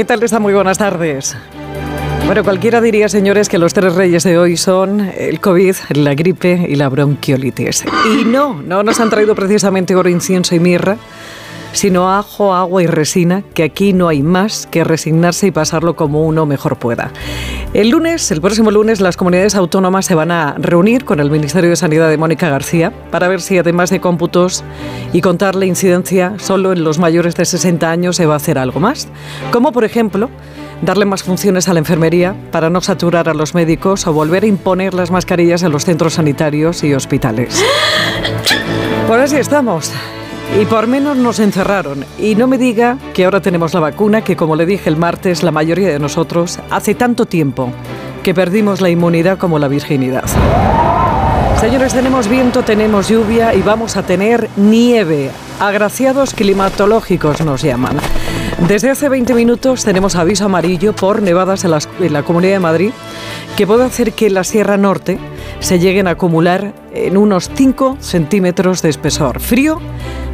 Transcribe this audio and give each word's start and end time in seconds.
¿Qué 0.00 0.06
tal 0.06 0.22
está? 0.22 0.38
Muy 0.38 0.54
buenas 0.54 0.78
tardes. 0.78 1.36
Bueno, 2.24 2.42
cualquiera 2.42 2.80
diría, 2.80 3.10
señores, 3.10 3.50
que 3.50 3.58
los 3.58 3.74
tres 3.74 3.94
reyes 3.94 4.24
de 4.24 4.38
hoy 4.38 4.56
son 4.56 5.00
el 5.00 5.40
COVID, 5.40 5.76
la 5.90 6.14
gripe 6.14 6.64
y 6.70 6.76
la 6.76 6.88
bronquiolitis. 6.88 7.84
Y 8.06 8.24
no, 8.24 8.62
no 8.62 8.82
nos 8.82 8.98
han 8.98 9.10
traído 9.10 9.34
precisamente 9.34 9.94
oro, 9.94 10.08
incienso 10.08 10.54
y 10.54 10.58
mirra, 10.58 10.96
sino 11.72 12.10
ajo, 12.10 12.54
agua 12.54 12.82
y 12.82 12.86
resina, 12.86 13.42
que 13.52 13.62
aquí 13.62 13.92
no 13.92 14.08
hay 14.08 14.22
más 14.22 14.66
que 14.70 14.84
resignarse 14.84 15.48
y 15.48 15.50
pasarlo 15.50 15.96
como 15.96 16.24
uno 16.24 16.46
mejor 16.46 16.78
pueda. 16.78 17.12
El 17.72 17.90
lunes, 17.90 18.32
el 18.32 18.40
próximo 18.40 18.72
lunes, 18.72 19.00
las 19.00 19.16
comunidades 19.16 19.54
autónomas 19.54 20.04
se 20.04 20.16
van 20.16 20.32
a 20.32 20.56
reunir 20.58 21.04
con 21.04 21.20
el 21.20 21.30
Ministerio 21.30 21.70
de 21.70 21.76
Sanidad 21.76 22.08
de 22.08 22.18
Mónica 22.18 22.48
García 22.48 22.92
para 23.12 23.28
ver 23.28 23.40
si 23.40 23.58
además 23.58 23.90
de 23.90 24.00
cómputos 24.00 24.64
y 25.12 25.20
contar 25.20 25.54
la 25.54 25.66
incidencia 25.66 26.34
solo 26.38 26.72
en 26.72 26.82
los 26.82 26.98
mayores 26.98 27.36
de 27.36 27.44
60 27.44 27.88
años 27.88 28.16
se 28.16 28.26
va 28.26 28.34
a 28.34 28.38
hacer 28.38 28.58
algo 28.58 28.80
más. 28.80 29.06
Como 29.52 29.70
por 29.70 29.84
ejemplo, 29.84 30.30
darle 30.82 31.04
más 31.04 31.22
funciones 31.22 31.68
a 31.68 31.72
la 31.72 31.78
enfermería 31.78 32.34
para 32.50 32.70
no 32.70 32.80
saturar 32.80 33.28
a 33.28 33.34
los 33.34 33.54
médicos 33.54 34.04
o 34.08 34.12
volver 34.12 34.42
a 34.42 34.48
imponer 34.48 34.92
las 34.92 35.12
mascarillas 35.12 35.62
en 35.62 35.70
los 35.70 35.84
centros 35.84 36.14
sanitarios 36.14 36.82
y 36.82 36.92
hospitales. 36.92 37.64
Por 39.06 39.20
así 39.20 39.36
estamos. 39.36 39.92
Y 40.58 40.64
por 40.66 40.86
menos 40.86 41.16
nos 41.16 41.38
encerraron. 41.38 42.04
Y 42.18 42.34
no 42.34 42.46
me 42.46 42.58
diga 42.58 42.98
que 43.14 43.24
ahora 43.24 43.40
tenemos 43.40 43.72
la 43.72 43.80
vacuna, 43.80 44.22
que 44.22 44.36
como 44.36 44.56
le 44.56 44.66
dije 44.66 44.88
el 44.88 44.96
martes, 44.96 45.42
la 45.42 45.52
mayoría 45.52 45.88
de 45.88 45.98
nosotros 45.98 46.58
hace 46.70 46.94
tanto 46.94 47.26
tiempo 47.26 47.72
que 48.22 48.34
perdimos 48.34 48.80
la 48.80 48.90
inmunidad 48.90 49.38
como 49.38 49.58
la 49.58 49.68
virginidad. 49.68 50.24
Señores, 51.60 51.92
tenemos 51.92 52.26
viento, 52.26 52.62
tenemos 52.62 53.08
lluvia 53.08 53.54
y 53.54 53.62
vamos 53.62 53.96
a 53.96 54.02
tener 54.02 54.48
nieve. 54.56 55.30
Agraciados 55.60 56.34
climatológicos 56.34 57.42
nos 57.42 57.62
llaman. 57.62 57.98
Desde 58.66 58.90
hace 58.90 59.08
20 59.08 59.34
minutos 59.34 59.84
tenemos 59.84 60.16
aviso 60.16 60.46
amarillo 60.46 60.94
por 60.94 61.22
nevadas 61.22 61.64
en, 61.64 62.12
la 62.12 62.22
Comunidad 62.22 62.54
de 62.54 62.60
Madrid 62.60 62.90
que 63.56 63.66
puede 63.66 63.84
hacer 63.84 64.12
que 64.12 64.26
en 64.26 64.34
la 64.34 64.44
Sierra 64.44 64.76
Norte 64.76 65.18
se 65.60 65.78
lleguen 65.78 66.08
a 66.08 66.12
acumular 66.12 66.72
en 66.92 67.16
unos 67.16 67.50
5 67.54 67.98
centímetros 68.00 68.82
de 68.82 68.88
espesor. 68.88 69.40
Frío 69.40 69.80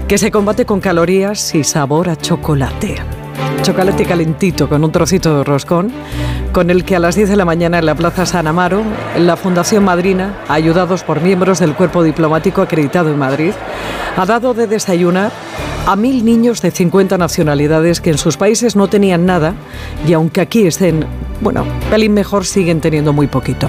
que 0.09 0.19
se 0.19 0.31
combate 0.31 0.65
con 0.65 0.81
calorías 0.81 1.53
y 1.55 1.65
sabor 1.65 2.09
a 2.09 2.17
chocolate. 2.17 2.95
Chocolate 3.63 4.05
calentito 4.05 4.69
con 4.69 4.85
un 4.85 4.93
trocito 4.93 5.39
de 5.39 5.45
roscón, 5.45 5.91
con 6.53 6.71
el 6.71 6.85
que 6.85 6.95
a 6.95 7.01
las 7.01 7.17
10 7.17 7.31
de 7.31 7.37
la 7.37 7.45
mañana 7.45 7.81
en 7.81 7.87
la 7.87 7.97
Plaza 7.97 8.25
San 8.25 8.47
Amaro, 8.47 8.85
la 9.19 9.37
Fundación 9.37 9.85
Madrina, 9.85 10.39
ayudados 10.49 11.03
por 11.03 11.21
miembros 11.21 11.59
del 11.59 11.75
cuerpo 11.75 12.05
diplomático 12.05 12.63
acreditado 12.63 13.11
en 13.11 13.19
Madrid, 13.19 13.53
ha 14.17 14.27
dado 14.27 14.55
de 14.55 14.69
desayunar 14.69 15.33
a 15.87 15.97
mil 15.97 16.25
niños 16.25 16.63
de 16.63 16.71
50 16.71 17.19
nacionalidades 17.19 18.01
que 18.01 18.11
en 18.11 18.19
sus 18.19 18.37
países 18.37 18.77
no 18.77 18.87
tenían 18.87 19.27
nada 19.27 19.55
y 20.07 20.13
aunque 20.13 20.41
aquí 20.41 20.69
estén, 20.69 21.05
bueno, 21.41 21.65
pelín 21.91 22.15
mejor, 22.15 22.47
siguen 22.47 22.81
teniendo 22.81 23.13
muy 23.13 23.27
poquito. 23.27 23.69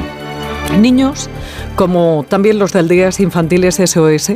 Niños 0.79 1.29
como 1.75 2.25
también 2.27 2.59
los 2.59 2.73
del 2.73 2.87
Días 2.87 3.19
Infantiles 3.19 3.75
SOS, 3.75 4.31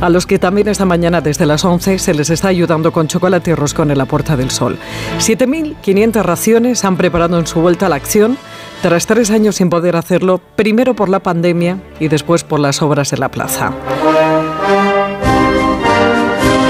a 0.00 0.08
los 0.08 0.26
que 0.26 0.38
también 0.38 0.68
esta 0.68 0.84
mañana 0.84 1.20
desde 1.20 1.44
las 1.44 1.64
11 1.64 1.98
se 1.98 2.14
les 2.14 2.30
está 2.30 2.48
ayudando 2.48 2.92
con 2.92 3.08
chocolate 3.08 3.50
y 3.50 3.54
roscón 3.54 3.90
en 3.90 3.98
la 3.98 4.06
Puerta 4.06 4.36
del 4.36 4.50
Sol. 4.50 4.78
7.500 5.18 6.22
raciones 6.22 6.84
han 6.84 6.96
preparado 6.96 7.38
en 7.38 7.46
su 7.46 7.60
vuelta 7.60 7.86
a 7.86 7.88
la 7.88 7.96
acción 7.96 8.38
tras 8.80 9.06
tres 9.06 9.30
años 9.30 9.56
sin 9.56 9.70
poder 9.70 9.96
hacerlo, 9.96 10.40
primero 10.56 10.94
por 10.94 11.08
la 11.08 11.20
pandemia 11.20 11.78
y 11.98 12.08
después 12.08 12.44
por 12.44 12.60
las 12.60 12.80
obras 12.80 13.12
en 13.12 13.20
la 13.20 13.30
plaza. 13.30 13.72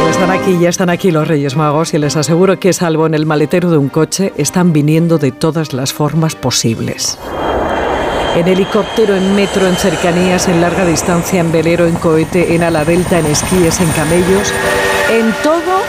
Están 0.08 0.30
aquí, 0.30 0.58
ya 0.58 0.68
están 0.68 0.90
aquí 0.90 1.10
los 1.10 1.28
Reyes 1.28 1.56
Magos 1.56 1.92
y 1.92 1.98
les 1.98 2.16
aseguro 2.16 2.58
que 2.58 2.72
salvo 2.72 3.06
en 3.06 3.14
el 3.14 3.26
maletero 3.26 3.70
de 3.70 3.76
un 3.76 3.88
coche, 3.88 4.32
están 4.38 4.72
viniendo 4.72 5.18
de 5.18 5.32
todas 5.32 5.72
las 5.72 5.92
formas 5.92 6.34
posibles 6.34 7.18
en 8.34 8.48
helicóptero, 8.48 9.14
en 9.14 9.34
metro, 9.34 9.66
en 9.66 9.76
cercanías, 9.76 10.48
en 10.48 10.60
larga 10.60 10.84
distancia, 10.84 11.40
en 11.40 11.52
velero, 11.52 11.86
en 11.86 11.94
cohete, 11.94 12.54
en 12.54 12.62
ala 12.62 12.84
delta, 12.84 13.18
en 13.18 13.26
esquíes, 13.26 13.80
en 13.80 13.90
camellos, 13.90 14.52
en 15.12 15.32
todo 15.42 15.82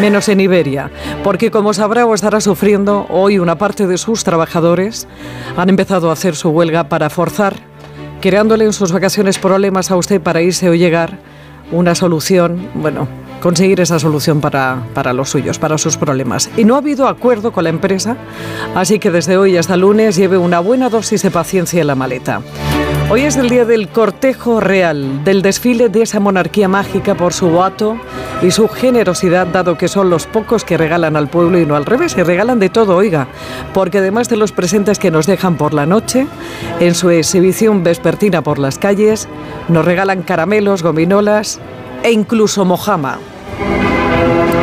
menos 0.00 0.28
en 0.28 0.40
Iberia, 0.40 0.90
porque 1.24 1.50
como 1.50 1.74
sabrá 1.74 2.06
estará 2.14 2.40
sufriendo, 2.40 3.06
hoy 3.10 3.38
una 3.38 3.58
parte 3.58 3.86
de 3.86 3.98
sus 3.98 4.24
trabajadores. 4.24 5.08
Han 5.56 5.68
empezado 5.68 6.10
a 6.10 6.12
hacer 6.12 6.36
su 6.36 6.50
huelga 6.50 6.88
para 6.88 7.10
forzar, 7.10 7.54
creándole 8.20 8.64
en 8.64 8.72
sus 8.72 8.92
vacaciones 8.92 9.38
problemas 9.38 9.90
a 9.90 9.96
usted 9.96 10.20
para 10.20 10.40
irse 10.40 10.68
o 10.68 10.74
llegar, 10.74 11.18
una 11.72 11.94
solución, 11.94 12.68
bueno, 12.74 13.08
conseguir 13.40 13.80
esa 13.80 13.98
solución 13.98 14.40
para, 14.40 14.82
para, 14.94 15.12
los 15.12 15.30
suyos, 15.30 15.58
para 15.58 15.78
sus 15.78 15.96
problemas. 15.96 16.50
Y 16.56 16.64
no 16.64 16.74
ha 16.74 16.78
habido 16.78 17.08
acuerdo 17.08 17.52
con 17.52 17.64
la 17.64 17.70
empresa, 17.70 18.16
así 18.74 18.98
que 18.98 19.10
desde 19.10 19.36
hoy 19.36 19.56
hasta 19.56 19.76
lunes 19.76 20.16
lleve 20.16 20.38
una 20.38 20.60
buena 20.60 20.88
dosis 20.88 21.22
de 21.22 21.30
paciencia 21.30 21.80
en 21.80 21.86
la 21.86 21.94
maleta. 21.94 22.42
Hoy 23.10 23.22
es 23.22 23.36
el 23.36 23.48
día 23.48 23.64
del 23.64 23.88
cortejo 23.88 24.60
real, 24.60 25.24
del 25.24 25.40
desfile 25.40 25.88
de 25.88 26.02
esa 26.02 26.20
monarquía 26.20 26.68
mágica 26.68 27.14
por 27.14 27.32
su 27.32 27.48
boato 27.48 27.96
y 28.42 28.50
su 28.50 28.68
generosidad, 28.68 29.46
dado 29.46 29.78
que 29.78 29.88
son 29.88 30.10
los 30.10 30.26
pocos 30.26 30.62
que 30.62 30.76
regalan 30.76 31.16
al 31.16 31.28
pueblo 31.28 31.58
y 31.58 31.64
no 31.64 31.74
al 31.74 31.86
revés, 31.86 32.14
que 32.14 32.22
regalan 32.22 32.58
de 32.58 32.68
todo, 32.68 32.96
oiga, 32.96 33.26
porque 33.72 33.98
además 33.98 34.28
de 34.28 34.36
los 34.36 34.52
presentes 34.52 34.98
que 34.98 35.10
nos 35.10 35.26
dejan 35.26 35.56
por 35.56 35.72
la 35.72 35.86
noche, 35.86 36.26
en 36.80 36.94
su 36.94 37.08
exhibición 37.08 37.82
vespertina 37.82 38.42
por 38.42 38.58
las 38.58 38.78
calles, 38.78 39.26
nos 39.68 39.86
regalan 39.86 40.22
caramelos, 40.22 40.82
gominolas 40.82 41.60
e 42.02 42.10
incluso 42.10 42.64
mojama. 42.64 43.18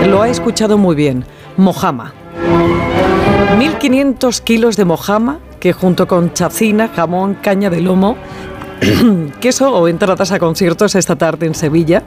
Lo 0.07 0.21
ha 0.21 0.29
escuchado 0.29 0.77
muy 0.77 0.95
bien, 0.95 1.25
mojama. 1.57 2.13
1.500 3.57 4.41
kilos 4.41 4.77
de 4.77 4.85
mojama 4.85 5.39
que 5.59 5.73
junto 5.73 6.07
con 6.07 6.31
chacina, 6.33 6.89
jamón, 6.95 7.35
caña 7.41 7.69
de 7.71 7.81
lomo, 7.81 8.17
queso 9.39 9.71
o 9.71 9.87
entradas 9.87 10.31
a 10.31 10.39
conciertos 10.39 10.95
esta 10.95 11.15
tarde 11.15 11.45
en 11.47 11.55
Sevilla 11.55 12.03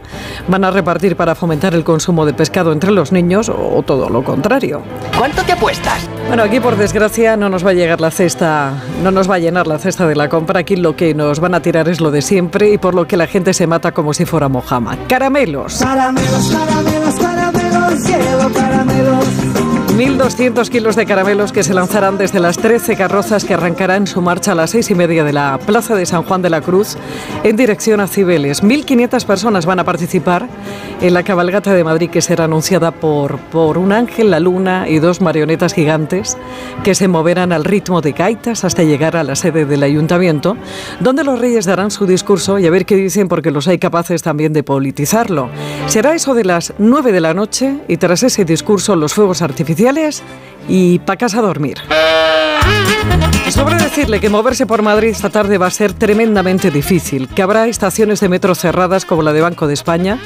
van 0.48 0.64
a 0.64 0.70
repartir 0.70 1.16
para 1.16 1.34
fomentar 1.34 1.74
el 1.74 1.84
consumo 1.84 2.26
de 2.26 2.34
pescado 2.34 2.72
entre 2.72 2.90
los 2.90 3.12
niños 3.12 3.48
o 3.48 3.82
todo 3.82 4.08
lo 4.08 4.24
contrario. 4.24 4.82
¿Cuánto 5.16 5.42
te 5.42 5.52
apuestas? 5.52 6.08
Bueno, 6.28 6.42
aquí 6.42 6.60
por 6.60 6.76
desgracia 6.76 7.36
no 7.36 7.48
nos 7.48 7.64
va 7.64 7.70
a 7.70 7.72
llegar 7.72 8.00
la 8.00 8.10
cesta, 8.10 8.74
no 9.02 9.10
nos 9.10 9.30
va 9.30 9.36
a 9.36 9.38
llenar 9.38 9.66
la 9.66 9.78
cesta 9.78 10.06
de 10.06 10.14
la 10.14 10.28
compra. 10.28 10.60
Aquí 10.60 10.76
lo 10.76 10.94
que 10.94 11.14
nos 11.14 11.40
van 11.40 11.54
a 11.54 11.62
tirar 11.62 11.88
es 11.88 12.00
lo 12.00 12.10
de 12.10 12.20
siempre 12.20 12.70
y 12.70 12.78
por 12.78 12.94
lo 12.94 13.06
que 13.06 13.16
la 13.16 13.26
gente 13.26 13.54
se 13.54 13.66
mata 13.66 13.92
como 13.92 14.12
si 14.12 14.26
fuera 14.26 14.48
mojama. 14.48 14.96
Caramelos. 15.08 15.78
Caramelos, 15.78 16.50
caramelos, 16.50 17.14
caramelos, 17.14 17.87
caramelos. 18.54 19.24
1.200 19.98 20.68
kilos 20.68 20.94
de 20.94 21.06
caramelos 21.06 21.50
que 21.50 21.64
se 21.64 21.74
lanzarán 21.74 22.18
desde 22.18 22.38
las 22.38 22.56
13 22.58 22.94
carrozas 22.94 23.44
que 23.44 23.54
arrancarán 23.54 24.06
su 24.06 24.22
marcha 24.22 24.52
a 24.52 24.54
las 24.54 24.70
seis 24.70 24.90
y 24.90 24.94
media 24.94 25.24
de 25.24 25.32
la 25.32 25.58
Plaza 25.66 25.96
de 25.96 26.06
San 26.06 26.22
Juan 26.22 26.40
de 26.40 26.50
la 26.50 26.60
Cruz 26.60 26.96
en 27.42 27.56
dirección 27.56 27.98
a 27.98 28.06
Cibeles. 28.06 28.62
1.500 28.62 29.24
personas 29.24 29.66
van 29.66 29.80
a 29.80 29.84
participar 29.84 30.46
en 31.00 31.14
la 31.14 31.24
cabalgata 31.24 31.74
de 31.74 31.82
Madrid 31.82 32.10
que 32.10 32.22
será 32.22 32.44
anunciada 32.44 32.92
por, 32.92 33.38
por 33.38 33.76
un 33.76 33.90
ángel, 33.90 34.30
la 34.30 34.38
luna 34.38 34.88
y 34.88 35.00
dos 35.00 35.20
marionetas 35.20 35.74
gigantes 35.74 36.36
que 36.84 36.94
se 36.94 37.08
moverán 37.08 37.52
al 37.52 37.64
ritmo 37.64 38.00
de 38.00 38.12
gaitas 38.12 38.62
hasta 38.62 38.84
llegar 38.84 39.16
a 39.16 39.24
la 39.24 39.34
sede 39.34 39.64
del 39.64 39.82
ayuntamiento, 39.82 40.56
donde 41.00 41.24
los 41.24 41.40
reyes 41.40 41.66
darán 41.66 41.90
su 41.90 42.06
discurso 42.06 42.60
y 42.60 42.66
a 42.66 42.70
ver 42.70 42.86
qué 42.86 42.94
dicen 42.94 43.26
porque 43.26 43.50
los 43.50 43.66
hay 43.66 43.78
capaces 43.78 44.22
también 44.22 44.52
de 44.52 44.62
politizarlo. 44.62 45.50
Será 45.86 46.14
eso 46.14 46.34
de 46.34 46.44
las 46.44 46.74
9 46.78 47.10
de 47.10 47.20
la 47.20 47.34
noche 47.34 47.77
y 47.86 47.96
tras 47.96 48.22
ese 48.22 48.44
discurso 48.44 48.96
los 48.96 49.14
fuegos 49.14 49.42
artificiales 49.42 50.22
y 50.68 50.98
para 51.00 51.16
casa 51.16 51.38
a 51.38 51.42
dormir. 51.42 51.78
Sobre 53.50 53.76
decirle 53.76 54.20
que 54.20 54.28
moverse 54.28 54.66
por 54.66 54.82
Madrid 54.82 55.08
esta 55.08 55.30
tarde 55.30 55.56
va 55.56 55.66
a 55.66 55.70
ser 55.70 55.94
tremendamente 55.94 56.70
difícil, 56.70 57.28
que 57.28 57.42
habrá 57.42 57.66
estaciones 57.66 58.20
de 58.20 58.28
metro 58.28 58.54
cerradas 58.54 59.06
como 59.06 59.22
la 59.22 59.32
de 59.32 59.40
Banco 59.40 59.66
de 59.66 59.72
España 59.74 60.18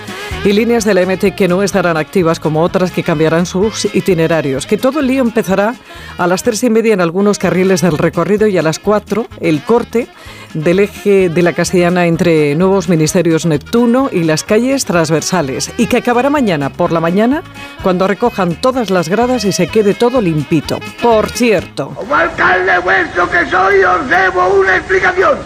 y 0.44 0.52
líneas 0.52 0.84
de 0.84 0.94
la 0.94 1.06
MT 1.06 1.36
que 1.36 1.46
no 1.46 1.62
estarán 1.62 1.96
activas 1.96 2.40
como 2.40 2.62
otras 2.62 2.90
que 2.90 3.04
cambiarán 3.04 3.46
sus 3.46 3.84
itinerarios, 3.94 4.66
que 4.66 4.76
todo 4.76 4.98
el 5.00 5.06
lío 5.06 5.22
empezará 5.22 5.76
a 6.18 6.26
las 6.26 6.42
tres 6.42 6.64
y 6.64 6.70
media 6.70 6.94
en 6.94 7.00
algunos 7.00 7.38
carriles 7.38 7.80
del 7.80 7.96
recorrido 7.96 8.48
y 8.48 8.58
a 8.58 8.62
las 8.62 8.80
cuatro 8.80 9.28
el 9.40 9.62
corte 9.62 10.08
del 10.54 10.80
eje 10.80 11.28
de 11.28 11.42
la 11.42 11.52
Castellana 11.52 12.06
entre 12.06 12.54
nuevos 12.56 12.88
ministerios 12.88 13.46
Neptuno 13.46 14.10
y 14.12 14.24
las 14.24 14.42
calles 14.42 14.84
transversales 14.84 15.72
y 15.78 15.86
que 15.86 15.98
acabará 15.98 16.28
mañana 16.28 16.70
por 16.70 16.92
la 16.92 17.00
mañana 17.00 17.42
cuando 17.82 18.06
recojan 18.06 18.56
todas 18.56 18.90
las 18.90 19.08
gradas 19.08 19.44
y 19.44 19.52
se 19.52 19.68
quede 19.68 19.94
todo 19.94 20.20
limpito. 20.32 20.80
Por 21.00 21.30
cierto. 21.30 21.88
Como 21.88 22.14
alcalde 22.14 22.78
vuestro 22.78 23.30
que 23.30 23.46
soy, 23.50 23.82
os 23.82 24.08
debo 24.08 24.48
una 24.48 24.76
explicación. 24.76 25.38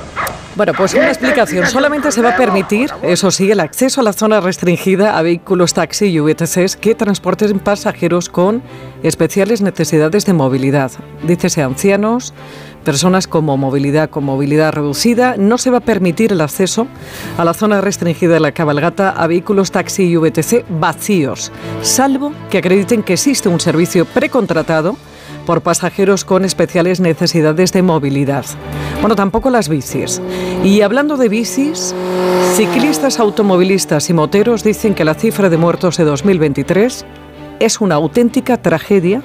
Bueno, 0.54 0.72
pues 0.72 0.94
una 0.94 1.08
explicación. 1.08 1.66
Solamente 1.66 2.10
se 2.10 2.22
va 2.22 2.30
a 2.30 2.36
permitir, 2.36 2.90
eso 3.02 3.30
sí, 3.30 3.50
el 3.50 3.60
acceso 3.60 4.00
a 4.00 4.04
la 4.04 4.14
zona 4.14 4.40
restringida 4.40 5.18
a 5.18 5.22
vehículos 5.22 5.74
taxi 5.74 6.06
y 6.06 6.18
VTCs 6.18 6.76
que 6.76 6.94
transporten 6.94 7.58
pasajeros 7.58 8.30
con 8.30 8.62
especiales 9.02 9.60
necesidades 9.60 10.24
de 10.24 10.32
movilidad. 10.32 10.92
Dícese 11.24 11.62
ancianos, 11.62 12.32
personas 12.86 13.26
con 13.26 13.44
movilidad 13.44 14.08
con 14.08 14.24
movilidad 14.24 14.72
reducida. 14.72 15.34
No 15.36 15.58
se 15.58 15.70
va 15.70 15.78
a 15.78 15.80
permitir 15.80 16.30
el 16.32 16.40
acceso 16.40 16.86
a 17.36 17.44
la 17.44 17.52
zona 17.52 17.80
restringida 17.80 18.34
de 18.34 18.40
la 18.40 18.52
cabalgata 18.52 19.10
a 19.10 19.26
vehículos 19.26 19.72
taxi 19.72 20.04
y 20.04 20.16
VTC 20.16 20.64
vacíos, 20.68 21.50
salvo 21.82 22.32
que 22.48 22.58
acrediten 22.58 23.02
que 23.02 23.14
existe 23.14 23.48
un 23.48 23.58
servicio 23.58 24.04
precontratado 24.04 24.96
por 25.46 25.62
pasajeros 25.62 26.24
con 26.24 26.44
especiales 26.44 27.00
necesidades 27.00 27.72
de 27.72 27.82
movilidad. 27.82 28.44
Bueno, 29.00 29.16
tampoco 29.16 29.50
las 29.50 29.68
bicis. 29.68 30.22
Y 30.62 30.82
hablando 30.82 31.16
de 31.16 31.28
bicis, 31.28 31.92
ciclistas, 32.54 33.18
automovilistas 33.18 34.10
y 34.10 34.12
moteros 34.12 34.62
dicen 34.62 34.94
que 34.94 35.04
la 35.04 35.14
cifra 35.14 35.48
de 35.48 35.56
muertos 35.56 35.96
de 35.96 36.04
2023 36.04 37.04
es 37.60 37.80
una 37.80 37.96
auténtica 37.96 38.60
tragedia, 38.60 39.22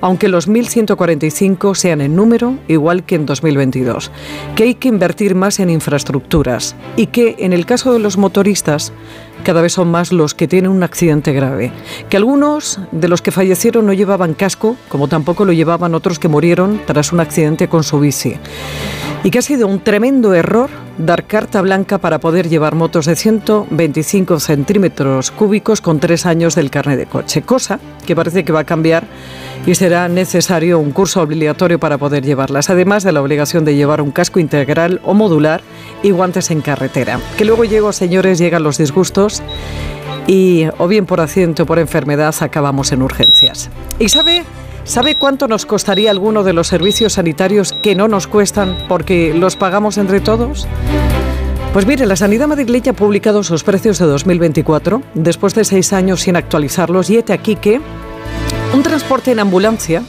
aunque 0.00 0.28
los 0.28 0.48
1.145 0.48 1.74
sean 1.74 2.00
en 2.00 2.16
número 2.16 2.54
igual 2.68 3.04
que 3.04 3.16
en 3.16 3.26
2022, 3.26 4.10
que 4.54 4.64
hay 4.64 4.74
que 4.74 4.88
invertir 4.88 5.34
más 5.34 5.60
en 5.60 5.70
infraestructuras 5.70 6.76
y 6.96 7.06
que 7.06 7.36
en 7.40 7.52
el 7.52 7.66
caso 7.66 7.92
de 7.92 7.98
los 7.98 8.16
motoristas 8.16 8.92
cada 9.44 9.62
vez 9.62 9.72
son 9.72 9.90
más 9.90 10.12
los 10.12 10.34
que 10.34 10.48
tienen 10.48 10.70
un 10.70 10.82
accidente 10.82 11.32
grave, 11.32 11.72
que 12.08 12.16
algunos 12.16 12.80
de 12.92 13.08
los 13.08 13.22
que 13.22 13.30
fallecieron 13.30 13.86
no 13.86 13.92
llevaban 13.92 14.34
casco, 14.34 14.76
como 14.88 15.08
tampoco 15.08 15.44
lo 15.44 15.52
llevaban 15.52 15.94
otros 15.94 16.18
que 16.18 16.28
murieron 16.28 16.80
tras 16.86 17.12
un 17.12 17.20
accidente 17.20 17.68
con 17.68 17.84
su 17.84 18.00
bici. 18.00 18.36
Y 19.24 19.30
que 19.30 19.38
ha 19.38 19.42
sido 19.42 19.66
un 19.66 19.80
tremendo 19.80 20.34
error 20.34 20.70
dar 20.98 21.24
carta 21.24 21.60
blanca 21.60 21.98
para 21.98 22.20
poder 22.20 22.48
llevar 22.48 22.74
motos 22.74 23.06
de 23.06 23.16
125 23.16 24.40
centímetros 24.40 25.30
cúbicos 25.30 25.80
con 25.80 26.00
tres 26.00 26.26
años 26.26 26.54
del 26.54 26.70
carnet 26.70 26.98
de 26.98 27.06
coche, 27.06 27.42
cosa 27.42 27.80
que 28.08 28.16
parece 28.16 28.42
que 28.42 28.52
va 28.52 28.60
a 28.60 28.64
cambiar 28.64 29.04
y 29.66 29.74
será 29.74 30.08
necesario 30.08 30.78
un 30.78 30.92
curso 30.92 31.20
obligatorio 31.20 31.78
para 31.78 31.98
poder 31.98 32.24
llevarlas, 32.24 32.70
además 32.70 33.04
de 33.04 33.12
la 33.12 33.20
obligación 33.20 33.66
de 33.66 33.74
llevar 33.74 34.00
un 34.00 34.12
casco 34.12 34.40
integral 34.40 35.02
o 35.04 35.12
modular 35.12 35.60
y 36.02 36.10
guantes 36.10 36.50
en 36.50 36.62
carretera. 36.62 37.20
Que 37.36 37.44
luego 37.44 37.64
llego, 37.64 37.92
señores, 37.92 38.38
llegan 38.38 38.62
los 38.62 38.78
disgustos 38.78 39.42
y 40.26 40.64
o 40.78 40.88
bien 40.88 41.04
por 41.04 41.20
accidente 41.20 41.62
o 41.62 41.66
por 41.66 41.78
enfermedad 41.78 42.34
acabamos 42.40 42.92
en 42.92 43.02
urgencias. 43.02 43.68
¿Y 43.98 44.08
sabe 44.08 44.42
¿Sabe 44.84 45.16
cuánto 45.16 45.48
nos 45.48 45.66
costaría 45.66 46.10
alguno 46.10 46.44
de 46.44 46.54
los 46.54 46.68
servicios 46.68 47.12
sanitarios 47.12 47.74
que 47.74 47.94
no 47.94 48.08
nos 48.08 48.26
cuestan 48.26 48.74
porque 48.88 49.34
los 49.34 49.54
pagamos 49.54 49.98
entre 49.98 50.20
todos? 50.20 50.66
Pues 51.72 51.86
mire, 51.86 52.06
la 52.06 52.16
Sanidad 52.16 52.48
madrileña 52.48 52.92
ha 52.92 52.94
publicado 52.94 53.42
sus 53.42 53.62
precios 53.62 53.98
de 53.98 54.06
2024 54.06 55.02
después 55.14 55.54
de 55.54 55.64
seis 55.64 55.92
años 55.92 56.22
sin 56.22 56.34
actualizarlos 56.34 57.10
y 57.10 57.18
este 57.18 57.34
aquí 57.34 57.56
que 57.56 57.80
un 58.74 58.82
transporte 58.82 59.32
en 59.32 59.38
ambulancia 59.38 60.02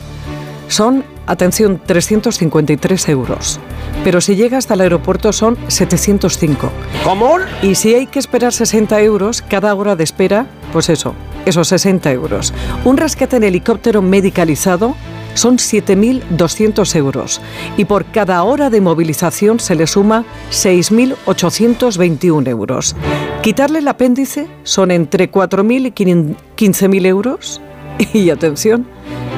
son, 0.69 1.03
atención, 1.27 1.81
353 1.85 3.09
euros. 3.09 3.59
Pero 4.03 4.21
si 4.21 4.35
llega 4.35 4.57
hasta 4.57 4.75
el 4.75 4.81
aeropuerto 4.81 5.33
son 5.33 5.57
705. 5.67 6.71
¿Cómo? 7.03 7.37
Y 7.61 7.75
si 7.75 7.93
hay 7.93 8.07
que 8.07 8.19
esperar 8.19 8.53
60 8.53 9.01
euros 9.01 9.41
cada 9.41 9.75
hora 9.75 9.95
de 9.95 10.05
espera, 10.05 10.47
pues 10.71 10.89
eso, 10.89 11.13
esos 11.45 11.67
60 11.67 12.11
euros. 12.11 12.53
Un 12.85 12.97
rescate 12.97 13.35
en 13.35 13.43
helicóptero 13.43 14.01
medicalizado 14.01 14.95
son 15.33 15.57
7.200 15.57 16.95
euros 16.95 17.41
y 17.77 17.85
por 17.85 18.05
cada 18.05 18.43
hora 18.43 18.69
de 18.69 18.81
movilización 18.81 19.59
se 19.59 19.75
le 19.75 19.87
suma 19.87 20.25
6.821 20.51 22.47
euros. 22.47 22.95
Quitarle 23.41 23.79
el 23.79 23.87
apéndice 23.87 24.47
son 24.63 24.91
entre 24.91 25.31
4.000 25.31 25.87
y 25.87 25.91
15.000 25.91 27.05
euros 27.05 27.61
y 28.13 28.29
atención, 28.29 28.85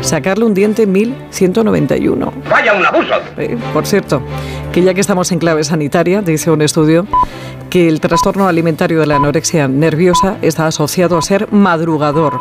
sacarle 0.02 0.46
un 0.46 0.54
diente 0.54 0.88
1.191. 0.88 2.32
¡Vaya 2.50 2.74
un 2.74 2.86
abuso! 2.86 3.16
por 3.74 3.86
cierto, 3.86 4.22
que 4.72 4.82
ya 4.82 4.94
que 4.94 5.02
estamos 5.02 5.32
en 5.32 5.40
clave 5.40 5.64
sanitaria, 5.64 6.22
dice 6.22 6.52
un 6.52 6.62
estudio, 6.62 7.08
que 7.72 7.88
el 7.88 8.02
trastorno 8.02 8.50
alimentario 8.50 9.00
de 9.00 9.08
la 9.08 9.16
anorexia 9.16 9.68
nerviosa 9.68 10.38
está 10.42 10.68
asociado 10.68 11.18
a 11.18 11.22
ser 11.22 11.52
madrugador 11.54 12.40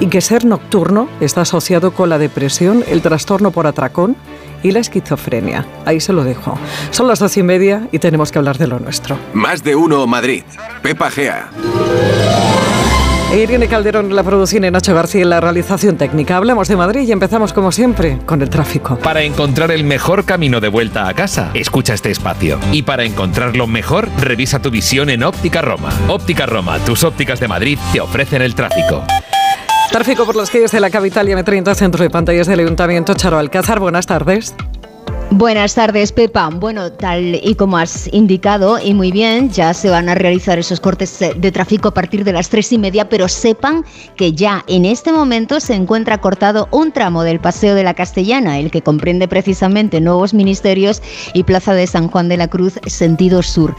y 0.00 0.06
que 0.08 0.20
ser 0.20 0.44
nocturno 0.44 1.08
está 1.18 1.40
asociado 1.40 1.92
con 1.92 2.10
la 2.10 2.18
depresión, 2.18 2.84
el 2.86 3.00
trastorno 3.00 3.50
por 3.50 3.66
atracón 3.66 4.16
y 4.62 4.72
la 4.72 4.80
esquizofrenia. 4.80 5.66
Ahí 5.86 5.98
se 5.98 6.12
lo 6.12 6.24
dejo. 6.24 6.58
Son 6.90 7.08
las 7.08 7.18
doce 7.18 7.40
y 7.40 7.42
media 7.42 7.88
y 7.90 7.98
tenemos 7.98 8.30
que 8.30 8.38
hablar 8.38 8.58
de 8.58 8.66
lo 8.66 8.78
nuestro. 8.78 9.18
Más 9.32 9.64
de 9.64 9.74
uno 9.74 10.06
Madrid. 10.06 10.44
Pepa 10.82 11.10
Gea. 11.10 11.50
Irene 13.34 13.66
Calderón 13.66 14.14
la 14.14 14.22
producción 14.22 14.64
y 14.64 14.70
Nacho 14.70 14.94
García 14.94 15.22
en 15.22 15.30
la 15.30 15.40
realización 15.40 15.96
técnica. 15.96 16.36
Hablamos 16.36 16.68
de 16.68 16.76
Madrid 16.76 17.08
y 17.08 17.12
empezamos 17.12 17.52
como 17.52 17.72
siempre 17.72 18.18
con 18.24 18.40
el 18.40 18.48
tráfico. 18.48 18.96
Para 18.98 19.22
encontrar 19.22 19.72
el 19.72 19.84
mejor 19.84 20.24
camino 20.24 20.60
de 20.60 20.68
vuelta 20.68 21.08
a 21.08 21.14
casa, 21.14 21.50
escucha 21.52 21.92
este 21.92 22.10
espacio. 22.10 22.58
Y 22.72 22.82
para 22.82 23.04
encontrarlo 23.04 23.66
mejor, 23.66 24.08
revisa 24.20 24.62
tu 24.62 24.70
visión 24.70 25.10
en 25.10 25.24
Óptica 25.24 25.60
Roma. 25.60 25.90
Óptica 26.08 26.46
Roma, 26.46 26.78
tus 26.78 27.04
ópticas 27.04 27.40
de 27.40 27.48
Madrid 27.48 27.78
te 27.92 28.00
ofrecen 28.00 28.42
el 28.42 28.54
tráfico. 28.54 29.04
Tráfico 29.90 30.24
por 30.24 30.36
las 30.36 30.50
calles 30.50 30.70
de 30.70 30.80
la 30.80 30.90
capital 30.90 31.28
y 31.28 31.32
M30, 31.32 31.74
centro 31.74 32.02
de 32.02 32.10
pantallas 32.10 32.46
del 32.46 32.60
Ayuntamiento 32.60 33.14
Charo 33.14 33.38
Alcázar. 33.38 33.80
Buenas 33.80 34.06
tardes. 34.06 34.54
Buenas 35.32 35.74
tardes, 35.74 36.12
Pepa. 36.12 36.48
Bueno, 36.50 36.92
tal 36.92 37.34
y 37.34 37.56
como 37.56 37.76
has 37.76 38.08
indicado, 38.12 38.78
y 38.78 38.94
muy 38.94 39.10
bien, 39.10 39.50
ya 39.50 39.74
se 39.74 39.90
van 39.90 40.08
a 40.08 40.14
realizar 40.14 40.56
esos 40.56 40.78
cortes 40.78 41.18
de 41.18 41.52
tráfico 41.52 41.88
a 41.88 41.94
partir 41.94 42.22
de 42.22 42.32
las 42.32 42.48
tres 42.48 42.72
y 42.72 42.78
media, 42.78 43.08
pero 43.08 43.26
sepan 43.26 43.84
que 44.14 44.32
ya 44.32 44.64
en 44.68 44.84
este 44.84 45.12
momento 45.12 45.58
se 45.58 45.74
encuentra 45.74 46.20
cortado 46.20 46.68
un 46.70 46.92
tramo 46.92 47.24
del 47.24 47.40
Paseo 47.40 47.74
de 47.74 47.82
la 47.82 47.94
Castellana, 47.94 48.60
el 48.60 48.70
que 48.70 48.82
comprende 48.82 49.26
precisamente 49.26 50.00
nuevos 50.00 50.32
ministerios 50.32 51.02
y 51.34 51.42
Plaza 51.42 51.74
de 51.74 51.88
San 51.88 52.06
Juan 52.06 52.28
de 52.28 52.36
la 52.36 52.46
Cruz, 52.46 52.78
sentido 52.86 53.42
sur. 53.42 53.74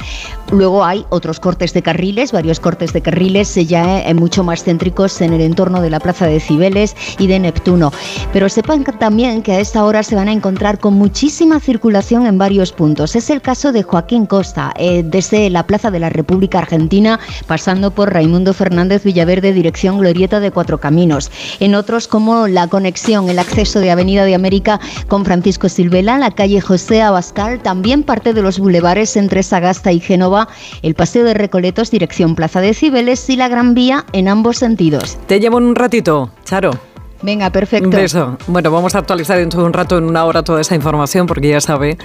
Luego 0.51 0.83
hay 0.83 1.05
otros 1.09 1.39
cortes 1.39 1.73
de 1.73 1.81
carriles, 1.81 2.33
varios 2.33 2.59
cortes 2.59 2.91
de 2.91 3.01
carriles 3.01 3.55
ya 3.55 4.01
eh, 4.01 4.13
mucho 4.13 4.43
más 4.43 4.63
céntricos 4.63 5.21
en 5.21 5.33
el 5.33 5.41
entorno 5.41 5.81
de 5.81 5.89
la 5.89 6.01
Plaza 6.01 6.27
de 6.27 6.41
Cibeles 6.41 6.95
y 7.19 7.27
de 7.27 7.39
Neptuno. 7.39 7.91
Pero 8.33 8.49
sepan 8.49 8.83
también 8.83 9.41
que 9.41 9.53
a 9.53 9.59
esta 9.59 9.85
hora 9.85 10.03
se 10.03 10.15
van 10.15 10.27
a 10.27 10.33
encontrar 10.33 10.79
con 10.79 10.93
muchísimos 11.37 11.63
circulación 11.67 12.25
en 12.25 12.39
varios 12.39 12.71
puntos. 12.71 13.15
Es 13.15 13.29
el 13.29 13.41
caso 13.41 13.71
de 13.71 13.83
Joaquín 13.83 14.25
Costa, 14.25 14.73
eh, 14.75 15.03
desde 15.05 15.51
la 15.51 15.67
Plaza 15.67 15.91
de 15.91 15.99
la 15.99 16.09
República 16.09 16.57
Argentina, 16.57 17.19
pasando 17.45 17.91
por 17.91 18.11
Raimundo 18.11 18.55
Fernández 18.55 19.03
Villaverde, 19.03 19.53
dirección 19.53 19.99
Glorieta 19.99 20.39
de 20.39 20.49
Cuatro 20.49 20.79
Caminos. 20.79 21.29
En 21.59 21.75
otros, 21.75 22.07
como 22.07 22.47
la 22.47 22.67
conexión, 22.67 23.29
el 23.29 23.37
acceso 23.37 23.79
de 23.79 23.91
Avenida 23.91 24.25
de 24.25 24.33
América 24.33 24.79
con 25.07 25.25
Francisco 25.25 25.69
Silvela, 25.69 26.17
la 26.17 26.31
calle 26.31 26.59
José 26.59 27.03
Abascal, 27.03 27.61
también 27.61 28.01
parte 28.01 28.33
de 28.33 28.41
los 28.41 28.57
bulevares 28.57 29.15
entre 29.15 29.43
Sagasta 29.43 29.91
y 29.91 29.99
Génova, 29.99 30.47
el 30.81 30.95
Paseo 30.95 31.23
de 31.23 31.35
Recoletos, 31.35 31.91
dirección 31.91 32.33
Plaza 32.33 32.61
de 32.61 32.73
Cibeles 32.73 33.29
y 33.29 33.35
la 33.35 33.47
Gran 33.47 33.75
Vía 33.75 34.05
en 34.13 34.27
ambos 34.27 34.57
sentidos. 34.57 35.19
Te 35.27 35.39
llevo 35.39 35.59
en 35.59 35.65
un 35.65 35.75
ratito, 35.75 36.31
Charo. 36.45 36.71
Venga, 37.21 37.49
perfecto. 37.49 37.89
Beso. 37.89 38.37
Bueno, 38.47 38.71
vamos 38.71 38.95
a 38.95 38.99
actualizar 38.99 39.37
dentro 39.37 39.61
de 39.61 39.65
un 39.65 39.73
rato, 39.73 39.97
en 39.97 40.05
una 40.05 40.25
hora, 40.25 40.43
toda 40.43 40.61
esa 40.61 40.75
información, 40.75 41.27
porque 41.27 41.49
ya 41.49 41.61
sabe 41.61 41.97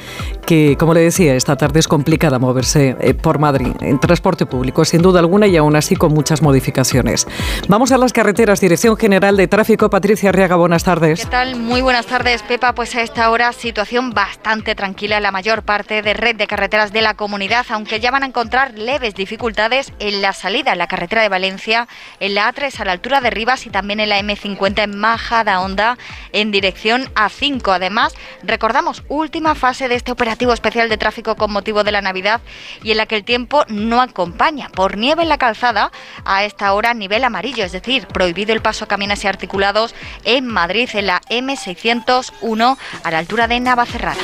que, 0.47 0.77
como 0.79 0.95
le 0.95 1.01
decía, 1.01 1.35
esta 1.35 1.57
tarde 1.57 1.81
es 1.81 1.89
complicada 1.89 2.39
moverse 2.39 2.97
eh, 3.01 3.15
por 3.15 3.39
Madrid 3.39 3.73
en 3.81 4.01
transporte 4.01 4.47
público, 4.47 4.85
sin 4.85 5.03
duda 5.03 5.21
alguna, 5.21 5.47
y 5.47 5.57
aún 5.57 5.77
así 5.77 5.97
con 5.97 6.13
muchas 6.13 6.43
modificaciones. 6.43 7.27
Vamos 7.69 7.93
a 7.93 7.99
las 7.99 8.13
carreteras. 8.13 8.61
Dirección 8.61 8.97
General 8.97 9.37
de 9.37 9.49
Tráfico, 9.49 9.91
Patricia 9.91 10.31
Arriaga, 10.31 10.57
buenas 10.57 10.85
tardes. 10.85 11.21
¿Qué 11.21 11.31
tal? 11.31 11.57
Muy 11.57 11.83
buenas 11.83 12.07
tardes, 12.07 12.43
Pepa. 12.43 12.75
Pues 12.75 12.95
a 12.95 13.03
esta 13.03 13.31
hora, 13.31 13.53
situación 13.53 14.11
bastante 14.11 14.75
tranquila 14.75 15.19
en 15.19 15.23
la 15.23 15.33
mayor 15.33 15.63
parte 15.63 16.03
de 16.03 16.15
red 16.15 16.37
de 16.37 16.47
carreteras 16.47 16.93
de 16.93 17.03
la 17.03 17.15
comunidad, 17.15 17.67
aunque 17.71 18.01
ya 18.01 18.11
van 18.11 18.23
a 18.23 18.27
encontrar 18.27 18.79
leves 18.79 19.15
dificultades 19.15 19.93
en 19.99 20.23
la 20.23 20.33
salida 20.33 20.73
en 20.73 20.79
la 20.79 20.87
carretera 20.87 21.23
de 21.23 21.29
Valencia, 21.29 21.89
en 22.21 22.35
la 22.35 22.53
A3 22.53 22.81
a 22.81 22.85
la 22.85 22.93
altura 22.93 23.21
de 23.21 23.31
Rivas 23.31 23.67
y 23.67 23.71
también 23.71 24.01
en 24.01 24.09
la 24.09 24.21
M50 24.21 24.85
en 24.85 25.02
Majada 25.03 25.61
Honda 25.61 25.99
en 26.31 26.53
dirección 26.53 27.11
a 27.17 27.29
5. 27.29 27.73
Además, 27.73 28.15
recordamos 28.45 29.03
última 29.09 29.57
fase 29.57 29.89
de 29.89 29.97
este 29.97 30.13
operativo 30.13 30.53
especial 30.53 30.89
de 30.89 30.97
tráfico 30.97 31.35
con 31.35 31.53
motivo 31.53 31.83
de 31.83 31.91
la 31.91 32.01
Navidad 32.01 32.41
y 32.85 32.93
en 32.93 32.99
la 32.99 33.07
que 33.07 33.17
el 33.17 33.25
tiempo 33.25 33.65
no 33.67 34.01
acompaña. 34.01 34.69
Por 34.69 34.97
nieve 34.97 35.25
en 35.25 35.29
la 35.29 35.39
calzada, 35.39 35.91
a 36.25 36.45
esta 36.45 36.73
hora 36.73 36.95
nivel 36.95 37.25
amarillo, 37.25 37.65
es 37.65 37.73
decir, 37.73 38.07
prohibido 38.07 38.53
el 38.53 38.63
paso 38.63 38.85
a 38.85 38.89
caminos 38.89 39.25
y 39.25 39.27
articulados 39.27 39.93
en 40.23 40.47
Madrid 40.47 40.89
en 40.95 41.07
la 41.07 41.21
M601 41.29 42.77
a 43.03 43.11
la 43.11 43.19
altura 43.19 43.49
de 43.49 43.59
Navacerrada. 43.59 44.23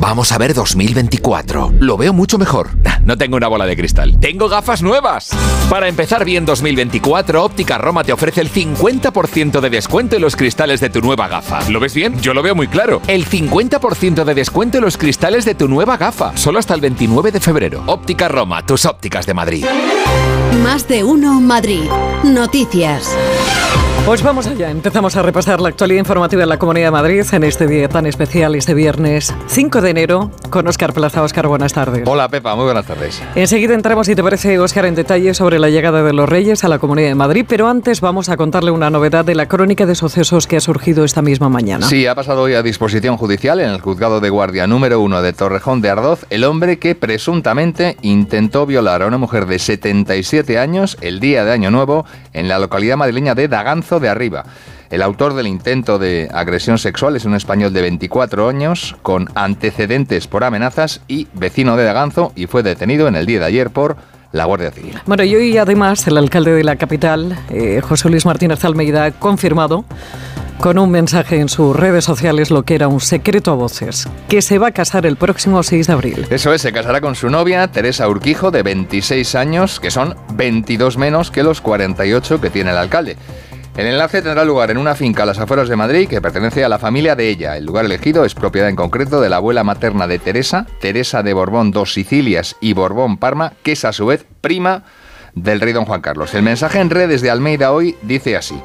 Vamos 0.00 0.32
a 0.32 0.38
ver 0.38 0.54
2024. 0.54 1.74
Lo 1.78 1.98
veo 1.98 2.14
mucho 2.14 2.38
mejor. 2.38 2.70
No 3.04 3.18
tengo 3.18 3.36
una 3.36 3.48
bola 3.48 3.66
de 3.66 3.76
cristal. 3.76 4.18
Tengo 4.18 4.48
gafas 4.48 4.82
nuevas. 4.82 5.30
Para 5.68 5.88
empezar 5.88 6.24
bien 6.24 6.46
2024, 6.46 7.44
Óptica 7.44 7.76
Roma 7.76 8.02
te 8.02 8.12
ofrece 8.12 8.40
el 8.40 8.50
50% 8.50 9.09
de 9.12 9.70
descuento 9.70 10.16
en 10.16 10.22
los 10.22 10.36
cristales 10.36 10.80
de 10.80 10.88
tu 10.88 11.00
nueva 11.00 11.28
gafa. 11.28 11.68
¿Lo 11.68 11.80
ves 11.80 11.94
bien? 11.94 12.18
Yo 12.20 12.32
lo 12.32 12.42
veo 12.42 12.54
muy 12.54 12.68
claro. 12.68 13.02
El 13.06 13.26
50% 13.26 14.24
de 14.24 14.34
descuento 14.34 14.78
en 14.78 14.84
los 14.84 14.96
cristales 14.96 15.44
de 15.44 15.54
tu 15.54 15.68
nueva 15.68 15.96
gafa. 15.96 16.36
Solo 16.36 16.58
hasta 16.58 16.74
el 16.74 16.80
29 16.80 17.32
de 17.32 17.40
febrero. 17.40 17.82
Óptica 17.86 18.28
Roma, 18.28 18.64
tus 18.64 18.86
ópticas 18.86 19.26
de 19.26 19.34
Madrid. 19.34 19.66
Más 20.62 20.86
de 20.88 21.04
uno 21.04 21.40
Madrid. 21.40 21.90
Noticias. 22.24 23.16
Pues 24.06 24.22
vamos 24.22 24.46
allá, 24.46 24.70
empezamos 24.70 25.14
a 25.14 25.22
repasar 25.22 25.60
la 25.60 25.68
actualidad 25.68 26.00
informativa 26.00 26.42
en 26.42 26.48
la 26.48 26.58
Comunidad 26.58 26.86
de 26.86 26.90
Madrid 26.90 27.24
en 27.32 27.44
este 27.44 27.66
día 27.68 27.88
tan 27.88 28.06
especial, 28.06 28.54
este 28.56 28.74
viernes 28.74 29.32
5 29.46 29.80
de 29.82 29.90
enero, 29.90 30.32
con 30.48 30.66
Óscar 30.66 30.94
Plaza. 30.94 31.22
Óscar, 31.22 31.46
buenas 31.46 31.74
tardes. 31.74 32.02
Hola 32.06 32.28
Pepa, 32.28 32.56
muy 32.56 32.64
buenas 32.64 32.86
tardes. 32.86 33.22
Enseguida 33.36 33.74
entramos, 33.74 34.06
si 34.06 34.16
te 34.16 34.22
parece, 34.22 34.58
Óscar, 34.58 34.86
en 34.86 34.94
detalle 34.96 35.34
sobre 35.34 35.58
la 35.58 35.68
llegada 35.68 36.02
de 36.02 36.12
los 36.12 36.28
Reyes 36.28 36.64
a 36.64 36.68
la 36.68 36.78
Comunidad 36.80 37.08
de 37.08 37.14
Madrid, 37.14 37.44
pero 37.46 37.68
antes 37.68 38.00
vamos 38.00 38.30
a 38.30 38.36
contarle 38.36 38.72
una 38.72 38.90
novedad 38.90 39.24
de 39.24 39.34
la 39.34 39.46
crónica 39.46 39.86
de 39.86 39.94
sucesos 39.94 40.46
que 40.46 40.56
ha 40.56 40.60
surgido 40.60 41.04
esta 41.04 41.22
misma 41.22 41.48
mañana. 41.48 41.86
Sí, 41.86 42.06
ha 42.06 42.14
pasado 42.14 42.42
hoy 42.42 42.54
a 42.54 42.62
disposición 42.62 43.16
judicial 43.16 43.60
en 43.60 43.68
el 43.68 43.80
juzgado 43.80 44.20
de 44.20 44.30
guardia 44.30 44.66
número 44.66 45.00
1 45.00 45.22
de 45.22 45.32
Torrejón 45.34 45.82
de 45.82 45.90
Ardoz 45.90 46.26
el 46.30 46.44
hombre 46.44 46.78
que 46.78 46.94
presuntamente 46.94 47.96
intentó 48.02 48.66
violar 48.66 49.02
a 49.02 49.06
una 49.06 49.18
mujer 49.18 49.46
de 49.46 49.58
77 49.58 50.58
años 50.58 50.96
el 51.00 51.20
día 51.20 51.44
de 51.44 51.52
Año 51.52 51.70
Nuevo 51.70 52.06
en 52.32 52.48
la 52.48 52.58
localidad 52.58 52.96
madrileña 52.96 53.34
de 53.34 53.46
De 53.98 54.08
Arriba. 54.08 54.44
El 54.90 55.02
autor 55.02 55.34
del 55.34 55.46
intento 55.46 55.98
de 55.98 56.28
agresión 56.32 56.78
sexual 56.78 57.16
es 57.16 57.24
un 57.24 57.34
español 57.34 57.72
de 57.72 57.82
24 57.82 58.48
años 58.48 58.96
con 59.02 59.28
antecedentes 59.34 60.26
por 60.26 60.44
amenazas 60.44 61.00
y 61.08 61.28
vecino 61.32 61.76
de 61.76 61.84
Daganzo 61.84 62.32
y 62.36 62.46
fue 62.46 62.62
detenido 62.62 63.08
en 63.08 63.16
el 63.16 63.26
día 63.26 63.40
de 63.40 63.46
ayer 63.46 63.70
por 63.70 63.96
la 64.32 64.44
Guardia 64.44 64.70
Civil. 64.70 65.00
Bueno, 65.06 65.24
y 65.24 65.34
hoy 65.34 65.58
además 65.58 66.06
el 66.06 66.16
alcalde 66.16 66.52
de 66.52 66.64
la 66.64 66.76
capital, 66.76 67.36
eh, 67.50 67.80
José 67.82 68.10
Luis 68.10 68.26
Martínez 68.26 68.64
Almeida, 68.64 69.06
ha 69.06 69.10
confirmado 69.12 69.84
con 70.60 70.78
un 70.78 70.90
mensaje 70.90 71.40
en 71.40 71.48
sus 71.48 71.74
redes 71.74 72.04
sociales 72.04 72.50
lo 72.50 72.64
que 72.64 72.74
era 72.74 72.86
un 72.86 73.00
secreto 73.00 73.52
a 73.52 73.54
voces, 73.54 74.06
que 74.28 74.42
se 74.42 74.58
va 74.58 74.68
a 74.68 74.70
casar 74.72 75.06
el 75.06 75.16
próximo 75.16 75.62
6 75.62 75.86
de 75.86 75.92
abril. 75.92 76.26
Eso 76.28 76.52
es, 76.52 76.60
se 76.60 76.70
casará 76.70 77.00
con 77.00 77.14
su 77.14 77.30
novia, 77.30 77.68
Teresa 77.68 78.06
Urquijo, 78.08 78.50
de 78.50 78.62
26 78.62 79.34
años, 79.36 79.80
que 79.80 79.90
son 79.90 80.16
22 80.34 80.98
menos 80.98 81.30
que 81.30 81.42
los 81.42 81.62
48 81.62 82.42
que 82.42 82.50
tiene 82.50 82.72
el 82.72 82.76
alcalde. 82.76 83.16
El 83.76 83.86
enlace 83.86 84.20
tendrá 84.20 84.44
lugar 84.44 84.70
en 84.70 84.78
una 84.78 84.94
finca 84.94 85.22
a 85.22 85.26
las 85.26 85.38
afueras 85.38 85.68
de 85.68 85.76
Madrid 85.76 86.08
que 86.08 86.20
pertenece 86.20 86.64
a 86.64 86.68
la 86.68 86.78
familia 86.78 87.14
de 87.14 87.28
ella. 87.28 87.56
El 87.56 87.64
lugar 87.64 87.84
elegido 87.84 88.24
es 88.24 88.34
propiedad 88.34 88.68
en 88.68 88.76
concreto 88.76 89.20
de 89.20 89.28
la 89.28 89.36
abuela 89.36 89.64
materna 89.64 90.06
de 90.06 90.18
Teresa, 90.18 90.66
Teresa 90.80 91.22
de 91.22 91.32
Borbón 91.32 91.70
dos 91.70 91.94
Sicilias 91.94 92.56
y 92.60 92.72
Borbón 92.72 93.16
Parma, 93.16 93.52
que 93.62 93.72
es 93.72 93.84
a 93.84 93.92
su 93.92 94.06
vez 94.06 94.26
prima 94.40 94.84
del 95.34 95.60
rey 95.60 95.72
don 95.72 95.84
Juan 95.84 96.00
Carlos. 96.00 96.34
El 96.34 96.42
mensaje 96.42 96.80
en 96.80 96.90
redes 96.90 97.22
de 97.22 97.30
Almeida 97.30 97.72
hoy 97.72 97.96
dice 98.02 98.36
así. 98.36 98.60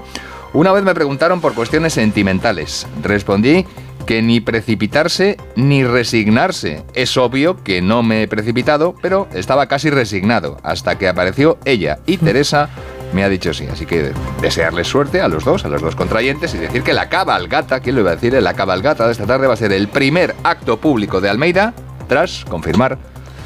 Una 0.54 0.72
vez 0.72 0.84
me 0.84 0.96
preguntaron 0.96 1.40
por 1.40 1.54
cuestiones 1.54 1.94
sentimentales. 1.94 2.88
Respondí 3.04 3.66
que 4.06 4.22
ni 4.22 4.40
precipitarse 4.40 5.38
ni 5.56 5.84
resignarse. 5.84 6.84
Es 6.94 7.18
obvio 7.18 7.64
que 7.64 7.82
no 7.82 8.04
me 8.04 8.24
he 8.24 8.28
precipitado, 8.28 8.96
pero 9.02 9.28
estaba 9.34 9.68
casi 9.68 9.90
resignado, 9.90 10.58
hasta 10.64 10.98
que 10.98 11.08
apareció 11.08 11.58
ella 11.66 12.00
y 12.06 12.18
Teresa 12.18 12.70
me 13.14 13.24
ha 13.24 13.30
dicho 13.30 13.54
sí. 13.54 13.68
Así 13.72 13.86
que 13.86 14.12
desearles 14.42 14.88
suerte 14.88 15.22
a 15.22 15.28
los 15.28 15.44
dos, 15.44 15.66
a 15.66 15.70
los 15.70 15.82
dos 15.82 15.96
contrayentes, 15.96 16.54
y 16.54 16.58
decir 16.58 16.84
que 16.84 16.94
la 16.94 17.10
cabalgata, 17.10 17.80
¿quién 17.80 17.96
lo 17.96 18.02
iba 18.02 18.12
a 18.12 18.16
decir? 18.16 18.34
La 18.42 18.54
cabalgata 18.54 19.06
de 19.06 19.12
esta 19.12 19.26
tarde 19.26 19.48
va 19.48 19.54
a 19.54 19.58
ser 19.58 19.72
el 19.72 19.88
primer 19.88 20.36
acto 20.44 20.78
público 20.78 21.22
de 21.22 21.30
Almeida 21.30 21.74
tras 22.08 22.46
confirmar 22.46 22.98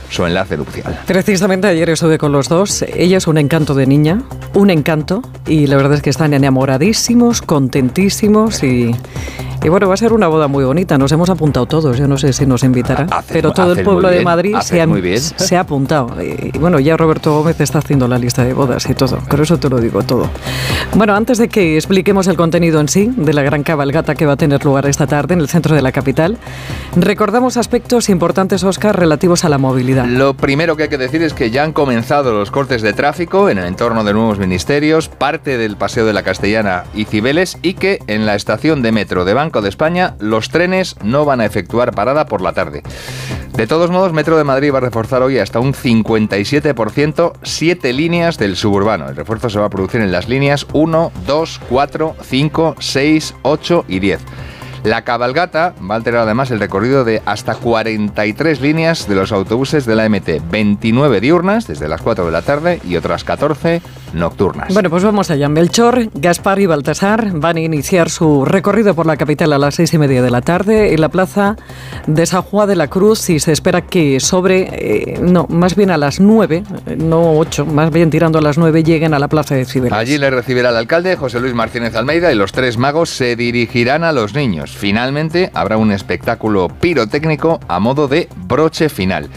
su 0.10 0.26
enlace 0.26 0.58
nupcial. 0.58 1.00
Precisamente 1.06 1.68
ayer 1.68 1.90
estuve 1.90 2.18
con 2.18 2.32
los 2.32 2.50
dos. 2.50 2.84
Ella 2.84 3.18
es 3.18 3.28
un 3.28 3.38
encanto 3.38 3.74
de 3.76 3.86
niña, 3.88 4.22
un 4.54 4.70
encanto, 4.70 5.22
y 5.48 5.68
la 5.68 5.78
verdad 5.78 5.94
es 5.94 6.02
que 6.02 6.10
están 6.10 6.34
enamoradísimos, 6.34 7.42
contentísimos 7.42 8.64
y, 8.64 8.96
y 9.64 9.70
bueno, 9.70 9.88
va 9.88 9.94
a 9.94 9.98
ser 9.98 10.14
una 10.14 10.28
boda 10.28 10.48
muy 10.48 10.64
bonita. 10.64 10.98
Nos 10.98 11.12
hemos 11.12 11.30
apuntado 11.30 11.66
todos. 11.66 11.98
Yo 11.98 12.08
no 12.08 12.18
sé 12.18 12.34
si 12.34 12.46
nos 12.46 12.64
invitará, 12.64 13.08
pero 13.32 13.52
todo 13.52 13.74
el 13.74 13.84
pueblo 13.84 14.10
de 14.10 14.24
Madrid 14.24 14.56
se 14.62 14.82
ha, 14.82 14.88
muy 14.88 15.02
bien. 15.02 15.20
se 15.20 15.58
ha 15.58 15.62
apuntado. 15.62 16.16
Y 16.22 16.58
bueno, 16.58 16.80
ya 16.80 16.98
Roberto 16.98 17.38
Gómez 17.38 17.60
está 17.60 17.80
haciendo 17.80 18.08
la 18.08 18.18
lista 18.18 18.44
de 18.44 18.54
bodas 18.54 18.90
y 18.90 18.94
todo. 18.94 19.18
Por 19.30 19.42
eso 19.42 19.58
te 19.58 19.70
lo 19.70 19.80
digo 19.80 20.04
todo. 20.04 20.30
Bueno, 20.96 21.14
antes 21.14 21.38
de 21.38 21.50
que 21.50 21.76
expliquemos 21.76 22.28
el 22.28 22.38
contenido 22.38 22.80
en 22.80 22.88
sí 22.88 23.12
de 23.16 23.34
la 23.34 23.44
gran 23.44 23.64
cabalgata 23.64 24.16
que 24.16 24.26
va 24.26 24.34
a 24.34 24.38
tener 24.38 24.64
lugar 24.64 24.86
esta 24.88 25.08
tarde 25.08 25.34
en 25.34 25.42
el 25.42 25.50
centro 25.50 25.76
de 25.76 25.82
la 25.82 25.92
capital, 25.92 26.38
recordamos 26.96 27.58
aspectos 27.58 28.10
importantes, 28.10 28.64
Oscar, 28.64 28.98
relativos 28.98 29.44
a 29.44 29.50
la 29.50 29.58
movilidad. 29.58 29.99
Lo 30.06 30.34
primero 30.34 30.76
que 30.76 30.84
hay 30.84 30.90
que 30.90 30.98
decir 30.98 31.22
es 31.22 31.34
que 31.34 31.52
ya 31.52 31.64
han 31.64 31.74
comenzado 31.74 32.34
los 32.34 32.52
cortes 32.52 32.82
de 32.82 32.94
tráfico 32.94 33.50
en 33.50 33.58
el 33.58 33.66
entorno 33.66 34.04
de 34.04 34.14
nuevos 34.14 34.40
ministerios, 34.40 35.10
parte 35.10 35.58
del 35.58 35.78
Paseo 35.78 36.06
de 36.06 36.14
la 36.14 36.24
Castellana 36.24 36.84
y 36.94 37.06
Cibeles 37.06 37.58
y 37.62 37.74
que 37.74 38.00
en 38.08 38.26
la 38.26 38.36
estación 38.36 38.82
de 38.82 38.92
metro 38.92 39.26
de 39.26 39.34
Banco 39.34 39.62
de 39.62 39.70
España 39.70 40.16
los 40.20 40.50
trenes 40.50 40.96
no 41.04 41.26
van 41.26 41.42
a 41.42 41.46
efectuar 41.46 41.94
parada 41.94 42.26
por 42.26 42.42
la 42.42 42.54
tarde. 42.54 42.84
De 43.60 43.68
todos 43.68 43.92
modos, 43.92 44.14
Metro 44.14 44.38
de 44.38 44.46
Madrid 44.46 44.72
va 44.72 44.78
a 44.78 44.82
reforzar 44.82 45.22
hoy 45.22 45.38
hasta 45.38 45.60
un 45.60 45.74
57% 45.74 47.34
siete 47.44 47.92
líneas 47.92 48.38
del 48.38 48.56
suburbano. 48.56 49.10
El 49.10 49.18
refuerzo 49.18 49.50
se 49.50 49.60
va 49.60 49.66
a 49.66 49.70
producir 49.70 50.00
en 50.00 50.14
las 50.14 50.30
líneas 50.30 50.66
1, 50.72 51.12
2, 51.28 51.62
4, 51.68 52.16
5, 52.22 52.76
6, 52.80 53.36
8 53.42 53.86
y 53.90 54.00
10. 54.00 54.20
La 54.84 55.04
cabalgata 55.04 55.74
va 55.80 55.96
a 55.96 55.98
alterar 55.98 56.22
además 56.22 56.52
el 56.52 56.60
recorrido 56.60 57.04
de 57.04 57.22
hasta 57.26 57.56
43 57.56 58.62
líneas 58.62 59.08
de 59.08 59.16
los 59.16 59.32
autobuses 59.32 59.86
de 59.86 59.96
la 59.96 60.08
MT, 60.08 60.50
29 60.50 61.20
diurnas 61.22 61.68
desde 61.68 61.88
las 61.88 62.02
4 62.02 62.26
de 62.26 62.32
la 62.32 62.42
tarde 62.42 62.80
y 62.84 62.96
otras 62.96 63.24
14 63.24 63.82
nocturnas. 64.14 64.74
Bueno, 64.74 64.90
pues 64.90 65.04
vamos 65.04 65.30
allá. 65.32 65.50
Melchor, 65.50 66.10
Gaspar 66.14 66.60
y 66.60 66.66
Baltasar 66.66 67.32
van 67.34 67.58
a 67.58 67.60
iniciar 67.60 68.10
su 68.10 68.46
recorrido 68.46 68.96
por 68.96 69.06
la 69.06 69.18
capital 69.18 69.54
a 69.54 69.58
las 69.58 69.76
seis 69.76 69.94
y 69.94 69.98
media 69.98 70.22
de 70.22 70.32
la 70.32 70.42
tarde 70.42 70.94
en 70.94 71.02
la 71.02 71.10
plaza 71.10 71.56
de 72.08 72.26
San 72.26 72.42
Juan 72.42 72.68
de 72.68 72.76
la 72.76 72.88
Cruz 72.88 73.30
y 73.30 73.40
se 73.40 73.52
espera 73.52 73.82
que 73.82 74.20
sobre, 74.20 74.70
eh, 74.72 75.20
no, 75.22 75.46
más 75.50 75.76
bien 75.76 75.92
a 75.92 75.98
las 75.98 76.20
nueve, 76.20 76.64
eh, 76.88 76.96
no 76.98 77.38
ocho, 77.38 77.66
más 77.66 77.92
bien 77.92 78.10
tirando 78.10 78.40
a 78.40 78.42
las 78.42 78.58
nueve, 78.58 78.84
lleguen 78.84 79.14
a 79.14 79.20
la 79.20 79.28
plaza 79.28 79.56
de 79.56 79.66
Cibeles. 79.66 79.94
Allí 79.94 80.18
le 80.18 80.30
recibirá 80.30 80.70
el 80.70 80.76
alcalde 80.76 81.16
José 81.16 81.40
Luis 81.40 81.54
Martínez 81.54 81.96
Almeida 81.96 82.32
y 82.32 82.36
los 82.36 82.52
tres 82.52 82.78
magos 82.78 83.10
se 83.10 83.36
dirigirán 83.36 84.04
a 84.04 84.12
los 84.12 84.34
niños. 84.34 84.69
Finalmente 84.78 85.52
habrá 85.54 85.78
un 85.78 85.92
espectáculo 85.92 86.70
pirotécnico 86.70 87.60
a 87.68 87.80
modo 87.80 88.08
de 88.08 88.30
broche 88.48 88.90
final. 88.90 89.30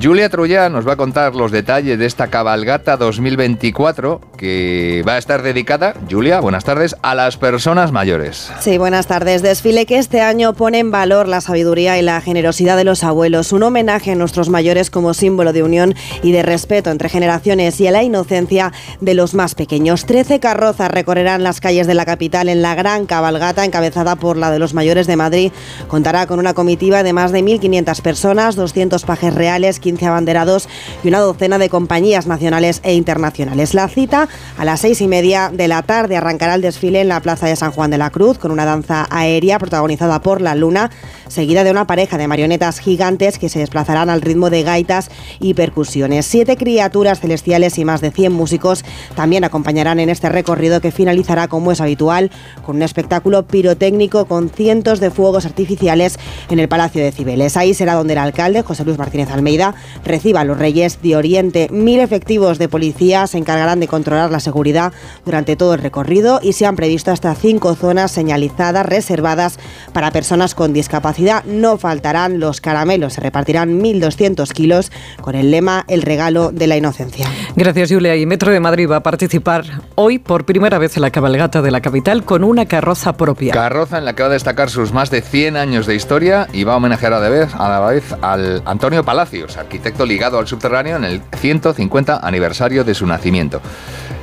Julia 0.00 0.28
Trulla 0.28 0.68
nos 0.68 0.86
va 0.86 0.94
a 0.94 0.96
contar 0.96 1.34
los 1.34 1.52
detalles 1.52 1.98
de 1.98 2.06
esta 2.06 2.28
cabalgata 2.28 2.96
2024 2.96 4.20
que 4.36 5.04
va 5.06 5.14
a 5.14 5.18
estar 5.18 5.42
dedicada, 5.42 5.94
Julia, 6.10 6.40
buenas 6.40 6.64
tardes, 6.64 6.96
a 7.02 7.14
las 7.14 7.36
personas 7.36 7.92
mayores. 7.92 8.50
Sí, 8.60 8.78
buenas 8.78 9.06
tardes. 9.06 9.42
Desfile 9.42 9.86
que 9.86 9.98
este 9.98 10.20
año 10.20 10.54
pone 10.54 10.78
en 10.78 10.90
valor 10.90 11.28
la 11.28 11.40
sabiduría 11.40 11.98
y 11.98 12.02
la 12.02 12.20
generosidad 12.20 12.76
de 12.76 12.84
los 12.84 13.04
abuelos. 13.04 13.52
Un 13.52 13.62
homenaje 13.62 14.12
a 14.12 14.14
nuestros 14.14 14.48
mayores 14.48 14.90
como 14.90 15.14
símbolo 15.14 15.52
de 15.52 15.62
unión 15.62 15.94
y 16.22 16.32
de 16.32 16.42
respeto 16.42 16.90
entre 16.90 17.08
generaciones 17.08 17.80
y 17.80 17.86
a 17.86 17.92
la 17.92 18.02
inocencia 18.02 18.72
de 19.00 19.14
los 19.14 19.34
más 19.34 19.54
pequeños. 19.54 20.06
Trece 20.06 20.40
carrozas 20.40 20.90
recorrerán 20.90 21.44
las 21.44 21.60
calles 21.60 21.86
de 21.86 21.94
la 21.94 22.06
capital 22.06 22.48
en 22.48 22.62
la 22.62 22.74
gran 22.74 23.06
cabalgata 23.06 23.64
encabezada 23.64 24.16
por 24.16 24.36
la 24.36 24.50
de 24.50 24.58
los 24.58 24.74
mayores 24.74 25.06
de 25.06 25.16
Madrid. 25.16 25.52
Contará 25.86 26.26
con 26.26 26.38
una 26.38 26.54
comitiva 26.54 27.02
de 27.02 27.12
más 27.12 27.30
de 27.30 27.42
1.500 27.42 28.00
personas, 28.00 28.56
200 28.56 29.04
pajes 29.04 29.34
reales, 29.34 29.78
15 29.82 30.06
abanderados 30.06 30.66
y 31.04 31.08
una 31.08 31.18
docena 31.18 31.58
de 31.58 31.68
compañías 31.68 32.26
nacionales 32.26 32.80
e 32.84 32.94
internacionales. 32.94 33.74
La 33.74 33.88
cita 33.88 34.28
a 34.56 34.64
las 34.64 34.80
seis 34.80 35.02
y 35.02 35.08
media 35.08 35.50
de 35.52 35.68
la 35.68 35.82
tarde 35.82 36.16
arrancará 36.16 36.54
el 36.54 36.62
desfile 36.62 37.02
en 37.02 37.08
la 37.08 37.20
plaza 37.20 37.46
de 37.46 37.56
San 37.56 37.72
Juan 37.72 37.90
de 37.90 37.98
la 37.98 38.08
Cruz 38.08 38.38
con 38.38 38.50
una 38.50 38.64
danza 38.64 39.06
aérea 39.10 39.58
protagonizada 39.58 40.22
por 40.22 40.40
la 40.40 40.54
luna, 40.54 40.90
seguida 41.28 41.64
de 41.64 41.70
una 41.70 41.86
pareja 41.86 42.16
de 42.16 42.28
marionetas 42.28 42.78
gigantes 42.78 43.38
que 43.38 43.50
se 43.50 43.58
desplazarán 43.58 44.08
al 44.08 44.22
ritmo 44.22 44.48
de 44.48 44.62
gaitas 44.62 45.10
y 45.40 45.54
percusiones. 45.54 46.24
Siete 46.24 46.56
criaturas 46.56 47.20
celestiales 47.20 47.76
y 47.78 47.84
más 47.84 48.00
de 48.00 48.10
100 48.10 48.32
músicos 48.32 48.84
también 49.14 49.44
acompañarán 49.44 50.00
en 50.00 50.08
este 50.08 50.28
recorrido 50.28 50.80
que 50.80 50.92
finalizará, 50.92 51.48
como 51.48 51.72
es 51.72 51.80
habitual, 51.80 52.30
con 52.64 52.76
un 52.76 52.82
espectáculo 52.82 53.46
pirotécnico 53.46 54.24
con 54.26 54.48
cientos 54.48 55.00
de 55.00 55.10
fuegos 55.10 55.44
artificiales 55.44 56.18
en 56.48 56.58
el 56.58 56.68
Palacio 56.68 57.02
de 57.02 57.12
Cibeles. 57.12 57.56
Ahí 57.56 57.74
será 57.74 57.94
donde 57.94 58.12
el 58.12 58.18
alcalde, 58.18 58.62
José 58.62 58.84
Luis 58.84 58.98
Martínez 58.98 59.30
Almeida, 59.30 59.71
reciba 60.04 60.40
a 60.40 60.44
los 60.44 60.58
Reyes 60.58 61.00
de 61.02 61.16
Oriente. 61.16 61.68
Mil 61.70 62.00
efectivos 62.00 62.58
de 62.58 62.68
policía 62.68 63.26
se 63.26 63.38
encargarán 63.38 63.80
de 63.80 63.88
controlar 63.88 64.30
la 64.30 64.40
seguridad 64.40 64.92
durante 65.24 65.56
todo 65.56 65.74
el 65.74 65.82
recorrido 65.82 66.40
y 66.42 66.52
se 66.52 66.66
han 66.66 66.76
previsto 66.76 67.10
hasta 67.10 67.34
cinco 67.34 67.74
zonas 67.74 68.10
señalizadas 68.10 68.86
reservadas 68.86 69.58
para 69.92 70.10
personas 70.10 70.54
con 70.54 70.72
discapacidad. 70.72 71.44
No 71.44 71.78
faltarán 71.78 72.40
los 72.40 72.60
caramelos, 72.60 73.14
se 73.14 73.20
repartirán 73.20 73.80
1.200 73.80 74.50
kilos 74.52 74.92
con 75.20 75.34
el 75.34 75.50
lema 75.50 75.84
El 75.88 76.02
regalo 76.02 76.50
de 76.52 76.66
la 76.66 76.76
inocencia. 76.76 77.28
Gracias, 77.56 77.90
Julia. 77.90 78.16
Y 78.16 78.26
Metro 78.26 78.52
de 78.52 78.60
Madrid 78.60 78.88
va 78.90 78.96
a 78.96 79.02
participar 79.02 79.64
hoy 79.94 80.18
por 80.18 80.44
primera 80.44 80.78
vez 80.78 80.96
en 80.96 81.02
la 81.02 81.10
cabalgata 81.10 81.62
de 81.62 81.70
la 81.70 81.80
capital 81.80 82.24
con 82.24 82.44
una 82.44 82.66
carroza 82.66 83.16
propia. 83.16 83.52
Carroza 83.52 83.98
en 83.98 84.04
la 84.04 84.14
que 84.14 84.22
va 84.22 84.28
a 84.28 84.32
destacar 84.32 84.70
sus 84.70 84.92
más 84.92 85.10
de 85.10 85.22
100 85.22 85.56
años 85.56 85.86
de 85.86 85.94
historia 85.94 86.48
y 86.52 86.64
va 86.64 86.74
a 86.74 86.76
homenajear 86.76 87.12
a 87.12 87.20
la 87.20 87.28
vez, 87.28 87.54
a 87.54 87.68
la 87.68 87.80
vez 87.80 88.14
al 88.20 88.62
Antonio 88.64 89.04
Palacios, 89.04 89.56
arquitecto 89.62 90.04
ligado 90.06 90.38
al 90.38 90.46
subterráneo 90.46 90.96
en 90.96 91.04
el 91.04 91.22
150 91.38 92.20
aniversario 92.22 92.84
de 92.84 92.94
su 92.94 93.06
nacimiento. 93.06 93.60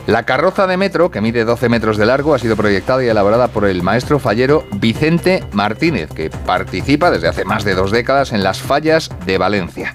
La 0.07 0.23
carroza 0.23 0.65
de 0.65 0.77
metro, 0.77 1.11
que 1.11 1.21
mide 1.21 1.45
12 1.45 1.69
metros 1.69 1.97
de 1.97 2.05
largo, 2.05 2.33
ha 2.33 2.39
sido 2.39 2.55
proyectada 2.55 3.03
y 3.03 3.07
elaborada 3.07 3.47
por 3.47 3.65
el 3.65 3.83
maestro 3.83 4.17
fallero 4.17 4.65
Vicente 4.77 5.43
Martínez, 5.51 6.09
que 6.09 6.29
participa 6.29 7.11
desde 7.11 7.27
hace 7.27 7.45
más 7.45 7.63
de 7.63 7.75
dos 7.75 7.91
décadas 7.91 8.31
en 8.31 8.43
las 8.43 8.59
fallas 8.59 9.09
de 9.25 9.37
Valencia. 9.37 9.93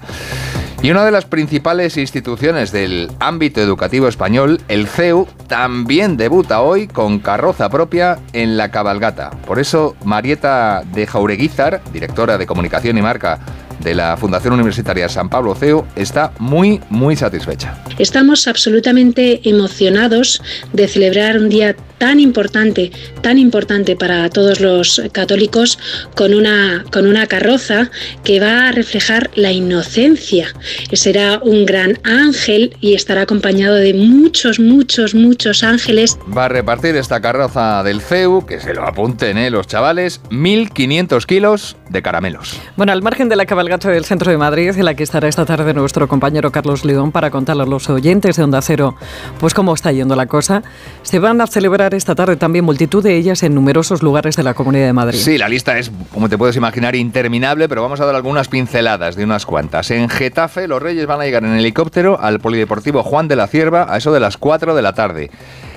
Y 0.81 0.91
una 0.91 1.03
de 1.03 1.11
las 1.11 1.25
principales 1.25 1.97
instituciones 1.97 2.71
del 2.71 3.11
ámbito 3.19 3.59
educativo 3.59 4.07
español, 4.07 4.61
el 4.67 4.87
CEU, 4.87 5.27
también 5.47 6.15
debuta 6.15 6.61
hoy 6.61 6.87
con 6.87 7.19
carroza 7.19 7.69
propia 7.69 8.19
en 8.33 8.55
la 8.55 8.69
cabalgata. 8.69 9.31
Por 9.47 9.59
eso, 9.59 9.95
Marieta 10.05 10.83
de 10.93 11.07
Jaureguizar, 11.07 11.81
directora 11.91 12.37
de 12.37 12.45
comunicación 12.45 12.97
y 12.97 13.01
marca 13.01 13.39
de 13.85 13.95
la 13.95 14.17
Fundación 14.17 14.55
Universitaria 14.55 15.07
San 15.07 15.29
Pablo 15.29 15.55
CEU 15.55 15.85
está 15.95 16.33
muy, 16.39 16.81
muy 16.89 17.15
satisfecha. 17.15 17.77
Estamos 17.99 18.47
absolutamente 18.47 19.47
emocionados 19.47 20.41
de 20.73 20.87
celebrar 20.87 21.37
un 21.37 21.49
día 21.49 21.75
tan 21.97 22.19
importante, 22.19 22.91
tan 23.21 23.37
importante 23.37 23.95
para 23.95 24.29
todos 24.29 24.59
los 24.59 25.01
católicos, 25.11 25.79
con 26.15 26.33
una, 26.33 26.83
con 26.91 27.07
una 27.07 27.27
carroza 27.27 27.89
que 28.23 28.39
va 28.39 28.67
a 28.67 28.71
reflejar 28.71 29.29
la 29.35 29.51
inocencia. 29.51 30.47
Será 30.91 31.39
un 31.41 31.65
gran 31.65 31.99
ángel 32.03 32.75
y 32.81 32.95
estará 32.95 33.21
acompañado 33.21 33.75
de 33.75 33.93
muchos, 33.93 34.59
muchos, 34.59 35.15
muchos 35.15 35.63
ángeles. 35.63 36.17
Va 36.35 36.45
a 36.45 36.49
repartir 36.49 36.95
esta 36.95 37.21
carroza 37.21 37.83
del 37.83 38.01
CEU, 38.01 38.45
que 38.45 38.59
se 38.59 38.73
lo 38.73 38.85
apunten 38.85 39.37
¿eh? 39.37 39.49
los 39.49 39.67
chavales, 39.67 40.21
1.500 40.31 41.25
kilos 41.25 41.77
de 41.89 42.01
caramelos. 42.01 42.59
Bueno, 42.75 42.91
al 42.91 43.01
margen 43.01 43.29
de 43.29 43.35
la 43.35 43.45
del 43.83 44.05
centro 44.05 44.31
de 44.31 44.37
Madrid, 44.37 44.71
en 44.77 44.85
la 44.85 44.93
que 44.93 45.03
estará 45.03 45.27
esta 45.27 45.45
tarde 45.45 45.73
nuestro 45.73 46.07
compañero 46.07 46.49
Carlos 46.49 46.85
León 46.85 47.11
para 47.11 47.29
contarle 47.29 47.63
a 47.63 47.65
los 47.65 47.89
oyentes 47.89 48.37
de 48.37 48.43
Onda 48.43 48.61
Cero, 48.61 48.95
pues 49.39 49.53
cómo 49.53 49.73
está 49.73 49.91
yendo 49.91 50.15
la 50.15 50.27
cosa, 50.27 50.63
se 51.01 51.19
van 51.19 51.41
a 51.41 51.47
celebrar 51.47 51.93
esta 51.93 52.15
tarde 52.15 52.37
también 52.37 52.63
multitud 52.63 53.03
de 53.03 53.17
ellas 53.17 53.43
en 53.43 53.53
numerosos 53.53 54.01
lugares 54.01 54.37
de 54.37 54.43
la 54.43 54.53
Comunidad 54.53 54.85
de 54.85 54.93
Madrid. 54.93 55.19
Sí, 55.19 55.37
la 55.37 55.49
lista 55.49 55.77
es, 55.77 55.91
como 56.13 56.29
te 56.29 56.37
puedes 56.37 56.55
imaginar, 56.55 56.95
interminable, 56.95 57.67
pero 57.67 57.81
vamos 57.81 57.99
a 57.99 58.05
dar 58.05 58.15
algunas 58.15 58.47
pinceladas 58.47 59.17
de 59.17 59.25
unas 59.25 59.45
cuantas. 59.45 59.91
En 59.91 60.07
Getafe, 60.07 60.69
los 60.69 60.81
Reyes 60.81 61.05
van 61.05 61.19
a 61.19 61.25
llegar 61.25 61.43
en 61.43 61.53
helicóptero 61.53 62.17
al 62.19 62.39
Polideportivo 62.39 63.03
Juan 63.03 63.27
de 63.27 63.35
la 63.35 63.47
Cierva 63.47 63.87
a 63.89 63.97
eso 63.97 64.13
de 64.13 64.21
las 64.21 64.37
4 64.37 64.73
de 64.73 64.81
la 64.81 64.93
tarde. 64.93 65.29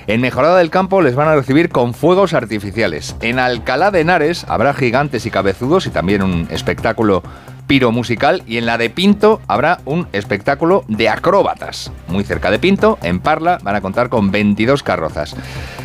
En 0.08 0.22
Mejorada 0.22 0.56
del 0.56 0.70
Campo 0.70 1.02
les 1.02 1.14
van 1.14 1.28
a 1.28 1.34
recibir 1.34 1.68
con 1.68 1.92
fuegos 1.92 2.32
artificiales. 2.32 3.14
En 3.20 3.38
Alcalá 3.38 3.90
de 3.90 4.00
Henares 4.00 4.46
habrá 4.48 4.72
gigantes 4.72 5.26
y 5.26 5.30
cabezudos 5.30 5.84
y 5.84 5.90
también 5.90 6.22
un 6.22 6.48
espectáculo 6.50 7.22
piro 7.68 7.92
musical 7.92 8.42
y 8.46 8.56
en 8.56 8.66
la 8.66 8.78
de 8.78 8.90
Pinto 8.90 9.40
habrá 9.46 9.78
un 9.84 10.08
espectáculo 10.12 10.84
de 10.88 11.08
acróbatas. 11.08 11.92
Muy 12.08 12.24
cerca 12.24 12.50
de 12.50 12.58
Pinto, 12.58 12.98
en 13.02 13.20
Parla, 13.20 13.58
van 13.62 13.76
a 13.76 13.80
contar 13.80 14.08
con 14.08 14.32
22 14.32 14.82
carrozas. 14.82 15.36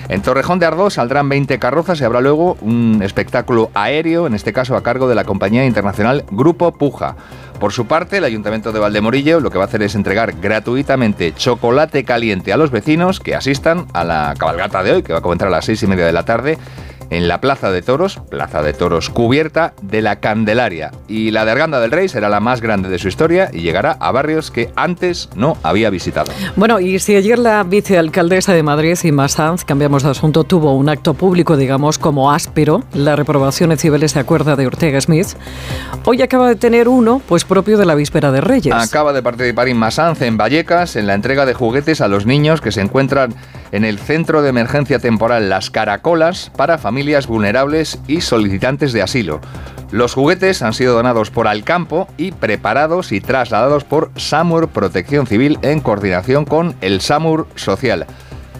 En 0.07 0.21
Torrejón 0.21 0.59
de 0.59 0.65
Ardoz 0.65 0.95
saldrán 0.95 1.29
20 1.29 1.59
carrozas 1.59 1.99
y 1.99 2.05
habrá 2.05 2.21
luego 2.21 2.57
un 2.61 3.01
espectáculo 3.03 3.69
aéreo, 3.73 4.25
en 4.27 4.33
este 4.33 4.53
caso 4.53 4.75
a 4.75 4.83
cargo 4.83 5.07
de 5.07 5.15
la 5.15 5.25
compañía 5.25 5.65
internacional 5.65 6.23
Grupo 6.31 6.71
Puja. 6.71 7.15
Por 7.59 7.71
su 7.71 7.85
parte, 7.85 8.17
el 8.17 8.23
Ayuntamiento 8.23 8.71
de 8.71 8.79
Valdemorillo 8.79 9.39
lo 9.39 9.51
que 9.51 9.57
va 9.57 9.65
a 9.65 9.67
hacer 9.67 9.83
es 9.83 9.95
entregar 9.95 10.33
gratuitamente 10.41 11.33
chocolate 11.33 12.03
caliente 12.03 12.51
a 12.51 12.57
los 12.57 12.71
vecinos 12.71 13.19
que 13.19 13.35
asistan 13.35 13.85
a 13.93 14.03
la 14.03 14.33
cabalgata 14.37 14.83
de 14.83 14.93
hoy, 14.93 15.03
que 15.03 15.13
va 15.13 15.19
a 15.19 15.21
comenzar 15.21 15.49
a 15.49 15.51
las 15.51 15.65
seis 15.65 15.83
y 15.83 15.87
media 15.87 16.05
de 16.05 16.13
la 16.13 16.23
tarde 16.23 16.57
en 17.09 17.27
la 17.27 17.41
Plaza 17.41 17.71
de 17.71 17.81
Toros, 17.81 18.19
Plaza 18.29 18.61
de 18.61 18.73
Toros 18.73 19.09
cubierta 19.09 19.73
de 19.81 20.01
la 20.01 20.19
Candelaria. 20.19 20.91
Y 21.07 21.31
la 21.31 21.45
de 21.45 21.51
Arganda 21.51 21.79
del 21.79 21.91
Rey 21.91 22.09
será 22.09 22.29
la 22.29 22.39
más 22.39 22.61
grande 22.61 22.89
de 22.89 22.99
su 22.99 23.07
historia 23.07 23.49
y 23.51 23.61
llegará 23.61 23.97
a 23.99 24.11
barrios 24.11 24.51
que 24.51 24.71
antes 24.75 25.29
no 25.35 25.57
había 25.63 25.89
visitado. 25.89 26.31
Bueno, 26.55 26.79
y 26.79 26.99
si 26.99 27.15
ayer 27.15 27.39
la 27.39 27.63
vicealcaldesa 27.63 28.53
de 28.53 28.63
Madrid, 28.63 28.97
Inma 29.03 29.27
Sanz, 29.27 29.63
cambiamos 29.65 30.03
de 30.03 30.09
asunto, 30.09 30.43
tuvo 30.43 30.73
un 30.73 30.89
acto 30.89 31.13
público, 31.13 31.57
digamos, 31.57 31.97
como 31.97 32.31
áspero, 32.31 32.83
la 32.93 33.15
reprobación 33.15 33.71
en 33.71 33.77
civiles 33.77 34.11
se 34.11 34.19
acuerda 34.19 34.55
de 34.55 34.67
Ortega 34.67 34.99
Smith, 35.01 35.27
hoy 36.05 36.21
acaba 36.21 36.47
de 36.47 36.55
tener 36.55 36.87
uno, 36.87 37.21
pues 37.27 37.45
propio 37.45 37.77
de 37.77 37.85
la 37.85 37.95
víspera 37.95 38.31
de 38.31 38.41
Reyes. 38.41 38.73
Acaba 38.73 39.13
de 39.13 39.21
participar 39.21 39.67
Inma 39.67 39.91
Sanz 39.91 40.21
en 40.21 40.37
Vallecas 40.37 40.95
en 40.95 41.07
la 41.07 41.13
entrega 41.13 41.45
de 41.45 41.53
juguetes 41.53 42.01
a 42.01 42.07
los 42.07 42.25
niños 42.25 42.61
que 42.61 42.71
se 42.71 42.81
encuentran 42.81 43.33
en 43.73 43.83
el 43.83 43.99
Centro 43.99 44.41
de 44.41 44.49
Emergencia 44.49 44.99
Temporal 44.99 45.49
Las 45.49 45.69
Caracolas 45.69 46.51
para 46.55 46.77
familias 46.77 47.27
vulnerables 47.27 47.99
y 48.07 48.21
solicitantes 48.21 48.93
de 48.93 49.01
asilo. 49.01 49.41
Los 49.91 50.13
juguetes 50.13 50.61
han 50.61 50.73
sido 50.73 50.93
donados 50.93 51.31
por 51.31 51.47
Alcampo 51.47 52.07
y 52.15 52.31
preparados 52.31 53.11
y 53.11 53.19
trasladados 53.19 53.83
por 53.83 54.11
SAMUR 54.15 54.69
Protección 54.69 55.27
Civil 55.27 55.57
en 55.63 55.81
coordinación 55.81 56.45
con 56.45 56.75
el 56.81 57.01
SAMUR 57.01 57.47
Social. 57.55 58.05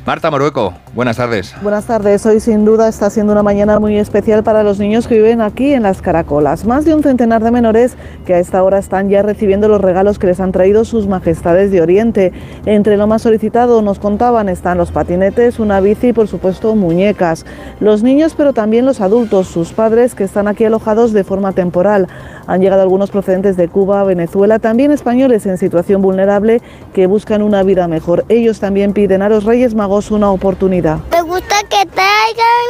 Marta 0.05 0.29
Morueco, 0.29 0.73
buenas 0.95 1.17
tardes. 1.17 1.55
Buenas 1.61 1.85
tardes. 1.85 2.25
Hoy 2.25 2.39
sin 2.39 2.65
duda 2.65 2.87
está 2.87 3.09
siendo 3.09 3.33
una 3.33 3.41
mañana 3.41 3.79
muy 3.79 3.97
especial 3.97 4.43
para 4.43 4.63
los 4.63 4.79
niños 4.79 5.07
que 5.07 5.15
viven 5.15 5.41
aquí 5.41 5.73
en 5.73 5.83
las 5.83 6.01
Caracolas. 6.01 6.65
Más 6.65 6.85
de 6.85 6.93
un 6.93 7.01
centenar 7.01 7.43
de 7.43 7.49
menores 7.49 7.95
que 8.25 8.35
a 8.35 8.39
esta 8.39 8.63
hora 8.63 8.77
están 8.77 9.09
ya 9.09 9.23
recibiendo 9.23 9.67
los 9.67 9.81
regalos 9.81 10.19
que 10.19 10.27
les 10.27 10.39
han 10.39 10.51
traído 10.51 10.85
sus 10.85 11.07
majestades 11.07 11.71
de 11.71 11.81
Oriente. 11.81 12.31
Entre 12.65 12.95
lo 12.95 13.07
más 13.07 13.23
solicitado, 13.23 13.81
nos 13.81 13.97
contaban, 13.97 14.49
están 14.49 14.77
los 14.77 14.91
patinetes, 14.91 15.59
una 15.59 15.79
bici 15.79 16.09
y 16.09 16.13
por 16.13 16.27
supuesto 16.27 16.75
muñecas. 16.75 17.45
Los 17.79 18.03
niños, 18.03 18.35
pero 18.37 18.53
también 18.53 18.85
los 18.85 19.01
adultos, 19.01 19.47
sus 19.47 19.73
padres 19.73 20.13
que 20.13 20.23
están 20.23 20.47
aquí 20.47 20.63
alojados 20.65 21.11
de 21.11 21.23
forma 21.23 21.53
temporal. 21.53 22.07
Han 22.45 22.61
llegado 22.61 22.81
algunos 22.81 23.09
procedentes 23.09 23.57
de 23.57 23.67
Cuba, 23.67 24.03
Venezuela, 24.03 24.59
también 24.59 24.91
españoles 24.91 25.45
en 25.45 25.57
situación 25.57 26.01
vulnerable 26.01 26.61
que 26.93 27.07
buscan 27.07 27.41
una 27.41 27.63
vida 27.63 27.87
mejor. 27.87 28.25
Ellos 28.29 28.59
también 28.59 28.93
piden 28.93 29.21
a 29.21 29.29
los 29.29 29.45
Reyes 29.45 29.73
Magos 29.73 30.11
una 30.11 30.29
oportunidad. 30.29 30.82
Me 30.83 31.21
gusta 31.21 31.63
que 31.69 31.85
traigan 31.85 32.67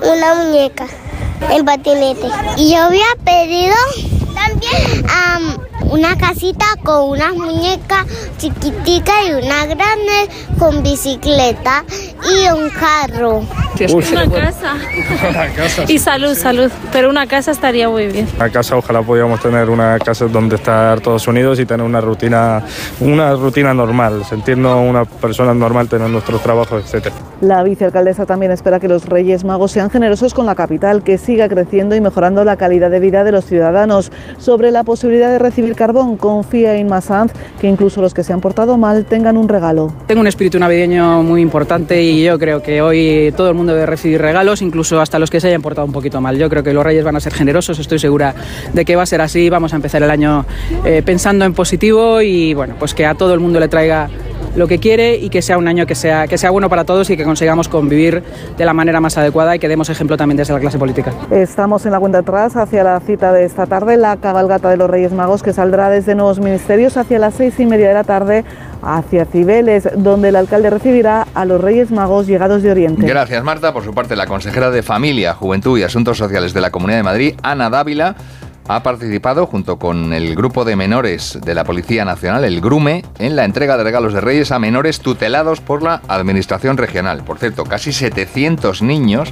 una 0.00 0.34
muñeca 0.36 0.86
en 1.50 1.66
patinete. 1.66 2.26
Y 2.56 2.72
yo 2.72 2.84
había 2.84 3.04
pedido 3.26 3.74
también 4.46 5.62
una 5.90 6.16
casita 6.16 6.64
con 6.82 7.10
unas 7.10 7.34
muñecas 7.34 8.06
chiquiticas 8.38 9.14
y 9.28 9.32
una 9.32 9.66
grande 9.66 10.28
con 10.58 10.82
bicicleta 10.82 11.84
y 12.22 12.50
un 12.50 12.70
carro. 12.70 13.42
una, 13.90 14.28
casa. 14.28 15.84
Y 15.88 15.98
salud, 15.98 16.34
salud. 16.34 16.70
Pero 16.92 17.10
una 17.10 17.26
casa 17.26 17.50
estaría 17.50 17.88
muy 17.88 18.06
bien. 18.06 18.28
Una 18.36 18.50
casa, 18.50 18.76
ojalá 18.76 19.02
pudiéramos 19.02 19.40
tener 19.40 19.68
una 19.68 19.98
casa 19.98 20.26
donde 20.26 20.56
estar 20.56 21.00
todos 21.00 21.26
unidos 21.26 21.58
y 21.58 21.66
tener 21.66 21.84
una 21.84 22.00
rutina, 22.00 22.62
una 23.00 23.34
rutina 23.34 23.74
normal, 23.74 24.24
sentirnos 24.24 24.88
una 24.88 25.04
persona 25.04 25.52
normal, 25.52 25.88
tener 25.88 26.08
nuestros 26.08 26.42
trabajos, 26.42 26.94
etc. 26.94 27.12
La 27.40 27.62
vicealcaldesa 27.64 28.24
también 28.24 28.52
espera 28.52 28.78
que 28.78 28.88
los 28.88 29.06
Reyes 29.06 29.44
Magos 29.44 29.72
sean 29.72 29.90
generosos 29.90 30.32
con 30.32 30.46
la 30.46 30.54
capital, 30.54 31.02
que 31.02 31.18
siga 31.18 31.48
creciendo 31.48 31.96
y 31.96 32.00
mejorando 32.00 32.44
la 32.44 32.56
calidad 32.56 32.90
de 32.90 33.00
vida 33.00 33.24
de 33.24 33.32
los 33.32 33.44
ciudadanos. 33.44 34.12
Sobre 34.38 34.70
la 34.70 34.84
posibilidad 34.84 35.30
de 35.30 35.38
recibir 35.38 35.74
carbón, 35.74 36.16
confía 36.16 36.76
en 36.76 36.88
Sanz 37.00 37.32
que 37.60 37.68
incluso 37.68 38.02
los 38.02 38.14
que 38.14 38.24
se 38.24 38.32
han 38.32 38.40
portado 38.40 38.76
mal 38.76 39.04
tengan 39.04 39.36
un 39.36 39.48
regalo. 39.48 39.92
Tengo 40.06 40.20
un 40.20 40.26
espíritu 40.26 40.58
navideño 40.58 41.22
muy 41.22 41.40
importante 41.40 42.02
y 42.02 42.22
yo 42.22 42.38
creo 42.38 42.62
que 42.62 42.82
hoy 42.82 43.32
todo 43.36 43.48
el 43.48 43.54
mundo 43.54 43.72
debe 43.72 43.86
recibir 43.86 44.20
regalos, 44.20 44.62
incluso 44.62 45.00
hasta 45.00 45.18
los 45.18 45.30
que 45.30 45.40
se 45.40 45.48
hayan 45.48 45.62
portado 45.62 45.86
un 45.86 45.92
poquito 45.92 46.20
mal. 46.20 46.36
Yo 46.36 46.48
creo 46.48 46.62
que 46.62 46.72
los 46.72 46.84
Reyes 46.84 47.04
van 47.04 47.16
a 47.16 47.20
ser 47.20 47.32
generosos, 47.32 47.78
estoy 47.78 47.98
segura 47.98 48.34
de 48.72 48.84
que 48.84 48.96
va 48.96 49.02
a 49.02 49.06
ser 49.06 49.20
así. 49.20 49.48
Vamos 49.48 49.72
a 49.72 49.76
empezar 49.76 50.02
el 50.02 50.10
año 50.10 50.44
eh, 50.84 51.02
pensando 51.04 51.44
en 51.44 51.54
positivo 51.54 52.20
y 52.20 52.54
bueno, 52.54 52.74
pues 52.78 52.94
que 52.94 53.06
a 53.06 53.14
todo 53.14 53.34
el 53.34 53.40
mundo 53.40 53.60
le 53.60 53.68
traiga 53.68 54.08
lo 54.54 54.66
que 54.68 54.78
quiere 54.78 55.16
y 55.16 55.30
que 55.30 55.42
sea 55.42 55.58
un 55.58 55.68
año 55.68 55.86
que 55.86 55.94
sea, 55.94 56.26
que 56.26 56.38
sea 56.38 56.50
bueno 56.50 56.68
para 56.68 56.84
todos 56.84 57.08
y 57.10 57.16
que 57.16 57.24
consigamos 57.24 57.68
convivir 57.68 58.22
de 58.56 58.64
la 58.64 58.72
manera 58.72 59.00
más 59.00 59.16
adecuada 59.16 59.56
y 59.56 59.58
que 59.58 59.68
demos 59.68 59.88
ejemplo 59.88 60.16
también 60.16 60.36
desde 60.36 60.52
la 60.52 60.60
clase 60.60 60.78
política. 60.78 61.12
Estamos 61.30 61.86
en 61.86 61.92
la 61.92 62.00
cuenta 62.00 62.18
atrás 62.18 62.56
hacia 62.56 62.84
la 62.84 63.00
cita 63.00 63.32
de 63.32 63.44
esta 63.44 63.66
tarde, 63.66 63.96
la 63.96 64.16
cabalgata 64.16 64.68
de 64.68 64.76
los 64.76 64.90
Reyes 64.90 65.12
Magos 65.12 65.42
que 65.42 65.52
saldrá 65.52 65.90
desde 65.90 66.14
Nuevos 66.14 66.38
Ministerios 66.38 66.96
hacia 66.96 67.18
las 67.18 67.34
seis 67.34 67.58
y 67.58 67.66
media 67.66 67.88
de 67.88 67.94
la 67.94 68.04
tarde 68.04 68.44
hacia 68.82 69.24
Cibeles, 69.24 69.88
donde 69.96 70.30
el 70.30 70.36
alcalde 70.36 70.68
recibirá 70.68 71.26
a 71.34 71.44
los 71.44 71.60
Reyes 71.60 71.90
Magos 71.90 72.26
llegados 72.26 72.62
de 72.62 72.70
Oriente. 72.72 73.06
Gracias, 73.06 73.42
Marta. 73.44 73.72
Por 73.72 73.84
su 73.84 73.94
parte, 73.94 74.16
la 74.16 74.26
consejera 74.26 74.70
de 74.70 74.82
Familia, 74.82 75.34
Juventud 75.34 75.78
y 75.78 75.84
Asuntos 75.84 76.18
Sociales 76.18 76.52
de 76.52 76.60
la 76.60 76.70
Comunidad 76.70 76.98
de 76.98 77.04
Madrid, 77.04 77.34
Ana 77.42 77.70
Dávila, 77.70 78.16
ha 78.74 78.82
participado 78.82 79.46
junto 79.46 79.78
con 79.78 80.14
el 80.14 80.34
grupo 80.34 80.64
de 80.64 80.76
menores 80.76 81.38
de 81.44 81.54
la 81.54 81.64
Policía 81.64 82.06
Nacional, 82.06 82.44
el 82.44 82.62
GRUME, 82.62 83.04
en 83.18 83.36
la 83.36 83.44
entrega 83.44 83.76
de 83.76 83.84
regalos 83.84 84.14
de 84.14 84.22
Reyes 84.22 84.50
a 84.50 84.58
menores 84.58 85.00
tutelados 85.00 85.60
por 85.60 85.82
la 85.82 86.00
Administración 86.08 86.78
Regional. 86.78 87.22
Por 87.22 87.38
cierto, 87.38 87.64
casi 87.64 87.92
700 87.92 88.80
niños 88.80 89.30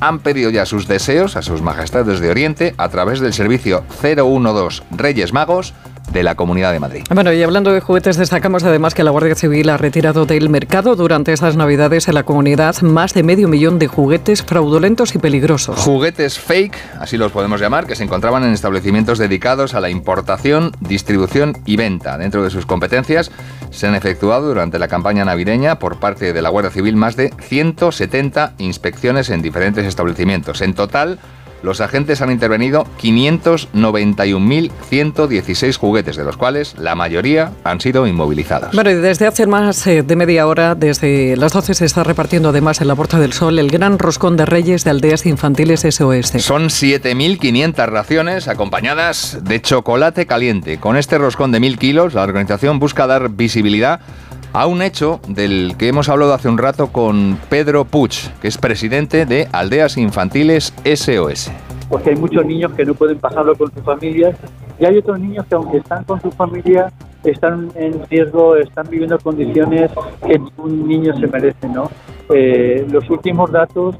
han 0.00 0.18
pedido 0.18 0.50
ya 0.50 0.66
sus 0.66 0.86
deseos 0.86 1.36
a 1.36 1.42
sus 1.42 1.62
majestades 1.62 2.20
de 2.20 2.28
Oriente 2.28 2.74
a 2.76 2.90
través 2.90 3.20
del 3.20 3.32
servicio 3.32 3.84
012 4.02 4.82
Reyes 4.90 5.32
Magos 5.32 5.72
de 6.12 6.22
la 6.22 6.34
Comunidad 6.34 6.72
de 6.72 6.80
Madrid. 6.80 7.02
Bueno, 7.12 7.32
y 7.32 7.42
hablando 7.42 7.72
de 7.72 7.80
juguetes, 7.80 8.16
destacamos 8.16 8.64
además 8.64 8.94
que 8.94 9.04
la 9.04 9.10
Guardia 9.10 9.34
Civil 9.34 9.68
ha 9.68 9.76
retirado 9.76 10.26
del 10.26 10.48
mercado 10.48 10.96
durante 10.96 11.32
estas 11.32 11.56
Navidades 11.56 12.08
en 12.08 12.14
la 12.14 12.22
comunidad 12.22 12.80
más 12.82 13.14
de 13.14 13.22
medio 13.22 13.48
millón 13.48 13.78
de 13.78 13.88
juguetes 13.88 14.42
fraudulentos 14.42 15.14
y 15.14 15.18
peligrosos. 15.18 15.78
Juguetes 15.78 16.38
fake, 16.38 16.76
así 17.00 17.16
los 17.16 17.32
podemos 17.32 17.60
llamar, 17.60 17.86
que 17.86 17.96
se 17.96 18.04
encontraban 18.04 18.44
en 18.44 18.52
establecimientos 18.52 19.18
dedicados 19.18 19.74
a 19.74 19.80
la 19.80 19.90
importación, 19.90 20.72
distribución 20.80 21.56
y 21.64 21.76
venta. 21.76 22.18
Dentro 22.18 22.42
de 22.42 22.50
sus 22.50 22.66
competencias 22.66 23.30
se 23.70 23.86
han 23.86 23.94
efectuado 23.94 24.48
durante 24.48 24.78
la 24.78 24.88
campaña 24.88 25.24
navideña 25.24 25.78
por 25.78 25.98
parte 25.98 26.32
de 26.32 26.42
la 26.42 26.50
Guardia 26.50 26.70
Civil 26.70 26.96
más 26.96 27.16
de 27.16 27.32
170 27.40 28.54
inspecciones 28.58 29.30
en 29.30 29.42
diferentes 29.42 29.84
establecimientos. 29.84 30.60
En 30.60 30.74
total, 30.74 31.18
los 31.64 31.80
agentes 31.80 32.20
han 32.20 32.30
intervenido 32.30 32.86
591.116 33.02 35.76
juguetes, 35.76 36.14
de 36.16 36.22
los 36.24 36.36
cuales 36.36 36.74
la 36.78 36.94
mayoría 36.94 37.52
han 37.64 37.80
sido 37.80 38.06
inmovilizados. 38.06 38.74
Bueno, 38.74 38.90
y 38.90 38.94
desde 38.94 39.26
hace 39.26 39.46
más 39.46 39.86
eh, 39.86 40.02
de 40.02 40.16
media 40.16 40.46
hora, 40.46 40.74
desde 40.74 41.34
las 41.36 41.52
12 41.52 41.72
se 41.74 41.84
está 41.86 42.04
repartiendo 42.04 42.50
además 42.50 42.82
en 42.82 42.88
la 42.88 42.94
Puerta 42.94 43.18
del 43.18 43.32
Sol 43.32 43.58
el 43.58 43.70
gran 43.70 43.98
roscón 43.98 44.36
de 44.36 44.44
reyes 44.44 44.84
de 44.84 44.90
aldeas 44.90 45.24
infantiles 45.26 45.80
SOS. 45.80 46.42
Son 46.42 46.64
7.500 46.64 47.86
raciones 47.86 48.48
acompañadas 48.48 49.38
de 49.42 49.62
chocolate 49.62 50.26
caliente. 50.26 50.76
Con 50.78 50.98
este 50.98 51.18
roscón 51.18 51.50
de 51.50 51.60
1.000 51.60 51.78
kilos, 51.78 52.14
la 52.14 52.22
organización 52.22 52.78
busca 52.78 53.06
dar 53.06 53.30
visibilidad 53.30 54.00
a 54.54 54.68
un 54.68 54.82
hecho 54.82 55.20
del 55.28 55.74
que 55.76 55.88
hemos 55.88 56.08
hablado 56.08 56.32
hace 56.32 56.48
un 56.48 56.58
rato 56.58 56.86
con 56.92 57.36
Pedro 57.50 57.84
Puig, 57.84 58.12
que 58.40 58.46
es 58.46 58.56
presidente 58.56 59.26
de 59.26 59.48
Aldeas 59.50 59.98
Infantiles 59.98 60.72
SOS. 60.84 61.50
Porque 61.88 62.10
hay 62.10 62.16
muchos 62.16 62.46
niños 62.46 62.72
que 62.72 62.84
no 62.84 62.94
pueden 62.94 63.18
pasarlo 63.18 63.56
con 63.56 63.72
sus 63.74 63.82
familias 63.82 64.36
y 64.78 64.84
hay 64.86 64.96
otros 64.96 65.18
niños 65.18 65.44
que 65.46 65.56
aunque 65.56 65.78
están 65.78 66.04
con 66.04 66.22
su 66.22 66.30
familia 66.30 66.92
están 67.24 67.70
en 67.74 68.06
riesgo, 68.08 68.56
están 68.56 68.86
viviendo 68.88 69.18
condiciones 69.18 69.90
que 70.24 70.40
un 70.58 70.86
niño 70.86 71.16
se 71.18 71.26
merece, 71.26 71.68
¿no? 71.68 71.90
Eh, 72.32 72.86
los 72.90 73.08
últimos 73.10 73.50
datos 73.50 73.96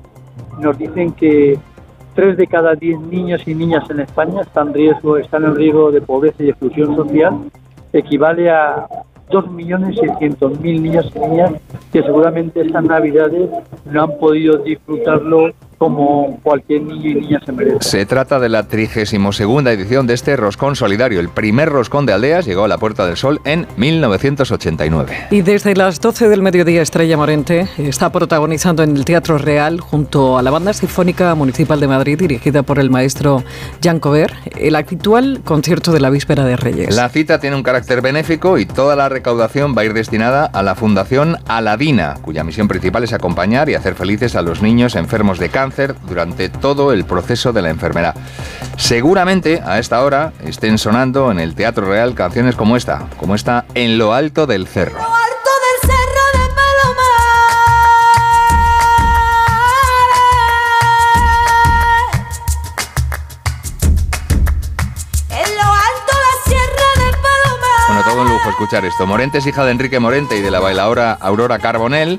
nos 0.60 0.78
dicen 0.78 1.12
que 1.12 1.58
tres 2.14 2.36
de 2.36 2.46
cada 2.46 2.74
diez 2.74 3.00
niños 3.00 3.42
y 3.46 3.54
niñas 3.54 3.90
en 3.90 4.00
España 4.00 4.42
están 4.42 4.68
en 4.68 4.74
riesgo, 4.74 5.16
están 5.16 5.44
en 5.44 5.56
riesgo 5.56 5.90
de 5.90 6.00
pobreza 6.00 6.44
y 6.44 6.50
exclusión 6.50 6.94
social, 6.94 7.50
equivale 7.92 8.50
a 8.50 8.86
2.600.000 9.30 10.80
niños 10.80 11.12
y 11.14 11.18
niñas 11.18 11.52
que 11.92 12.02
seguramente 12.02 12.60
estas 12.60 12.84
navidades 12.84 13.50
no 13.86 14.02
han 14.02 14.18
podido 14.18 14.58
disfrutarlo 14.58 15.52
como 15.78 16.38
cualquier 16.42 16.82
niño 16.82 17.10
y 17.10 17.14
niña 17.14 17.40
se 17.44 17.52
merece. 17.52 17.78
Se 17.80 18.06
trata 18.06 18.38
de 18.38 18.48
la 18.48 18.68
32 18.68 19.40
edición 19.66 20.06
de 20.06 20.14
este 20.14 20.36
Roscón 20.36 20.76
Solidario. 20.76 21.20
El 21.20 21.28
primer 21.28 21.68
Roscón 21.68 22.06
de 22.06 22.12
Aldeas 22.12 22.46
llegó 22.46 22.64
a 22.64 22.68
la 22.68 22.78
Puerta 22.78 23.06
del 23.06 23.16
Sol 23.16 23.40
en 23.44 23.66
1989. 23.76 25.28
Y 25.30 25.42
desde 25.42 25.74
las 25.74 26.00
12 26.00 26.28
del 26.28 26.42
mediodía, 26.42 26.82
Estrella 26.82 27.16
Morente 27.16 27.68
está 27.78 28.10
protagonizando 28.10 28.82
en 28.82 28.96
el 28.96 29.04
Teatro 29.04 29.38
Real, 29.38 29.80
junto 29.80 30.38
a 30.38 30.42
la 30.42 30.50
Banda 30.50 30.72
Sinfónica 30.72 31.34
Municipal 31.34 31.80
de 31.80 31.88
Madrid, 31.88 32.18
dirigida 32.18 32.62
por 32.62 32.78
el 32.78 32.90
maestro 32.90 33.42
Jan 33.82 34.00
Cover, 34.00 34.32
el 34.56 34.76
actual 34.76 35.40
concierto 35.44 35.92
de 35.92 36.00
la 36.00 36.10
Víspera 36.10 36.44
de 36.44 36.56
Reyes. 36.56 36.94
La 36.94 37.08
cita 37.08 37.40
tiene 37.40 37.56
un 37.56 37.62
carácter 37.62 38.00
benéfico 38.00 38.58
y 38.58 38.66
toda 38.66 38.96
la 38.96 39.08
recaudación 39.08 39.74
va 39.76 39.82
a 39.82 39.84
ir 39.84 39.94
destinada 39.94 40.46
a 40.46 40.62
la 40.62 40.74
Fundación 40.74 41.36
Aladina, 41.46 42.14
cuya 42.22 42.44
misión 42.44 42.68
principal 42.68 43.04
es 43.04 43.12
acompañar 43.12 43.68
y 43.68 43.74
hacer 43.74 43.94
felices 43.94 44.36
a 44.36 44.42
los 44.42 44.62
niños 44.62 44.94
enfermos 44.94 45.38
de 45.38 45.48
cáncer 45.48 45.63
durante 46.06 46.48
todo 46.48 46.92
el 46.92 47.04
proceso 47.04 47.52
de 47.52 47.62
la 47.62 47.70
enfermedad. 47.70 48.14
Seguramente 48.76 49.62
a 49.64 49.78
esta 49.78 50.02
hora 50.02 50.32
estén 50.44 50.78
sonando 50.78 51.30
en 51.30 51.38
el 51.38 51.54
Teatro 51.54 51.86
Real 51.86 52.14
canciones 52.14 52.56
como 52.56 52.76
esta, 52.76 53.06
como 53.18 53.34
esta 53.34 53.64
En 53.74 53.98
lo 53.98 54.12
alto 54.12 54.46
del 54.46 54.66
cerro. 54.66 54.98
Bueno, 67.86 68.02
todo 68.02 68.22
un 68.22 68.28
lujo 68.28 68.50
escuchar 68.50 68.84
esto. 68.84 69.06
Morente 69.06 69.38
es 69.38 69.46
hija 69.46 69.64
de 69.64 69.70
Enrique 69.70 70.00
Morente 70.00 70.36
y 70.36 70.40
de 70.40 70.50
la 70.50 70.58
bailadora 70.58 71.12
Aurora 71.12 71.58
Carbonell. 71.60 72.18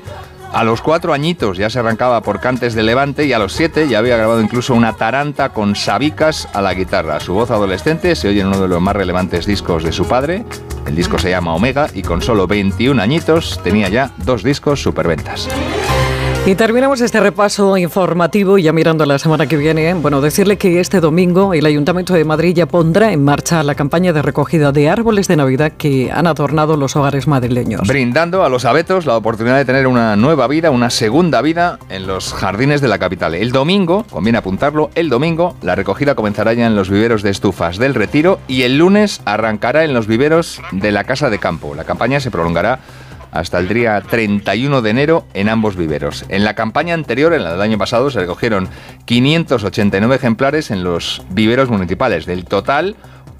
A 0.52 0.64
los 0.64 0.80
cuatro 0.80 1.12
añitos 1.12 1.58
ya 1.58 1.68
se 1.68 1.78
arrancaba 1.78 2.22
por 2.22 2.40
Cantes 2.40 2.74
de 2.74 2.82
Levante 2.82 3.26
y 3.26 3.32
a 3.32 3.38
los 3.38 3.52
siete 3.52 3.88
ya 3.88 3.98
había 3.98 4.16
grabado 4.16 4.40
incluso 4.40 4.74
una 4.74 4.94
taranta 4.94 5.50
con 5.50 5.76
sabicas 5.76 6.48
a 6.54 6.62
la 6.62 6.74
guitarra. 6.74 7.20
Su 7.20 7.34
voz 7.34 7.50
adolescente 7.50 8.16
se 8.16 8.28
oye 8.28 8.40
en 8.40 8.48
uno 8.48 8.60
de 8.60 8.68
los 8.68 8.80
más 8.80 8.96
relevantes 8.96 9.46
discos 9.46 9.84
de 9.84 9.92
su 9.92 10.06
padre. 10.06 10.44
El 10.86 10.94
disco 10.94 11.18
se 11.18 11.30
llama 11.30 11.54
Omega 11.54 11.88
y 11.92 12.02
con 12.02 12.22
solo 12.22 12.46
21 12.46 13.00
añitos 13.02 13.60
tenía 13.62 13.88
ya 13.88 14.10
dos 14.18 14.42
discos 14.42 14.80
superventas. 14.82 15.48
Y 16.46 16.54
terminamos 16.54 17.00
este 17.00 17.18
repaso 17.18 17.76
informativo 17.76 18.56
ya 18.56 18.72
mirando 18.72 19.04
la 19.04 19.18
semana 19.18 19.48
que 19.48 19.56
viene. 19.56 19.92
Bueno, 19.94 20.20
decirle 20.20 20.56
que 20.56 20.78
este 20.78 21.00
domingo 21.00 21.54
el 21.54 21.66
Ayuntamiento 21.66 22.14
de 22.14 22.24
Madrid 22.24 22.54
ya 22.54 22.66
pondrá 22.66 23.10
en 23.10 23.24
marcha 23.24 23.64
la 23.64 23.74
campaña 23.74 24.12
de 24.12 24.22
recogida 24.22 24.70
de 24.70 24.88
árboles 24.88 25.26
de 25.26 25.34
Navidad 25.34 25.72
que 25.76 26.12
han 26.12 26.28
adornado 26.28 26.76
los 26.76 26.94
hogares 26.94 27.26
madrileños. 27.26 27.88
Brindando 27.88 28.44
a 28.44 28.48
los 28.48 28.64
abetos 28.64 29.06
la 29.06 29.16
oportunidad 29.16 29.56
de 29.56 29.64
tener 29.64 29.88
una 29.88 30.14
nueva 30.14 30.46
vida, 30.46 30.70
una 30.70 30.90
segunda 30.90 31.42
vida 31.42 31.80
en 31.88 32.06
los 32.06 32.32
jardines 32.32 32.80
de 32.80 32.86
la 32.86 33.00
capital. 33.00 33.34
El 33.34 33.50
domingo, 33.50 34.04
conviene 34.08 34.38
apuntarlo, 34.38 34.90
el 34.94 35.08
domingo 35.08 35.56
la 35.62 35.74
recogida 35.74 36.14
comenzará 36.14 36.52
ya 36.52 36.68
en 36.68 36.76
los 36.76 36.90
viveros 36.90 37.24
de 37.24 37.30
estufas 37.30 37.76
del 37.76 37.92
Retiro 37.92 38.38
y 38.46 38.62
el 38.62 38.78
lunes 38.78 39.20
arrancará 39.24 39.82
en 39.82 39.92
los 39.92 40.06
viveros 40.06 40.62
de 40.70 40.92
la 40.92 41.02
Casa 41.02 41.28
de 41.28 41.40
Campo. 41.40 41.74
La 41.74 41.82
campaña 41.82 42.20
se 42.20 42.30
prolongará 42.30 42.78
hasta 43.38 43.58
el 43.58 43.68
día 43.68 44.00
31 44.00 44.82
de 44.82 44.90
enero 44.90 45.26
en 45.34 45.48
ambos 45.48 45.76
viveros. 45.76 46.24
En 46.28 46.44
la 46.44 46.54
campaña 46.54 46.94
anterior, 46.94 47.32
en 47.32 47.44
la 47.44 47.52
del 47.52 47.60
año 47.60 47.78
pasado, 47.78 48.10
se 48.10 48.20
recogieron 48.20 48.68
589 49.04 50.16
ejemplares 50.16 50.70
en 50.70 50.84
los 50.84 51.22
viveros 51.30 51.68
municipales. 51.68 52.26
Del 52.26 52.44
total, 52.44 52.96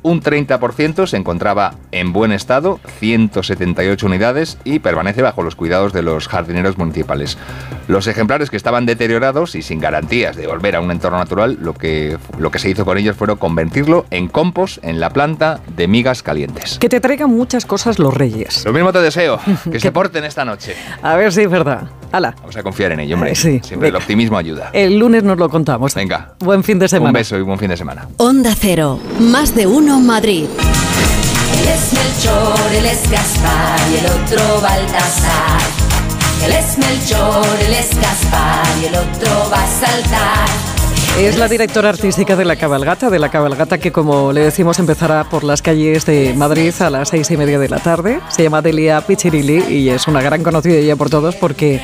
un 0.06 0.22
30% 0.22 1.08
se 1.08 1.16
encontraba 1.16 1.74
en 1.90 2.12
buen 2.12 2.30
estado, 2.30 2.78
178 3.00 4.06
unidades, 4.06 4.56
y 4.62 4.78
permanece 4.78 5.20
bajo 5.20 5.42
los 5.42 5.56
cuidados 5.56 5.92
de 5.92 6.02
los 6.02 6.28
jardineros 6.28 6.78
municipales. 6.78 7.36
Los 7.88 8.06
ejemplares 8.06 8.48
que 8.48 8.56
estaban 8.56 8.86
deteriorados 8.86 9.56
y 9.56 9.62
sin 9.62 9.80
garantías 9.80 10.36
de 10.36 10.46
volver 10.46 10.76
a 10.76 10.80
un 10.80 10.92
entorno 10.92 11.18
natural, 11.18 11.58
lo 11.60 11.74
que, 11.74 12.18
lo 12.38 12.52
que 12.52 12.60
se 12.60 12.70
hizo 12.70 12.84
con 12.84 12.98
ellos 12.98 13.16
fue 13.16 13.26
convertirlo 13.36 14.06
en 14.12 14.28
compost 14.28 14.78
en 14.84 15.00
la 15.00 15.10
planta 15.10 15.58
de 15.76 15.88
migas 15.88 16.22
calientes. 16.22 16.78
Que 16.78 16.88
te 16.88 17.00
traigan 17.00 17.30
muchas 17.30 17.66
cosas 17.66 17.98
los 17.98 18.14
reyes. 18.14 18.64
Lo 18.64 18.72
mismo 18.72 18.92
te 18.92 19.00
deseo, 19.00 19.40
que 19.72 19.80
se 19.80 19.90
porten 19.90 20.22
esta 20.22 20.44
noche. 20.44 20.76
A 21.02 21.16
ver 21.16 21.32
si 21.32 21.40
es 21.40 21.50
verdad. 21.50 21.90
Hala. 22.12 22.36
Vamos 22.38 22.56
a 22.56 22.62
confiar 22.62 22.92
en 22.92 23.00
ello, 23.00 23.16
hombre. 23.16 23.34
Sí. 23.34 23.60
Siempre 23.64 23.88
el 23.88 23.96
optimismo 23.96 24.38
ayuda. 24.38 24.70
El 24.72 24.98
lunes 24.98 25.24
nos 25.24 25.36
lo 25.36 25.48
contamos. 25.48 25.92
Venga. 25.94 26.34
Buen 26.38 26.62
fin 26.62 26.78
de 26.78 26.86
semana. 26.86 27.10
Un 27.10 27.14
beso 27.14 27.36
y 27.36 27.42
buen 27.42 27.58
fin 27.58 27.68
de 27.68 27.76
semana. 27.76 28.06
Onda 28.18 28.54
Cero, 28.54 29.00
más 29.18 29.54
de 29.56 29.66
uno 29.66 29.95
Madrid. 30.00 30.46
Él 31.58 31.68
es 31.68 31.92
Melchor, 31.92 32.74
él 32.74 32.86
es 32.86 33.10
Gaspar 33.10 33.78
y 33.92 33.96
el 33.96 34.06
otro 34.06 34.60
Baltasar. 34.60 35.60
Él 36.44 36.52
es 36.52 36.78
Melchor, 36.78 37.46
él 37.66 37.74
es 37.74 37.88
Gaspar 38.00 38.66
y 38.82 38.86
el 38.86 38.94
otro 38.96 39.50
va 39.50 39.62
a 39.62 39.66
saltar. 39.66 40.75
Es 41.18 41.38
la 41.38 41.48
directora 41.48 41.88
artística 41.88 42.36
de 42.36 42.44
la 42.44 42.56
cabalgata, 42.56 43.08
de 43.08 43.18
la 43.18 43.30
cabalgata 43.30 43.78
que, 43.78 43.90
como 43.90 44.34
le 44.34 44.42
decimos, 44.42 44.78
empezará 44.78 45.24
por 45.24 45.44
las 45.44 45.62
calles 45.62 46.04
de 46.04 46.34
Madrid 46.34 46.74
a 46.80 46.90
las 46.90 47.08
seis 47.08 47.30
y 47.30 47.38
media 47.38 47.58
de 47.58 47.70
la 47.70 47.78
tarde. 47.78 48.20
Se 48.28 48.42
llama 48.42 48.60
Delia 48.60 49.00
Pichirilli 49.00 49.64
y 49.74 49.88
es 49.88 50.06
una 50.08 50.20
gran 50.20 50.42
conocida 50.42 50.78
ya 50.78 50.94
por 50.94 51.08
todos 51.08 51.34
porque 51.34 51.80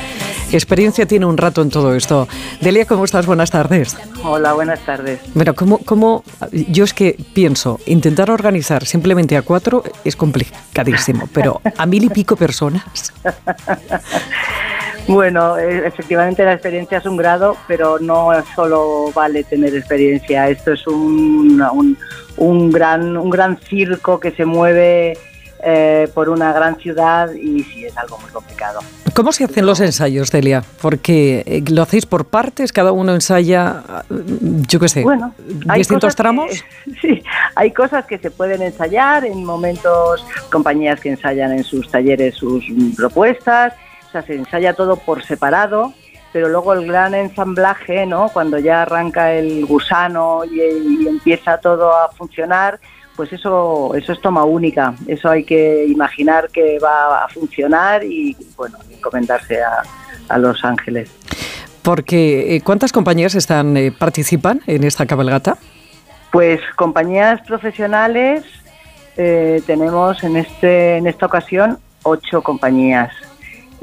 experiencia 0.53 1.07
tiene 1.07 1.25
un 1.25 1.39
rato 1.39 1.63
en 1.63 1.71
todo 1.71 1.95
esto. 1.95 2.29
Delia, 2.61 2.85
¿cómo 2.85 3.07
estás? 3.07 3.25
Buenas 3.25 3.51
tardes. 3.51 3.97
Hola, 4.23 4.53
buenas 4.53 4.81
tardes. 4.81 5.21
Bueno, 5.35 5.55
¿cómo, 5.55 5.79
cómo, 5.79 6.25
yo 6.53 6.85
es 6.85 6.93
que 6.93 7.17
pienso, 7.33 7.81
intentar 7.87 8.31
organizar 8.31 8.85
simplemente 8.85 9.39
a 9.39 9.43
cuatro 9.43 9.83
es 10.05 10.15
complicadísimo, 10.15 11.27
pero 11.33 11.63
a 11.79 11.87
mil 11.87 12.05
y 12.05 12.11
pico 12.11 12.37
personas. 12.37 13.15
Bueno, 15.09 15.59
eh, 15.59 15.87
efectivamente 15.87 16.45
la 16.45 16.55
experiencia 16.55 16.99
es 16.99 17.07
un 17.07 17.17
grado, 17.17 17.57
pero 17.67 17.99
no 17.99 18.31
solo 18.55 19.11
vale 19.15 19.45
tener 19.45 19.75
experiencia. 19.75 20.49
Esto 20.49 20.73
es 20.73 20.87
un, 20.87 21.61
un, 21.73 21.99
un 22.37 22.71
gran, 22.71 23.17
un 23.17 23.31
gran 23.31 23.59
circo 23.59 24.21
que 24.21 24.31
se 24.31 24.45
mueve 24.45 25.19
eh, 25.65 26.09
por 26.13 26.29
una 26.29 26.53
gran 26.53 26.77
ciudad 26.77 27.33
y 27.33 27.63
sí 27.63 27.85
es 27.85 27.97
algo 27.97 28.19
muy 28.19 28.31
complicado. 28.31 28.81
¿Cómo 29.15 29.31
se 29.31 29.45
hacen 29.45 29.65
los 29.65 29.79
ensayos, 29.81 30.33
Delia? 30.33 30.65
Porque 30.81 31.45
eh, 31.47 31.63
lo 31.71 31.83
hacéis 31.83 32.05
por 32.05 32.25
partes, 32.25 32.73
cada 32.73 32.91
uno 32.91 33.15
ensaya, 33.15 33.83
yo 34.69 34.81
qué 34.81 34.89
sé, 34.89 35.03
bueno, 35.03 35.35
distintos 35.77 36.17
tramos. 36.17 36.51
Que, 36.85 36.91
sí, 37.01 37.23
hay 37.55 37.71
cosas 37.71 38.07
que 38.07 38.19
se 38.19 38.33
pueden 38.33 38.63
ensayar 38.63 39.25
en 39.25 39.45
momentos, 39.45 40.27
compañías 40.51 40.99
que 40.99 41.11
ensayan 41.11 41.53
en 41.53 41.63
sus 41.63 41.89
talleres 41.89 42.35
sus 42.35 42.65
propuestas 42.97 43.75
sea, 44.13 44.23
se 44.23 44.35
ensaya 44.35 44.75
todo 44.75 44.97
por 44.97 45.25
separado, 45.25 45.93
pero 46.33 46.49
luego 46.49 46.73
el 46.73 46.87
gran 46.87 47.15
ensamblaje, 47.15 48.07
¿no? 48.07 48.29
Cuando 48.29 48.59
ya 48.59 48.83
arranca 48.83 49.33
el 49.33 49.67
gusano 49.67 50.45
y, 50.45 50.61
y, 50.61 51.09
empieza 51.09 51.59
todo 51.59 51.95
a 51.95 52.11
funcionar, 52.13 52.81
pues 53.17 53.33
eso, 53.33 53.95
eso 53.95 54.13
es 54.13 54.21
toma 54.21 54.45
única. 54.45 54.95
Eso 55.07 55.29
hay 55.29 55.45
que 55.45 55.87
imaginar 55.87 56.49
que 56.51 56.79
va 56.79 57.25
a 57.25 57.29
funcionar 57.29 58.03
y, 58.05 58.37
bueno, 58.57 58.79
encomendarse 58.91 59.63
a, 59.63 59.83
a 60.29 60.39
Los 60.39 60.65
Ángeles. 60.65 61.11
Porque, 61.83 62.63
¿cuántas 62.65 62.93
compañías 62.93 63.35
están 63.35 63.77
eh, 63.77 63.93
participan 63.93 64.61
en 64.67 64.85
esta 64.85 65.05
cabalgata? 65.07 65.59
Pues 66.31 66.61
compañías 66.77 67.41
profesionales 67.43 68.45
eh, 69.17 69.61
tenemos 69.67 70.23
en 70.25 70.37
este 70.37 70.97
en 70.97 71.07
esta 71.07 71.27
ocasión 71.27 71.79
ocho 72.05 72.43
compañías. 72.43 73.13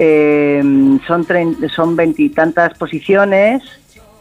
Eh, 0.02 0.62
son 1.06 1.28
son 1.76 1.96
veintitantas 1.98 2.78
posiciones 2.78 3.62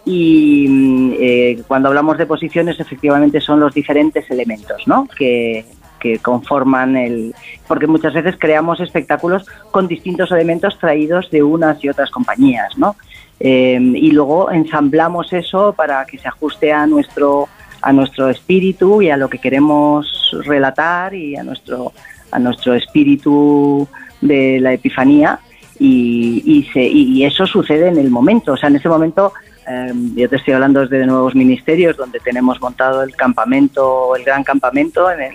y 0.05 0.67
mm, 0.69 1.13
eh, 1.21 1.63
cuando 1.69 1.89
hablamos 1.89 2.19
de 2.19 2.27
posiciones 2.27 2.81
efectivamente 2.81 3.41
son 3.41 3.61
los 3.61 3.73
diferentes 3.75 4.29
elementos 4.29 4.89
¿no? 4.89 5.07
que, 5.17 5.65
que 6.01 6.19
conforman 6.19 6.97
el... 6.97 7.33
porque 7.69 7.87
muchas 7.87 8.13
veces 8.13 8.35
creamos 8.39 8.81
espectáculos 8.81 9.47
con 9.71 9.87
distintos 9.87 10.33
elementos 10.33 10.77
traídos 10.81 11.31
de 11.31 11.45
unas 11.45 11.83
y 11.85 11.89
otras 11.89 12.11
compañías, 12.11 12.77
¿no? 12.77 12.97
Eh, 13.39 13.79
y 13.81 14.11
luego 14.11 14.51
ensamblamos 14.51 15.33
eso 15.33 15.73
para 15.75 16.05
que 16.07 16.19
se 16.19 16.27
ajuste 16.27 16.73
a 16.73 16.89
nuestro 16.89 17.49
a 17.83 17.93
nuestro 17.93 18.29
espíritu 18.29 19.01
y 19.01 19.11
a 19.11 19.17
lo 19.17 19.29
que 19.29 19.39
queremos 19.39 20.37
relatar 20.45 21.15
y 21.15 21.37
a 21.37 21.45
nuestro 21.45 21.93
a 22.33 22.41
nuestro 22.41 22.75
espíritu 22.75 23.87
de 24.21 24.59
la 24.59 24.73
epifanía 24.73 25.39
y, 25.79 26.43
y, 26.45 26.65
se, 26.73 26.83
y 26.83 27.25
eso 27.25 27.47
sucede 27.47 27.89
en 27.89 27.99
el 27.99 28.11
momento 28.11 28.53
o 28.53 28.57
sea 28.57 28.69
en 28.69 28.77
ese 28.77 28.89
momento 28.89 29.33
eh, 29.69 29.93
yo 30.17 30.29
te 30.29 30.37
estoy 30.37 30.55
hablando 30.55 30.81
desde 30.81 30.99
de 30.99 31.07
nuevos 31.07 31.35
ministerios 31.35 31.97
donde 31.97 32.21
tenemos 32.21 32.61
montado 32.61 33.03
el 33.03 33.15
campamento 33.15 34.15
el 34.17 34.25
gran 34.25 34.43
campamento 34.45 35.11
en 35.11 35.21
el, 35.21 35.35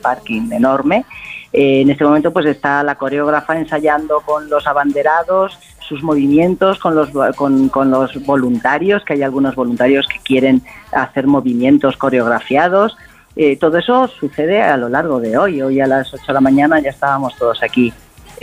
parking 0.00 0.52
enorme 0.52 1.04
eh, 1.52 1.80
en 1.82 1.90
este 1.90 2.04
momento 2.04 2.32
pues 2.32 2.46
está 2.46 2.82
la 2.82 2.94
coreógrafa 2.94 3.58
ensayando 3.58 4.20
con 4.20 4.48
los 4.48 4.66
abanderados 4.66 5.58
sus 5.86 6.02
movimientos 6.02 6.78
con 6.78 6.94
los, 6.94 7.10
con, 7.36 7.68
con, 7.68 7.90
los 7.90 8.24
voluntarios, 8.24 9.04
que 9.04 9.14
hay 9.14 9.22
algunos 9.22 9.54
voluntarios 9.54 10.06
que 10.06 10.18
quieren 10.20 10.62
hacer 10.92 11.26
movimientos 11.26 11.96
coreografiados. 11.96 12.96
Eh, 13.36 13.56
todo 13.56 13.78
eso 13.78 14.08
sucede 14.08 14.62
a 14.62 14.76
lo 14.76 14.88
largo 14.88 15.20
de 15.20 15.36
hoy. 15.36 15.60
Hoy 15.60 15.80
a 15.80 15.86
las 15.86 16.12
8 16.14 16.24
de 16.26 16.32
la 16.32 16.40
mañana 16.40 16.80
ya 16.80 16.90
estábamos 16.90 17.36
todos 17.36 17.62
aquí 17.62 17.92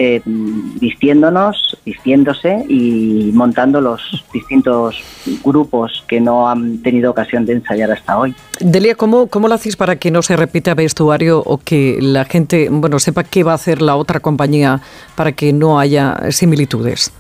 eh, 0.04 0.20
vistiéndonos, 0.26 1.78
vistiéndose 1.86 2.66
y 2.68 3.30
montando 3.36 3.80
los 3.80 4.26
distintos 4.34 5.04
grupos 5.44 6.04
que 6.08 6.20
no 6.20 6.50
han 6.50 6.82
tenido 6.82 7.12
ocasión 7.12 7.46
de 7.46 7.54
ensayar 7.54 7.92
hasta 7.92 8.18
hoy. 8.18 8.34
Delia, 8.60 8.96
¿cómo, 8.96 9.28
¿cómo 9.28 9.48
lo 9.48 9.54
hacéis 9.54 9.76
para 9.76 9.98
que 9.98 10.10
no 10.10 10.24
se 10.24 10.36
repita 10.36 10.74
vestuario 10.74 11.44
o 11.46 11.60
que 11.60 12.00
la 12.02 12.26
gente 12.26 12.70
bueno, 12.72 12.98
sepa 12.98 13.24
qué 13.24 13.44
va 13.44 13.52
a 13.52 13.56
hacer 13.56 13.84
la 13.84 13.96
otra 13.96 14.20
compañía 14.20 14.82
para 15.16 15.34
que 15.34 15.54
no 15.54 15.80
haya 15.80 16.32
similitudes? 16.32 17.14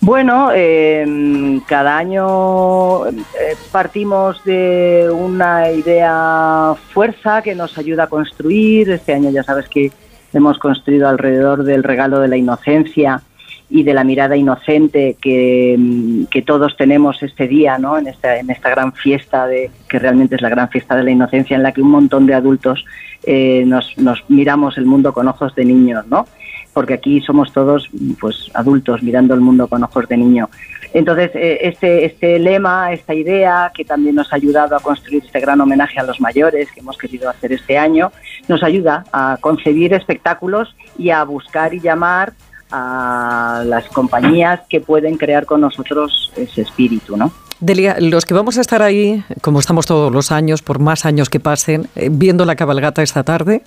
Bueno, 0.00 0.50
eh, 0.54 1.60
cada 1.66 1.98
año 1.98 3.08
eh, 3.08 3.56
partimos 3.72 4.44
de 4.44 5.10
una 5.10 5.72
idea 5.72 6.74
fuerza 6.92 7.42
que 7.42 7.56
nos 7.56 7.76
ayuda 7.78 8.04
a 8.04 8.06
construir. 8.06 8.90
Este 8.90 9.12
año 9.14 9.30
ya 9.30 9.42
sabes 9.42 9.68
que 9.68 9.90
hemos 10.34 10.58
construido 10.58 11.08
alrededor 11.08 11.64
del 11.64 11.82
regalo 11.82 12.20
de 12.20 12.28
la 12.28 12.36
inocencia 12.36 13.22
y 13.70 13.82
de 13.82 13.94
la 13.94 14.04
mirada 14.04 14.36
inocente 14.36 15.16
que, 15.20 16.26
que 16.30 16.42
todos 16.42 16.76
tenemos 16.76 17.22
este 17.22 17.48
día, 17.48 17.78
¿no? 17.78 17.96
En 17.96 18.06
esta, 18.06 18.38
en 18.38 18.50
esta 18.50 18.70
gran 18.70 18.92
fiesta 18.92 19.46
de 19.46 19.70
que 19.88 19.98
realmente 19.98 20.36
es 20.36 20.42
la 20.42 20.50
gran 20.50 20.68
fiesta 20.68 20.94
de 20.96 21.04
la 21.04 21.10
inocencia 21.10 21.56
en 21.56 21.62
la 21.62 21.72
que 21.72 21.80
un 21.80 21.90
montón 21.90 22.26
de 22.26 22.34
adultos 22.34 22.84
eh, 23.24 23.64
nos, 23.66 23.96
nos 23.96 24.22
miramos 24.28 24.76
el 24.76 24.84
mundo 24.84 25.12
con 25.12 25.28
ojos 25.28 25.54
de 25.54 25.64
niños, 25.64 26.06
¿no? 26.08 26.26
Porque 26.74 26.94
aquí 26.94 27.20
somos 27.22 27.52
todos 27.52 27.88
pues 28.20 28.50
adultos 28.52 29.02
mirando 29.02 29.32
el 29.32 29.40
mundo 29.40 29.68
con 29.68 29.82
ojos 29.82 30.06
de 30.08 30.16
niño. 30.16 30.50
Entonces, 30.92 31.30
eh, 31.34 31.58
este, 31.62 32.04
este 32.04 32.38
lema, 32.38 32.92
esta 32.92 33.14
idea 33.14 33.72
que 33.74 33.84
también 33.84 34.14
nos 34.14 34.32
ha 34.32 34.36
ayudado 34.36 34.76
a 34.76 34.80
construir 34.80 35.24
este 35.24 35.40
gran 35.40 35.60
homenaje 35.60 35.98
a 35.98 36.04
los 36.04 36.20
mayores 36.20 36.70
que 36.70 36.80
hemos 36.80 36.98
querido 36.98 37.30
hacer 37.30 37.52
este 37.52 37.78
año, 37.78 38.12
nos 38.48 38.62
ayuda 38.62 39.04
a 39.12 39.38
concebir 39.40 39.94
espectáculos 39.94 40.76
y 40.98 41.10
a 41.10 41.24
buscar 41.24 41.74
y 41.74 41.80
llamar 41.80 42.32
a 42.70 43.62
las 43.66 43.86
compañías 43.88 44.60
que 44.68 44.80
pueden 44.80 45.16
crear 45.16 45.46
con 45.46 45.60
nosotros 45.60 46.32
ese 46.36 46.62
espíritu, 46.62 47.16
¿no? 47.16 47.32
Delia, 47.60 47.96
los 48.00 48.26
que 48.26 48.34
vamos 48.34 48.58
a 48.58 48.60
estar 48.60 48.82
ahí, 48.82 49.24
como 49.40 49.60
estamos 49.60 49.86
todos 49.86 50.12
los 50.12 50.32
años, 50.32 50.60
por 50.60 50.80
más 50.80 51.06
años 51.06 51.30
que 51.30 51.40
pasen, 51.40 51.88
eh, 51.94 52.08
viendo 52.10 52.44
la 52.44 52.56
cabalgata 52.56 53.02
esta 53.02 53.22
tarde, 53.22 53.62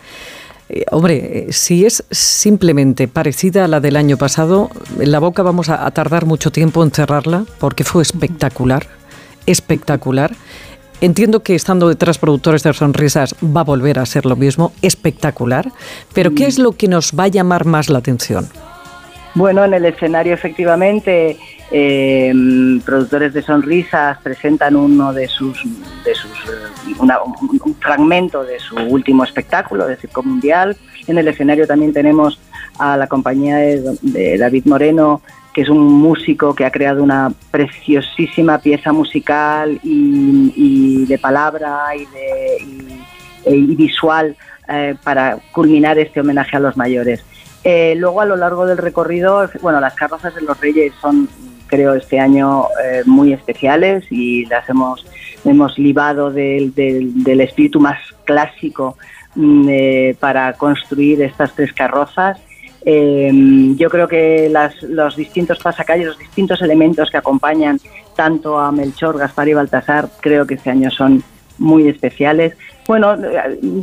eh, 0.69 0.85
hombre, 0.91 1.15
eh, 1.49 1.53
si 1.53 1.85
es 1.85 2.03
simplemente 2.11 3.07
parecida 3.07 3.65
a 3.65 3.67
la 3.67 3.79
del 3.79 3.95
año 3.95 4.17
pasado, 4.17 4.69
en 4.99 5.11
la 5.11 5.19
boca 5.19 5.41
vamos 5.43 5.69
a, 5.69 5.85
a, 5.85 5.91
tardar 5.91 6.25
mucho 6.25 6.51
tiempo 6.51 6.83
en 6.83 6.91
cerrarla 6.91 7.45
porque 7.59 7.83
fue 7.83 8.01
espectacular, 8.01 8.87
espectacular. 9.45 10.31
Entiendo 10.99 11.43
que 11.43 11.55
estando 11.55 11.87
detrás 11.87 12.17
productores 12.17 12.63
de 12.63 12.73
sonrisas 12.73 13.35
va 13.43 13.61
a 13.61 13.63
volver 13.63 13.99
a 13.99 14.05
ser 14.05 14.25
lo 14.25 14.35
mismo, 14.35 14.73
espectacular, 14.81 15.71
pero 16.13 16.33
¿qué 16.33 16.47
es 16.47 16.57
lo 16.57 16.71
que 16.71 16.87
nos 16.87 17.13
va 17.13 17.25
a 17.25 17.27
llamar 17.27 17.65
más 17.65 17.89
la 17.89 17.99
atención? 17.99 18.49
Bueno, 19.35 19.63
en 19.63 19.75
el 19.75 19.85
escenario 19.85 20.33
efectivamente 20.33 21.37
eh, 21.71 22.33
productores 22.85 23.33
de 23.33 23.41
sonrisas 23.41 24.17
presentan 24.21 24.75
uno 24.75 25.11
de 25.11 25.27
sus, 25.27 25.61
de 26.05 26.15
sus 26.15 26.31
una, 26.99 27.17
un, 27.21 27.75
fragmento 27.75 28.43
de 28.43 28.59
su 28.59 28.75
último 28.75 29.23
espectáculo 29.23 29.85
de 29.87 29.97
Circo 29.97 30.23
Mundial. 30.23 30.77
En 31.07 31.17
el 31.17 31.27
escenario 31.27 31.67
también 31.67 31.93
tenemos 31.93 32.39
a 32.79 32.95
la 32.95 33.07
compañía 33.07 33.57
de, 33.57 34.37
David 34.37 34.65
Moreno, 34.65 35.21
que 35.53 35.61
es 35.61 35.69
un 35.69 35.79
músico 35.79 36.53
que 36.55 36.65
ha 36.65 36.71
creado 36.71 37.03
una 37.03 37.31
preciosísima 37.51 38.59
pieza 38.59 38.93
musical 38.93 39.79
y, 39.83 41.05
de 41.05 41.17
palabra 41.17 41.95
y, 41.95 42.05
de, 42.05 43.75
visual 43.75 44.35
eh, 44.69 44.95
para 45.03 45.37
culminar 45.51 45.97
este 45.97 46.21
homenaje 46.21 46.57
a 46.57 46.59
los 46.59 46.77
mayores. 46.77 47.23
Eh, 47.63 47.95
luego 47.97 48.21
a 48.21 48.25
lo 48.25 48.35
largo 48.35 48.65
del 48.65 48.77
recorrido, 48.77 49.49
bueno, 49.61 49.81
las 49.81 49.93
carrozas 49.93 50.33
de 50.35 50.41
los 50.41 50.59
Reyes 50.59 50.93
son, 51.01 51.27
creo, 51.67 51.93
este 51.93 52.19
año 52.19 52.65
eh, 52.83 53.03
muy 53.05 53.33
especiales 53.33 54.05
y 54.09 54.45
las 54.45 54.67
hemos, 54.69 55.05
hemos 55.45 55.77
libado 55.77 56.31
del, 56.31 56.73
del, 56.73 57.41
espíritu 57.41 57.79
más 57.79 57.99
clásico 58.25 58.97
mm, 59.35 59.67
eh, 59.69 60.15
para 60.19 60.53
construir 60.53 61.21
estas 61.21 61.53
tres 61.53 61.73
carrozas. 61.73 62.39
Eh, 62.85 63.31
yo 63.75 63.89
creo 63.89 64.07
que 64.07 64.49
las, 64.49 64.81
los 64.81 65.15
distintos 65.15 65.59
pasacalles, 65.59 66.07
los 66.07 66.19
distintos 66.19 66.61
elementos 66.61 67.11
que 67.11 67.17
acompañan 67.17 67.79
tanto 68.15 68.57
a 68.57 68.71
Melchor, 68.71 69.17
Gaspar 69.17 69.47
y 69.49 69.53
Baltasar, 69.53 70.09
creo 70.21 70.47
que 70.47 70.55
este 70.55 70.69
año 70.69 70.89
son 70.89 71.23
muy 71.57 71.87
especiales. 71.87 72.55
Bueno, 72.87 73.17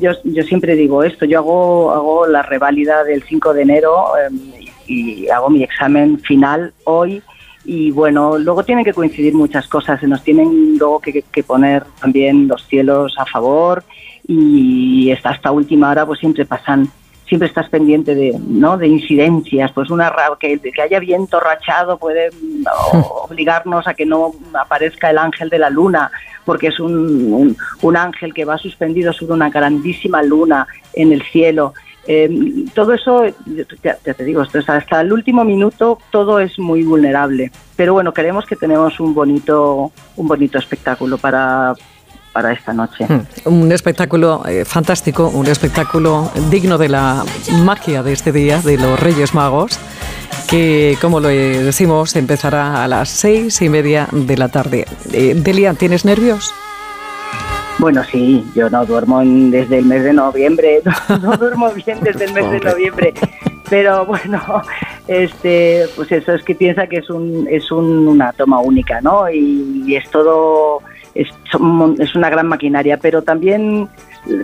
yo, 0.00 0.12
yo 0.24 0.42
siempre 0.44 0.74
digo 0.74 1.02
esto, 1.02 1.24
yo 1.24 1.38
hago, 1.38 1.90
hago 1.92 2.26
la 2.26 2.42
reválida 2.42 3.04
del 3.04 3.22
5 3.22 3.52
de 3.52 3.62
enero 3.62 4.06
eh, 4.16 4.64
y 4.86 5.28
hago 5.28 5.50
mi 5.50 5.62
examen 5.62 6.18
final 6.20 6.72
hoy 6.84 7.22
y 7.64 7.90
bueno, 7.90 8.38
luego 8.38 8.62
tienen 8.62 8.84
que 8.84 8.92
coincidir 8.92 9.34
muchas 9.34 9.66
cosas, 9.68 10.00
se 10.00 10.06
nos 10.06 10.22
tienen 10.22 10.76
luego 10.78 11.00
que, 11.00 11.22
que 11.22 11.42
poner 11.42 11.84
también 12.00 12.46
los 12.48 12.66
cielos 12.66 13.14
a 13.18 13.24
favor 13.24 13.84
y 14.26 15.10
hasta, 15.12 15.30
hasta 15.30 15.50
última 15.50 15.90
hora 15.90 16.06
pues 16.06 16.20
siempre 16.20 16.44
pasan 16.44 16.90
siempre 17.26 17.48
estás 17.48 17.68
pendiente 17.68 18.14
de, 18.14 18.38
¿no? 18.38 18.76
de 18.76 18.86
incidencias, 18.86 19.72
pues 19.72 19.90
una 19.90 20.12
que, 20.38 20.58
que 20.58 20.82
haya 20.82 20.98
viento 21.00 21.40
rachado 21.40 21.98
puede 21.98 22.30
obligarnos 23.28 23.86
a 23.86 23.94
que 23.94 24.04
no 24.04 24.32
aparezca 24.52 25.10
el 25.10 25.18
ángel 25.18 25.48
de 25.48 25.58
la 25.58 25.70
luna, 25.70 26.10
porque 26.44 26.68
es 26.68 26.78
un, 26.78 27.32
un, 27.32 27.56
un 27.80 27.96
ángel 27.96 28.34
que 28.34 28.44
va 28.44 28.58
suspendido 28.58 29.12
sobre 29.12 29.32
una 29.32 29.50
grandísima 29.50 30.22
luna 30.22 30.66
en 30.92 31.12
el 31.12 31.22
cielo. 31.22 31.72
Eh, 32.06 32.66
todo 32.74 32.92
eso, 32.92 33.24
ya, 33.82 33.96
ya, 34.04 34.14
te 34.14 34.24
digo, 34.24 34.42
hasta 34.42 35.00
el 35.00 35.12
último 35.12 35.44
minuto 35.44 35.98
todo 36.10 36.38
es 36.38 36.58
muy 36.58 36.82
vulnerable. 36.82 37.50
Pero 37.76 37.94
bueno, 37.94 38.12
creemos 38.12 38.44
que 38.46 38.56
tenemos 38.56 39.00
un 39.00 39.14
bonito, 39.14 39.90
un 40.16 40.28
bonito 40.28 40.58
espectáculo 40.58 41.18
para, 41.18 41.74
para 42.32 42.52
esta 42.52 42.72
noche. 42.72 43.06
Un 43.46 43.72
espectáculo 43.72 44.42
eh, 44.46 44.64
fantástico, 44.64 45.28
un 45.28 45.46
espectáculo 45.46 46.30
digno 46.50 46.76
de 46.76 46.88
la 46.88 47.24
magia 47.62 48.02
de 48.02 48.12
este 48.12 48.32
día, 48.32 48.60
de 48.60 48.76
los 48.76 48.98
Reyes 49.00 49.34
Magos, 49.34 49.78
que, 50.48 50.98
como 51.00 51.20
lo 51.20 51.28
decimos, 51.28 52.16
empezará 52.16 52.84
a 52.84 52.88
las 52.88 53.08
seis 53.08 53.62
y 53.62 53.68
media 53.68 54.08
de 54.12 54.36
la 54.36 54.48
tarde. 54.48 54.86
Eh, 55.12 55.34
Delia, 55.36 55.74
¿tienes 55.74 56.04
nervios? 56.04 56.52
Bueno, 57.78 58.04
sí, 58.04 58.44
yo 58.54 58.70
no 58.70 58.86
duermo 58.86 59.20
en, 59.20 59.50
desde 59.50 59.78
el 59.78 59.84
mes 59.84 60.04
de 60.04 60.12
noviembre, 60.12 60.80
no, 61.08 61.18
no 61.18 61.36
duermo 61.36 61.70
bien 61.72 61.98
desde 62.02 62.26
el 62.26 62.32
mes 62.32 62.50
de 62.50 62.60
noviembre, 62.60 63.14
pero 63.68 64.06
bueno, 64.06 64.40
este, 65.08 65.86
pues 65.96 66.12
eso 66.12 66.34
es 66.34 66.42
que 66.44 66.54
piensa 66.54 66.86
que 66.86 66.98
es 66.98 67.10
un, 67.10 67.46
es 67.50 67.70
un, 67.72 68.08
una 68.08 68.32
toma 68.32 68.60
única, 68.60 69.00
¿no? 69.00 69.28
Y, 69.28 69.82
y 69.86 69.96
es 69.96 70.08
todo 70.10 70.82
es, 71.14 71.28
es 71.98 72.14
una 72.14 72.30
gran 72.30 72.46
maquinaria, 72.46 72.98
pero 72.98 73.22
también, 73.22 73.88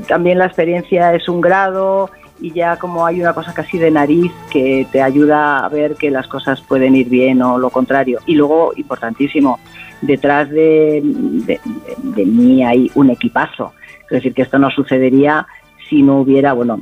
también 0.07 0.38
la 0.38 0.47
experiencia 0.47 1.14
es 1.14 1.29
un 1.29 1.40
grado 1.40 2.11
y 2.40 2.53
ya 2.53 2.77
como 2.79 3.05
hay 3.05 3.21
una 3.21 3.35
cosa 3.35 3.53
casi 3.53 3.77
de 3.77 3.90
nariz 3.90 4.33
que 4.51 4.87
te 4.90 5.03
ayuda 5.03 5.64
a 5.64 5.69
ver 5.69 5.97
que 5.97 6.11
las 6.11 6.27
cosas 6.27 6.61
pueden 6.62 6.97
ir 6.97 7.09
bien 7.09 7.43
o 7.43 7.59
lo 7.59 7.71
contrario. 7.71 8.21
Y 8.27 8.35
luego, 8.35 8.73
importantísimo, 8.77 9.59
detrás 10.03 10.49
de, 10.51 11.01
de, 11.05 11.61
de 11.99 12.25
mí 12.27 12.65
hay 12.65 12.91
un 12.95 13.11
equipazo. 13.11 13.73
Es 14.05 14.09
decir, 14.11 14.35
que 14.35 14.43
esto 14.43 14.59
no 14.59 14.71
sucedería 14.71 15.47
si 15.89 16.03
no 16.03 16.21
hubiera, 16.21 16.53
bueno, 16.53 16.81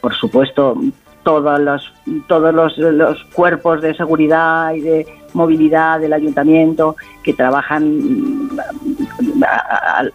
por 0.00 0.14
supuesto, 0.14 0.76
todos 1.24 1.60
los, 1.60 1.92
todos 2.26 2.54
los, 2.54 2.78
los 2.78 3.22
cuerpos 3.34 3.82
de 3.82 3.94
seguridad 3.94 4.72
y 4.74 4.80
de 4.80 5.06
movilidad 5.34 6.00
del 6.00 6.12
ayuntamiento, 6.14 6.96
que 7.22 7.34
trabajan 7.34 7.84
mm, 7.98 8.58
a, 9.44 10.00
a- 10.00 10.10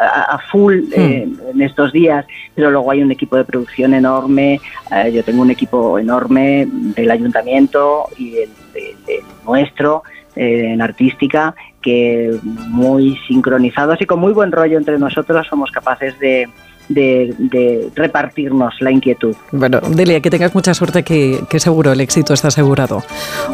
a- 0.00 0.22
a 0.34 0.38
full 0.50 0.74
eh, 0.92 1.28
en 1.52 1.62
estos 1.62 1.92
días, 1.92 2.24
pero 2.54 2.70
luego 2.70 2.90
hay 2.90 3.02
un 3.02 3.10
equipo 3.10 3.36
de 3.36 3.44
producción 3.44 3.94
enorme, 3.94 4.60
eh, 4.94 5.10
yo 5.12 5.24
tengo 5.24 5.42
un 5.42 5.50
equipo 5.50 5.98
enorme 5.98 6.68
del 6.70 7.10
ayuntamiento 7.10 8.04
y 8.16 8.36
el, 8.36 8.50
de- 8.74 8.96
del 9.06 9.22
nuestro 9.44 10.02
eh, 10.38 10.72
en 10.72 10.80
artística, 10.80 11.54
que 11.82 12.36
muy 12.68 13.18
sincronizados 13.28 14.00
y 14.00 14.06
con 14.06 14.20
muy 14.20 14.32
buen 14.32 14.52
rollo 14.52 14.78
entre 14.78 14.98
nosotros 14.98 15.46
somos 15.48 15.70
capaces 15.70 16.18
de, 16.18 16.48
de- 16.88 17.34
de 17.38 17.88
repartirnos 17.94 18.74
la 18.80 18.90
inquietud. 18.90 19.34
Bueno, 19.52 19.80
Delia, 19.80 20.20
que 20.20 20.30
tengas 20.30 20.54
mucha 20.54 20.72
suerte, 20.74 21.02
que, 21.02 21.40
que 21.50 21.60
seguro 21.60 21.92
el 21.92 22.00
éxito 22.00 22.32
está 22.34 22.48
asegurado. 22.48 23.02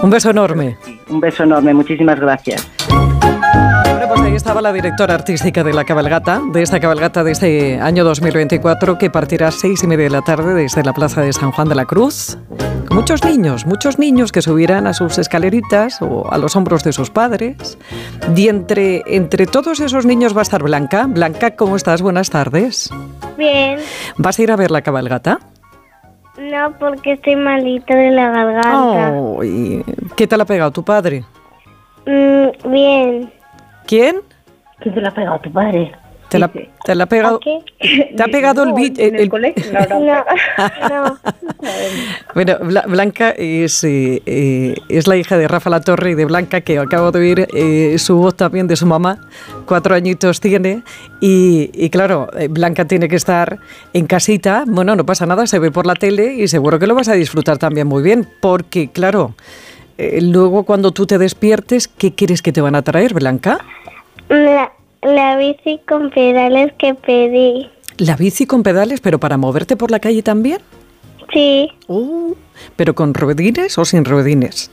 Un 0.03 0.11
beso 0.11 0.31
enorme. 0.31 0.77
Un 1.09 1.21
beso 1.21 1.43
enorme, 1.43 1.75
muchísimas 1.75 2.21
gracias. 2.21 2.69
Bueno, 2.89 4.07
pues 4.09 4.21
ahí 4.21 4.35
estaba 4.35 4.61
la 4.61 4.73
directora 4.73 5.15
artística 5.15 5.65
de 5.65 5.73
la 5.73 5.85
cabalgata, 5.85 6.41
de 6.53 6.63
esta 6.63 6.79
cabalgata 6.81 7.25
de 7.25 7.33
este 7.33 7.81
año 7.81 8.05
2024, 8.05 8.99
que 8.99 9.11
partirá 9.11 9.49
a 9.49 9.51
seis 9.51 9.83
y 9.83 9.87
media 9.87 10.05
de 10.05 10.11
la 10.11 10.23
tarde 10.23 10.55
desde 10.55 10.83
la 10.85 10.93
plaza 10.93 11.23
de 11.23 11.33
San 11.33 11.51
Juan 11.53 11.69
de 11.69 11.75
la 11.75 11.85
Cruz. 11.87 12.37
Muchos 12.95 13.25
niños, 13.25 13.67
muchos 13.67 13.99
niños 13.99 14.31
que 14.31 14.41
subirán 14.41 14.87
a 14.87 14.95
sus 14.95 15.19
escaleritas 15.19 16.01
o 16.01 16.33
a 16.33 16.39
los 16.39 16.55
hombros 16.55 16.85
de 16.85 16.93
sus 16.93 17.11
padres. 17.11 17.77
Y 18.37 18.47
entre, 18.47 19.03
entre 19.07 19.47
todos 19.47 19.81
esos 19.81 20.07
niños 20.07 20.35
va 20.35 20.41
a 20.41 20.43
estar 20.43 20.63
Blanca. 20.63 21.07
Blanca, 21.09 21.57
¿cómo 21.57 21.75
estás? 21.75 22.03
Buenas 22.03 22.31
tardes. 22.31 22.91
Bien. 23.37 23.81
¿Vas 24.17 24.39
a 24.39 24.43
ir 24.43 24.53
a 24.53 24.57
ver 24.57 24.71
la 24.71 24.83
cabalgata? 24.83 25.41
No, 26.39 26.73
porque 26.79 27.15
estoy 27.15 27.35
malita 27.35 27.97
de 27.97 28.13
la 28.13 28.31
garganta. 28.31 29.13
¿Qué 30.17 30.29
te 30.29 30.37
la 30.37 30.45
ha 30.45 30.47
pegado 30.47 30.71
tu 30.71 30.85
padre? 30.85 31.25
Mm, 32.07 32.71
bien. 32.71 33.33
¿Quién? 33.87 34.21
¿Qué 34.81 34.91
te 34.91 35.01
la 35.01 35.09
ha 35.09 35.15
pegado 35.15 35.41
tu 35.41 35.51
padre? 35.53 35.93
¿Te 36.35 36.39
la, 36.41 36.51
te 36.85 36.95
la 36.97 37.05
ha 37.05 37.07
pegado? 37.07 37.39
¿Te 38.17 38.23
ha 38.23 38.27
pegado 38.33 38.65
el 38.65 38.73
bicho? 38.73 39.01
¿En 39.01 39.15
el 39.17 39.29
colegio? 39.29 39.65
No, 39.73 40.89
no. 40.89 41.19
Bueno, 42.35 42.59
Bla- 42.61 42.85
Blanca 42.89 43.31
es, 43.31 43.85
eh, 43.85 44.21
eh, 44.27 44.75
es 44.89 45.07
la 45.07 45.17
hija 45.17 45.39
de 45.39 45.47
Rafa 45.49 45.71
La 45.71 45.81
Torre 45.81 46.11
y 46.11 46.15
de 46.15 46.25
Blanca, 46.25 46.61
que 46.63 46.79
acabo 46.79 47.13
de 47.13 47.19
oír 47.21 47.49
eh, 47.55 47.97
su 47.99 48.17
voz 48.17 48.37
también 48.37 48.67
de 48.67 48.77
su 48.77 48.87
mamá. 48.87 49.19
Cuatro 49.67 49.95
añitos 49.95 50.41
tiene. 50.41 50.83
Y, 51.21 51.71
y 51.73 51.91
claro, 51.91 52.29
eh, 52.37 52.49
Blanca 52.49 52.85
tiene 52.85 53.09
que 53.09 53.17
estar 53.17 53.59
en 53.93 54.07
casita. 54.07 54.65
Bueno, 54.67 54.97
no 54.97 55.07
pasa 55.07 55.27
nada, 55.27 55.47
se 55.47 55.59
ve 55.59 55.71
por 55.71 55.87
la 55.87 55.95
tele 55.95 56.35
y 56.35 56.49
seguro 56.49 56.79
que 56.79 56.87
lo 56.87 56.95
vas 56.95 57.09
a 57.09 57.15
disfrutar 57.15 57.59
también 57.59 57.87
muy 57.87 58.03
bien. 58.03 58.29
Porque, 58.41 58.89
claro, 58.91 59.35
eh, 59.99 60.19
luego 60.21 60.65
cuando 60.65 60.91
tú 60.91 61.07
te 61.07 61.19
despiertes, 61.19 61.87
¿qué 61.89 62.13
quieres 62.15 62.43
que 62.43 62.53
te 62.53 62.61
van 62.61 62.75
a 62.75 62.83
traer, 62.83 63.15
Blanca? 63.15 63.59
La, 64.29 64.73
la 65.05 65.37
bici 65.37 65.81
con 65.89 66.11
pedales 66.11 66.73
que 66.79 66.95
pedí. 66.95 67.71
La 67.99 68.17
bici 68.17 68.47
con 68.47 68.63
pedales, 68.63 69.01
pero 69.01 69.19
para 69.21 69.37
moverte 69.37 69.77
por 69.77 69.91
la 69.91 70.01
calle 70.01 70.23
también. 70.23 70.59
Sí, 71.33 71.69
¿Pero 72.77 72.95
con 72.95 73.13
ruedines 73.15 73.77
o 73.79 73.85
sin 73.85 74.05
ruedines? 74.05 74.71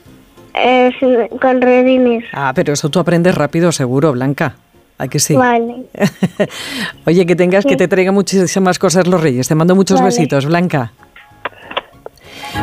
es 0.53 0.93
con 1.41 1.61
redines. 1.61 2.25
Ah, 2.33 2.51
pero 2.53 2.73
eso 2.73 2.89
tú 2.89 2.99
aprendes 2.99 3.33
rápido, 3.35 3.71
seguro, 3.71 4.11
Blanca. 4.11 4.55
¿A 4.97 5.07
que 5.07 5.17
sí? 5.17 5.35
Vale. 5.35 5.85
Oye, 7.07 7.25
que 7.25 7.35
tengas 7.35 7.65
que 7.65 7.75
te 7.75 7.87
traigan 7.87 8.13
muchísimas 8.13 8.77
cosas 8.77 9.07
los 9.07 9.21
reyes. 9.21 9.47
Te 9.47 9.55
mando 9.55 9.75
muchos 9.75 9.99
Vale. 9.99 10.07
besitos, 10.13 10.45
Blanca. 10.45 10.91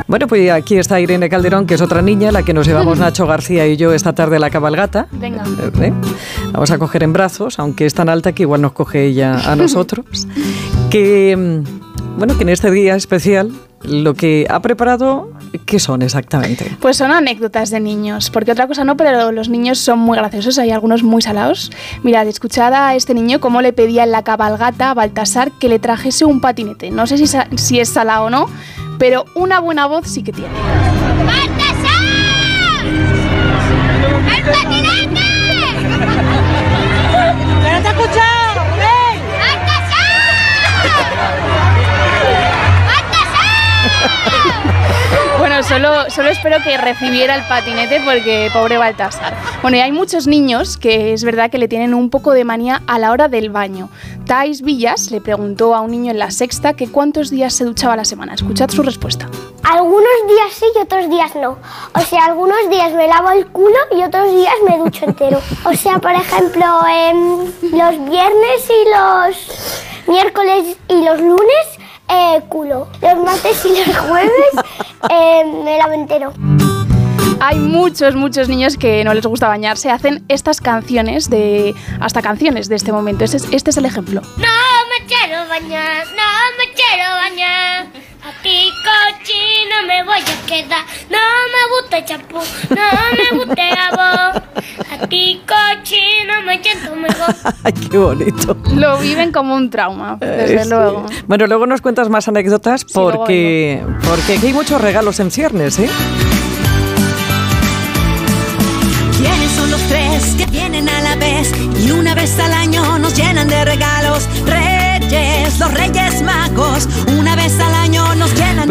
Bueno, 0.06 0.26
pues 0.26 0.50
aquí 0.50 0.76
está 0.78 1.00
Irene 1.00 1.28
Calderón, 1.28 1.66
que 1.66 1.74
es 1.74 1.80
otra 1.82 2.02
niña, 2.02 2.32
la 2.32 2.42
que 2.42 2.52
nos 2.54 2.66
llevamos 2.66 2.98
Nacho 3.00 3.26
García 3.26 3.66
y 3.66 3.76
yo 3.76 3.92
esta 3.92 4.14
tarde 4.14 4.36
a 4.36 4.38
la 4.38 4.50
cabalgata. 4.50 5.06
Venga. 5.12 5.44
¿Eh? 5.80 5.92
Vamos 6.52 6.70
a 6.70 6.78
coger 6.78 7.02
en 7.02 7.12
brazos, 7.12 7.58
aunque 7.58 7.86
es 7.86 7.94
tan 7.94 8.08
alta 8.08 8.32
que 8.32 8.42
igual 8.44 8.60
nos 8.62 8.72
coge 8.72 9.06
ella 9.06 9.38
a 9.50 9.56
nosotros. 9.56 10.26
que, 10.90 11.36
mm, 11.36 12.18
bueno, 12.18 12.36
que 12.36 12.42
en 12.42 12.48
este 12.50 12.70
día 12.70 12.96
especial 12.96 13.52
lo 13.82 14.14
que 14.14 14.46
ha 14.50 14.60
preparado, 14.60 15.30
¿qué 15.66 15.78
son 15.78 16.02
exactamente? 16.02 16.76
Pues 16.80 16.96
son 16.96 17.10
anécdotas 17.12 17.70
de 17.70 17.80
niños, 17.80 18.30
porque 18.30 18.52
otra 18.52 18.66
cosa 18.66 18.84
no, 18.84 18.96
pero 18.96 19.32
los 19.32 19.48
niños 19.48 19.78
son 19.78 19.98
muy 19.98 20.16
graciosos, 20.18 20.58
hay 20.58 20.70
algunos 20.70 21.02
muy 21.02 21.22
salados. 21.22 21.70
Mirad, 22.02 22.26
escuchad 22.26 22.72
a 22.72 22.94
este 22.94 23.14
niño 23.14 23.40
cómo 23.40 23.62
le 23.62 23.72
pedía 23.72 24.04
en 24.04 24.12
la 24.12 24.24
cabalgata 24.24 24.90
a 24.90 24.94
Baltasar 24.94 25.52
que 25.52 25.68
le 25.68 25.78
trajese 25.78 26.24
un 26.24 26.40
patinete. 26.40 26.90
No 26.90 27.06
sé 27.06 27.18
si, 27.18 27.26
si 27.56 27.80
es 27.80 27.88
salado 27.88 28.24
o 28.24 28.30
no, 28.30 28.46
pero 28.98 29.24
una 29.34 29.60
buena 29.60 29.86
voz 29.86 30.06
sí 30.08 30.22
que 30.22 30.32
tiene. 30.32 30.50
¡El 34.36 34.44
patinete! 34.44 35.20
¡Pero 37.62 37.82
te 37.82 37.88
he 37.88 38.37
solo, 45.68 46.10
solo 46.10 46.30
espero 46.30 46.56
que 46.62 46.76
recibiera 46.78 47.34
el 47.34 47.42
patinete 47.42 48.00
porque 48.04 48.48
pobre 48.52 48.78
Baltasar. 48.78 49.36
Bueno, 49.60 49.76
y 49.76 49.80
hay 49.80 49.92
muchos 49.92 50.26
niños 50.26 50.76
que 50.76 51.12
es 51.12 51.24
verdad 51.24 51.50
que 51.50 51.58
le 51.58 51.68
tienen 51.68 51.94
un 51.94 52.10
poco 52.10 52.32
de 52.32 52.44
manía 52.44 52.82
a 52.86 52.98
la 52.98 53.12
hora 53.12 53.28
del 53.28 53.50
baño. 53.50 53.90
Tais 54.26 54.62
Villas 54.62 55.10
le 55.10 55.20
preguntó 55.20 55.74
a 55.74 55.80
un 55.80 55.90
niño 55.90 56.10
en 56.10 56.18
la 56.18 56.30
sexta 56.30 56.74
que 56.74 56.88
cuántos 56.90 57.30
días 57.30 57.52
se 57.52 57.64
duchaba 57.64 57.94
a 57.94 57.96
la 57.96 58.04
semana. 58.04 58.34
Escuchad 58.34 58.70
su 58.70 58.82
respuesta. 58.82 59.28
Algunos 59.64 60.08
días 60.26 60.52
sí 60.52 60.66
y 60.74 60.78
otros 60.78 61.10
días 61.10 61.34
no. 61.34 61.58
O 61.94 62.00
sea, 62.00 62.26
algunos 62.26 62.70
días 62.70 62.92
me 62.94 63.06
lavo 63.06 63.30
el 63.30 63.46
culo 63.46 63.76
y 63.96 64.02
otros 64.02 64.32
días 64.32 64.54
me 64.68 64.78
ducho 64.78 65.04
entero. 65.04 65.40
O 65.64 65.74
sea, 65.74 65.98
por 65.98 66.12
ejemplo, 66.12 66.64
em, 66.88 67.40
los 67.72 68.10
viernes 68.10 68.70
y 68.70 68.88
los 68.90 69.88
miércoles 70.06 70.76
y 70.88 71.04
los 71.04 71.20
lunes, 71.20 71.77
eh, 72.08 72.42
culo. 72.48 72.88
Los 73.00 73.16
martes 73.24 73.64
y 73.64 73.84
los 73.86 73.96
jueves 74.08 74.30
em, 75.08 75.64
me 75.64 75.78
lavo 75.78 75.92
entero. 75.92 76.32
Hay 77.40 77.58
muchos, 77.58 78.16
muchos 78.16 78.48
niños 78.48 78.76
que 78.76 79.04
no 79.04 79.14
les 79.14 79.24
gusta 79.24 79.46
bañarse. 79.48 79.90
Hacen 79.90 80.24
estas 80.28 80.60
canciones 80.60 81.30
de... 81.30 81.74
hasta 82.00 82.20
canciones 82.20 82.68
de 82.68 82.74
este 82.76 82.90
momento. 82.92 83.24
Este 83.24 83.36
es, 83.36 83.48
este 83.52 83.70
es 83.70 83.76
el 83.76 83.84
ejemplo. 83.86 84.20
No 84.20 84.42
me 84.42 85.06
quiero 85.06 85.48
bañar, 85.48 86.04
no 86.08 86.56
me 86.58 86.72
quiero 86.74 87.10
bañar. 87.14 87.86
Aquí 88.28 88.70
cochino 88.84 89.86
me 89.86 90.02
voy 90.02 90.18
a 90.18 90.46
quedar. 90.46 90.84
No 91.08 91.18
me 91.54 91.80
gusta 91.80 91.98
el 91.98 92.04
champú, 92.04 92.38
no 92.70 93.36
me 93.36 93.38
gusta 93.44 93.68
el 93.68 93.76
jabón. 93.76 94.42
Aquí 95.00 95.40
cochino 95.46 96.42
me 96.44 96.60
siento 96.62 96.96
mejor. 96.96 97.34
Ay, 97.64 97.72
qué 97.88 97.96
bonito. 97.98 98.56
Lo 98.74 98.98
viven 98.98 99.30
como 99.30 99.54
un 99.54 99.70
trauma, 99.70 100.16
desde 100.20 100.56
Eh, 100.56 100.64
sí. 100.64 100.70
luego. 100.70 101.06
Bueno, 101.28 101.46
luego 101.46 101.66
nos 101.68 101.80
cuentas 101.80 102.08
más 102.10 102.26
anécdotas 102.26 102.84
porque, 102.84 103.80
porque 104.08 104.34
aquí 104.34 104.48
hay 104.48 104.52
muchos 104.52 104.80
regalos 104.80 105.20
en 105.20 105.30
ciernes, 105.30 105.78
¿eh? 105.78 105.88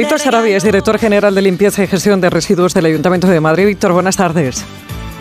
Víctor 0.08 0.22
Sarabia 0.22 0.56
es 0.56 0.64
director 0.64 0.98
general 0.98 1.36
de 1.36 1.42
limpieza 1.42 1.84
y 1.84 1.88
gestión 1.88 2.22
de 2.22 2.30
residuos 2.30 2.74
del 2.74 2.86
Ayuntamiento 2.86 3.28
de 3.28 3.42
Madrid. 3.42 3.66
Víctor, 3.66 3.92
buenas 3.92 4.16
tardes. 4.16 4.66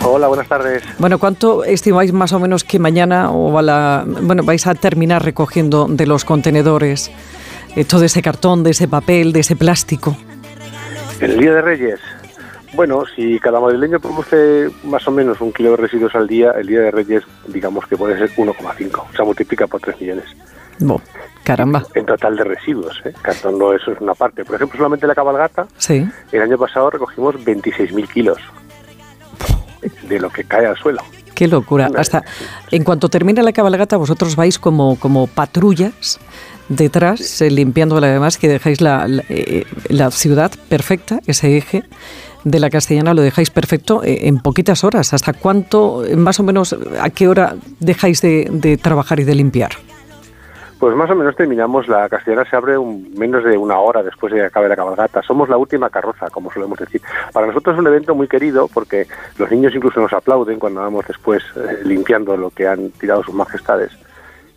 Hola, 0.04 0.28
buenas 0.28 0.46
tardes. 0.46 0.84
Bueno, 1.00 1.18
¿cuánto 1.18 1.64
estimáis 1.64 2.12
más 2.12 2.32
o 2.32 2.38
menos 2.38 2.62
que 2.62 2.78
mañana 2.78 3.32
o 3.32 3.58
a 3.58 3.62
la, 3.62 4.04
bueno, 4.06 4.44
vais 4.44 4.64
a 4.68 4.76
terminar 4.76 5.24
recogiendo 5.24 5.88
de 5.88 6.06
los 6.06 6.24
contenedores 6.24 7.10
eh, 7.74 7.84
todo 7.84 8.04
ese 8.04 8.22
cartón, 8.22 8.62
de 8.62 8.70
ese 8.70 8.86
papel, 8.86 9.32
de 9.32 9.40
ese 9.40 9.56
plástico? 9.56 10.16
El 11.18 11.36
Día 11.36 11.54
de 11.54 11.62
Reyes. 11.62 11.98
Bueno, 12.74 13.02
si 13.16 13.40
cada 13.40 13.58
madrileño 13.58 13.98
produce 13.98 14.70
más 14.84 15.08
o 15.08 15.10
menos 15.10 15.40
un 15.40 15.52
kilo 15.52 15.72
de 15.72 15.78
residuos 15.78 16.14
al 16.14 16.28
día, 16.28 16.52
el 16.52 16.68
Día 16.68 16.82
de 16.82 16.90
Reyes 16.92 17.24
digamos 17.48 17.88
que 17.88 17.96
puede 17.96 18.16
ser 18.16 18.30
1,5. 18.36 19.00
O 19.00 19.16
sea, 19.16 19.24
multiplica 19.24 19.66
por 19.66 19.80
3 19.80 20.00
millones. 20.00 20.26
Bo, 20.78 21.02
caramba. 21.46 21.84
En 21.94 22.04
total 22.04 22.34
de 22.36 22.42
residuos, 22.42 23.00
¿eh? 23.04 23.12
Cartón 23.22 23.56
no, 23.56 23.72
eso 23.72 23.92
es 23.92 24.00
una 24.00 24.14
parte. 24.14 24.44
Por 24.44 24.56
ejemplo, 24.56 24.76
solamente 24.76 25.06
la 25.06 25.14
cabalgata, 25.14 25.68
Sí. 25.78 26.04
el 26.32 26.42
año 26.42 26.58
pasado 26.58 26.90
recogimos 26.90 27.36
26.000 27.36 28.08
kilos 28.08 28.38
de 30.08 30.18
lo 30.18 30.28
que 30.28 30.42
cae 30.42 30.66
al 30.66 30.76
suelo. 30.76 31.00
Qué 31.36 31.46
locura. 31.46 31.88
Hasta 31.96 32.24
en 32.72 32.82
cuanto 32.82 33.08
termine 33.08 33.42
la 33.44 33.52
cabalgata, 33.52 33.96
vosotros 33.96 34.34
vais 34.34 34.58
como, 34.58 34.98
como 34.98 35.28
patrullas 35.28 36.18
detrás, 36.68 37.40
eh, 37.42 37.50
limpiando 37.50 37.96
además 37.98 38.38
que 38.38 38.48
dejáis 38.48 38.80
la, 38.80 39.06
la, 39.06 39.22
eh, 39.28 39.64
la 39.88 40.10
ciudad 40.10 40.50
perfecta, 40.68 41.20
ese 41.26 41.56
eje 41.56 41.84
de 42.42 42.58
la 42.58 42.70
castellana 42.70 43.14
lo 43.14 43.22
dejáis 43.22 43.50
perfecto 43.50 44.02
eh, 44.02 44.26
en 44.28 44.38
poquitas 44.38 44.82
horas. 44.82 45.12
¿Hasta 45.14 45.32
cuánto, 45.32 46.02
más 46.16 46.40
o 46.40 46.42
menos, 46.42 46.74
a 47.00 47.10
qué 47.10 47.28
hora 47.28 47.54
dejáis 47.78 48.20
de, 48.22 48.48
de 48.50 48.76
trabajar 48.78 49.20
y 49.20 49.24
de 49.24 49.34
limpiar? 49.36 49.70
Pues 50.78 50.94
más 50.94 51.10
o 51.10 51.14
menos 51.14 51.34
terminamos, 51.34 51.88
la 51.88 52.08
castellana 52.08 52.44
se 52.48 52.54
abre 52.54 52.76
un, 52.76 53.14
menos 53.16 53.42
de 53.44 53.56
una 53.56 53.78
hora 53.78 54.02
después 54.02 54.32
de 54.32 54.40
que 54.40 54.46
acabe 54.46 54.68
la 54.68 54.76
cabalgata. 54.76 55.22
Somos 55.22 55.48
la 55.48 55.56
última 55.56 55.88
carroza, 55.88 56.28
como 56.28 56.52
solemos 56.52 56.78
decir. 56.78 57.00
Para 57.32 57.46
nosotros 57.46 57.74
es 57.74 57.80
un 57.80 57.86
evento 57.86 58.14
muy 58.14 58.28
querido 58.28 58.68
porque 58.72 59.06
los 59.38 59.50
niños 59.50 59.74
incluso 59.74 60.00
nos 60.00 60.12
aplauden 60.12 60.58
cuando 60.58 60.82
vamos 60.82 61.06
después 61.08 61.42
eh, 61.56 61.80
limpiando 61.84 62.36
lo 62.36 62.50
que 62.50 62.68
han 62.68 62.90
tirado 62.90 63.22
sus 63.22 63.34
majestades. 63.34 63.92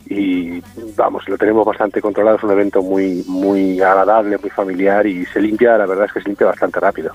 Y 0.09 0.61
vamos, 0.97 1.27
lo 1.29 1.37
tenemos 1.37 1.65
bastante 1.65 2.01
controlado, 2.01 2.37
es 2.37 2.43
un 2.43 2.51
evento 2.51 2.81
muy, 2.81 3.23
muy 3.27 3.79
agradable, 3.79 4.37
muy 4.39 4.49
familiar 4.49 5.05
y 5.05 5.25
se 5.27 5.39
limpia, 5.39 5.77
la 5.77 5.85
verdad 5.85 6.05
es 6.05 6.13
que 6.13 6.21
se 6.21 6.29
limpia 6.29 6.47
bastante 6.47 6.79
rápido. 6.79 7.11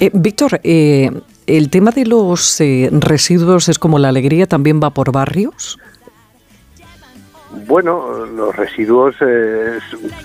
Eh, 0.00 0.10
Víctor, 0.12 0.60
eh, 0.64 1.10
¿el 1.46 1.70
tema 1.70 1.90
de 1.90 2.06
los 2.06 2.60
eh, 2.60 2.88
residuos 2.92 3.68
es 3.68 3.78
como 3.78 3.98
la 3.98 4.08
alegría, 4.08 4.46
también 4.46 4.80
va 4.82 4.90
por 4.90 5.12
barrios? 5.12 5.78
Bueno, 7.66 8.26
los 8.26 8.54
residuos 8.54 9.14
eh, 9.20 9.78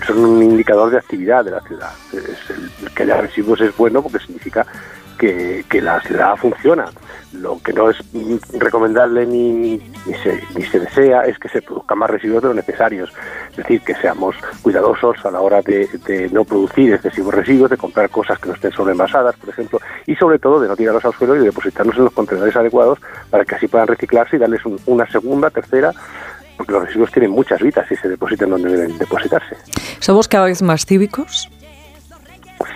son 0.06 0.18
un 0.24 0.42
indicador 0.42 0.90
de 0.90 0.98
actividad 0.98 1.44
de 1.44 1.52
la 1.52 1.60
ciudad. 1.60 1.90
Que 2.94 3.02
haya 3.04 3.20
residuos 3.20 3.60
es 3.60 3.76
bueno 3.76 4.02
porque 4.02 4.18
significa 4.18 4.66
que, 5.18 5.64
que 5.68 5.80
la 5.80 6.00
ciudad 6.00 6.36
funciona. 6.36 6.86
Lo 7.32 7.60
que 7.62 7.72
no 7.72 7.88
es 7.90 7.96
recomendable 8.58 9.24
ni, 9.24 9.76
ni, 10.06 10.14
se, 10.22 10.42
ni 10.56 10.62
se 10.64 10.80
desea 10.80 11.22
es 11.26 11.38
que 11.38 11.48
se 11.48 11.62
produzcan 11.62 11.98
más 11.98 12.10
residuos 12.10 12.42
de 12.42 12.48
los 12.48 12.56
necesarios. 12.56 13.12
Es 13.52 13.56
decir, 13.58 13.80
que 13.82 13.94
seamos 13.94 14.34
cuidadosos 14.62 15.24
a 15.24 15.30
la 15.30 15.40
hora 15.40 15.62
de, 15.62 15.86
de 16.06 16.28
no 16.30 16.44
producir 16.44 16.92
excesivos 16.92 17.32
residuos, 17.32 17.70
de 17.70 17.76
comprar 17.76 18.10
cosas 18.10 18.38
que 18.40 18.48
no 18.48 18.54
estén 18.54 18.72
sobreenvasadas, 18.72 19.36
por 19.36 19.50
ejemplo, 19.50 19.80
y 20.06 20.16
sobre 20.16 20.38
todo 20.40 20.58
de 20.60 20.66
no 20.68 20.76
tirarlos 20.76 21.04
al 21.04 21.12
suelo 21.14 21.36
y 21.36 21.40
depositarlos 21.44 21.96
en 21.98 22.04
los 22.04 22.12
contenedores 22.12 22.56
adecuados 22.56 22.98
para 23.30 23.44
que 23.44 23.54
así 23.54 23.68
puedan 23.68 23.86
reciclarse 23.86 24.34
y 24.36 24.38
darles 24.40 24.64
un- 24.66 24.80
una 24.86 25.06
segunda, 25.08 25.50
tercera, 25.50 25.92
porque 26.60 26.72
los 26.74 26.84
residuos 26.84 27.10
tienen 27.10 27.30
muchas 27.30 27.58
vidas 27.62 27.90
y 27.90 27.96
se 27.96 28.06
depositan 28.06 28.50
donde 28.50 28.68
deben 28.70 28.98
depositarse. 28.98 29.56
¿Somos 29.98 30.28
cada 30.28 30.44
vez 30.44 30.60
más 30.60 30.84
cívicos? 30.84 31.48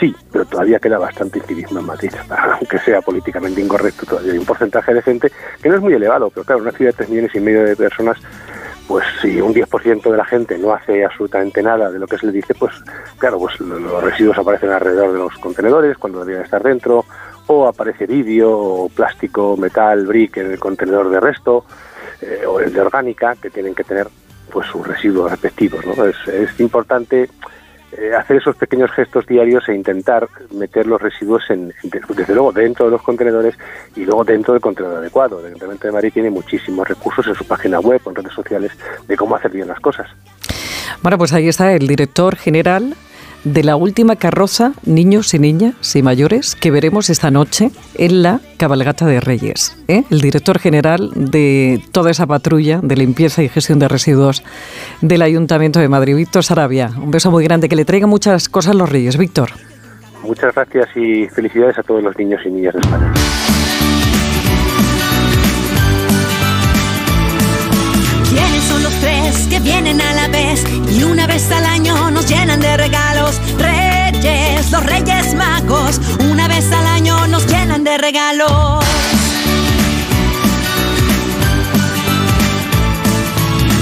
Sí, 0.01 0.17
pero 0.33 0.47
todavía 0.47 0.79
queda 0.79 0.97
bastante 0.97 1.39
incivismo 1.41 1.81
en 1.81 1.85
Madrid, 1.87 2.11
aunque 2.59 2.79
sea 2.79 3.03
políticamente 3.03 3.61
incorrecto, 3.61 4.07
todavía 4.07 4.33
hay 4.33 4.39
un 4.39 4.47
porcentaje 4.47 4.95
de 4.95 5.03
gente 5.03 5.31
que 5.63 5.69
no 5.69 5.75
es 5.75 5.83
muy 5.83 5.93
elevado, 5.93 6.31
pero 6.31 6.45
claro, 6.45 6.63
una 6.63 6.73
ciudad 6.73 6.93
de 6.93 6.97
3 6.97 7.11
millones 7.11 7.35
y 7.35 7.41
medio 7.41 7.65
de 7.65 7.77
personas, 7.77 8.17
pues 8.89 9.05
si 9.21 9.39
un 9.43 9.53
10% 9.53 10.11
de 10.11 10.17
la 10.17 10.25
gente 10.25 10.57
no 10.57 10.73
hace 10.73 11.05
absolutamente 11.05 11.63
nada 11.63 11.91
de 11.91 11.99
lo 11.99 12.07
que 12.07 12.17
se 12.17 12.25
le 12.25 12.33
dice, 12.33 12.55
pues 12.55 12.73
claro, 13.19 13.39
pues 13.39 13.61
lo- 13.61 13.79
los 13.79 14.03
residuos 14.03 14.39
aparecen 14.39 14.71
alrededor 14.71 15.13
de 15.13 15.19
los 15.19 15.35
contenedores 15.37 15.99
cuando 15.99 16.21
deberían 16.21 16.45
estar 16.45 16.63
dentro, 16.63 17.05
o 17.47 17.69
aparece 17.69 18.07
vidrio, 18.07 18.51
o 18.59 18.89
plástico, 18.89 19.55
metal, 19.59 20.07
brick 20.07 20.39
en 20.39 20.53
el 20.53 20.59
contenedor 20.59 21.11
de 21.11 21.21
resto, 21.21 21.67
eh, 22.21 22.45
o 22.47 22.61
el 22.61 22.73
de 22.73 22.81
orgánica, 22.81 23.37
que 23.41 23.51
tienen 23.51 23.75
que 23.75 23.85
tener 23.85 24.09
pues 24.53 24.67
sus 24.69 24.87
residuos 24.87 25.31
respectivos, 25.31 25.85
¿no? 25.87 26.05
Es, 26.05 26.17
es 26.29 26.61
importante 26.61 27.29
eh, 27.97 28.13
hacer 28.13 28.39
esos 28.39 28.57
pequeños 28.57 28.91
gestos 28.91 29.25
diarios 29.27 29.69
e 29.69 29.75
intentar 29.75 30.29
meter 30.53 30.85
los 30.85 31.01
residuos 31.01 31.43
en, 31.49 31.73
desde 31.83 32.35
luego 32.35 32.51
dentro 32.51 32.87
de 32.87 32.91
los 32.91 33.03
contenedores 33.03 33.55
y 33.95 34.05
luego 34.05 34.25
dentro 34.25 34.53
del 34.53 34.61
contenedor 34.61 34.99
adecuado. 34.99 35.39
El 35.39 35.47
Ayuntamiento 35.47 35.87
de 35.87 35.93
Madrid 35.93 36.13
tiene 36.13 36.31
muchísimos 36.31 36.89
recursos 36.89 37.25
en 37.29 37.37
su 37.37 37.47
página 37.47 37.79
web 37.79 38.01
en 38.07 38.15
redes 38.17 38.33
sociales 38.33 38.73
de 39.07 39.17
cómo 39.17 39.37
hacer 39.37 39.53
bien 39.53 39.69
las 39.69 39.79
cosas. 39.79 40.09
Bueno, 41.03 41.19
pues 41.19 41.33
ahí 41.33 41.47
está 41.47 41.73
el 41.73 41.87
director 41.87 42.35
general 42.35 42.95
de 43.45 43.63
la 43.63 43.77
última 43.77 44.17
carroza, 44.17 44.73
niños 44.85 45.35
y 45.35 45.39
niñas 45.39 45.95
y 45.95 46.03
mayores, 46.03 46.55
que 46.57 46.71
veremos 46.71 47.11
esta 47.11 47.31
noche 47.31 47.71
en 47.95 48.23
la 48.23 48.41
cabalgata 48.57 49.07
de 49.07 49.21
Reyes. 49.21 49.77
¿eh? 49.89 50.05
El 50.11 50.21
director 50.21 50.59
general 50.59 51.11
de 51.15 51.83
toda 51.93 52.11
esa 52.11 52.27
patrulla 52.27 52.81
de 52.83 52.97
limpieza 52.97 53.43
y 53.43 53.49
gestión 53.49 53.79
de 53.79 53.89
residuos 53.89 54.43
del 55.01 55.23
Ayuntamiento 55.23 55.81
de 55.81 55.89
Madrid, 55.89 56.17
Víctor 56.17 56.45
Sarabia. 56.45 56.91
Un 56.97 57.11
beso 57.11 57.31
muy 57.31 57.45
grande, 57.45 57.69
que 57.69 57.77
le 57.77 57.85
traiga 57.85 58.07
muchas 58.07 58.49
cosas 58.49 58.75
los 58.75 58.89
Reyes, 58.89 59.17
Víctor. 59.17 59.51
Muchas 60.23 60.55
gracias 60.55 60.89
y 60.97 61.29
felicidades 61.29 61.79
a 61.79 61.83
todos 61.83 62.03
los 62.03 62.17
niños 62.17 62.41
y 62.47 62.51
niñas 62.51 62.75
de 62.75 62.81
España. 62.81 63.13
Los 68.85 68.93
tres 69.01 69.47
que 69.49 69.61
vienen 69.61 69.99
a 69.99 70.13
la 70.13 70.29
vez 70.29 70.63
y 70.93 71.03
una 71.05 71.27
vez 71.27 71.51
al 71.51 71.65
año 71.65 72.11
nos 72.11 72.29
llenan 72.29 72.61
de 72.61 72.77
regalos? 72.77 73.41
Reyes, 73.59 74.71
los 74.71 74.85
Reyes 74.85 75.35
Magos, 75.35 76.01
una 76.31 76.47
vez 76.49 76.71
al 76.71 76.87
año 76.87 77.27
nos 77.29 77.47
llenan 77.47 77.83
de 77.83 77.97
regalos. 77.97 78.85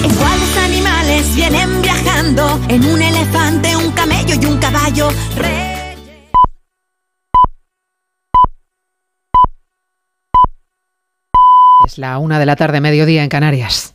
¿En 0.05 0.15
cuáles 0.15 0.57
animales 0.65 1.35
vienen 1.35 1.83
viajando? 1.83 2.61
En 2.69 2.85
un 2.85 3.03
elefante, 3.03 3.77
un 3.77 3.91
camello 3.91 4.37
y 4.41 4.47
un 4.47 4.59
caballo. 4.59 5.09
Reyes. 5.37 5.97
Es 11.87 11.99
la 11.99 12.19
una 12.19 12.39
de 12.39 12.47
la 12.47 12.55
tarde, 12.55 12.81
mediodía 12.81 13.25
en 13.25 13.29
Canarias. 13.29 13.95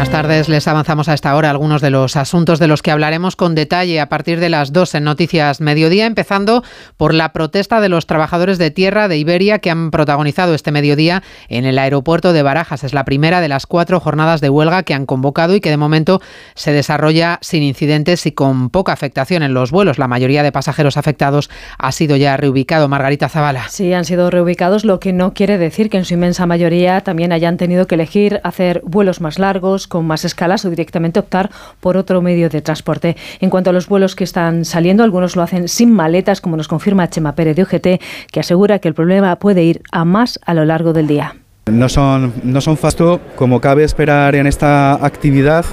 Buenas 0.00 0.12
tardes, 0.12 0.48
les 0.48 0.66
avanzamos 0.66 1.10
a 1.10 1.12
esta 1.12 1.36
hora 1.36 1.50
algunos 1.50 1.82
de 1.82 1.90
los 1.90 2.16
asuntos 2.16 2.58
de 2.58 2.66
los 2.66 2.80
que 2.80 2.90
hablaremos 2.90 3.36
con 3.36 3.54
detalle 3.54 4.00
a 4.00 4.08
partir 4.08 4.40
de 4.40 4.48
las 4.48 4.72
2 4.72 4.94
en 4.94 5.04
Noticias 5.04 5.60
Mediodía, 5.60 6.06
empezando 6.06 6.64
por 6.96 7.12
la 7.12 7.34
protesta 7.34 7.82
de 7.82 7.90
los 7.90 8.06
trabajadores 8.06 8.56
de 8.56 8.70
tierra 8.70 9.08
de 9.08 9.18
Iberia 9.18 9.58
que 9.58 9.70
han 9.70 9.90
protagonizado 9.90 10.54
este 10.54 10.72
mediodía 10.72 11.22
en 11.50 11.66
el 11.66 11.78
aeropuerto 11.78 12.32
de 12.32 12.42
Barajas. 12.42 12.82
Es 12.82 12.94
la 12.94 13.04
primera 13.04 13.42
de 13.42 13.48
las 13.48 13.66
cuatro 13.66 14.00
jornadas 14.00 14.40
de 14.40 14.48
huelga 14.48 14.84
que 14.84 14.94
han 14.94 15.04
convocado 15.04 15.54
y 15.54 15.60
que 15.60 15.68
de 15.68 15.76
momento 15.76 16.22
se 16.54 16.72
desarrolla 16.72 17.38
sin 17.42 17.62
incidentes 17.62 18.24
y 18.24 18.32
con 18.32 18.70
poca 18.70 18.94
afectación 18.94 19.42
en 19.42 19.52
los 19.52 19.70
vuelos. 19.70 19.98
La 19.98 20.08
mayoría 20.08 20.42
de 20.42 20.50
pasajeros 20.50 20.96
afectados 20.96 21.50
ha 21.76 21.92
sido 21.92 22.16
ya 22.16 22.38
reubicado. 22.38 22.88
Margarita 22.88 23.28
Zavala. 23.28 23.68
Sí, 23.68 23.92
han 23.92 24.06
sido 24.06 24.30
reubicados, 24.30 24.86
lo 24.86 24.98
que 24.98 25.12
no 25.12 25.34
quiere 25.34 25.58
decir 25.58 25.90
que 25.90 25.98
en 25.98 26.06
su 26.06 26.14
inmensa 26.14 26.46
mayoría 26.46 27.02
también 27.02 27.32
hayan 27.32 27.58
tenido 27.58 27.86
que 27.86 27.96
elegir 27.96 28.40
hacer 28.44 28.80
vuelos 28.86 29.20
más 29.20 29.38
largos, 29.38 29.89
con 29.90 30.06
más 30.06 30.24
escalas 30.24 30.64
o 30.64 30.70
directamente 30.70 31.20
optar 31.20 31.50
por 31.80 31.98
otro 31.98 32.22
medio 32.22 32.48
de 32.48 32.62
transporte. 32.62 33.18
En 33.40 33.50
cuanto 33.50 33.68
a 33.68 33.74
los 33.74 33.88
vuelos 33.88 34.16
que 34.16 34.24
están 34.24 34.64
saliendo, 34.64 35.04
algunos 35.04 35.36
lo 35.36 35.42
hacen 35.42 35.68
sin 35.68 35.92
maletas, 35.92 36.40
como 36.40 36.56
nos 36.56 36.68
confirma 36.68 37.10
Chema 37.10 37.34
Pérez 37.34 37.56
de 37.56 37.64
UGT, 37.64 38.00
que 38.32 38.40
asegura 38.40 38.78
que 38.78 38.88
el 38.88 38.94
problema 38.94 39.36
puede 39.36 39.64
ir 39.64 39.82
a 39.92 40.06
más 40.06 40.40
a 40.46 40.54
lo 40.54 40.64
largo 40.64 40.94
del 40.94 41.06
día. 41.06 41.34
No 41.70 41.88
son, 41.88 42.32
no 42.42 42.60
son 42.60 42.76
fasto, 42.76 43.20
como 43.36 43.60
cabe 43.60 43.84
esperar 43.84 44.34
en 44.34 44.46
esta 44.46 44.94
actividad, 44.94 45.64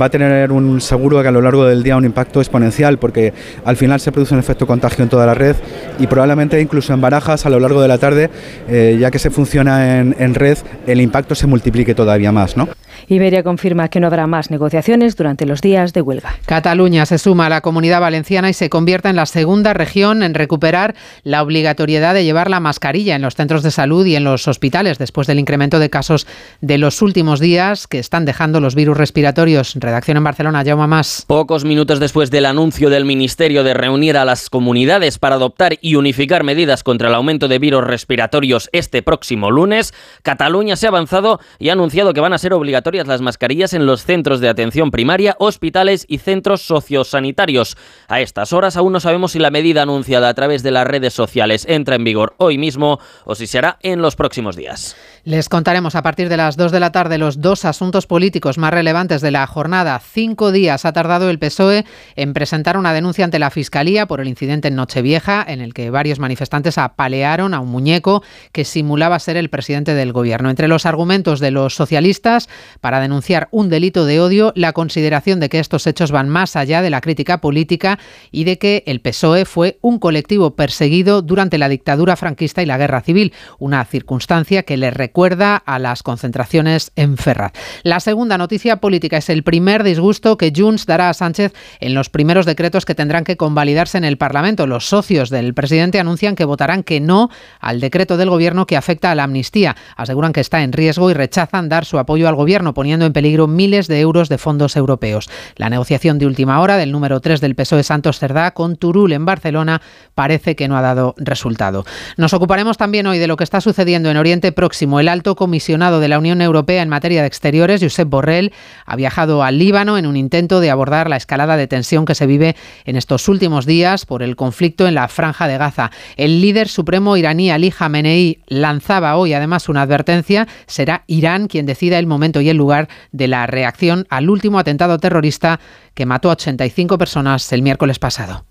va 0.00 0.06
a 0.06 0.08
tener 0.08 0.50
un 0.50 0.80
seguro 0.80 1.22
que 1.22 1.28
a 1.28 1.30
lo 1.30 1.40
largo 1.40 1.64
del 1.64 1.82
día 1.82 1.96
un 1.96 2.04
impacto 2.04 2.40
exponencial, 2.40 2.98
porque 2.98 3.32
al 3.64 3.76
final 3.76 4.00
se 4.00 4.10
produce 4.10 4.34
un 4.34 4.40
efecto 4.40 4.66
contagio 4.66 5.04
en 5.04 5.10
toda 5.10 5.26
la 5.26 5.34
red 5.34 5.54
y 5.98 6.06
probablemente 6.08 6.60
incluso 6.60 6.92
en 6.92 7.00
barajas 7.00 7.46
a 7.46 7.50
lo 7.50 7.60
largo 7.60 7.80
de 7.82 7.88
la 7.88 7.98
tarde, 7.98 8.30
eh, 8.68 8.96
ya 8.98 9.10
que 9.10 9.18
se 9.18 9.30
funciona 9.30 10.00
en, 10.00 10.16
en 10.18 10.34
red, 10.34 10.58
el 10.86 11.00
impacto 11.00 11.34
se 11.34 11.46
multiplique 11.46 11.94
todavía 11.94 12.32
más, 12.32 12.56
¿no? 12.56 12.68
Iberia 13.08 13.42
confirma 13.42 13.88
que 13.88 14.00
no 14.00 14.06
habrá 14.06 14.26
más 14.26 14.50
negociaciones 14.50 15.16
durante 15.16 15.46
los 15.46 15.60
días 15.60 15.92
de 15.92 16.02
huelga. 16.02 16.36
Cataluña 16.46 17.06
se 17.06 17.18
suma 17.18 17.46
a 17.46 17.48
la 17.48 17.60
comunidad 17.60 18.00
valenciana 18.00 18.50
y 18.50 18.52
se 18.54 18.70
convierte 18.70 19.08
en 19.08 19.16
la 19.16 19.26
segunda 19.26 19.74
región 19.74 20.22
en 20.22 20.34
recuperar 20.34 20.94
la 21.22 21.42
obligatoriedad 21.42 22.14
de 22.14 22.24
llevar 22.24 22.50
la 22.50 22.60
mascarilla 22.60 23.16
en 23.16 23.22
los 23.22 23.34
centros 23.34 23.62
de 23.62 23.70
salud 23.70 24.06
y 24.06 24.16
en 24.16 24.24
los 24.24 24.48
hospitales 24.48 24.98
después 24.98 25.26
del 25.26 25.38
incremento 25.38 25.78
de 25.78 25.90
casos 25.90 26.26
de 26.60 26.78
los 26.78 27.02
últimos 27.02 27.40
días 27.40 27.86
que 27.86 27.98
están 27.98 28.24
dejando 28.24 28.60
los 28.60 28.74
virus 28.74 28.96
respiratorios. 28.96 29.74
Redacción 29.76 30.16
en 30.16 30.24
Barcelona, 30.24 30.62
Jaume 30.64 30.86
Más. 30.86 31.24
Pocos 31.26 31.64
minutos 31.64 32.00
después 32.00 32.30
del 32.30 32.46
anuncio 32.46 32.90
del 32.90 33.04
Ministerio 33.04 33.64
de 33.64 33.74
reunir 33.74 34.16
a 34.16 34.24
las 34.24 34.50
comunidades 34.50 35.18
para 35.18 35.36
adoptar 35.36 35.78
y 35.80 35.96
unificar 35.96 36.44
medidas 36.44 36.82
contra 36.82 37.08
el 37.08 37.14
aumento 37.14 37.48
de 37.48 37.58
virus 37.58 37.84
respiratorios 37.84 38.68
este 38.72 39.02
próximo 39.02 39.50
lunes, 39.50 39.94
Cataluña 40.22 40.76
se 40.76 40.86
ha 40.86 40.90
avanzado 40.90 41.40
y 41.58 41.68
ha 41.68 41.72
anunciado 41.72 42.12
que 42.12 42.20
van 42.20 42.32
a 42.32 42.38
ser 42.38 42.54
las 43.02 43.20
mascarillas 43.20 43.72
en 43.74 43.86
los 43.86 44.04
centros 44.04 44.40
de 44.40 44.48
atención 44.48 44.92
primaria, 44.92 45.34
hospitales 45.40 46.06
y 46.08 46.18
centros 46.18 46.62
sociosanitarios. 46.62 47.76
A 48.06 48.20
estas 48.20 48.52
horas 48.52 48.76
aún 48.76 48.92
no 48.92 49.00
sabemos 49.00 49.32
si 49.32 49.40
la 49.40 49.50
medida 49.50 49.82
anunciada 49.82 50.28
a 50.28 50.34
través 50.34 50.62
de 50.62 50.70
las 50.70 50.86
redes 50.86 51.12
sociales 51.12 51.66
entra 51.68 51.96
en 51.96 52.04
vigor 52.04 52.34
hoy 52.38 52.56
mismo 52.56 53.00
o 53.24 53.34
si 53.34 53.48
se 53.48 53.58
hará 53.58 53.78
en 53.82 54.00
los 54.00 54.14
próximos 54.14 54.54
días. 54.54 54.96
Les 55.24 55.48
contaremos 55.48 55.94
a 55.96 56.02
partir 56.02 56.28
de 56.28 56.36
las 56.36 56.56
2 56.56 56.70
de 56.70 56.80
la 56.80 56.92
tarde 56.92 57.18
los 57.18 57.40
dos 57.40 57.64
asuntos 57.64 58.06
políticos 58.06 58.58
más 58.58 58.72
relevantes 58.72 59.22
de 59.22 59.30
la 59.30 59.46
jornada. 59.46 59.98
Cinco 59.98 60.52
días 60.52 60.84
ha 60.84 60.92
tardado 60.92 61.30
el 61.30 61.38
PSOE 61.38 61.84
en 62.14 62.34
presentar 62.34 62.76
una 62.76 62.92
denuncia 62.92 63.24
ante 63.24 63.38
la 63.38 63.50
Fiscalía 63.50 64.06
por 64.06 64.20
el 64.20 64.28
incidente 64.28 64.68
en 64.68 64.76
Nochevieja, 64.76 65.44
en 65.46 65.60
el 65.60 65.74
que 65.74 65.90
varios 65.90 66.18
manifestantes 66.18 66.78
apalearon 66.78 67.54
a 67.54 67.60
un 67.60 67.70
muñeco 67.70 68.22
que 68.52 68.64
simulaba 68.64 69.18
ser 69.18 69.36
el 69.36 69.50
presidente 69.50 69.94
del 69.94 70.12
gobierno. 70.12 70.50
Entre 70.50 70.68
los 70.68 70.86
argumentos 70.86 71.40
de 71.40 71.50
los 71.50 71.74
socialistas, 71.74 72.48
para 72.84 73.00
denunciar 73.00 73.48
un 73.50 73.70
delito 73.70 74.04
de 74.04 74.20
odio, 74.20 74.52
la 74.54 74.74
consideración 74.74 75.40
de 75.40 75.48
que 75.48 75.58
estos 75.58 75.86
hechos 75.86 76.12
van 76.12 76.28
más 76.28 76.54
allá 76.54 76.82
de 76.82 76.90
la 76.90 77.00
crítica 77.00 77.40
política 77.40 77.98
y 78.30 78.44
de 78.44 78.58
que 78.58 78.82
el 78.84 79.00
PSOE 79.00 79.46
fue 79.46 79.78
un 79.80 79.98
colectivo 79.98 80.54
perseguido 80.54 81.22
durante 81.22 81.56
la 81.56 81.70
dictadura 81.70 82.14
franquista 82.14 82.62
y 82.62 82.66
la 82.66 82.76
guerra 82.76 83.00
civil, 83.00 83.32
una 83.58 83.82
circunstancia 83.86 84.64
que 84.64 84.76
le 84.76 84.90
recuerda 84.90 85.56
a 85.56 85.78
las 85.78 86.02
concentraciones 86.02 86.92
en 86.94 87.16
Ferraz. 87.16 87.52
La 87.84 88.00
segunda 88.00 88.36
noticia 88.36 88.76
política 88.76 89.16
es 89.16 89.30
el 89.30 89.44
primer 89.44 89.82
disgusto 89.82 90.36
que 90.36 90.52
Junts 90.54 90.84
dará 90.84 91.08
a 91.08 91.14
Sánchez 91.14 91.54
en 91.80 91.94
los 91.94 92.10
primeros 92.10 92.44
decretos 92.44 92.84
que 92.84 92.94
tendrán 92.94 93.24
que 93.24 93.38
convalidarse 93.38 93.96
en 93.96 94.04
el 94.04 94.18
Parlamento. 94.18 94.66
Los 94.66 94.90
socios 94.90 95.30
del 95.30 95.54
presidente 95.54 96.00
anuncian 96.00 96.36
que 96.36 96.44
votarán 96.44 96.82
que 96.82 97.00
no 97.00 97.30
al 97.60 97.80
decreto 97.80 98.18
del 98.18 98.28
gobierno 98.28 98.66
que 98.66 98.76
afecta 98.76 99.10
a 99.10 99.14
la 99.14 99.22
amnistía. 99.22 99.74
Aseguran 99.96 100.34
que 100.34 100.42
está 100.42 100.62
en 100.62 100.72
riesgo 100.72 101.10
y 101.10 101.14
rechazan 101.14 101.70
dar 101.70 101.86
su 101.86 101.98
apoyo 101.98 102.28
al 102.28 102.34
gobierno, 102.34 102.73
poniendo 102.74 103.06
en 103.06 103.12
peligro 103.12 103.46
miles 103.46 103.88
de 103.88 104.00
euros 104.00 104.28
de 104.28 104.38
fondos 104.38 104.76
europeos. 104.76 105.30
La 105.56 105.70
negociación 105.70 106.18
de 106.18 106.26
última 106.26 106.60
hora 106.60 106.76
del 106.76 106.92
número 106.92 107.20
3 107.20 107.40
del 107.40 107.54
PSOE 107.54 107.82
Santos 107.82 108.18
Cerdá 108.18 108.52
con 108.52 108.76
Turul 108.76 109.12
en 109.12 109.24
Barcelona 109.24 109.80
parece 110.14 110.56
que 110.56 110.68
no 110.68 110.76
ha 110.76 110.82
dado 110.82 111.14
resultado. 111.16 111.84
Nos 112.16 112.34
ocuparemos 112.34 112.76
también 112.76 113.06
hoy 113.06 113.18
de 113.18 113.26
lo 113.26 113.36
que 113.36 113.44
está 113.44 113.60
sucediendo 113.60 114.10
en 114.10 114.16
Oriente 114.16 114.52
Próximo. 114.52 115.00
El 115.00 115.08
alto 115.08 115.36
comisionado 115.36 116.00
de 116.00 116.08
la 116.08 116.18
Unión 116.18 116.42
Europea 116.42 116.82
en 116.82 116.88
materia 116.88 117.22
de 117.22 117.28
exteriores, 117.28 117.82
Josep 117.82 118.08
Borrell, 118.08 118.52
ha 118.86 118.96
viajado 118.96 119.42
al 119.42 119.58
Líbano 119.58 119.98
en 119.98 120.06
un 120.06 120.16
intento 120.16 120.60
de 120.60 120.70
abordar 120.70 121.08
la 121.08 121.16
escalada 121.16 121.56
de 121.56 121.66
tensión 121.66 122.04
que 122.04 122.14
se 122.14 122.26
vive 122.26 122.56
en 122.84 122.96
estos 122.96 123.28
últimos 123.28 123.66
días 123.66 124.06
por 124.06 124.22
el 124.22 124.36
conflicto 124.36 124.86
en 124.86 124.94
la 124.94 125.08
franja 125.08 125.48
de 125.48 125.58
Gaza. 125.58 125.90
El 126.16 126.40
líder 126.40 126.68
supremo 126.68 127.16
iraní 127.16 127.50
Ali 127.50 127.70
Khamenei 127.70 128.38
lanzaba 128.46 129.16
hoy 129.16 129.32
además 129.32 129.68
una 129.68 129.82
advertencia. 129.82 130.46
Será 130.66 131.04
Irán 131.06 131.48
quien 131.48 131.66
decida 131.66 131.98
el 131.98 132.06
momento 132.06 132.40
y 132.40 132.48
el 132.48 132.53
lugar 132.56 132.88
de 133.12 133.28
la 133.28 133.46
reacción 133.46 134.06
al 134.10 134.30
último 134.30 134.58
atentado 134.58 134.98
terrorista 134.98 135.60
que 135.94 136.06
mató 136.06 136.30
a 136.30 136.32
85 136.32 136.98
personas 136.98 137.52
el 137.52 137.62
miércoles 137.62 137.98
pasado. 137.98 138.44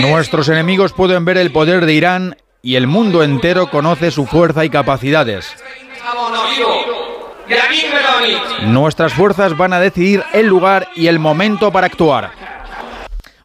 Nuestros 0.00 0.48
enemigos 0.48 0.92
pueden 0.92 1.24
ver 1.24 1.38
el 1.38 1.52
poder 1.52 1.86
de 1.86 1.92
Irán 1.94 2.36
y 2.62 2.76
el 2.76 2.86
mundo 2.86 3.22
entero 3.22 3.70
conoce 3.70 4.10
su 4.10 4.26
fuerza 4.26 4.64
y 4.64 4.70
capacidades. 4.70 5.54
Nuestras 8.62 9.12
fuerzas 9.12 9.56
van 9.56 9.72
a 9.72 9.80
decidir 9.80 10.22
el 10.32 10.46
lugar 10.46 10.88
y 10.94 11.06
el 11.06 11.18
momento 11.18 11.72
para 11.72 11.86
actuar 11.86 12.47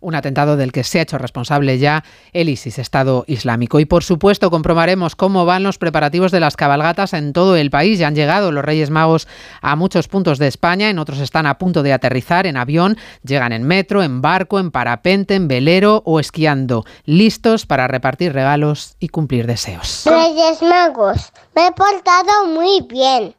un 0.04 0.16
atentado 0.16 0.58
del 0.58 0.72
que 0.72 0.84
se 0.84 1.00
ha 1.00 1.02
hecho 1.02 1.18
responsable 1.18 1.80
ya 1.80 2.04
el 2.34 2.50
ISIS, 2.50 2.78
Estado 2.78 3.24
Islámico. 3.28 3.80
Y 3.80 3.86
por 3.86 4.04
supuesto 4.04 4.52
comprobaremos 4.52 5.16
cómo 5.16 5.46
van 5.46 5.64
los 5.64 5.78
preparativos 5.78 6.32
de 6.32 6.40
las 6.40 6.56
cabalgatas 6.56 7.14
en 7.14 7.34
todo 7.34 7.56
el 7.56 7.70
país. 7.70 7.98
Ya 7.98 8.08
han 8.08 8.16
llegado 8.16 8.52
los 8.52 8.64
Reyes 8.64 8.90
Magos 8.90 9.28
a 9.62 9.76
muchos 9.76 10.08
puntos 10.08 10.38
de 10.38 10.48
España, 10.48 10.90
en 10.90 11.00
otros 11.00 11.20
están 11.20 11.46
a 11.46 11.58
punto 11.58 11.82
de 11.82 11.94
aterrizar 11.94 12.46
en 12.46 12.58
avión, 12.58 12.98
llegan 13.24 13.54
en 13.54 13.64
metro, 13.64 14.04
en 14.04 14.22
barco, 14.22 14.60
en 14.60 14.72
parapente, 14.72 15.36
en 15.36 15.48
velero 15.48 16.04
o 16.06 16.20
esquiando, 16.20 16.86
listos 17.06 17.66
para 17.66 17.88
repartir 17.88 18.34
regalos 18.34 18.96
y 19.00 19.08
cumplir 19.08 19.48
deseos. 19.48 20.04
Reyes 20.06 20.62
Magos, 20.62 21.32
me 21.56 21.68
he 21.68 21.72
portado 21.72 22.48
muy 22.48 22.82
bien 22.90 23.34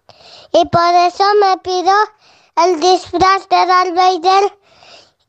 y 0.52 0.64
por 0.66 0.94
eso 1.06 1.24
me 1.40 1.58
pido 1.58 1.92
el 2.64 2.80
disfraz 2.80 3.48
de 3.48 3.66
Darth 3.66 4.54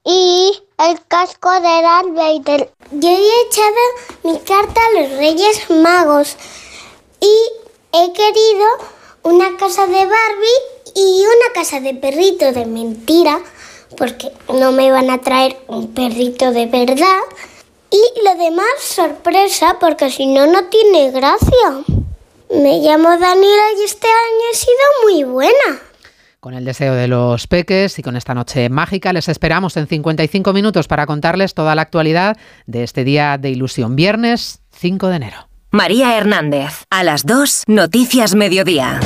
y 0.03 0.64
el 0.77 0.99
casco 1.07 1.51
de 1.51 1.81
Darth 1.81 2.13
Vader. 2.13 2.69
Yo 2.91 3.09
he 3.09 3.41
echado 3.47 3.75
mi 4.23 4.39
carta 4.39 4.81
a 4.81 5.01
los 5.01 5.11
Reyes 5.17 5.69
Magos 5.69 6.35
y 7.21 7.33
he 7.93 8.13
querido 8.13 8.65
una 9.23 9.55
casa 9.57 9.87
de 9.87 10.05
Barbie 10.05 10.93
y 10.95 11.23
una 11.23 11.53
casa 11.53 11.79
de 11.79 11.93
perrito 11.93 12.51
de 12.51 12.65
mentira, 12.65 13.41
porque 13.97 14.31
no 14.49 14.71
me 14.71 14.91
van 14.91 15.09
a 15.09 15.21
traer 15.21 15.57
un 15.67 15.93
perrito 15.93 16.51
de 16.51 16.65
verdad. 16.65 17.21
Y 17.89 18.21
lo 18.23 18.35
demás 18.35 18.67
sorpresa, 18.79 19.77
porque 19.79 20.11
si 20.11 20.25
no, 20.25 20.45
no 20.47 20.65
tiene 20.65 21.11
gracia. 21.11 21.83
Me 22.49 22.79
llamo 22.79 23.17
Daniela 23.17 23.71
y 23.77 23.83
este 23.83 24.07
año 24.07 24.49
he 24.51 24.55
sido 24.55 24.77
muy 25.03 25.23
buena. 25.23 25.81
Con 26.45 26.53
el 26.53 26.63
deseo 26.63 26.93
de 26.93 27.07
los 27.07 27.47
peques 27.47 27.97
y 27.97 28.03
con 28.03 28.15
esta 28.15 28.35
noche 28.35 28.69
mágica 28.69 29.11
les 29.13 29.29
esperamos 29.29 29.77
en 29.77 29.87
55 29.87 30.53
minutos 30.53 30.87
para 30.87 31.07
contarles 31.07 31.55
toda 31.55 31.73
la 31.73 31.81
actualidad 31.81 32.37
de 32.67 32.83
este 32.83 33.03
día 33.03 33.39
de 33.39 33.49
ilusión, 33.49 33.95
viernes 33.95 34.61
5 34.69 35.07
de 35.07 35.15
enero. 35.15 35.49
María 35.71 36.15
Hernández, 36.15 36.83
a 36.91 37.03
las 37.03 37.25
2, 37.25 37.63
Noticias 37.65 38.35
Mediodía. 38.35 38.99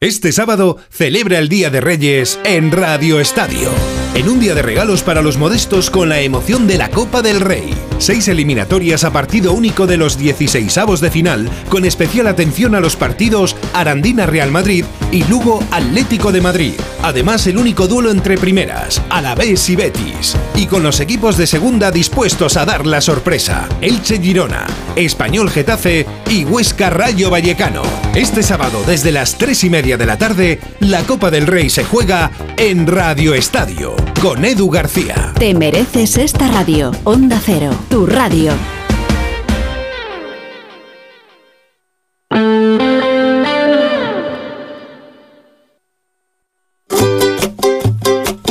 Este 0.00 0.32
sábado 0.32 0.78
celebra 0.90 1.38
el 1.38 1.48
Día 1.48 1.70
de 1.70 1.80
Reyes 1.80 2.40
en 2.42 2.72
Radio 2.72 3.20
Estadio. 3.20 3.70
En 4.14 4.28
un 4.28 4.40
día 4.40 4.54
de 4.54 4.60
regalos 4.60 5.02
para 5.02 5.22
los 5.22 5.38
modestos 5.38 5.88
con 5.88 6.10
la 6.10 6.20
emoción 6.20 6.66
de 6.66 6.76
la 6.76 6.90
Copa 6.90 7.22
del 7.22 7.40
Rey. 7.40 7.72
Seis 7.96 8.28
eliminatorias 8.28 9.04
a 9.04 9.10
partido 9.10 9.54
único 9.54 9.86
de 9.86 9.96
los 9.96 10.18
16 10.18 11.00
de 11.00 11.10
final, 11.10 11.48
con 11.70 11.86
especial 11.86 12.26
atención 12.26 12.74
a 12.74 12.80
los 12.80 12.94
partidos 12.94 13.56
Arandina 13.72 14.26
Real 14.26 14.50
Madrid 14.50 14.84
y 15.10 15.24
Lugo 15.24 15.64
Atlético 15.70 16.30
de 16.30 16.42
Madrid. 16.42 16.74
Además, 17.02 17.46
el 17.46 17.56
único 17.56 17.88
duelo 17.88 18.10
entre 18.10 18.36
primeras, 18.36 19.00
Alavés 19.08 19.70
y 19.70 19.76
Betis. 19.76 20.36
Y 20.56 20.66
con 20.66 20.82
los 20.82 21.00
equipos 21.00 21.38
de 21.38 21.46
segunda 21.46 21.90
dispuestos 21.90 22.58
a 22.58 22.66
dar 22.66 22.84
la 22.86 23.00
sorpresa. 23.00 23.66
Elche 23.80 24.20
Girona, 24.20 24.66
Español 24.94 25.48
Getafe 25.48 26.06
y 26.28 26.44
Huesca 26.44 26.90
Rayo 26.90 27.30
Vallecano. 27.30 27.82
Este 28.14 28.42
sábado, 28.42 28.82
desde 28.86 29.10
las 29.10 29.38
3 29.38 29.64
y 29.64 29.70
media 29.70 29.96
de 29.96 30.06
la 30.06 30.18
tarde, 30.18 30.60
la 30.80 31.02
Copa 31.04 31.30
del 31.30 31.46
Rey 31.46 31.70
se 31.70 31.84
juega 31.84 32.30
en 32.56 32.86
Radio 32.86 33.34
Estadio, 33.34 33.96
con 34.22 34.44
Edu 34.44 34.70
García. 34.70 35.32
Te 35.36 35.52
mereces 35.52 36.16
esta 36.16 36.46
radio. 36.46 36.92
Onda 37.02 37.40
Cero, 37.44 37.72
tu 37.90 38.06
radio. 38.06 38.52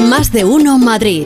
Más 0.10 0.34
de 0.34 0.44
uno 0.44 0.78
Madrid. 0.78 1.26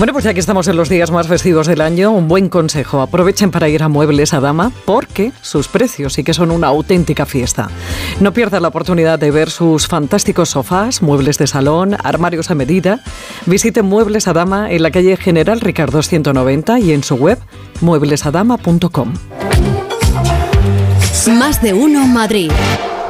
Bueno, 0.00 0.14
pues 0.14 0.24
ya 0.24 0.32
que 0.32 0.40
estamos 0.40 0.66
en 0.66 0.76
los 0.76 0.88
días 0.88 1.10
más 1.10 1.28
festivos 1.28 1.66
del 1.66 1.82
año, 1.82 2.10
un 2.10 2.26
buen 2.26 2.48
consejo. 2.48 3.02
Aprovechen 3.02 3.50
para 3.50 3.68
ir 3.68 3.82
a 3.82 3.90
Muebles 3.90 4.32
a 4.32 4.40
Dama 4.40 4.72
porque 4.86 5.30
sus 5.42 5.68
precios 5.68 6.14
sí 6.14 6.24
que 6.24 6.32
son 6.32 6.50
una 6.50 6.68
auténtica 6.68 7.26
fiesta. 7.26 7.68
No 8.18 8.32
pierdan 8.32 8.62
la 8.62 8.68
oportunidad 8.68 9.18
de 9.18 9.30
ver 9.30 9.50
sus 9.50 9.88
fantásticos 9.88 10.48
sofás, 10.48 11.02
muebles 11.02 11.36
de 11.36 11.46
salón, 11.46 11.98
armarios 12.02 12.50
a 12.50 12.54
medida. 12.54 13.00
Visiten 13.44 13.84
Muebles 13.84 14.26
a 14.26 14.32
Dama 14.32 14.70
en 14.72 14.82
la 14.82 14.90
calle 14.90 15.18
General 15.18 15.60
Ricardo 15.60 16.02
190 16.02 16.78
y 16.78 16.92
en 16.92 17.04
su 17.04 17.16
web 17.16 17.38
mueblesadama.com. 17.82 19.12
Más 21.38 21.60
de 21.60 21.74
uno 21.74 22.06
Madrid. 22.06 22.50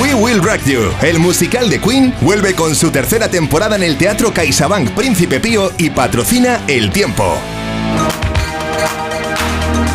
We 0.00 0.14
Will 0.14 0.42
Rock 0.42 0.64
You, 0.64 0.80
el 1.02 1.18
musical 1.18 1.68
de 1.68 1.78
Queen, 1.78 2.14
vuelve 2.22 2.54
con 2.54 2.74
su 2.74 2.90
tercera 2.90 3.28
temporada 3.28 3.76
en 3.76 3.82
el 3.82 3.98
Teatro 3.98 4.32
CaixaBank 4.32 4.92
Príncipe 4.92 5.40
Pío 5.40 5.70
y 5.76 5.90
patrocina 5.90 6.64
El 6.68 6.90
Tiempo. 6.90 7.34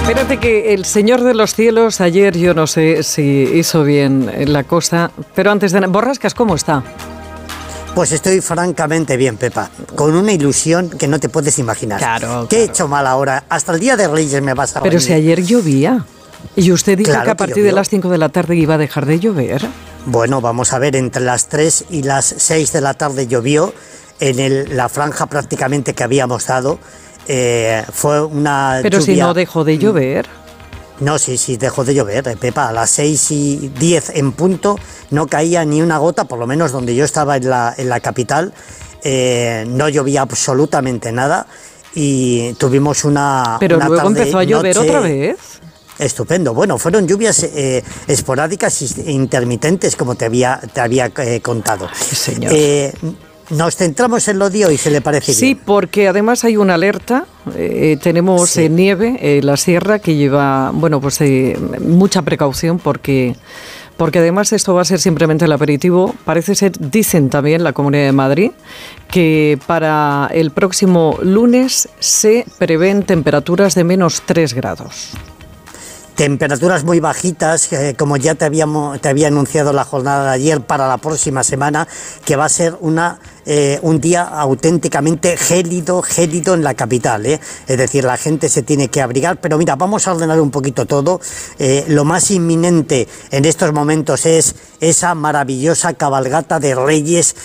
Espérate 0.01 0.38
que 0.38 0.76
el 0.76 0.86
Señor 0.86 1.24
de 1.24 1.34
los 1.34 1.56
Cielos 1.56 2.01
ayer 2.01 2.38
yo 2.38 2.53
no 2.53 2.68
sé 2.68 3.01
si 3.01 3.49
hizo 3.56 3.84
bien 3.84 4.32
la 4.45 4.64
cosa, 4.64 5.10
pero 5.34 5.49
antes 5.49 5.72
de... 5.72 5.80
Borrascas, 5.88 6.36
¿cómo 6.36 6.53
está? 6.53 6.84
Pues 7.95 8.12
estoy 8.12 8.41
francamente 8.41 9.18
bien, 9.18 9.38
Pepa, 9.38 9.72
con 9.95 10.16
una 10.16 10.34
ilusión 10.34 10.91
que 10.91 11.08
no 11.08 11.20
te 11.20 11.30
puedes 11.30 11.58
imaginar. 11.58 11.97
Claro. 11.97 12.45
¿Qué 12.47 12.58
he 12.58 12.64
hecho 12.66 12.88
mal 12.88 13.08
ahora? 13.08 13.45
Hasta 13.49 13.74
el 13.74 13.80
día 13.80 13.97
de 13.97 14.08
Reyes 14.08 14.39
me 14.43 14.53
vas 14.53 14.76
a 14.76 14.84
Pero 14.84 14.99
si 14.99 15.14
ayer 15.14 15.43
llovía. 15.43 16.06
Y 16.56 16.72
usted 16.72 16.95
dijo 16.95 17.10
Claro 17.10 17.26
que 17.26 17.32
a 17.32 17.34
que 17.34 17.38
partir 17.38 17.64
de 17.64 17.72
las 17.72 17.89
5 17.89 18.08
de 18.10 18.20
la 18.20 18.30
tarde 18.30 18.56
iba 18.56 18.76
a 18.76 18.78
dejar 18.78 19.08
de 19.08 19.20
llover. 19.20 19.68
Bueno, 20.06 20.39
vamos 20.41 20.72
a 20.74 20.80
ver, 20.80 20.95
entre 20.95 21.24
las 21.24 21.47
3 21.47 21.86
y 21.89 22.03
las 22.03 22.26
6 22.26 22.72
de 22.74 22.82
la 22.82 22.93
tarde 22.93 23.28
llovió 23.28 23.74
en 24.20 24.39
el- 24.39 24.78
la 24.78 24.88
franja 24.88 25.26
prácticamente 25.26 25.93
que 25.93 26.03
habíamos 26.03 26.45
dado. 26.47 26.80
eh, 27.28 27.84
fue 27.91 28.24
una 28.24 28.78
Pero 28.84 29.01
si 29.01 29.16
no 29.16 29.34
dejó 29.34 29.64
de 29.64 29.80
llover. 29.80 30.28
No, 30.99 31.18
sí, 31.18 31.39
sí, 31.39 31.58
dejó 31.58 31.84
de 31.84 31.95
llover, 31.95 32.28
eh, 32.28 32.38
Pepa. 32.39 32.68
A 32.70 32.72
las 32.72 32.91
6 32.91 33.32
y 33.32 33.72
10 33.80 34.12
en 34.12 34.32
punto 34.32 34.78
no 35.10 35.26
caía 35.26 35.66
ni 35.66 35.82
una 35.82 35.97
gota, 35.97 36.26
por 36.26 36.38
lo 36.38 36.45
menos 36.45 36.72
donde 36.72 36.93
yo 36.93 37.03
estaba 37.03 37.38
en 37.38 37.49
la, 37.49 37.74
en 37.76 37.89
la 37.89 37.99
capital. 37.99 38.53
eh, 39.08 39.66
no 39.68 39.89
llovía 39.89 40.22
absolutamente 40.22 41.12
nada 41.12 41.47
y 41.95 42.53
tuvimos 42.60 43.03
una. 43.06 43.58
Pero 43.60 43.78
una 43.78 43.88
luego 43.88 44.03
tarde, 44.03 44.20
empezó 44.20 44.38
a 44.38 44.43
llover 44.43 44.76
noche 44.76 44.88
otra 44.89 44.99
vez. 44.99 45.39
Estupendo. 46.00 46.54
Bueno, 46.54 46.78
fueron 46.78 47.08
lluvias 47.08 47.43
eh, 47.43 47.84
esporádicas 48.08 48.98
e 49.00 49.12
intermitentes, 49.12 49.96
como 49.96 50.16
te 50.16 50.26
había, 50.26 50.60
te 50.74 50.82
había 50.82 51.12
eh, 51.18 51.39
contado. 51.41 51.88
señor. 51.96 52.52
Eh, 52.54 52.93
nos 53.52 53.76
centramos 53.76 54.28
en 54.28 54.39
lo 54.39 54.50
de 54.50 54.66
hoy, 54.66 54.78
si 54.78 54.89
le 54.89 55.02
parece 55.02 55.32
Sí, 55.34 55.54
bien. 55.54 55.62
porque 55.66 56.08
además 56.08 56.43
hay 56.43 56.58
una 56.58 56.74
alerta. 56.74 57.26
eh, 57.56 57.98
tenemos 58.02 58.58
eh, 58.58 58.70
nieve 58.70 59.18
en 59.38 59.46
la 59.46 59.56
sierra 59.56 60.00
que 60.00 60.16
lleva, 60.16 60.72
bueno, 60.74 61.00
pues 61.00 61.20
mucha 61.80 62.24
precaución 62.24 62.80
porque, 62.80 63.36
porque 63.98 64.18
además 64.18 64.52
esto 64.52 64.74
va 64.74 64.82
a 64.82 64.86
ser 64.86 65.00
simplemente 65.00 65.46
el 65.46 65.52
aperitivo. 65.52 66.16
Parece 66.26 66.56
ser, 66.56 66.72
dicen 66.80 67.30
también 67.30 67.64
la 67.64 67.72
Comunidad 67.74 68.06
de 68.06 68.12
Madrid, 68.14 68.52
que 69.12 69.60
para 69.68 70.28
el 70.34 70.50
próximo 70.50 71.20
lunes 71.22 71.88
se 72.00 72.46
prevén 72.58 73.04
temperaturas 73.04 73.76
de 73.76 73.84
menos 73.84 74.24
3 74.26 74.56
grados. 74.56 75.12
Temperaturas 76.16 76.86
muy 76.86 77.01
bajitas, 77.01 77.72
eh, 77.74 77.93
como 77.97 78.16
ya 78.16 78.36
te, 78.36 78.45
habíamos, 78.45 79.01
te 79.01 79.09
había 79.09 79.28
anunciado 79.28 79.74
la 79.74 79.84
jornada 79.84 80.30
de 80.30 80.36
ayer 80.36 80.61
para 80.61 80.88
la 80.88 80.97
próxima 80.97 81.43
semana, 81.43 81.89
que 82.24 82.38
va 82.38 82.45
a 82.45 82.49
ser 82.49 82.78
una, 82.80 83.20
eh, 83.46 83.80
un 83.84 84.02
día 84.02 84.24
auténticamente 84.24 85.38
gélido, 85.38 86.02
gélido 86.02 86.56
en 86.56 86.64
la 86.64 86.74
capital. 86.74 87.26
¿eh? 87.26 87.39
Es 87.68 87.78
decir, 87.78 88.04
la 88.04 88.18
gente 88.18 88.50
se 88.50 88.64
tiene 88.64 88.88
que 88.88 89.02
abrigar. 89.02 89.39
Pero 89.39 89.58
mira, 89.58 89.76
vamos 89.76 90.08
a 90.08 90.14
ordenar 90.14 90.41
un 90.41 90.52
poquito 90.52 90.86
todo. 90.86 91.22
Eh, 91.60 91.86
lo 91.88 92.06
más 92.06 92.32
inminente 92.32 93.08
en 93.32 93.46
estos 93.46 93.72
momentos 93.72 94.26
es 94.26 94.56
esa 94.80 95.14
maravillosa 95.16 95.93
cabalgata 95.93 96.60
de 96.60 96.76
Reyes. 96.76 97.36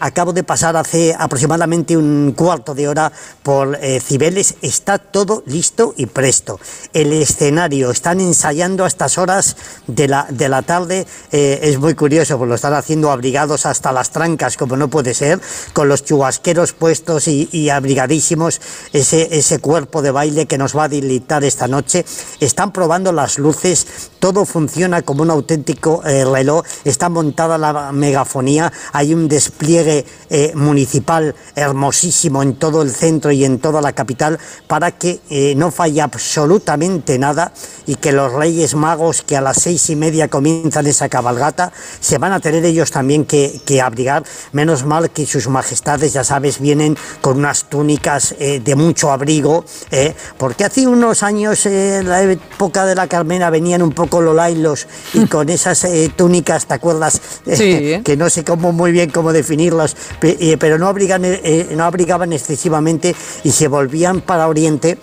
Acabo 0.00 0.32
de 0.32 0.42
pasar 0.42 0.76
hace 0.76 1.14
aproximadamente 1.16 1.96
un 1.96 2.32
cuarto 2.36 2.74
de 2.74 2.88
hora 2.88 3.12
por 3.42 3.78
Cibeles. 4.00 4.54
Está 4.62 4.98
todo 4.98 5.42
listo 5.46 5.94
y 5.96 6.06
presto. 6.06 6.58
El 6.92 7.12
escenario 7.12 7.90
están 7.90 8.20
ensayando 8.20 8.84
a 8.84 8.88
estas 8.88 9.18
horas 9.18 9.56
de 9.86 10.08
la, 10.08 10.26
de 10.30 10.48
la 10.48 10.62
tarde. 10.62 11.06
Es 11.30 11.78
muy 11.78 11.94
curioso, 11.94 12.38
pues 12.38 12.48
lo 12.48 12.54
están 12.54 12.74
haciendo 12.74 13.12
abrigados 13.12 13.66
hasta 13.66 13.92
las 13.92 14.10
trancas, 14.10 14.56
como 14.56 14.76
no 14.76 14.88
puede 14.88 15.14
ser, 15.14 15.40
con 15.72 15.88
los 15.88 16.04
chubasqueros 16.04 16.72
puestos 16.72 17.28
y, 17.28 17.70
abrigadísimos. 17.70 18.60
Ese, 18.92 19.36
ese 19.36 19.58
cuerpo 19.58 20.02
de 20.02 20.10
baile 20.10 20.46
que 20.46 20.58
nos 20.58 20.76
va 20.76 20.84
a 20.84 20.88
deleitar 20.88 21.44
esta 21.44 21.68
noche. 21.68 22.04
Están 22.40 22.72
probando 22.72 23.12
las 23.12 23.38
luces. 23.38 23.86
Todo 24.18 24.44
funciona 24.44 25.02
como 25.02 25.22
un 25.22 25.30
auténtico 25.30 26.02
eh, 26.04 26.24
reloj. 26.24 26.64
Está 26.84 27.08
montada 27.08 27.58
la 27.58 27.92
megafonía. 27.92 28.72
Hay 28.92 29.14
un 29.14 29.28
despliegue 29.28 30.04
eh, 30.30 30.52
municipal 30.54 31.34
hermosísimo 31.54 32.42
en 32.42 32.56
todo 32.56 32.82
el 32.82 32.90
centro 32.90 33.30
y 33.30 33.44
en 33.44 33.58
toda 33.58 33.80
la 33.80 33.92
capital 33.92 34.38
para 34.66 34.92
que 34.92 35.20
eh, 35.30 35.54
no 35.56 35.70
falle 35.70 36.00
absolutamente 36.00 37.18
nada 37.18 37.52
y 37.86 37.96
que 37.96 38.12
los 38.12 38.32
Reyes 38.32 38.74
Magos 38.74 39.22
que 39.22 39.36
a 39.36 39.40
las 39.40 39.62
seis 39.62 39.90
y 39.90 39.96
media 39.96 40.28
comienzan 40.28 40.86
esa 40.86 41.08
cabalgata 41.08 41.72
se 42.00 42.18
van 42.18 42.32
a 42.32 42.40
tener 42.40 42.64
ellos 42.64 42.90
también 42.90 43.24
que, 43.24 43.60
que 43.64 43.80
abrigar. 43.80 44.24
Menos 44.52 44.84
mal 44.84 45.10
que 45.10 45.26
sus 45.26 45.37
majestades, 45.46 46.12
ya 46.12 46.24
sabes, 46.24 46.58
vienen 46.58 46.96
con 47.20 47.36
unas 47.38 47.64
túnicas 47.68 48.34
eh, 48.40 48.60
de 48.64 48.74
mucho 48.74 49.12
abrigo, 49.12 49.64
eh, 49.92 50.14
porque 50.38 50.64
hace 50.64 50.86
unos 50.88 51.22
años, 51.22 51.64
eh, 51.66 51.98
en 51.98 52.08
la 52.08 52.22
época 52.22 52.84
de 52.86 52.94
la 52.96 53.06
Carmena, 53.06 53.50
venían 53.50 53.82
un 53.82 53.92
poco 53.92 54.20
lolailos 54.20 54.88
y 55.14 55.26
con 55.26 55.48
esas 55.50 55.84
eh, 55.84 56.10
túnicas, 56.16 56.66
¿te 56.66 56.74
acuerdas? 56.74 57.20
Sí. 57.58 58.00
que 58.04 58.16
no 58.16 58.30
sé 58.30 58.42
cómo 58.44 58.72
muy 58.72 58.90
bien 58.92 59.10
cómo 59.10 59.32
definirlas, 59.32 59.94
pe- 60.20 60.36
eh, 60.40 60.56
pero 60.58 60.78
no, 60.78 60.88
abrigan, 60.88 61.22
eh, 61.24 61.68
no 61.76 61.84
abrigaban 61.84 62.32
excesivamente 62.32 63.14
y 63.44 63.50
se 63.50 63.68
volvían 63.68 64.20
para 64.22 64.48
Oriente 64.48 64.96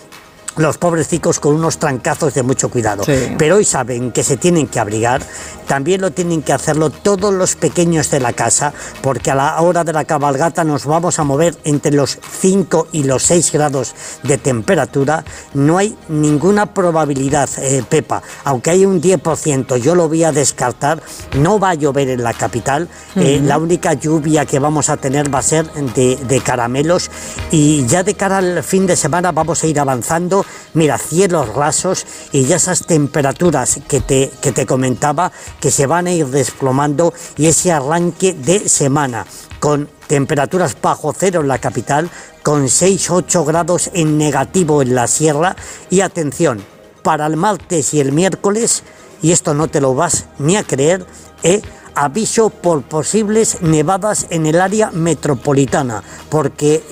los 0.58 0.78
pobrecicos 0.78 1.40
con 1.40 1.56
unos 1.56 1.78
trancazos 1.78 2.34
de 2.34 2.44
mucho 2.44 2.70
cuidado. 2.70 3.04
Sí. 3.04 3.36
Pero 3.38 3.58
hoy 3.58 3.66
saben 3.66 4.12
que 4.12 4.24
se 4.24 4.38
tienen 4.38 4.68
que 4.68 4.80
abrigar, 4.80 5.22
también 5.68 6.02
lo 6.02 6.12
tienen 6.12 6.42
que 6.42 6.54
hacerlo 6.54 6.90
todos 6.90 7.34
los 7.34 7.56
pequeños 7.56 8.10
de 8.12 8.20
la 8.20 8.34
casa, 8.34 8.74
porque 9.02 9.32
a 9.32 9.36
la 9.36 9.60
hora 9.62 9.84
de 9.84 9.94
la 9.94 10.06
cabalgata 10.06 10.64
nos 10.64 10.86
vamos 10.86 11.20
a 11.20 11.24
mover 11.24 11.58
entre 11.64 11.92
los 11.92 12.20
5 12.40 12.88
y 12.92 13.04
los 13.04 13.24
6 13.24 13.52
grados 13.52 13.96
de 14.24 14.38
temperatura. 14.38 15.24
No 15.54 15.78
hay 15.78 15.98
ninguna 16.08 16.74
probabilidad, 16.74 17.50
eh, 17.58 17.84
Pepa, 17.88 18.22
aunque 18.44 18.72
hay 18.72 18.86
un 18.86 19.02
10%, 19.02 19.78
yo 19.78 19.96
lo 19.96 20.08
voy 20.08 20.24
a 20.24 20.32
descartar, 20.32 21.02
no 21.38 21.60
va 21.60 21.72
a 21.72 21.74
llover 21.74 22.10
en 22.10 22.24
la 22.24 22.34
capital, 22.34 22.88
eh, 23.16 23.42
la 23.44 23.58
única 23.58 23.94
lluvia 23.94 24.46
que 24.46 24.60
vamos 24.60 24.90
a 24.90 24.98
tener 24.98 25.34
va 25.34 25.40
a 25.40 25.44
ser 25.44 25.72
de, 25.74 26.18
de 26.18 26.42
caramelos 26.42 27.10
y 27.52 27.86
ya 27.88 28.04
de 28.04 28.14
cara 28.14 28.38
al 28.38 28.64
fin 28.64 28.86
de 28.86 28.96
semana 28.96 29.32
vamos 29.32 29.64
a 29.64 29.68
ir 29.68 29.80
avanzando. 29.80 30.45
Mira, 30.74 30.98
cielos 30.98 31.54
rasos 31.54 32.06
y 32.32 32.46
ya 32.46 32.58
esas 32.58 32.86
temperaturas 32.86 33.80
que 33.88 34.02
te, 34.02 34.32
que 34.42 34.52
te 34.52 34.66
comentaba 34.66 35.32
que 35.60 35.72
se 35.72 35.88
van 35.88 36.08
a 36.08 36.12
ir 36.12 36.28
desplomando 36.28 37.14
y 37.38 37.48
ese 37.48 37.72
arranque 37.72 38.34
de 38.34 38.68
semana 38.68 39.26
con 39.60 39.90
temperaturas 40.08 40.76
bajo 40.82 41.14
cero 41.18 41.42
en 41.42 41.48
la 41.48 41.58
capital, 41.58 42.10
con 42.44 42.66
6-8 42.66 43.46
grados 43.46 43.90
en 43.94 44.18
negativo 44.18 44.82
en 44.82 44.94
la 44.94 45.08
sierra 45.08 45.56
y 45.90 46.02
atención, 46.02 46.64
para 47.02 47.26
el 47.26 47.36
martes 47.36 47.94
y 47.94 48.00
el 48.00 48.12
miércoles, 48.12 48.84
y 49.22 49.32
esto 49.32 49.54
no 49.54 49.68
te 49.68 49.82
lo 49.82 49.96
vas 49.96 50.26
ni 50.38 50.56
a 50.56 50.64
creer, 50.64 51.06
eh, 51.44 51.62
aviso 51.96 52.50
por 52.50 52.84
posibles 52.84 53.62
nevadas 53.62 54.28
en 54.30 54.46
el 54.46 54.62
área 54.62 54.92
metropolitana, 54.92 56.04
porque 56.30 56.84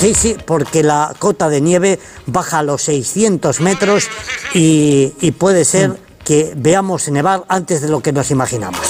sí, 0.00 0.14
sí, 0.14 0.36
porque 0.46 0.82
la 0.82 1.14
cota 1.18 1.48
de 1.48 1.60
nieve 1.60 1.98
baja 2.26 2.58
a 2.58 2.62
los 2.62 2.82
600 2.82 3.60
metros 3.60 4.08
y, 4.54 5.12
y 5.20 5.32
puede 5.32 5.64
ser 5.64 5.96
que 6.24 6.52
veamos 6.56 7.08
nevar 7.08 7.44
antes 7.48 7.80
de 7.80 7.88
lo 7.88 8.00
que 8.00 8.12
nos 8.12 8.30
imaginamos. 8.30 8.80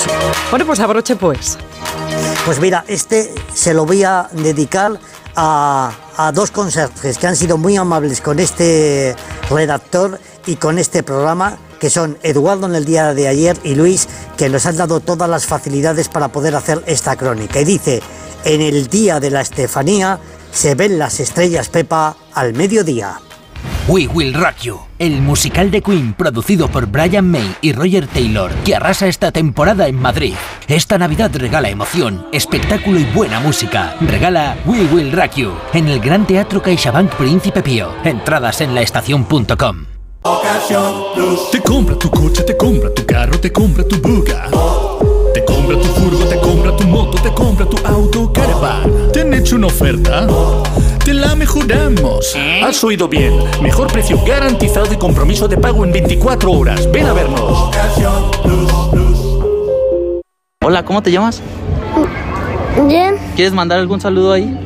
Bueno, 0.51 0.67
pues 0.67 0.81
abroche 0.81 1.17
pues. 1.17 1.59
Pues 2.45 2.61
mira, 2.61 2.85
este 2.89 3.33
se 3.55 3.73
lo 3.73 3.87
voy 3.87 4.05
a 4.05 4.29
dedicar 4.33 4.99
a, 5.37 5.93
a 6.17 6.33
dos 6.33 6.51
conserjes 6.51 7.19
que 7.19 7.27
han 7.27 7.37
sido 7.37 7.57
muy 7.57 7.77
amables 7.77 8.21
con 8.21 8.39
este 8.39 9.17
redactor 9.49 10.19
y 10.47 10.57
con 10.57 10.79
este 10.79 11.03
programa, 11.03 11.57
que 11.79 11.91
son 11.91 12.19
Eduardo 12.23 12.67
en 12.67 12.75
el 12.75 12.85
día 12.85 13.15
de 13.15 13.29
ayer 13.29 13.57
y 13.63 13.75
Luis, 13.75 14.09
que 14.37 14.49
nos 14.49 14.67
han 14.67 14.77
dado 14.77 15.01
todas 15.01 15.29
las 15.29 15.47
facilidades 15.47 16.09
para 16.09 16.29
poder 16.29 16.55
hacer 16.55 16.83
esta 16.87 17.17
crónica. 17.17 17.61
Y 17.61 17.65
dice, 17.65 18.03
en 18.45 18.61
el 18.61 18.89
día 18.89 19.21
de 19.21 19.31
la 19.31 19.41
Estefanía 19.41 20.19
se 20.53 20.75
ven 20.75 20.99
las 20.99 21.21
estrellas 21.21 21.69
Pepa 21.69 22.17
al 22.35 22.55
mediodía. 22.55 23.21
We 23.89 24.07
Will 24.07 24.33
Rock 24.33 24.59
You, 24.63 24.81
el 24.99 25.21
musical 25.21 25.71
de 25.71 25.83
Queen 25.83 26.15
producido 26.15 26.69
por 26.69 26.87
Brian 26.87 27.29
May 27.29 27.57
y 27.63 27.73
Roger 27.73 28.07
Taylor, 28.07 28.53
que 28.65 28.77
arrasa 28.77 29.09
esta 29.09 29.33
temporada 29.33 29.89
en 29.89 29.97
Madrid. 29.97 30.35
Esta 30.69 30.99
Navidad 30.99 31.31
regala 31.35 31.69
emoción, 31.69 32.27
espectáculo 32.33 33.01
y 33.01 33.05
buena 33.05 33.41
música. 33.41 33.97
Regala 34.01 34.57
We 34.67 34.85
Will 34.85 35.13
Rock 35.13 35.35
You 35.37 35.53
en 35.75 35.89
el 35.89 36.01
Gran 36.01 36.27
Teatro 36.27 36.63
CaixaBank 36.63 37.13
Príncipe 37.15 37.63
Pío. 37.63 37.93
Entradas 38.05 38.61
en 38.61 38.75
laestacion.com. 38.75 39.92
Te 40.23 41.61
compra 41.61 41.99
tu 41.99 42.09
coche, 42.09 42.45
te 42.45 42.57
compra 42.57 42.95
tu 42.95 43.05
carro, 43.05 43.41
te 43.41 43.51
compra 43.51 43.83
tu 43.83 43.97
buga. 44.01 44.49
Te 45.35 45.45
compra 45.45 45.77
tu 45.77 45.89
furgo, 45.89 46.25
te 46.27 46.39
compra 46.39 46.77
tu 46.77 46.85
moto, 46.85 47.21
te 47.21 47.35
compra 47.35 47.67
tu 47.67 47.77
auto, 47.85 48.33
caravan. 48.33 49.11
¿Te 49.13 49.23
han 49.23 49.35
hecho 49.35 49.57
una 49.57 49.67
oferta? 49.67 50.29
Te 51.05 51.13
la 51.13 51.35
mejoramos. 51.35 52.37
Has 52.63 52.85
oído 52.85 53.09
bien. 53.09 53.37
Mejor 53.61 53.93
precio 53.93 54.17
garantizado 54.25 54.95
y 54.95 54.97
compromiso 54.97 55.49
de 55.49 55.57
pago 55.57 55.85
en 55.85 55.91
24 55.91 56.53
horas. 56.53 56.89
Ven 56.93 57.07
a 57.07 57.13
vernos. 57.13 57.71
Hola, 60.65 60.85
¿cómo 60.85 61.03
te 61.03 61.11
llamas? 61.11 61.43
Bien. 62.87 63.17
¿Quieres 63.35 63.53
mandar 63.53 63.81
algún 63.81 64.01
saludo 64.01 64.33
ahí? 64.33 64.57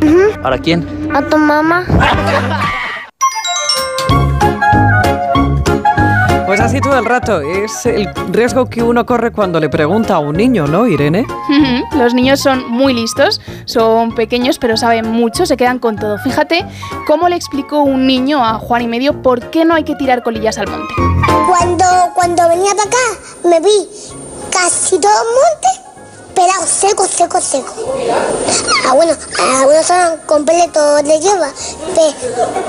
¿Para 0.42 0.58
quién? 0.58 0.86
A 1.14 1.22
tu 1.22 1.38
mamá. 1.38 1.86
Pues 6.46 6.60
así 6.60 6.80
todo 6.80 6.96
el 6.98 7.04
rato. 7.04 7.40
Es 7.40 7.86
el 7.86 8.08
riesgo 8.28 8.66
que 8.66 8.82
uno 8.82 9.04
corre 9.04 9.32
cuando 9.32 9.58
le 9.58 9.68
pregunta 9.68 10.14
a 10.14 10.18
un 10.20 10.36
niño, 10.36 10.66
¿no, 10.66 10.86
Irene? 10.86 11.26
Los 11.96 12.14
niños 12.14 12.40
son 12.40 12.70
muy 12.70 12.94
listos, 12.94 13.40
son 13.64 14.14
pequeños 14.14 14.58
pero 14.58 14.76
saben 14.76 15.10
mucho, 15.10 15.44
se 15.44 15.56
quedan 15.56 15.78
con 15.80 15.96
todo. 15.96 16.18
Fíjate 16.18 16.64
cómo 17.06 17.28
le 17.28 17.36
explicó 17.36 17.80
un 17.80 18.06
niño 18.06 18.44
a 18.44 18.54
Juan 18.60 18.82
y 18.82 18.88
medio 18.88 19.22
por 19.22 19.50
qué 19.50 19.64
no 19.64 19.74
hay 19.74 19.82
que 19.84 19.96
tirar 19.96 20.22
colillas 20.22 20.56
al 20.58 20.68
monte. 20.68 20.94
Cuando, 21.48 21.84
cuando 22.14 22.48
venía 22.48 22.72
para 22.74 22.88
acá, 22.88 23.20
me 23.44 23.60
vi 23.60 23.88
casi 24.52 24.98
todo 25.00 25.12
el 25.12 25.28
monte 25.28 25.86
pelado, 26.34 26.66
seco, 26.66 27.06
seco, 27.06 27.40
seco. 27.40 27.72
Ah, 28.86 28.92
bueno, 28.94 29.12
algunos 29.58 29.80
estaban 29.80 30.18
completos 30.26 31.02
de 31.02 31.18
hierba, 31.18 31.48
pe- 31.94 32.14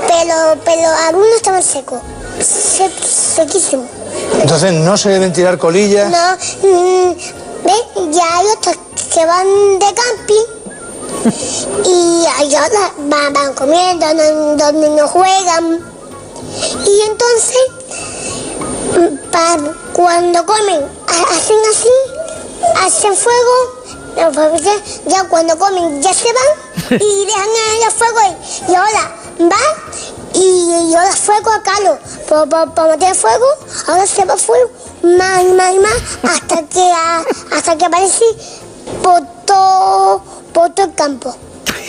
pero, 0.08 0.60
pero 0.64 0.88
algunos 1.06 1.28
estaban 1.36 1.62
secos, 1.62 2.00
se- 2.42 2.90
sequísimos. 3.36 3.86
Entonces 4.40 4.72
no 4.72 4.96
se 4.96 5.10
deben 5.10 5.32
tirar 5.32 5.58
colillas. 5.58 6.10
No, 6.10 6.68
mm, 6.68 7.12
¿ves? 7.64 8.14
Ya 8.16 8.38
hay 8.38 8.46
otros 8.56 8.76
que 9.12 9.24
van 9.26 9.78
de 9.78 9.86
camping 9.94 10.46
y 11.84 12.24
hay 12.38 12.48
otros 12.56 12.90
van, 13.08 13.32
van 13.32 13.54
comiendo, 13.54 14.06
no- 14.14 14.56
los 14.56 14.72
niños 14.74 15.10
juegan. 15.10 15.80
Y 16.86 17.00
entonces, 17.02 17.58
mm, 18.96 19.16
cuando 19.92 20.44
comen, 20.46 20.82
ha- 21.06 21.34
hacen 21.34 21.56
así, 21.70 22.84
hacen 22.86 23.14
fuego, 23.14 23.54
no, 24.16 24.32
pues 24.32 24.62
ya, 25.06 25.24
cuando 25.28 25.56
comen 25.58 26.02
ya 26.02 26.12
se 26.14 26.28
van 26.32 27.00
y 27.00 27.24
dejan 27.26 27.48
el 27.86 27.92
fuego 27.92 28.18
ahí. 28.20 28.36
Y 28.68 28.74
ahora 28.74 29.16
van 29.38 30.17
y, 30.40 30.90
y 30.90 30.94
ahora 30.94 31.12
fuego 31.12 31.50
a 31.50 31.62
calo. 31.62 31.98
Para 32.74 32.96
meter 32.96 33.14
fuego, 33.14 33.46
ahora 33.88 34.06
se 34.06 34.24
va 34.24 34.36
fuego 34.36 34.70
más 35.02 35.42
y 35.42 35.52
más 35.52 35.74
y 35.74 35.78
más 35.78 35.94
hasta 36.34 36.62
que, 36.68 36.92
a- 36.92 37.24
hasta 37.56 37.76
que 37.76 37.84
aparece 37.84 38.24
por 39.02 39.20
todo, 39.46 40.22
por 40.52 40.70
todo 40.70 40.86
el 40.86 40.94
campo. 40.94 41.34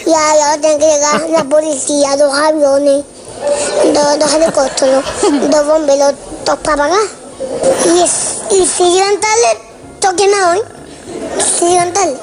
Y 0.06 0.12
ahora 0.14 0.58
tiene 0.62 0.78
que 0.80 0.86
llegar 0.86 1.30
la 1.30 1.44
policía, 1.44 2.16
dos 2.18 2.34
aviones, 2.34 3.04
dos, 3.94 4.20
dos 4.20 4.34
helicópteros, 4.34 5.04
dos 5.50 5.66
bomberos, 5.68 6.14
dos 6.46 6.58
papagás. 6.60 7.00
Y, 7.86 8.00
es- 8.02 8.38
y 8.52 8.66
si 8.66 8.84
llegan 8.92 9.20
tarde, 9.20 9.60
toquen 10.00 10.34
a 10.34 10.52
hoy. 10.52 10.60
Si 11.58 11.66
llegan 11.66 11.94
tarde. 11.94 12.18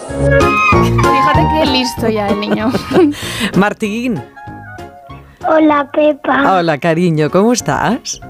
Fíjate 0.80 1.46
qué 1.54 1.66
listo 1.66 2.08
ya 2.08 2.28
el 2.28 2.40
niño. 2.40 2.72
Martín. 3.56 4.22
Hola, 5.46 5.90
Pepa. 5.92 6.58
Hola, 6.58 6.78
cariño, 6.78 7.30
¿cómo 7.30 7.52
estás? 7.52 8.20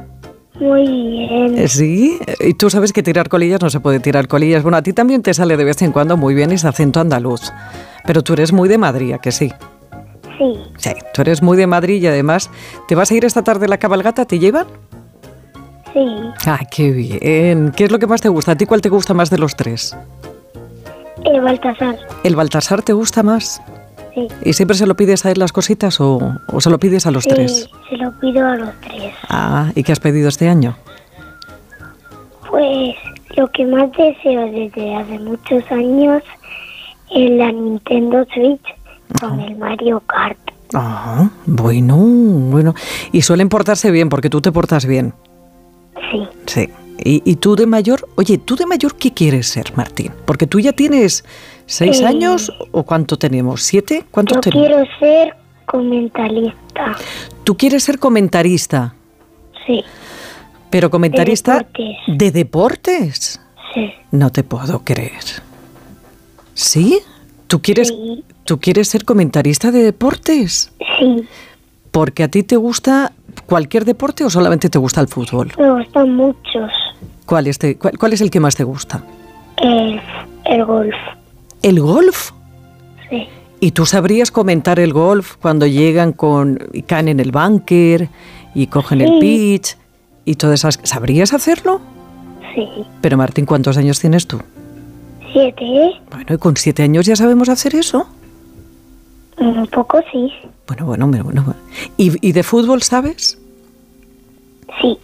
Muy 0.58 0.86
bien. 0.86 1.58
Eh, 1.58 1.68
Sí, 1.68 2.18
y 2.40 2.54
tú 2.54 2.70
sabes 2.70 2.92
que 2.92 3.02
tirar 3.02 3.28
colillas 3.28 3.60
no 3.60 3.70
se 3.70 3.80
puede 3.80 4.00
tirar 4.00 4.26
colillas. 4.28 4.62
Bueno, 4.62 4.78
a 4.78 4.82
ti 4.82 4.92
también 4.92 5.22
te 5.22 5.34
sale 5.34 5.56
de 5.56 5.64
vez 5.64 5.80
en 5.82 5.92
cuando 5.92 6.16
muy 6.16 6.34
bien 6.34 6.50
ese 6.52 6.66
acento 6.68 7.00
andaluz. 7.00 7.52
Pero 8.06 8.22
tú 8.22 8.32
eres 8.32 8.52
muy 8.52 8.68
de 8.68 8.78
Madrid, 8.78 9.12
¿a 9.12 9.18
que 9.18 9.32
sí? 9.32 9.52
Sí, 10.38 10.54
Sí, 10.76 10.90
tú 11.14 11.22
eres 11.22 11.42
muy 11.42 11.56
de 11.56 11.66
Madrid 11.66 12.02
y 12.02 12.06
además, 12.06 12.50
¿te 12.88 12.94
vas 12.94 13.10
a 13.10 13.14
ir 13.14 13.24
esta 13.24 13.42
tarde 13.42 13.66
a 13.66 13.68
la 13.68 13.78
cabalgata? 13.78 14.24
¿Te 14.26 14.38
llevan? 14.38 14.66
sí. 15.92 16.04
Ah, 16.46 16.60
qué 16.70 16.90
bien. 16.90 17.72
¿Qué 17.74 17.84
es 17.84 17.90
lo 17.92 17.98
que 17.98 18.06
más 18.06 18.20
te 18.20 18.28
gusta? 18.28 18.52
¿A 18.52 18.56
ti 18.56 18.66
cuál 18.66 18.82
te 18.82 18.90
gusta 18.90 19.14
más 19.14 19.30
de 19.30 19.38
los 19.38 19.56
tres? 19.56 19.96
El 21.24 21.40
Baltasar. 21.40 21.96
¿El 22.22 22.36
Baltasar 22.36 22.82
te 22.82 22.92
gusta 22.92 23.22
más? 23.22 23.60
Sí. 24.16 24.28
¿Y 24.44 24.52
siempre 24.54 24.76
se 24.76 24.86
lo 24.86 24.96
pides 24.96 25.26
a 25.26 25.30
él 25.30 25.38
las 25.38 25.52
cositas 25.52 26.00
o, 26.00 26.38
o 26.50 26.60
se 26.62 26.70
lo 26.70 26.78
pides 26.78 27.04
a 27.06 27.10
los 27.10 27.24
Sí, 27.24 27.30
tres? 27.30 27.68
se 27.90 27.96
lo 27.98 28.10
pido 28.18 28.46
a 28.46 28.56
los 28.56 28.70
tres. 28.80 29.12
Ah, 29.28 29.70
¿y 29.74 29.82
qué 29.82 29.92
has 29.92 30.00
pedido 30.00 30.28
este 30.30 30.48
año? 30.48 30.74
Pues 32.48 32.94
lo 33.36 33.46
que 33.52 33.66
más 33.66 33.90
deseo 33.92 34.50
desde 34.50 34.94
hace 34.96 35.18
muchos 35.18 35.62
años 35.70 36.22
es 37.14 37.30
la 37.32 37.52
Nintendo 37.52 38.24
Switch 38.32 38.62
con 39.20 39.38
el 39.40 39.56
Mario 39.56 40.02
Kart. 40.06 40.38
Ah, 40.74 41.28
bueno, 41.44 41.96
bueno. 41.96 42.74
Y 43.12 43.20
suelen 43.22 43.48
portarse 43.50 43.90
bien 43.90 44.08
porque 44.08 44.30
tú 44.30 44.40
te 44.40 44.50
portas 44.50 44.86
bien. 44.86 45.12
Sí. 46.10 46.28
Sí. 46.46 46.68
¿Y, 46.98 47.22
y 47.24 47.36
tú 47.36 47.56
de 47.56 47.66
mayor? 47.66 48.08
Oye, 48.16 48.38
¿tú 48.38 48.56
de 48.56 48.66
mayor 48.66 48.96
qué 48.96 49.12
quieres 49.12 49.48
ser, 49.48 49.72
Martín? 49.76 50.12
Porque 50.24 50.46
tú 50.46 50.58
ya 50.60 50.72
tienes 50.72 51.24
seis 51.66 52.00
Eh, 52.00 52.06
años 52.06 52.52
o 52.72 52.82
cuánto 52.84 53.16
tenemos, 53.18 53.62
siete, 53.62 54.04
¿cuántos 54.10 54.36
Yo 54.36 54.40
tenemos? 54.40 54.66
quiero 54.68 54.84
ser 54.98 55.34
comentarista. 55.66 56.96
Tú 57.44 57.56
quieres 57.56 57.84
ser 57.84 57.98
comentarista, 57.98 58.94
Sí, 59.66 59.84
pero 60.70 60.90
comentarista 60.90 61.58
deportes. 61.58 61.96
de 62.06 62.30
deportes. 62.30 63.40
sí. 63.74 63.90
No 64.12 64.30
te 64.30 64.42
puedo 64.44 64.82
creer. 64.84 65.22
¿Sí? 66.54 67.00
¿Tú 67.48 67.60
quieres, 67.60 67.92
¿Tú 68.44 68.58
quieres 68.58 68.88
ser 68.88 69.04
comentarista 69.04 69.70
de 69.70 69.82
deportes? 69.82 70.72
Sí. 70.98 71.28
¿Porque 71.90 72.22
a 72.22 72.28
ti 72.28 72.42
te 72.42 72.56
gusta 72.56 73.12
cualquier 73.46 73.84
deporte 73.84 74.24
o 74.24 74.30
solamente 74.30 74.68
te 74.70 74.78
gusta 74.78 75.00
el 75.00 75.08
fútbol? 75.08 75.52
Me 75.58 75.70
gustan 75.70 76.14
muchos. 76.14 76.70
¿Cuál 77.26 77.46
es, 77.48 77.58
te- 77.58 77.76
cuál, 77.76 77.98
cuál 77.98 78.12
es 78.12 78.20
el 78.20 78.30
que 78.30 78.40
más 78.40 78.54
te 78.56 78.64
gusta? 78.64 79.02
El, 79.58 80.00
el 80.44 80.64
golf. 80.64 80.94
¿El 81.62 81.80
golf? 81.80 82.30
Sí. 83.10 83.26
¿Y 83.60 83.70
tú 83.72 83.84
sabrías 83.86 84.30
comentar 84.30 84.78
el 84.78 84.92
golf 84.92 85.36
cuando 85.36 85.66
llegan 85.66 86.12
con 86.12 86.58
y 86.72 86.82
caen 86.82 87.08
en 87.08 87.20
el 87.20 87.32
bunker 87.32 88.08
y 88.54 88.66
cogen 88.68 89.00
el 89.00 89.18
pitch 89.18 89.76
y 90.24 90.34
todas 90.36 90.60
esas... 90.60 90.78
¿Sabrías 90.82 91.32
hacerlo? 91.32 91.80
Sí. 92.54 92.66
Pero 93.00 93.16
Martín, 93.16 93.44
¿cuántos 93.46 93.76
años 93.76 93.98
tienes 94.00 94.26
tú? 94.26 94.38
Siete. 95.32 95.64
Bueno, 96.10 96.34
y 96.34 96.38
con 96.38 96.56
siete 96.56 96.82
años 96.82 97.06
ya 97.06 97.16
sabemos 97.16 97.48
hacer 97.48 97.74
eso. 97.74 98.06
Un 99.38 99.66
poco 99.66 100.00
sí. 100.12 100.30
Bueno, 100.66 100.86
bueno, 100.86 101.06
bueno, 101.08 101.24
bueno. 101.42 101.54
¿Y, 101.96 102.26
y 102.26 102.32
de 102.32 102.42
fútbol 102.42 102.82
sabes? 102.82 103.38
Sí. 104.80 104.98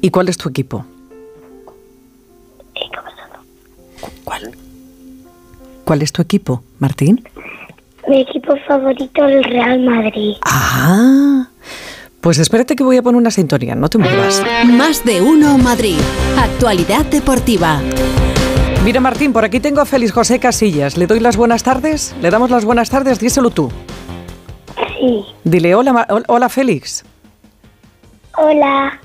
¿Y 0.00 0.10
cuál 0.10 0.28
es 0.28 0.36
tu 0.36 0.48
equipo? 0.48 0.84
¿Cuál? 4.30 4.52
¿Cuál 5.84 6.02
es 6.02 6.12
tu 6.12 6.22
equipo, 6.22 6.62
Martín? 6.78 7.24
Mi 8.06 8.20
equipo 8.20 8.54
favorito 8.68 9.26
es 9.26 9.34
el 9.38 9.42
Real 9.44 9.80
Madrid. 9.80 10.34
Ah, 10.42 11.48
pues 12.20 12.38
espérate 12.38 12.76
que 12.76 12.84
voy 12.84 12.96
a 12.96 13.02
poner 13.02 13.18
una 13.18 13.32
sintonía, 13.32 13.74
no 13.74 13.88
te 13.88 13.98
muevas. 13.98 14.40
Más 14.66 15.04
de 15.04 15.20
uno 15.20 15.58
Madrid. 15.58 15.96
Actualidad 16.38 17.04
deportiva. 17.06 17.80
Mira, 18.84 19.00
Martín, 19.00 19.32
por 19.32 19.44
aquí 19.44 19.58
tengo 19.58 19.80
a 19.80 19.84
Félix 19.84 20.12
José 20.12 20.38
Casillas. 20.38 20.96
¿Le 20.96 21.08
doy 21.08 21.18
las 21.18 21.36
buenas 21.36 21.64
tardes? 21.64 22.14
¿Le 22.22 22.30
damos 22.30 22.50
las 22.50 22.64
buenas 22.64 22.88
tardes? 22.88 23.18
Díselo 23.18 23.50
tú. 23.50 23.68
Sí. 25.00 25.24
Dile 25.42 25.74
hola, 25.74 25.92
Ma- 25.92 26.06
hola 26.28 26.48
Félix. 26.48 27.04
Hola, 28.38 29.00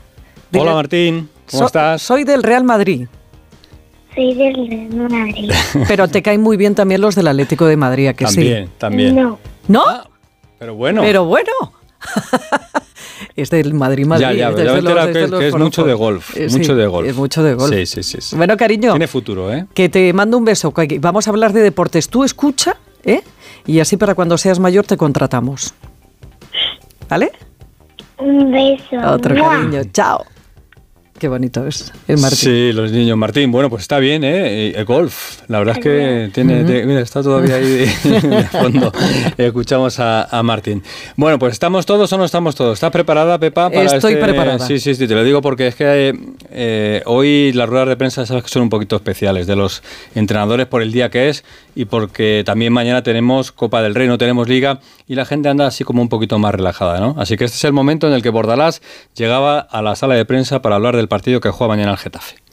Dile- 0.52 0.62
Hola 0.62 0.74
Martín, 0.76 1.30
¿cómo 1.50 1.60
So- 1.62 1.66
estás? 1.66 2.02
Soy 2.04 2.24
del 2.26 2.44
Real 2.44 2.64
Madrid, 2.64 3.08
soy 4.16 4.34
del 4.34 4.68
Real 4.68 5.10
Madrid. 5.10 5.52
pero 5.88 6.08
te 6.08 6.22
caen 6.22 6.42
muy 6.42 6.58
bien 6.58 6.74
también 6.76 7.02
los 7.02 7.16
del 7.16 7.28
Atlético 7.28 7.66
de 7.66 7.78
Madrid, 7.78 8.08
¿a 8.08 8.14
que 8.14 8.26
También, 8.26 8.66
sí? 8.68 8.72
también. 8.78 9.16
No. 9.16 9.40
¿No? 9.68 9.84
Pero 10.60 10.76
bueno. 10.76 11.02
Pero 11.02 11.26
bueno. 11.26 11.52
es 13.36 13.50
del 13.50 13.74
Madrid-Madrid. 13.74 14.22
ya, 14.26 14.32
ya, 14.34 14.52
ya 14.52 14.56
de 14.56 14.64
me 14.64 14.78
he 14.80 14.82
los- 14.82 15.08
es 15.08 15.14
que, 15.14 15.28
los 15.28 15.40
que 15.40 15.48
es 15.48 15.56
mucho 15.56 15.84
de 15.84 15.94
golf. 15.94 16.38
Eh, 16.38 16.50
sí, 16.50 16.58
mucho 16.60 16.76
de 16.76 16.88
golf. 16.88 17.08
Es 17.10 17.16
mucho 17.16 17.44
de 17.44 17.54
golf. 17.56 17.74
Sí, 17.74 17.86
sí, 17.86 18.04
sí. 18.04 18.18
sí. 18.22 18.36
Bueno, 18.36 18.56
cariño. 18.58 18.92
Tiene 18.92 19.08
futuro, 19.08 19.52
¿eh? 19.52 19.66
Que 19.74 19.90
te 19.90 20.14
mando 20.14 20.38
un 20.38 20.46
beso. 20.46 20.74
Vamos 21.00 21.28
a 21.28 21.32
hablar 21.32 21.52
de 21.54 21.62
deportes. 21.62 22.10
Tú 22.10 22.24
escucha, 22.24 22.78
¿eh? 23.04 23.22
Y 23.66 23.80
así 23.80 23.98
para 23.98 24.14
cuando 24.16 24.38
seas 24.38 24.60
mayor 24.60 24.86
te 24.86 24.98
contratamos. 24.98 25.74
¿Vale? 27.10 27.32
Un 28.18 28.52
beso. 28.52 28.96
Otro 29.08 29.36
¡Mua! 29.36 29.50
cariño. 29.50 29.82
Chao. 29.92 30.24
Qué 31.18 31.30
bonito 31.30 31.66
es 31.66 31.94
el 32.10 32.18
Martín. 32.18 32.38
Sí, 32.38 32.72
los 32.74 32.92
niños. 32.92 33.18
Martín, 33.18 33.50
bueno, 33.50 33.70
pues 33.70 33.84
está 33.84 34.00
bien, 34.00 34.26
¿eh? 34.26 34.72
El 34.76 34.84
golf. 34.84 35.40
La 35.48 35.60
verdad 35.60 35.78
es 35.78 35.82
que 35.84 36.30
tiene. 36.34 36.64
Mira, 36.86 37.00
está 37.00 37.24
todavía 37.24 37.56
ahí 37.56 37.64
de, 37.64 37.86
de 38.28 38.44
fondo. 38.44 38.92
Escuchamos 39.38 39.98
a, 40.02 40.24
a 40.26 40.44
Martín. 40.44 40.84
Bueno, 41.16 41.40
pues 41.40 41.54
¿estamos 41.54 41.86
todos 41.86 42.12
o 42.12 42.18
no 42.18 42.26
estamos 42.26 42.54
todos? 42.56 42.74
¿Estás 42.74 42.92
preparada, 42.92 43.40
Pepa? 43.40 43.70
Para 43.70 43.84
Estoy 43.96 44.14
este- 44.16 44.26
preparada. 44.26 44.60
Sí, 44.60 44.78
sí, 44.78 44.94
sí, 44.94 45.08
te 45.08 45.16
lo 45.16 45.24
digo 45.24 45.42
porque 45.42 45.68
es 45.68 45.76
que 45.76 46.10
eh, 46.10 46.14
eh, 46.52 47.02
hoy 47.06 47.54
las 47.54 47.70
ruedas 47.70 47.88
de 47.88 47.96
prensa 47.96 48.26
sabes 48.26 48.44
que 48.44 48.50
son 48.50 48.64
un 48.64 48.70
poquito 48.70 48.98
especiales 48.98 49.48
de 49.48 49.56
los 49.56 49.84
entrenadores 50.16 50.66
por 50.68 50.82
el 50.82 50.92
día 50.92 51.10
que 51.10 51.30
es 51.30 51.46
y 51.76 51.86
porque 51.86 52.44
también 52.46 52.74
mañana 52.74 53.04
tenemos 53.04 53.52
Copa 53.52 53.82
del 53.82 53.94
Rey, 53.94 54.08
no 54.08 54.18
tenemos 54.18 54.48
Liga 54.48 54.80
y 55.08 55.16
la 55.16 55.26
gente 55.26 55.50
anda 55.50 55.68
así 55.68 55.84
como 55.84 56.02
un 56.02 56.10
poquito 56.10 56.40
más 56.40 56.56
relajada, 56.56 57.00
¿no? 57.00 57.16
Así 57.18 57.38
que 57.38 57.44
este 57.44 57.58
es 57.58 57.64
el 57.66 57.74
momento 57.74 58.08
en 58.08 58.14
el 58.14 58.24
que 58.24 58.30
Bordalás 58.30 58.82
llegaba 59.16 59.60
a 59.60 59.82
la 59.82 59.96
sala 59.96 60.16
de 60.16 60.26
prensa 60.26 60.62
para 60.62 60.76
hablar 60.76 60.96
del 60.96 61.08
partido 61.08 61.42
que 61.42 61.50
juega 61.50 61.76
mañana 61.76 61.92
el 61.92 61.98
Getafe. 61.98 62.45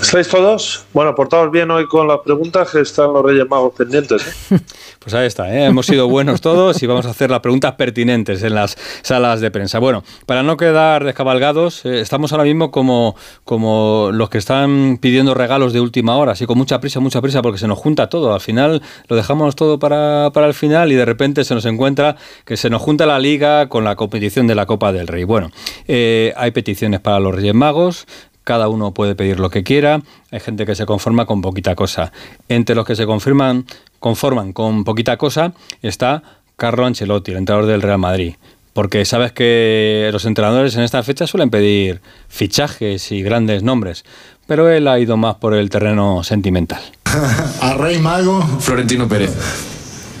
¿Estáis 0.00 0.26
todos? 0.28 0.86
Bueno, 0.94 1.14
portaos 1.14 1.50
bien 1.50 1.70
hoy 1.70 1.86
con 1.86 2.08
las 2.08 2.20
preguntas 2.20 2.70
que 2.70 2.80
están 2.80 3.12
los 3.12 3.22
Reyes 3.22 3.46
Magos 3.48 3.74
pendientes. 3.74 4.26
¿eh? 4.50 4.58
Pues 5.02 5.14
ahí 5.14 5.26
está, 5.26 5.52
¿eh? 5.52 5.64
hemos 5.64 5.86
sido 5.86 6.08
buenos 6.08 6.40
todos 6.40 6.80
y 6.80 6.86
vamos 6.86 7.06
a 7.06 7.10
hacer 7.10 7.28
las 7.28 7.40
preguntas 7.40 7.72
pertinentes 7.72 8.40
en 8.44 8.54
las 8.54 8.78
salas 9.02 9.40
de 9.40 9.50
prensa. 9.50 9.80
Bueno, 9.80 10.04
para 10.26 10.44
no 10.44 10.56
quedar 10.56 11.02
descabalgados, 11.02 11.84
eh, 11.84 12.00
estamos 12.00 12.30
ahora 12.30 12.44
mismo 12.44 12.70
como, 12.70 13.16
como 13.42 14.10
los 14.12 14.30
que 14.30 14.38
están 14.38 14.98
pidiendo 15.00 15.34
regalos 15.34 15.72
de 15.72 15.80
última 15.80 16.16
hora, 16.16 16.32
así 16.32 16.46
con 16.46 16.56
mucha 16.56 16.80
prisa, 16.80 17.00
mucha 17.00 17.20
prisa, 17.20 17.42
porque 17.42 17.58
se 17.58 17.66
nos 17.66 17.80
junta 17.80 18.08
todo. 18.08 18.32
Al 18.32 18.40
final 18.40 18.80
lo 19.08 19.16
dejamos 19.16 19.56
todo 19.56 19.80
para, 19.80 20.30
para 20.32 20.46
el 20.46 20.54
final 20.54 20.92
y 20.92 20.94
de 20.94 21.04
repente 21.04 21.42
se 21.42 21.54
nos 21.54 21.64
encuentra 21.64 22.14
que 22.44 22.56
se 22.56 22.70
nos 22.70 22.80
junta 22.80 23.04
la 23.04 23.18
liga 23.18 23.68
con 23.68 23.82
la 23.82 23.96
competición 23.96 24.46
de 24.46 24.54
la 24.54 24.66
Copa 24.66 24.92
del 24.92 25.08
Rey. 25.08 25.24
Bueno, 25.24 25.50
eh, 25.88 26.32
hay 26.36 26.52
peticiones 26.52 27.00
para 27.00 27.18
los 27.18 27.34
Reyes 27.34 27.54
Magos, 27.54 28.06
cada 28.44 28.68
uno 28.68 28.92
puede 28.92 29.14
pedir 29.14 29.40
lo 29.40 29.50
que 29.50 29.62
quiera. 29.62 30.02
Hay 30.30 30.40
gente 30.40 30.66
que 30.66 30.74
se 30.74 30.86
conforma 30.86 31.26
con 31.26 31.40
poquita 31.42 31.74
cosa. 31.74 32.12
Entre 32.48 32.74
los 32.74 32.86
que 32.86 32.96
se 32.96 33.06
confirman, 33.06 33.66
conforman 33.98 34.52
con 34.52 34.84
poquita 34.84 35.16
cosa 35.16 35.52
está 35.82 36.22
Carlo 36.56 36.86
Ancelotti, 36.86 37.32
el 37.32 37.38
entrenador 37.38 37.68
del 37.68 37.82
Real 37.82 37.98
Madrid. 37.98 38.34
Porque 38.72 39.04
sabes 39.04 39.32
que 39.32 40.08
los 40.12 40.24
entrenadores 40.24 40.74
en 40.76 40.82
esta 40.82 41.02
fecha 41.02 41.26
suelen 41.26 41.50
pedir 41.50 42.00
fichajes 42.28 43.12
y 43.12 43.22
grandes 43.22 43.62
nombres. 43.62 44.04
Pero 44.46 44.68
él 44.70 44.88
ha 44.88 44.98
ido 44.98 45.16
más 45.16 45.36
por 45.36 45.54
el 45.54 45.68
terreno 45.70 46.24
sentimental. 46.24 46.82
A 47.60 47.74
Rey 47.74 47.98
Mago. 47.98 48.42
Florentino 48.60 49.06
Pérez. 49.06 49.36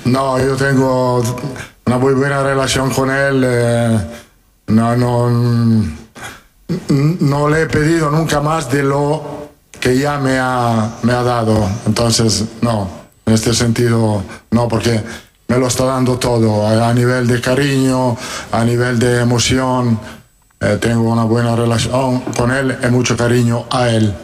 No, 0.04 0.38
yo 0.38 0.56
tengo 0.56 1.22
una 1.86 1.98
muy 1.98 2.12
buena 2.14 2.42
relación 2.42 2.90
con 2.90 3.10
él. 3.10 3.42
eh, 3.44 3.98
no, 4.68 4.96
no, 4.96 6.01
no 6.88 7.48
le 7.48 7.62
he 7.62 7.66
pedido 7.66 8.10
nunca 8.10 8.40
más 8.40 8.70
de 8.70 8.82
lo 8.82 9.50
que 9.80 9.98
ya 9.98 10.18
me 10.18 10.38
ha, 10.38 10.98
me 11.02 11.12
ha 11.12 11.22
dado. 11.22 11.68
Entonces, 11.86 12.44
no, 12.60 12.88
en 13.26 13.34
este 13.34 13.52
sentido, 13.52 14.22
no, 14.50 14.68
porque 14.68 15.00
me 15.48 15.58
lo 15.58 15.66
está 15.66 15.84
dando 15.84 16.18
todo, 16.18 16.66
a, 16.66 16.94
nivel 16.94 17.26
de 17.26 17.40
cariño, 17.40 18.16
a 18.52 18.64
nivel 18.64 18.98
de 18.98 19.20
emoción. 19.20 19.98
eh, 20.60 20.78
tengo 20.80 21.10
una 21.10 21.24
buena 21.24 21.56
relación 21.56 22.20
con 22.36 22.52
él 22.52 22.76
y 22.82 22.86
mucho 22.88 23.16
cariño 23.16 23.66
a 23.70 23.90
él. 23.90 24.14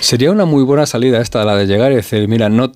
Sería 0.00 0.30
una 0.30 0.46
muy 0.46 0.64
buena 0.64 0.86
salida 0.86 1.20
esta, 1.20 1.44
la 1.44 1.54
de 1.56 1.66
llegar 1.66 1.92
y 1.92 1.96
decir, 1.96 2.26
mira, 2.26 2.48
no, 2.48 2.72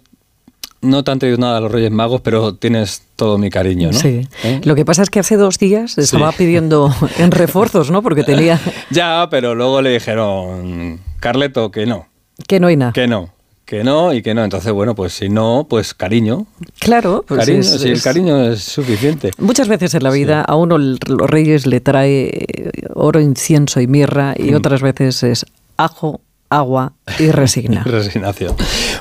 no 0.85 1.03
te 1.03 1.11
han 1.11 1.19
traído 1.19 1.39
nada 1.39 1.57
a 1.59 1.61
los 1.61 1.73
Reyes 1.73 1.91
Magos, 1.91 2.21
pero 2.21 2.55
tienes 2.55 3.03
todo 3.17 3.39
mi 3.39 3.51
cariño, 3.51 3.91
¿no? 3.91 3.99
Sí. 3.99 4.29
¿Eh? 4.45 4.61
Lo 4.65 4.75
que 4.75 4.85
pasa 4.85 5.03
es 5.03 5.11
que 5.11 5.19
hace 5.21 5.37
dos 5.37 5.59
días 5.59 5.99
estaba 5.99 6.31
Sí. 6.33 6.39
pidiendo 6.39 6.95
en 7.19 7.31
refuerzos, 7.31 7.91
¿no? 7.91 8.03
Porque 8.03 8.23
tenía 8.25 8.61
Ya, 8.91 9.27
pero 9.31 9.55
luego 9.55 9.83
le 9.83 9.91
dijeron, 9.91 11.01
Carleto, 11.21 11.71
que 11.71 11.87
no, 11.87 12.07
que 12.47 12.61
no 12.61 12.67
hay 12.69 12.77
nada. 12.77 12.93
que 12.93 13.07
no, 13.07 13.31
que 13.65 13.83
no 13.85 14.13
y 14.13 14.23
que 14.23 14.35
no. 14.35 14.45
Entonces, 14.45 14.73
bueno, 14.73 14.95
pues 14.95 15.13
si 15.15 15.29
no, 15.29 15.67
pues 15.69 15.95
cariño. 15.95 16.47
Claro, 16.81 17.25
pues 17.27 17.41
cariño, 17.41 17.61
es- 17.61 17.81
si 17.81 17.89
el 17.89 18.03
cariño 18.03 18.53
es 18.53 18.63
suficiente. 18.63 19.31
Muchas 19.39 19.69
veces 19.69 19.95
en 19.95 20.03
la 20.03 20.11
vida 20.11 20.43
a 20.43 20.55
uno 20.57 20.77
los 20.79 21.31
reyes 21.31 21.67
le 21.67 21.81
trae 21.81 22.47
oro, 22.95 23.21
incienso 23.21 23.81
y 23.81 23.87
mirra 23.87 24.35
y 24.37 24.53
Mm. 24.53 24.57
otras 24.57 24.83
veces 24.83 25.23
es 25.23 25.47
ajo, 25.77 26.21
agua 26.49 26.93
y 27.19 27.31
resigna. 27.31 27.83
Resignación. 27.87 28.55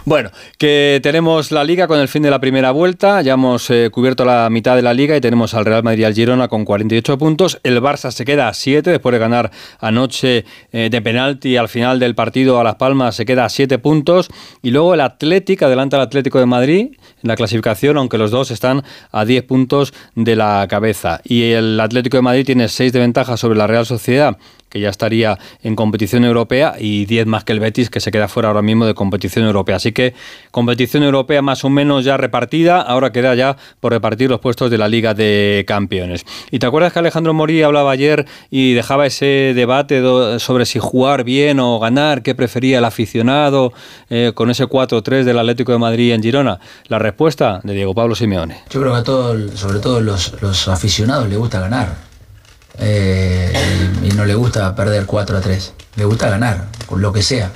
Bueno, 0.05 0.31
que 0.57 0.99
tenemos 1.01 1.51
la 1.51 1.63
liga 1.63 1.87
con 1.87 1.99
el 1.99 2.07
fin 2.07 2.23
de 2.23 2.29
la 2.29 2.39
primera 2.39 2.71
vuelta. 2.71 3.21
Ya 3.21 3.33
hemos 3.33 3.69
eh, 3.69 3.89
cubierto 3.91 4.25
la 4.25 4.49
mitad 4.49 4.75
de 4.75 4.81
la 4.81 4.93
liga 4.93 5.15
y 5.15 5.21
tenemos 5.21 5.53
al 5.53 5.65
Real 5.65 5.83
Madrid 5.83 6.01
y 6.01 6.05
al 6.05 6.13
Girona 6.13 6.47
con 6.47 6.65
48 6.65 7.17
puntos. 7.17 7.59
El 7.63 7.81
Barça 7.81 8.11
se 8.11 8.25
queda 8.25 8.47
a 8.47 8.53
7 8.53 8.89
después 8.89 9.13
de 9.13 9.19
ganar 9.19 9.51
anoche 9.79 10.45
eh, 10.71 10.89
de 10.91 11.01
penalti 11.01 11.57
al 11.57 11.69
final 11.69 11.99
del 11.99 12.15
partido 12.15 12.59
a 12.59 12.63
Las 12.63 12.75
Palmas. 12.75 13.15
Se 13.15 13.25
queda 13.25 13.45
a 13.45 13.49
7 13.49 13.79
puntos. 13.79 14.29
Y 14.61 14.71
luego 14.71 14.93
el 14.93 15.01
Atlético 15.01 15.65
adelanta 15.65 15.97
al 15.97 16.03
Atlético 16.03 16.39
de 16.39 16.45
Madrid 16.45 16.87
en 17.23 17.27
la 17.27 17.35
clasificación, 17.35 17.97
aunque 17.97 18.17
los 18.17 18.31
dos 18.31 18.51
están 18.51 18.83
a 19.11 19.25
10 19.25 19.43
puntos 19.43 19.93
de 20.15 20.35
la 20.35 20.65
cabeza. 20.69 21.21
Y 21.23 21.51
el 21.51 21.79
Atlético 21.79 22.17
de 22.17 22.23
Madrid 22.23 22.45
tiene 22.45 22.67
6 22.67 22.91
de 22.91 22.99
ventaja 22.99 23.37
sobre 23.37 23.57
la 23.57 23.67
Real 23.67 23.85
Sociedad 23.85 24.37
que 24.73 24.79
ya 24.79 24.89
estaría 24.89 25.37
en 25.61 25.75
competición 25.75 26.25
europea, 26.25 26.73
y 26.79 27.05
10 27.05 27.27
más 27.27 27.43
que 27.43 27.53
el 27.53 27.59
Betis, 27.59 27.91
que 27.91 27.99
se 27.99 28.09
queda 28.09 28.27
fuera 28.27 28.49
ahora 28.49 28.63
mismo 28.63 28.87
de 28.87 28.95
competición 28.95 29.45
europea. 29.45 29.75
Así 29.75 29.91
que 29.91 30.15
competición 30.49 31.03
europea 31.03 31.43
más 31.43 31.63
o 31.63 31.69
menos 31.69 32.03
ya 32.05 32.17
repartida, 32.17 32.81
ahora 32.81 33.11
queda 33.11 33.35
ya 33.35 33.55
por 33.79 33.91
repartir 33.91 34.31
los 34.31 34.39
puestos 34.39 34.71
de 34.71 34.79
la 34.79 34.87
Liga 34.87 35.13
de 35.13 35.63
Campeones. 35.67 36.25
¿Y 36.49 36.57
te 36.57 36.65
acuerdas 36.65 36.91
que 36.91 36.97
Alejandro 36.97 37.35
Morí 37.35 37.61
hablaba 37.61 37.91
ayer 37.91 38.25
y 38.49 38.73
dejaba 38.73 39.05
ese 39.05 39.53
debate 39.53 40.01
sobre 40.39 40.65
si 40.65 40.79
jugar 40.79 41.23
bien 41.23 41.59
o 41.59 41.77
ganar, 41.77 42.23
qué 42.23 42.33
prefería 42.33 42.79
el 42.79 42.85
aficionado 42.85 43.73
eh, 44.09 44.31
con 44.33 44.49
ese 44.49 44.65
4-3 44.65 45.23
del 45.23 45.37
Atlético 45.37 45.71
de 45.71 45.77
Madrid 45.77 46.13
en 46.13 46.23
Girona? 46.23 46.59
La 46.87 46.97
respuesta 46.97 47.61
de 47.63 47.75
Diego 47.75 47.93
Pablo 47.93 48.15
Simeone. 48.15 48.63
Yo 48.71 48.81
creo 48.81 48.93
que 48.93 48.99
a 48.99 49.03
todos, 49.03 49.51
sobre 49.59 49.77
todo 49.77 50.01
los, 50.01 50.41
los 50.41 50.67
aficionados, 50.67 51.29
les 51.29 51.37
gusta 51.37 51.59
ganar. 51.59 52.12
Eh, 52.79 53.53
y, 54.03 54.07
y 54.07 54.11
no 54.11 54.25
le 54.25 54.35
gusta 54.35 54.75
perder 54.75 55.05
4 55.05 55.37
a 55.37 55.41
3. 55.41 55.73
Le 55.95 56.05
gusta 56.05 56.29
ganar, 56.29 56.67
con 56.87 57.01
lo 57.01 57.13
que 57.13 57.21
sea. 57.21 57.51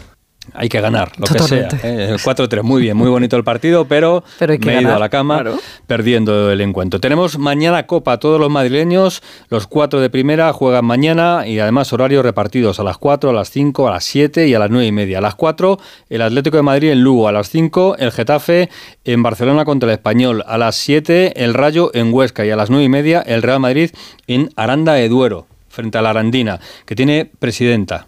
Hay 0.53 0.69
que 0.69 0.81
ganar, 0.81 1.11
lo 1.17 1.25
Totalmente. 1.25 1.75
que 1.75 1.81
sea. 1.81 1.89
¿eh? 1.89 2.09
El 2.11 2.19
4-3, 2.19 2.63
muy 2.63 2.81
bien, 2.81 2.97
muy 2.97 3.09
bonito 3.09 3.35
el 3.35 3.43
partido, 3.43 3.85
pero, 3.85 4.23
me 4.39 4.77
he 4.77 4.81
ido 4.81 4.95
a 4.95 4.99
la 4.99 5.09
cama 5.09 5.41
claro. 5.41 5.59
perdiendo 5.85 6.51
el 6.51 6.61
encuentro. 6.61 6.99
Tenemos 6.99 7.37
mañana 7.37 7.85
Copa, 7.85 8.17
todos 8.17 8.39
los 8.39 8.49
madrileños, 8.49 9.21
los 9.49 9.67
cuatro 9.67 9.99
de 9.99 10.09
primera 10.09 10.53
juegan 10.53 10.85
mañana 10.85 11.47
y 11.47 11.59
además 11.59 11.91
horarios 11.93 12.23
repartidos 12.23 12.79
a 12.79 12.83
las 12.83 12.97
4, 12.97 13.29
a 13.29 13.33
las 13.33 13.49
5, 13.49 13.87
a 13.87 13.91
las 13.91 14.03
7 14.05 14.47
y 14.47 14.53
a 14.53 14.59
las 14.59 14.69
9 14.69 14.87
y 14.87 14.91
media. 14.91 15.19
A 15.19 15.21
las 15.21 15.35
4, 15.35 15.79
el 16.09 16.21
Atlético 16.21 16.57
de 16.57 16.63
Madrid 16.63 16.91
en 16.91 17.01
Lugo, 17.01 17.27
a 17.27 17.31
las 17.31 17.49
5, 17.49 17.97
el 17.99 18.11
Getafe 18.11 18.69
en 19.05 19.23
Barcelona 19.23 19.65
contra 19.65 19.89
el 19.89 19.93
Español, 19.93 20.43
a 20.47 20.57
las 20.57 20.75
7, 20.75 21.43
el 21.43 21.53
Rayo 21.53 21.91
en 21.93 22.13
Huesca 22.13 22.45
y 22.45 22.51
a 22.51 22.55
las 22.55 22.69
9 22.69 22.83
y 22.83 22.89
media, 22.89 23.21
el 23.21 23.41
Real 23.41 23.59
Madrid 23.59 23.91
en 24.27 24.49
Aranda 24.55 24.93
de 24.93 25.09
Duero, 25.09 25.47
frente 25.69 25.97
a 25.97 26.01
la 26.01 26.11
Arandina, 26.11 26.59
que 26.85 26.95
tiene 26.95 27.29
presidenta. 27.39 28.07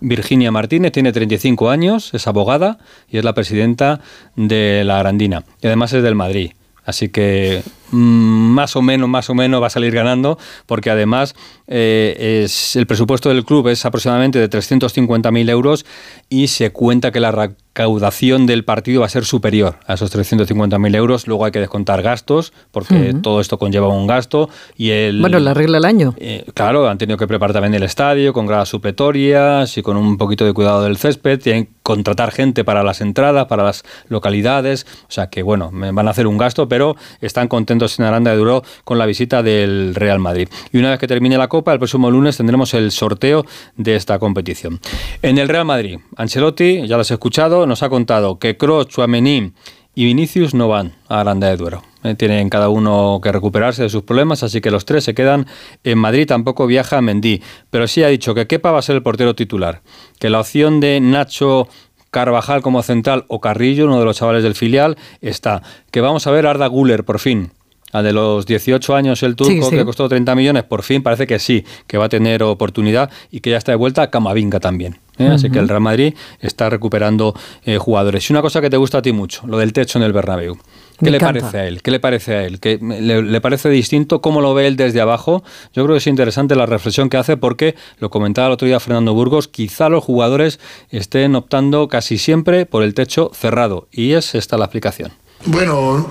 Virginia 0.00 0.50
Martínez 0.50 0.92
tiene 0.92 1.12
35 1.12 1.70
años, 1.70 2.12
es 2.12 2.26
abogada 2.26 2.78
y 3.08 3.18
es 3.18 3.24
la 3.24 3.34
presidenta 3.34 4.00
de 4.34 4.82
la 4.84 4.98
Arandina. 4.98 5.44
Y 5.62 5.68
además 5.68 5.92
es 5.92 6.02
del 6.02 6.16
Madrid. 6.16 6.52
Así 6.84 7.08
que 7.08 7.62
más 7.92 8.76
o 8.76 8.82
menos, 8.82 9.08
más 9.08 9.30
o 9.30 9.34
menos 9.34 9.62
va 9.62 9.68
a 9.68 9.70
salir 9.70 9.92
ganando, 9.94 10.38
porque 10.66 10.90
además 10.90 11.34
eh, 11.68 12.42
es, 12.44 12.76
el 12.76 12.86
presupuesto 12.86 13.28
del 13.28 13.44
club 13.44 13.68
es 13.68 13.84
aproximadamente 13.86 14.38
de 14.38 14.48
350.000 14.50 15.50
euros 15.50 15.86
y 16.28 16.48
se 16.48 16.70
cuenta 16.72 17.10
que 17.12 17.20
la 17.20 17.30
recaudación 17.32 18.46
del 18.46 18.64
partido 18.64 19.00
va 19.00 19.06
a 19.06 19.10
ser 19.10 19.24
superior 19.24 19.76
a 19.86 19.94
esos 19.94 20.14
350.000 20.14 20.96
euros. 20.96 21.26
Luego 21.26 21.44
hay 21.44 21.52
que 21.52 21.60
descontar 21.60 22.02
gastos, 22.02 22.52
porque 22.70 23.10
Ujú. 23.10 23.20
todo 23.22 23.40
esto 23.40 23.58
conlleva 23.58 23.88
un 23.88 24.06
gasto. 24.06 24.48
Y 24.76 24.90
el, 24.90 25.20
Bueno, 25.20 25.38
la 25.38 25.54
regla 25.54 25.76
del 25.78 25.84
año. 25.84 26.14
eh, 26.18 26.44
claro, 26.54 26.88
han 26.88 26.98
tenido 26.98 27.18
que 27.18 27.26
preparar 27.26 27.52
también 27.52 27.74
el 27.74 27.82
estadio 27.82 28.32
con 28.32 28.46
gradas 28.46 28.68
supletorias 28.68 29.76
y 29.76 29.82
con 29.82 29.96
un 29.96 30.16
poquito 30.16 30.44
de 30.44 30.52
cuidado 30.52 30.82
del 30.82 30.96
césped. 30.96 31.40
Tienen 31.40 31.66
que 31.66 31.72
contratar 31.82 32.30
gente 32.32 32.64
para 32.64 32.82
las 32.82 33.00
entradas, 33.00 33.46
para 33.46 33.62
las 33.64 33.84
localidades. 34.08 34.86
O 35.02 35.12
sea 35.12 35.28
que, 35.28 35.42
bueno, 35.42 35.70
van 35.72 36.08
a 36.08 36.10
hacer 36.10 36.26
un 36.26 36.38
gasto, 36.38 36.68
pero 36.68 36.96
están 37.20 37.46
contentos 37.48 37.75
en 37.84 38.04
Aranda 38.04 38.30
de 38.30 38.36
Duro 38.38 38.62
con 38.84 38.98
la 38.98 39.06
visita 39.06 39.42
del 39.42 39.94
Real 39.94 40.18
Madrid. 40.18 40.48
Y 40.72 40.78
una 40.78 40.90
vez 40.90 40.98
que 40.98 41.06
termine 41.06 41.36
la 41.36 41.48
Copa, 41.48 41.72
el 41.72 41.78
próximo 41.78 42.10
lunes 42.10 42.36
tendremos 42.36 42.72
el 42.74 42.90
sorteo 42.90 43.44
de 43.76 43.96
esta 43.96 44.18
competición. 44.18 44.80
En 45.22 45.38
el 45.38 45.48
Real 45.48 45.64
Madrid, 45.64 45.98
Ancelotti, 46.16 46.86
ya 46.86 46.96
lo 46.96 47.02
has 47.02 47.10
escuchado, 47.10 47.66
nos 47.66 47.82
ha 47.82 47.88
contado 47.88 48.38
que 48.38 48.56
Kroos, 48.56 48.88
Chouameni 48.88 49.52
y 49.94 50.04
Vinicius 50.04 50.54
no 50.54 50.68
van 50.68 50.92
a 51.08 51.20
Aranda 51.20 51.48
de 51.48 51.56
Duero. 51.56 51.82
Eh, 52.04 52.14
tienen 52.14 52.48
cada 52.50 52.68
uno 52.68 53.20
que 53.22 53.32
recuperarse 53.32 53.82
de 53.82 53.88
sus 53.88 54.02
problemas, 54.02 54.42
así 54.42 54.60
que 54.60 54.70
los 54.70 54.84
tres 54.84 55.04
se 55.04 55.14
quedan 55.14 55.46
en 55.84 55.98
Madrid. 55.98 56.26
Tampoco 56.26 56.66
viaja 56.66 57.00
Mendy, 57.00 57.42
pero 57.70 57.86
sí 57.88 58.02
ha 58.02 58.08
dicho 58.08 58.34
que 58.34 58.46
Kepa 58.46 58.70
va 58.70 58.78
a 58.78 58.82
ser 58.82 58.96
el 58.96 59.02
portero 59.02 59.34
titular, 59.34 59.82
que 60.18 60.30
la 60.30 60.40
opción 60.40 60.80
de 60.80 61.00
Nacho 61.00 61.68
Carvajal 62.10 62.62
como 62.62 62.82
central 62.82 63.24
o 63.28 63.40
Carrillo, 63.40 63.86
uno 63.86 63.98
de 63.98 64.04
los 64.04 64.16
chavales 64.16 64.42
del 64.42 64.54
filial, 64.54 64.96
está. 65.20 65.62
Que 65.90 66.00
vamos 66.00 66.26
a 66.26 66.30
ver 66.30 66.46
a 66.46 66.50
Arda 66.50 66.66
Guller 66.66 67.04
por 67.04 67.18
fin. 67.18 67.50
Al 67.92 68.04
de 68.04 68.12
los 68.12 68.46
18 68.46 68.94
años 68.96 69.22
el 69.22 69.36
turco, 69.36 69.52
Sí, 69.52 69.62
sí. 69.62 69.76
que 69.76 69.84
costó 69.84 70.08
30 70.08 70.34
millones, 70.34 70.64
por 70.64 70.82
fin 70.82 71.02
parece 71.02 71.26
que 71.26 71.38
sí, 71.38 71.64
que 71.86 71.98
va 71.98 72.06
a 72.06 72.08
tener 72.08 72.42
oportunidad 72.42 73.10
y 73.30 73.40
que 73.40 73.50
ya 73.50 73.56
está 73.58 73.72
de 73.72 73.76
vuelta 73.76 74.10
Camavinga 74.10 74.60
también. 74.60 74.98
¿eh? 75.18 75.28
Así 75.28 75.50
que 75.50 75.58
el 75.58 75.68
Real 75.68 75.80
Madrid 75.80 76.14
está 76.40 76.68
recuperando 76.68 77.34
eh, 77.64 77.78
jugadores. 77.78 78.28
Y 78.28 78.32
una 78.32 78.42
cosa 78.42 78.60
que 78.60 78.68
te 78.70 78.76
gusta 78.76 78.98
a 78.98 79.02
ti 79.02 79.12
mucho, 79.12 79.46
lo 79.46 79.56
del 79.58 79.72
techo 79.72 79.98
en 79.98 80.04
el 80.04 80.12
Bernabéu. 80.12 80.56
¿Qué 80.98 81.04
Me 81.04 81.10
le 81.10 81.16
encanta. 81.18 81.40
parece 81.40 81.58
a 81.58 81.66
él? 81.68 81.82
¿Qué 81.82 81.90
le 81.90 82.00
parece 82.00 82.34
a 82.34 82.44
él? 82.44 82.58
¿Que 82.58 82.78
le, 82.80 83.22
le 83.22 83.40
parece 83.40 83.68
distinto? 83.68 84.20
¿Cómo 84.22 84.40
lo 84.40 84.52
ve 84.54 84.66
él 84.66 84.76
desde 84.76 85.00
abajo? 85.00 85.44
Yo 85.74 85.84
creo 85.84 85.94
que 85.94 85.98
es 85.98 86.06
interesante 86.06 86.54
la 86.56 86.64
reflexión 86.66 87.08
que 87.10 87.18
hace 87.18 87.36
porque, 87.36 87.74
lo 87.98 88.08
comentaba 88.10 88.48
el 88.48 88.54
otro 88.54 88.66
día 88.66 88.80
Fernando 88.80 89.12
Burgos, 89.14 89.46
quizá 89.46 89.88
los 89.90 90.02
jugadores 90.02 90.58
estén 90.90 91.34
optando 91.36 91.88
casi 91.88 92.16
siempre 92.18 92.64
por 92.66 92.82
el 92.82 92.94
techo 92.94 93.30
cerrado. 93.34 93.88
Y 93.92 94.12
es 94.12 94.34
esta 94.34 94.56
la 94.56 94.64
explicación. 94.64 95.12
Bueno, 95.44 96.06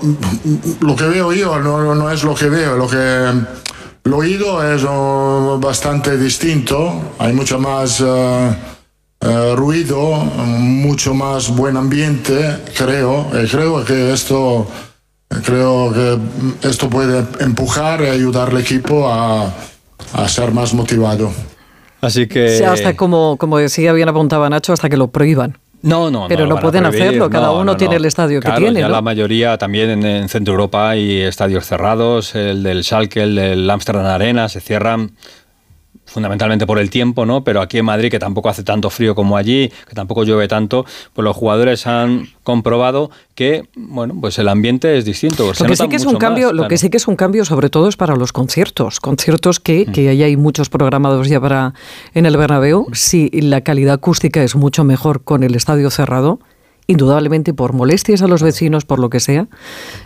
lo 0.80 0.96
que 0.96 1.04
veo 1.04 1.32
yo 1.32 1.58
no, 1.58 1.94
no- 1.94 2.10
es 2.10 2.22
lo 2.24 2.34
que 2.34 2.48
veo, 2.48 2.76
lo 2.76 2.86
que 2.88 3.32
lo 4.04 4.16
oído 4.18 4.62
es 4.72 4.82
oh, 4.88 5.58
bastante 5.60 6.16
distinto, 6.16 6.92
hay 7.18 7.32
mucho 7.34 7.58
más 7.58 8.00
eh, 8.00 8.56
eh, 9.20 9.54
ruido, 9.56 10.14
mucho 10.16 11.12
más 11.12 11.54
buen 11.54 11.76
ambiente, 11.76 12.58
creo, 12.76 13.26
y 13.42 13.46
creo 13.48 13.84
que 13.84 14.12
esto 14.12 14.66
creo 15.44 15.92
que 15.92 16.18
esto 16.68 16.88
puede 16.88 17.24
empujar 17.40 18.00
y 18.02 18.06
ayudar 18.06 18.50
al 18.50 18.58
equipo 18.60 19.08
a, 19.12 19.52
a 20.14 20.28
ser 20.28 20.52
más 20.52 20.72
motivado. 20.72 21.30
Así 22.00 22.28
que... 22.28 22.56
Sí, 22.58 22.62
hasta 22.64 22.96
como, 22.96 23.36
como 23.36 23.58
decía 23.58 23.92
bien 23.92 24.08
apuntaba 24.08 24.48
Nacho, 24.48 24.72
hasta 24.72 24.88
que 24.88 24.96
lo 24.96 25.08
prohíban. 25.08 25.58
No, 25.86 26.10
no, 26.10 26.26
Pero 26.26 26.46
no 26.46 26.56
pueden 26.56 26.82
prohibir, 26.82 27.02
hacerlo, 27.02 27.30
cada 27.30 27.46
no, 27.46 27.54
uno 27.54 27.64
no, 27.64 27.76
tiene 27.76 27.94
el 27.94 28.04
estadio 28.04 28.40
que 28.40 28.50
tiene, 28.50 28.80
la 28.88 29.00
mayoría 29.02 29.56
también 29.56 29.90
en, 29.90 30.04
en 30.04 30.28
Centro 30.28 30.54
Europa 30.54 30.90
hay 30.90 31.20
estadios 31.20 31.64
cerrados, 31.64 32.34
el 32.34 32.64
del 32.64 32.82
Schalke, 32.82 33.22
el 33.22 33.36
del 33.36 33.70
Amsterdam 33.70 34.06
Arena, 34.06 34.48
se 34.48 34.60
cierran 34.60 35.12
fundamentalmente 36.16 36.66
por 36.66 36.78
el 36.78 36.88
tiempo, 36.88 37.26
¿no? 37.26 37.44
Pero 37.44 37.60
aquí 37.60 37.76
en 37.76 37.84
Madrid, 37.84 38.10
que 38.10 38.18
tampoco 38.18 38.48
hace 38.48 38.62
tanto 38.62 38.88
frío 38.88 39.14
como 39.14 39.36
allí, 39.36 39.70
que 39.86 39.94
tampoco 39.94 40.24
llueve 40.24 40.48
tanto, 40.48 40.86
pues 41.12 41.22
los 41.22 41.36
jugadores 41.36 41.86
han 41.86 42.28
comprobado 42.42 43.10
que, 43.34 43.68
bueno, 43.76 44.14
pues 44.18 44.38
el 44.38 44.48
ambiente 44.48 44.96
es 44.96 45.04
distinto. 45.04 45.44
Lo 45.46 45.66
que 45.66 45.76
sí 45.76 45.88
que 45.90 45.96
es 45.96 46.06
un 46.06 46.16
cambio, 46.16 46.46
más, 46.46 46.54
lo 46.54 46.68
que 46.68 46.78
sí 46.78 46.88
que 46.88 46.96
es 46.96 47.06
un 47.06 47.16
cambio 47.16 47.44
sobre 47.44 47.68
todo 47.68 47.86
es 47.90 47.98
para 47.98 48.16
los 48.16 48.32
conciertos, 48.32 48.98
conciertos 48.98 49.60
que, 49.60 49.84
Mm. 49.86 49.92
que 49.92 50.08
ahí 50.08 50.22
hay 50.22 50.38
muchos 50.38 50.70
programados 50.70 51.28
ya 51.28 51.38
para 51.38 51.74
en 52.14 52.24
el 52.24 52.34
Bernabéu. 52.38 52.86
Si 52.94 53.28
la 53.32 53.60
calidad 53.60 53.96
acústica 53.96 54.42
es 54.42 54.56
mucho 54.56 54.84
mejor 54.84 55.22
con 55.22 55.42
el 55.42 55.54
estadio 55.54 55.90
cerrado, 55.90 56.40
indudablemente 56.86 57.52
por 57.54 57.72
molestias 57.72 58.22
a 58.22 58.28
los 58.28 58.42
vecinos, 58.42 58.84
por 58.84 58.98
lo 58.98 59.10
que 59.10 59.20
sea, 59.20 59.48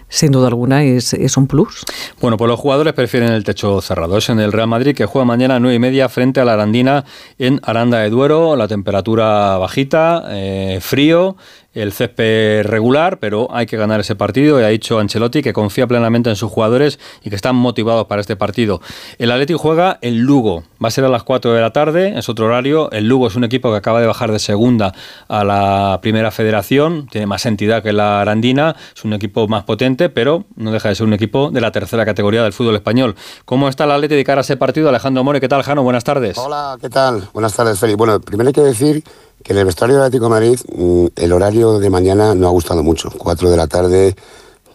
sin 0.09 0.33
duda 0.33 0.49
alguna 0.49 0.83
es, 0.83 1.13
es 1.13 1.37
un 1.37 1.47
plus. 1.47 1.85
Bueno, 2.21 2.37
pues 2.37 2.49
los 2.49 2.59
jugadores 2.59 2.93
prefieren 2.95 3.33
el 3.33 3.45
techo 3.45 3.81
cerrado. 3.81 4.19
Es 4.19 4.29
en 4.29 4.41
el 4.41 4.53
Real 4.53 4.69
Madrid 4.69 4.95
que 4.95 5.07
juega 5.07 5.25
mañana 5.25 5.57
a 5.57 5.61
9 5.61 5.75
y 5.75 5.79
media 5.79 6.09
frente 6.09 6.41
a 6.41 6.45
la 6.45 6.55
Arandina 6.55 7.05
en 7.39 7.61
Aranda 7.63 7.99
de 7.99 8.11
Duero. 8.11 8.57
La 8.57 8.69
temperatura 8.69 9.59
bajita, 9.59 10.25
eh, 10.29 10.79
frío, 10.81 11.37
el 11.73 11.93
césped 11.93 12.65
regular, 12.65 13.19
pero 13.19 13.49
hay 13.51 13.67
que 13.67 13.77
ganar 13.77 14.01
ese 14.01 14.17
partido. 14.17 14.61
Y 14.61 14.65
ha 14.65 14.69
dicho 14.69 14.99
Ancelotti 14.99 15.43
que 15.43 15.53
confía 15.53 15.87
plenamente 15.87 16.31
en 16.31 16.37
sus 16.37 16.51
jugadores 16.51 16.99
y 17.23 17.31
que 17.31 17.37
están 17.37 17.57
motivados 17.57 18.07
para 18.07 18.21
este 18.21 18.37
partido. 18.37 18.81
El 19.19 19.31
Atlético 19.31 19.59
juega 19.59 19.99
en 20.03 20.21
Lugo. 20.21 20.65
Va 20.83 20.89
a 20.89 20.91
ser 20.91 21.05
a 21.05 21.09
las 21.09 21.23
4 21.23 21.53
de 21.53 21.61
la 21.61 21.73
tarde, 21.73 22.19
es 22.19 22.29
otro 22.29 22.47
horario. 22.47 22.91
El 22.91 23.07
Lugo 23.07 23.29
es 23.29 23.37
un 23.37 23.45
equipo 23.45 23.71
que 23.71 23.77
acaba 23.77 24.01
de 24.01 24.07
bajar 24.07 24.33
de 24.33 24.39
segunda 24.39 24.93
a 25.29 25.45
la 25.45 26.01
primera 26.03 26.31
federación. 26.31 27.07
Tiene 27.09 27.27
más 27.27 27.47
entidad 27.47 27.83
que 27.83 27.93
la 27.93 28.21
Arandina. 28.21 28.75
Es 28.95 29.05
un 29.05 29.13
equipo 29.13 29.47
más 29.49 29.65
potente, 29.65 30.09
pero 30.09 30.45
no 30.57 30.73
deja 30.73 30.89
de 30.89 30.95
ser 30.95 31.07
un 31.07 31.13
equipo 31.13 31.51
de 31.51 31.61
la 31.61 31.71
tercera 31.71 32.05
categoría 32.05 32.43
del 32.43 32.53
fútbol 32.53 32.75
español. 32.75 33.15
¿Cómo 33.45 33.69
está 33.69 33.85
el 33.85 33.93
Atlético 33.93 34.17
de 34.17 34.25
cara 34.25 34.41
a 34.41 34.43
ese 34.43 34.57
partido? 34.57 34.89
Alejandro 34.89 35.23
More, 35.25 35.41
¿qué 35.41 35.49
tal, 35.49 35.63
Jano? 35.63 35.83
Buenas 35.83 36.05
tardes. 36.05 36.37
Hola, 36.39 36.77
¿qué 36.81 36.89
tal? 36.89 37.29
Buenas 37.33 37.55
tardes, 37.55 37.79
Félix. 37.79 37.97
Bueno, 37.97 38.21
primero 38.21 38.49
hay 38.49 38.55
que 38.55 38.61
decir 38.61 39.05
que 39.43 39.53
en 39.53 39.59
el 39.59 39.65
vestuario 39.65 39.97
del 39.97 40.05
Atlético 40.05 40.27
de 40.27 40.31
Madrid 40.31 40.61
mm, 40.75 41.07
el 41.17 41.33
horario 41.33 41.79
de 41.79 41.91
mañana 41.91 42.35
no 42.35 42.47
ha 42.47 42.51
gustado 42.51 42.83
mucho. 42.83 43.11
Cuatro 43.17 43.51
de 43.51 43.57
la 43.57 43.67
tarde, 43.67 44.17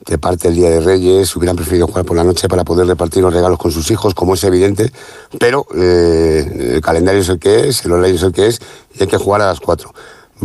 de 0.06 0.18
parte 0.18 0.48
del 0.48 0.58
Día 0.58 0.70
de 0.70 0.82
Reyes, 0.82 1.36
hubieran 1.36 1.56
preferido 1.56 1.88
jugar 1.88 2.06
por 2.06 2.18
la 2.18 2.24
noche 2.24 2.48
para 2.48 2.64
poder 2.64 2.88
repartir 2.88 3.24
los 3.24 3.34
regalos 3.34 3.58
con 3.58 3.72
sus 3.72 3.90
hijos, 3.92 4.14
como 4.14 4.36
es 4.36 4.44
evidente, 4.44 4.92
pero 5.40 5.66
eh, 5.76 6.74
el 6.76 6.82
calendario 6.82 7.22
es 7.22 7.30
el 7.30 7.40
que 7.40 7.70
es, 7.70 7.86
el 7.86 7.92
horario 7.92 8.16
es 8.16 8.24
el 8.24 8.32
que 8.32 8.48
es, 8.48 8.60
y 8.94 9.04
hay 9.04 9.08
que 9.08 9.18
jugar 9.18 9.42
a 9.42 9.48
las 9.48 9.60
cuatro. 9.60 9.94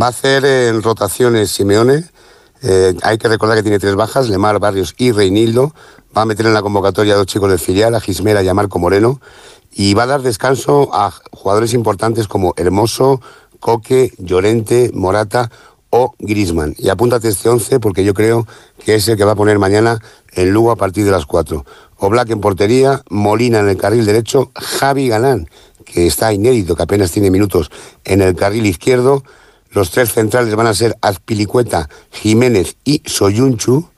Va 0.01 0.07
a 0.07 0.11
hacer 0.11 0.45
en 0.45 0.83
rotaciones 0.83 1.51
Simeone, 1.51 2.05
eh, 2.63 2.95
hay 3.03 3.19
que 3.19 3.29
recordar 3.29 3.57
que 3.57 3.63
tiene 3.63 3.79
tres 3.79 3.95
bajas, 3.95 4.29
Lemar, 4.29 4.59
Barrios 4.59 4.95
y 4.99 5.13
Reinildo. 5.13 5.75
Va 6.17 6.23
a 6.23 6.27
meter 6.27 6.47
en 6.47 6.55
la 6.55 6.63
convocatoria 6.63 7.15
a 7.15 7.17
dos 7.17 7.27
chicos 7.27 7.49
del 7.49 7.59
filial, 7.59 7.95
a 7.95 8.01
Gismera 8.01 8.43
y 8.43 8.49
a 8.49 8.55
Marco 8.55 8.79
Moreno. 8.79 9.21
Y 9.73 9.95
va 9.95 10.03
a 10.03 10.07
dar 10.07 10.23
descanso 10.23 10.91
a 10.93 11.13
jugadores 11.31 11.73
importantes 11.75 12.27
como 12.27 12.55
Hermoso, 12.57 13.21
Coque, 13.61 14.13
Llorente, 14.19 14.91
Morata 14.95 15.51
o 15.91 16.15
Grisman. 16.19 16.75
Y 16.79 16.89
apúntate 16.89 17.29
este 17.29 17.49
11 17.49 17.81
porque 17.81 18.05
yo 18.05 18.15
creo 18.15 18.47
que 18.85 18.95
es 18.95 19.07
el 19.09 19.17
que 19.17 19.25
va 19.25 19.33
a 19.33 19.37
poner 19.37 19.59
mañana 19.59 20.01
en 20.33 20.51
Lugo 20.51 20.71
a 20.71 20.77
partir 20.77 21.05
de 21.05 21.11
las 21.11 21.27
4. 21.27 21.65
Oblak 21.99 22.31
en 22.31 22.41
portería, 22.41 23.03
Molina 23.11 23.61
en 23.61 23.69
el 23.69 23.77
carril 23.77 24.07
derecho, 24.07 24.51
Javi 24.55 25.09
Galán, 25.09 25.49
que 25.85 26.07
está 26.07 26.33
inédito, 26.33 26.75
que 26.75 26.83
apenas 26.83 27.11
tiene 27.11 27.31
minutos 27.31 27.71
en 28.05 28.23
el 28.23 28.35
carril 28.35 28.67
izquierdo. 28.67 29.23
Los 29.71 29.91
tres 29.91 30.13
centrales 30.13 30.55
van 30.55 30.67
a 30.67 30.75
ser 30.75 30.97
Azpilicueta, 31.03 31.89
Jiménez 32.11 32.77
y 32.85 33.03
Soyunchu. 33.05 33.89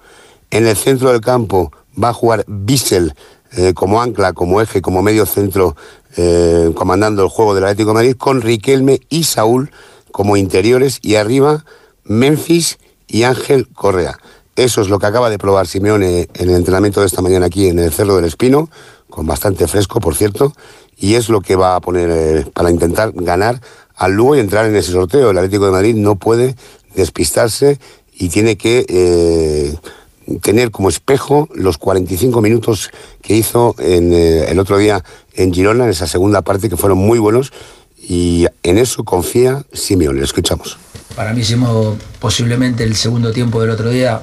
En 0.51 0.67
el 0.67 0.77
centro 0.77 1.13
del 1.13 1.21
campo 1.21 1.73
va 2.03 2.11
a 2.11 2.15
jugar 2.15 2.45
Bissell 2.47 3.15
eh, 3.57 3.75
como 3.75 4.01
ancla, 4.01 4.33
como 4.33 4.61
eje, 4.61 4.81
como 4.81 5.03
medio 5.03 5.27
centro, 5.27 5.77
eh, 6.17 6.71
comandando 6.75 7.23
el 7.23 7.29
juego 7.29 7.55
del 7.55 7.65
Atlético 7.65 7.91
de 7.91 7.95
Madrid, 7.95 8.17
con 8.17 8.41
Riquelme 8.41 9.01
y 9.09 9.25
Saúl 9.25 9.71
como 10.11 10.37
interiores. 10.37 10.99
Y 11.03 11.17
arriba 11.17 11.65
Memphis 12.05 12.79
y 13.09 13.25
Ángel 13.25 13.69
Correa. 13.69 14.19
Eso 14.57 14.83
es 14.83 14.89
lo 14.89 14.99
que 14.99 15.07
acaba 15.07 15.31
de 15.31 15.39
probar 15.39 15.67
Simeone 15.67 16.29
en 16.35 16.51
el 16.51 16.57
entrenamiento 16.57 17.01
de 17.01 17.07
esta 17.07 17.23
mañana 17.23 17.47
aquí 17.47 17.69
en 17.69 17.79
el 17.79 17.93
Cerro 17.93 18.17
del 18.17 18.27
Espino, 18.27 18.69
con 19.09 19.27
bastante 19.27 19.67
fresco, 19.67 19.99
por 20.01 20.15
cierto, 20.15 20.53
y 20.97 21.15
es 21.15 21.29
lo 21.29 21.41
que 21.41 21.57
va 21.57 21.77
a 21.77 21.81
poner 21.81 22.11
eh, 22.11 22.47
para 22.53 22.71
intentar 22.71 23.13
ganar 23.15 23.61
al 23.97 24.13
Lugo 24.13 24.37
y 24.37 24.41
entrar 24.41 24.67
en 24.67 24.77
ese 24.77 24.93
sorteo. 24.93 25.31
El 25.31 25.39
Atlético 25.39 25.67
de 25.67 25.73
Madrid 25.73 25.95
no 25.95 26.17
puede 26.17 26.55
despistarse 26.95 27.79
y 28.13 28.29
tiene 28.29 28.57
que 28.57 28.85
eh, 28.89 29.75
tener 30.41 30.71
como 30.71 30.89
espejo 30.89 31.49
los 31.55 31.79
45 31.79 32.41
minutos 32.41 32.91
que 33.21 33.35
hizo 33.37 33.75
en, 33.79 34.13
eh, 34.13 34.47
el 34.51 34.59
otro 34.59 34.79
día 34.79 35.03
en 35.35 35.53
Girona, 35.53 35.85
en 35.85 35.91
esa 35.91 36.07
segunda 36.07 36.43
parte, 36.43 36.69
que 36.69 36.77
fueron 36.77 36.99
muy 36.99 37.19
buenos, 37.19 37.53
y 37.99 38.47
en 38.63 38.79
eso 38.79 39.05
confía 39.05 39.65
Simeone. 39.73 40.19
Lo 40.19 40.25
escuchamos. 40.25 40.77
Para 41.15 41.33
mí 41.33 41.43
hicimos 41.43 41.97
posiblemente 42.19 42.85
el 42.85 42.97
segundo 42.97 43.33
tiempo 43.33 43.61
del 43.61 43.71
otro 43.71 43.91
día, 43.91 44.23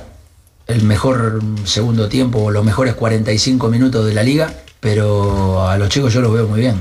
el 0.68 0.84
mejor 0.84 1.40
segundo 1.66 2.10
tiempo, 2.10 2.40
o 2.44 2.52
los 2.52 2.64
mejores 2.66 2.96
45 2.96 3.70
minutos 3.70 4.06
de 4.06 4.14
la 4.14 4.24
liga, 4.24 4.54
pero 4.80 5.68
a 5.68 5.78
los 5.78 5.90
chicos 5.90 6.14
yo 6.14 6.22
los 6.22 6.34
veo 6.34 6.48
muy 6.48 6.60
bien. 6.62 6.76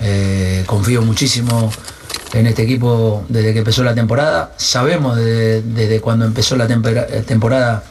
Eh, 0.00 0.62
confío 0.66 1.00
muchísimo 1.02 1.70
en 2.34 2.46
este 2.46 2.62
equipo 2.62 3.24
desde 3.28 3.52
que 3.52 3.60
empezó 3.60 3.82
la 3.82 3.94
temporada. 3.94 4.52
Sabemos 4.58 5.16
desde, 5.16 5.62
desde 5.62 6.00
cuando 6.00 6.24
empezó 6.26 6.56
la 6.56 6.66
tempera- 6.66 7.06
temporada 7.24 7.82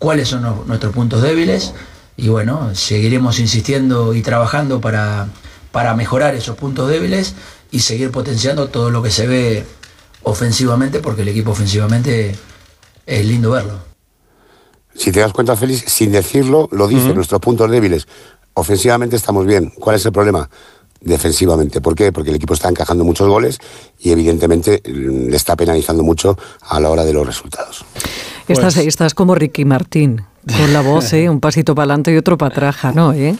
cuáles 0.00 0.28
son 0.28 0.66
nuestros 0.66 0.92
puntos 0.92 1.22
débiles 1.22 1.72
y 2.16 2.28
bueno, 2.28 2.74
seguiremos 2.74 3.38
insistiendo 3.38 4.14
y 4.14 4.22
trabajando 4.22 4.80
para, 4.80 5.28
para 5.70 5.94
mejorar 5.94 6.34
esos 6.34 6.56
puntos 6.56 6.90
débiles 6.90 7.34
y 7.70 7.80
seguir 7.80 8.10
potenciando 8.10 8.68
todo 8.68 8.90
lo 8.90 9.02
que 9.02 9.10
se 9.10 9.28
ve 9.28 9.64
ofensivamente, 10.22 10.98
porque 11.00 11.22
el 11.22 11.28
equipo 11.28 11.52
ofensivamente 11.52 12.34
es 13.06 13.26
lindo 13.26 13.52
verlo. 13.52 13.78
Si 14.94 15.12
te 15.12 15.20
das 15.20 15.32
cuenta, 15.32 15.54
Félix, 15.54 15.90
sin 15.92 16.12
decirlo, 16.12 16.68
lo 16.72 16.88
dice, 16.88 17.14
nuestros 17.14 17.40
puntos 17.40 17.70
débiles. 17.70 18.08
Ofensivamente 18.54 19.16
estamos 19.16 19.46
bien. 19.46 19.72
¿Cuál 19.78 19.96
es 19.96 20.04
el 20.04 20.12
problema? 20.12 20.50
Defensivamente. 21.00 21.80
¿Por 21.80 21.94
qué? 21.94 22.12
Porque 22.12 22.30
el 22.30 22.36
equipo 22.36 22.54
está 22.54 22.68
encajando 22.68 23.04
muchos 23.04 23.28
goles 23.28 23.58
y 23.98 24.10
evidentemente 24.10 24.82
le 24.84 25.36
está 25.36 25.56
penalizando 25.56 26.02
mucho 26.02 26.36
a 26.62 26.80
la 26.80 26.90
hora 26.90 27.04
de 27.04 27.12
los 27.12 27.26
resultados. 27.26 27.84
Estás, 28.52 28.74
Pues 28.74 28.86
estás 28.86 29.14
como 29.14 29.34
Ricky 29.34 29.64
Martín, 29.64 30.22
con 30.46 30.72
la 30.72 30.80
voz, 30.80 31.12
¿eh? 31.12 31.28
un 31.30 31.40
pasito 31.40 31.74
para 31.74 31.84
adelante 31.84 32.12
y 32.12 32.16
otro 32.16 32.36
para 32.38 32.52
atrás, 32.52 32.94
¿no? 32.94 33.12
¿eh? 33.12 33.36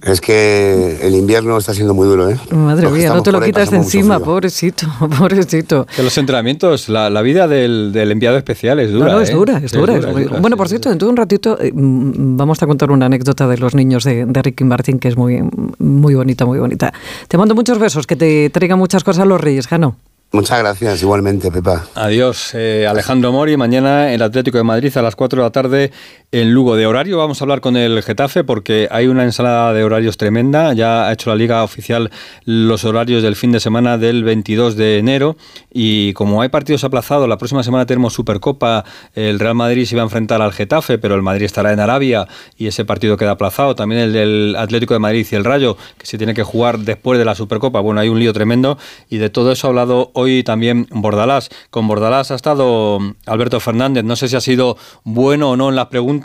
Es 0.00 0.20
que 0.20 1.00
el 1.02 1.16
invierno 1.16 1.58
está 1.58 1.74
siendo 1.74 1.92
muy 1.92 2.06
duro, 2.06 2.30
¿eh? 2.30 2.38
Madre 2.52 2.88
mía, 2.88 3.12
no 3.12 3.20
te 3.20 3.32
lo 3.32 3.38
por 3.38 3.46
quitas 3.46 3.68
de 3.72 3.78
encima, 3.78 4.20
pobrecito, 4.20 4.86
pobrecito. 5.18 5.86
Que 5.96 6.04
los 6.04 6.16
entrenamientos, 6.18 6.88
la, 6.88 7.10
la 7.10 7.20
vida 7.20 7.48
del, 7.48 7.90
del 7.92 8.12
enviado 8.12 8.36
especial 8.36 8.78
es 8.78 8.92
dura. 8.92 9.06
no, 9.06 9.12
no, 9.14 9.20
es 9.22 9.30
¿eh? 9.30 9.34
dura, 9.34 9.58
es 9.62 9.72
dura. 9.72 9.96
es 9.96 10.06
muy- 10.06 10.22
dura, 10.22 10.38
bueno, 10.38 10.54
sí, 10.54 10.58
por 10.58 10.68
sí. 10.68 10.70
cierto, 10.74 10.88
dentro 10.90 11.06
de 11.06 11.10
un 11.10 11.16
ratito 11.16 11.58
eh, 11.60 11.72
mm, 11.74 12.36
vamos 12.36 12.62
a 12.62 12.68
contar 12.68 12.92
una 12.92 13.06
anécdota 13.06 13.48
de 13.48 13.58
los 13.58 13.74
niños 13.74 14.04
de, 14.04 14.24
de 14.24 14.42
Ricky 14.42 14.62
Martín 14.62 15.00
que 15.00 15.08
es 15.08 15.16
muy, 15.16 15.42
muy 15.80 16.14
bonita, 16.14 16.46
muy 16.46 16.60
bonita. 16.60 16.92
Te 17.26 17.36
mando 17.36 17.56
muchos 17.56 17.80
besos, 17.80 18.06
que 18.06 18.14
te 18.14 18.50
traigan 18.50 18.78
muchas 18.78 19.02
cosas 19.02 19.26
los 19.26 19.40
reyes, 19.40 19.66
Jano. 19.66 19.96
Muchas 20.30 20.58
gracias, 20.58 21.00
igualmente, 21.00 21.50
Pepa. 21.50 21.86
Adiós, 21.94 22.50
eh, 22.52 22.86
Alejandro 22.86 23.32
Mori. 23.32 23.56
Mañana 23.56 24.12
el 24.12 24.20
Atlético 24.20 24.58
de 24.58 24.64
Madrid 24.64 24.94
a 24.94 25.00
las 25.00 25.16
4 25.16 25.40
de 25.40 25.46
la 25.46 25.50
tarde 25.50 25.90
en 26.30 26.52
Lugo. 26.52 26.76
De 26.76 26.86
horario 26.86 27.16
vamos 27.16 27.40
a 27.40 27.44
hablar 27.44 27.60
con 27.62 27.76
el 27.76 28.02
Getafe 28.02 28.44
porque 28.44 28.86
hay 28.90 29.06
una 29.06 29.24
ensalada 29.24 29.72
de 29.72 29.82
horarios 29.82 30.18
tremenda. 30.18 30.74
Ya 30.74 31.08
ha 31.08 31.12
hecho 31.12 31.30
la 31.30 31.36
liga 31.36 31.62
oficial 31.62 32.10
los 32.44 32.84
horarios 32.84 33.22
del 33.22 33.34
fin 33.34 33.52
de 33.52 33.60
semana 33.60 33.96
del 33.96 34.24
22 34.24 34.76
de 34.76 34.98
enero 34.98 35.36
y 35.72 36.12
como 36.12 36.42
hay 36.42 36.50
partidos 36.50 36.84
aplazados, 36.84 37.28
la 37.28 37.38
próxima 37.38 37.62
semana 37.62 37.86
tenemos 37.86 38.12
Supercopa. 38.12 38.84
El 39.14 39.38
Real 39.38 39.54
Madrid 39.54 39.86
se 39.86 39.96
va 39.96 40.02
a 40.02 40.04
enfrentar 40.04 40.42
al 40.42 40.52
Getafe, 40.52 40.98
pero 40.98 41.14
el 41.14 41.22
Madrid 41.22 41.46
estará 41.46 41.72
en 41.72 41.80
Arabia 41.80 42.26
y 42.58 42.66
ese 42.66 42.84
partido 42.84 43.16
queda 43.16 43.32
aplazado. 43.32 43.74
También 43.74 44.02
el 44.02 44.12
del 44.12 44.56
Atlético 44.58 44.94
de 44.94 45.00
Madrid 45.00 45.26
y 45.30 45.34
el 45.34 45.44
Rayo, 45.44 45.76
que 45.96 46.06
se 46.06 46.18
tiene 46.18 46.34
que 46.34 46.42
jugar 46.42 46.80
después 46.80 47.18
de 47.18 47.24
la 47.24 47.34
Supercopa. 47.34 47.80
Bueno, 47.80 48.00
hay 48.00 48.10
un 48.10 48.18
lío 48.18 48.34
tremendo 48.34 48.76
y 49.08 49.16
de 49.16 49.30
todo 49.30 49.50
eso 49.52 49.66
ha 49.66 49.70
hablado 49.70 50.10
hoy 50.12 50.42
también 50.42 50.86
Bordalás. 50.90 51.48
Con 51.70 51.86
Bordalás 51.88 52.30
ha 52.32 52.34
estado 52.34 52.98
Alberto 53.24 53.60
Fernández. 53.60 54.04
No 54.04 54.16
sé 54.16 54.28
si 54.28 54.36
ha 54.36 54.40
sido 54.42 54.76
bueno 55.04 55.52
o 55.52 55.56
no 55.56 55.70
en 55.70 55.76
las 55.76 55.86
preguntas, 55.86 56.17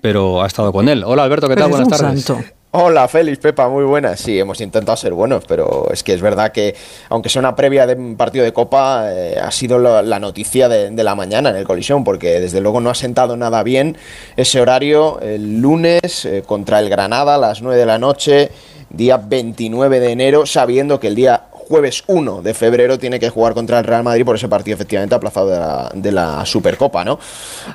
pero 0.00 0.42
ha 0.42 0.46
estado 0.46 0.72
con 0.72 0.88
él. 0.88 1.04
Hola 1.04 1.24
Alberto, 1.24 1.48
¿qué 1.48 1.56
tal? 1.56 1.70
Buenas 1.70 1.88
tardes. 1.88 2.32
Hola, 2.72 3.08
Félix, 3.08 3.38
Pepa, 3.38 3.68
muy 3.68 3.82
buenas. 3.82 4.20
Sí, 4.20 4.38
hemos 4.38 4.60
intentado 4.60 4.96
ser 4.96 5.12
buenos, 5.12 5.44
pero 5.44 5.88
es 5.92 6.04
que 6.04 6.12
es 6.12 6.20
verdad 6.22 6.52
que, 6.52 6.76
aunque 7.08 7.28
sea 7.28 7.40
una 7.40 7.56
previa 7.56 7.84
de 7.84 7.94
un 7.94 8.16
partido 8.16 8.44
de 8.44 8.52
Copa, 8.52 9.12
eh, 9.12 9.36
ha 9.42 9.50
sido 9.50 9.80
la, 9.80 10.02
la 10.02 10.20
noticia 10.20 10.68
de, 10.68 10.88
de, 10.90 11.02
la 11.02 11.16
mañana 11.16 11.50
en 11.50 11.56
el 11.56 11.64
colisión, 11.64 12.04
porque 12.04 12.38
desde 12.38 12.60
luego 12.60 12.80
no 12.80 12.88
ha 12.88 12.94
sentado 12.94 13.36
nada 13.36 13.64
bien 13.64 13.96
ese 14.36 14.60
horario 14.60 15.18
el 15.18 15.60
lunes 15.60 16.24
eh, 16.24 16.44
contra 16.46 16.78
el 16.78 16.88
Granada 16.88 17.34
a 17.34 17.38
las 17.38 17.60
9 17.60 17.76
de 17.76 17.86
la 17.86 17.98
noche, 17.98 18.52
día 18.88 19.16
29 19.16 19.98
de 19.98 20.12
enero, 20.12 20.46
sabiendo 20.46 21.00
que 21.00 21.08
el 21.08 21.16
día 21.16 21.46
jueves 21.70 22.02
1 22.08 22.42
de 22.42 22.52
febrero 22.52 22.98
tiene 22.98 23.20
que 23.20 23.30
jugar 23.30 23.54
contra 23.54 23.78
el 23.78 23.84
Real 23.84 24.02
Madrid 24.02 24.24
por 24.24 24.34
ese 24.34 24.48
partido 24.48 24.74
efectivamente 24.74 25.14
aplazado 25.14 25.48
de 25.48 25.56
la, 25.56 25.90
de 25.94 26.10
la, 26.10 26.44
Supercopa, 26.44 27.04
¿no? 27.04 27.20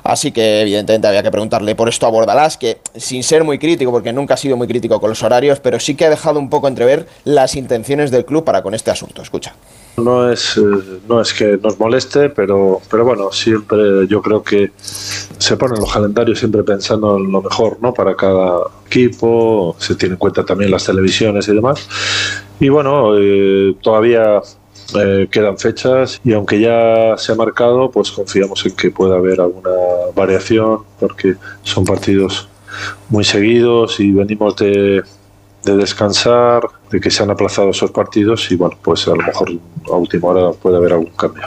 Así 0.04 0.32
que 0.32 0.60
evidentemente 0.60 1.08
había 1.08 1.22
que 1.22 1.30
preguntarle 1.30 1.74
por 1.74 1.88
esto 1.88 2.06
a 2.06 2.10
Bordalás, 2.10 2.58
que 2.58 2.78
sin 2.94 3.22
ser 3.22 3.42
muy 3.42 3.58
crítico, 3.58 3.90
porque 3.90 4.12
nunca 4.12 4.34
ha 4.34 4.36
sido 4.36 4.54
muy 4.58 4.68
crítico 4.68 5.00
con 5.00 5.08
los 5.08 5.22
horarios, 5.22 5.60
pero 5.60 5.80
sí 5.80 5.94
que 5.94 6.04
ha 6.04 6.10
dejado 6.10 6.38
un 6.38 6.50
poco 6.50 6.68
entrever 6.68 7.06
las 7.24 7.56
intenciones 7.56 8.10
del 8.10 8.26
club 8.26 8.44
para 8.44 8.62
con 8.62 8.74
este 8.74 8.90
asunto. 8.90 9.22
Escucha. 9.22 9.54
No 9.96 10.30
es, 10.30 10.58
eh, 10.58 11.00
no 11.08 11.22
es 11.22 11.32
que 11.32 11.56
nos 11.56 11.80
moleste, 11.80 12.28
pero, 12.28 12.82
pero 12.90 13.06
bueno, 13.06 13.32
siempre 13.32 14.06
yo 14.06 14.20
creo 14.20 14.42
que 14.42 14.72
se 14.76 15.56
ponen 15.56 15.80
los 15.80 15.90
calendarios 15.90 16.38
siempre 16.38 16.62
pensando 16.64 17.16
en 17.16 17.32
lo 17.32 17.40
mejor 17.40 17.78
¿no? 17.80 17.94
para 17.94 18.14
cada 18.14 18.58
equipo, 18.86 19.74
se 19.78 19.94
tiene 19.94 20.14
en 20.14 20.18
cuenta 20.18 20.44
también 20.44 20.70
las 20.70 20.84
televisiones 20.84 21.48
y 21.48 21.54
demás. 21.54 21.88
Y 22.58 22.68
bueno, 22.68 23.18
eh, 23.18 23.74
todavía 23.82 24.40
eh, 24.94 25.28
quedan 25.30 25.58
fechas 25.58 26.20
y 26.24 26.32
aunque 26.32 26.60
ya 26.60 27.16
se 27.16 27.32
ha 27.32 27.34
marcado, 27.34 27.90
pues 27.90 28.10
confiamos 28.10 28.64
en 28.66 28.76
que 28.76 28.90
pueda 28.90 29.16
haber 29.16 29.40
alguna 29.40 29.70
variación 30.14 30.80
porque 30.98 31.34
son 31.62 31.84
partidos 31.84 32.48
muy 33.08 33.24
seguidos 33.24 34.00
y 34.00 34.12
venimos 34.12 34.56
de, 34.56 35.02
de 35.64 35.76
descansar, 35.76 36.62
de 36.90 37.00
que 37.00 37.10
se 37.10 37.22
han 37.22 37.30
aplazado 37.30 37.70
esos 37.70 37.90
partidos 37.90 38.50
y 38.50 38.56
bueno, 38.56 38.76
pues 38.82 39.06
a 39.08 39.10
lo 39.10 39.22
mejor 39.22 39.50
a 39.90 39.96
última 39.96 40.28
hora 40.28 40.52
puede 40.52 40.76
haber 40.76 40.92
algún 40.92 41.10
cambio. 41.10 41.44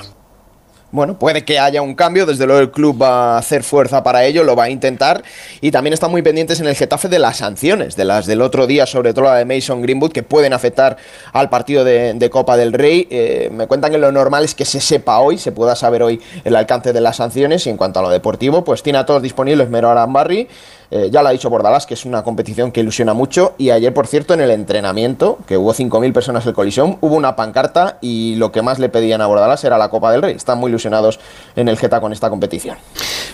Bueno, 0.92 1.20
puede 1.20 1.46
que 1.46 1.60
haya 1.60 1.84
un 1.84 1.94
cambio, 1.94 2.26
desde 2.26 2.48
luego 2.48 2.62
el 2.62 2.72
club 2.72 3.00
va 3.00 3.36
a 3.36 3.38
hacer 3.38 3.64
fuerza 3.64 4.02
para 4.02 4.26
ello, 4.26 4.44
lo 4.44 4.56
va 4.56 4.64
a 4.64 4.70
intentar 4.72 5.22
y 5.62 5.70
también 5.70 5.94
están 5.94 6.10
muy 6.10 6.24
pendientes 6.24 6.60
en 6.62 6.66
el 6.66 6.76
Getafe 6.76 7.10
de 7.10 7.20
las 7.20 7.38
sanciones, 7.38 7.96
de 7.96 8.06
las 8.06 8.26
del 8.26 8.42
otro 8.42 8.66
día, 8.66 8.88
sobre 8.88 9.14
todo 9.14 9.26
la 9.26 9.36
de 9.36 9.46
Mason 9.46 9.84
Greenwood, 9.84 10.12
que 10.12 10.24
pueden 10.24 10.52
afectar 10.52 10.98
al 11.32 11.48
partido 11.48 11.84
de, 11.84 12.30
Copa 12.32 12.58
del 12.58 12.74
Rey. 12.74 13.08
Eh, 13.12 13.52
me 13.54 13.68
cuentan 13.68 13.92
que 13.92 14.00
lo 14.00 14.12
normal 14.12 14.44
es 14.44 14.56
que 14.56 14.66
se 14.66 14.82
sepa 14.82 15.20
hoy, 15.20 15.38
se 15.38 15.52
pueda 15.52 15.76
saber 15.76 16.02
hoy 16.02 16.20
el 16.44 16.56
alcance 16.56 16.92
de 16.92 17.02
las 17.02 17.18
sanciones 17.18 17.68
y 17.68 17.70
en 17.70 17.78
cuanto 17.78 18.00
a 18.00 18.02
lo 18.02 18.10
deportivo, 18.10 18.64
pues 18.64 18.82
tiene 18.82 18.98
a 18.98 19.06
todos 19.06 19.22
disponibles 19.22 19.70
Mero 19.70 19.92
Arambarri, 19.92 20.48
eh, 20.92 21.10
ya 21.12 21.22
lo 21.22 21.30
ha 21.30 21.32
dicho 21.32 21.50
Bordalás, 21.50 21.86
que 21.86 21.94
es 21.94 22.06
una 22.06 22.24
competición 22.24 22.72
que 22.72 22.82
ilusiona 22.82 23.14
mucho. 23.14 23.54
Y 23.58 23.70
ayer, 23.70 23.94
por 23.94 24.08
cierto, 24.08 24.34
en 24.34 24.42
el 24.42 24.52
entrenamiento, 24.52 25.38
que 25.48 25.58
hubo 25.58 25.74
5.000 25.74 26.14
personas 26.14 26.46
en 26.46 26.54
colisión, 26.54 26.98
hubo 27.02 27.16
una 27.16 27.36
pancarta 27.36 27.98
y 28.02 28.36
lo 28.36 28.52
que 28.52 28.62
más 28.62 28.80
le 28.80 28.90
pedían 28.90 29.22
a 29.22 29.28
Bordalás 29.28 29.64
era 29.64 29.78
la 29.78 29.90
Copa 29.90 30.12
del 30.12 30.22
Rey. 30.22 30.36
Están 30.36 30.58
muy 30.58 30.70
ilusionados 30.70 31.20
en 31.56 31.68
el 31.68 31.78
Geta 31.78 32.02
con 32.02 32.12
esta 32.12 32.30
competición. 32.30 32.78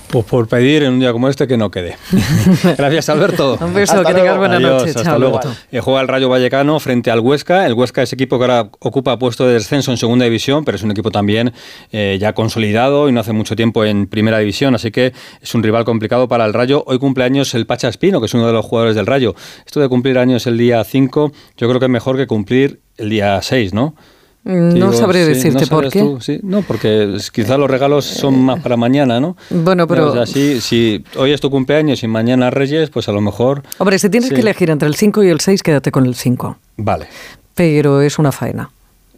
Pues 0.10 0.26
por 0.26 0.48
pedir 0.48 0.84
en 0.84 0.94
un 0.94 1.00
día 1.00 1.12
como 1.12 1.30
este 1.30 1.48
que 1.48 1.58
no 1.58 1.72
quede. 1.72 1.98
Gracias, 2.78 3.10
Alberto. 3.10 3.58
un 3.60 3.74
beso, 3.74 4.04
que 4.04 4.14
tengas 4.14 4.38
buena 4.38 4.60
noche. 4.60 4.90
Hasta 4.90 5.04
Chao, 5.04 5.20
luego. 5.20 5.40
Eh, 5.72 5.80
juega 5.80 6.02
el 6.02 6.08
Rayo 6.08 6.30
Vallecano 6.30 6.80
frente 6.80 7.12
al 7.12 7.20
Huesca. 7.20 7.66
El 7.66 7.74
Huesca 7.74 8.02
es 8.02 8.14
equipo 8.14 8.38
que 8.38 8.44
ahora 8.46 8.70
ocupa 8.80 9.18
puesto 9.18 9.48
de 9.48 9.54
descenso 9.54 9.92
en 9.92 9.98
segunda 9.98 10.26
división, 10.26 10.64
pero 10.66 10.76
es 10.76 10.84
un 10.84 10.92
equipo 10.92 11.12
también 11.12 11.54
eh, 11.92 12.18
ya 12.20 12.34
consolidado 12.34 13.10
y 13.10 13.12
no 13.12 13.20
hace 13.20 13.34
mucho 13.34 13.56
tiempo 13.56 13.84
en 13.86 14.08
primera 14.08 14.40
división, 14.40 14.76
así 14.76 14.92
que 14.92 15.14
es 15.42 15.56
un 15.56 15.64
rival 15.64 15.86
complicado 15.86 16.28
para 16.28 16.46
el 16.46 16.54
Rayo. 16.54 16.84
Hoy 16.88 17.00
cumpleaños 17.00 17.45
el 17.54 17.66
Pacha 17.66 17.88
Espino, 17.90 18.20
que 18.20 18.26
es 18.26 18.34
uno 18.34 18.48
de 18.48 18.54
los 18.54 18.66
jugadores 18.66 18.96
del 18.96 19.06
Rayo. 19.06 19.36
Esto 19.66 19.80
de 19.80 19.90
cumplir 19.90 20.18
años 20.18 20.48
el 20.48 20.58
día 20.58 20.84
5, 20.84 21.32
yo 21.58 21.68
creo 21.68 21.80
que 21.80 21.86
es 21.86 21.92
mejor 21.92 22.18
que 22.18 22.28
cumplir 22.28 22.80
el 22.98 23.10
día 23.10 23.40
6, 23.42 23.74
¿no? 23.74 23.96
Mm, 24.44 24.74
Digo, 24.76 24.86
No 24.88 24.94
sabré 24.94 25.24
sí, 25.26 25.30
decirte 25.34 25.62
¿no 25.64 25.68
por 25.70 25.90
qué. 25.90 26.00
tú? 26.00 26.20
Sí, 26.22 26.40
no, 26.44 26.62
porque 26.62 27.18
quizás 27.34 27.58
los 27.58 27.70
regalos 27.70 28.06
son 28.06 28.40
más 28.44 28.60
para 28.62 28.78
mañana, 28.78 29.20
¿no? 29.20 29.36
Bueno, 29.50 29.88
pero- 29.88 30.10
O 30.12 30.14
sea, 30.14 30.26
sí, 30.28 30.62
si 30.62 31.04
hoy 31.18 31.32
es 31.32 31.42
tu 31.42 31.50
cumpleaños 31.50 32.04
y 32.04 32.08
mañana 32.08 32.52
Reyes, 32.52 32.90
pues 32.92 33.10
a 33.10 33.12
lo 33.12 33.22
mejor... 33.22 33.64
Hombre, 33.80 33.98
si 33.98 34.08
tienes 34.10 34.30
Sí. 34.30 34.36
que 34.36 34.42
elegir 34.42 34.70
entre 34.70 34.88
el 34.88 34.96
5 34.96 35.24
y 35.24 35.30
el 35.30 35.40
6, 35.40 35.64
quédate 35.64 35.92
con 35.92 36.06
el 36.06 36.14
5. 36.16 36.58
Vale. 36.78 37.08
Pero 37.56 38.02
es 38.02 38.20
una 38.20 38.32
faena. 38.32 38.70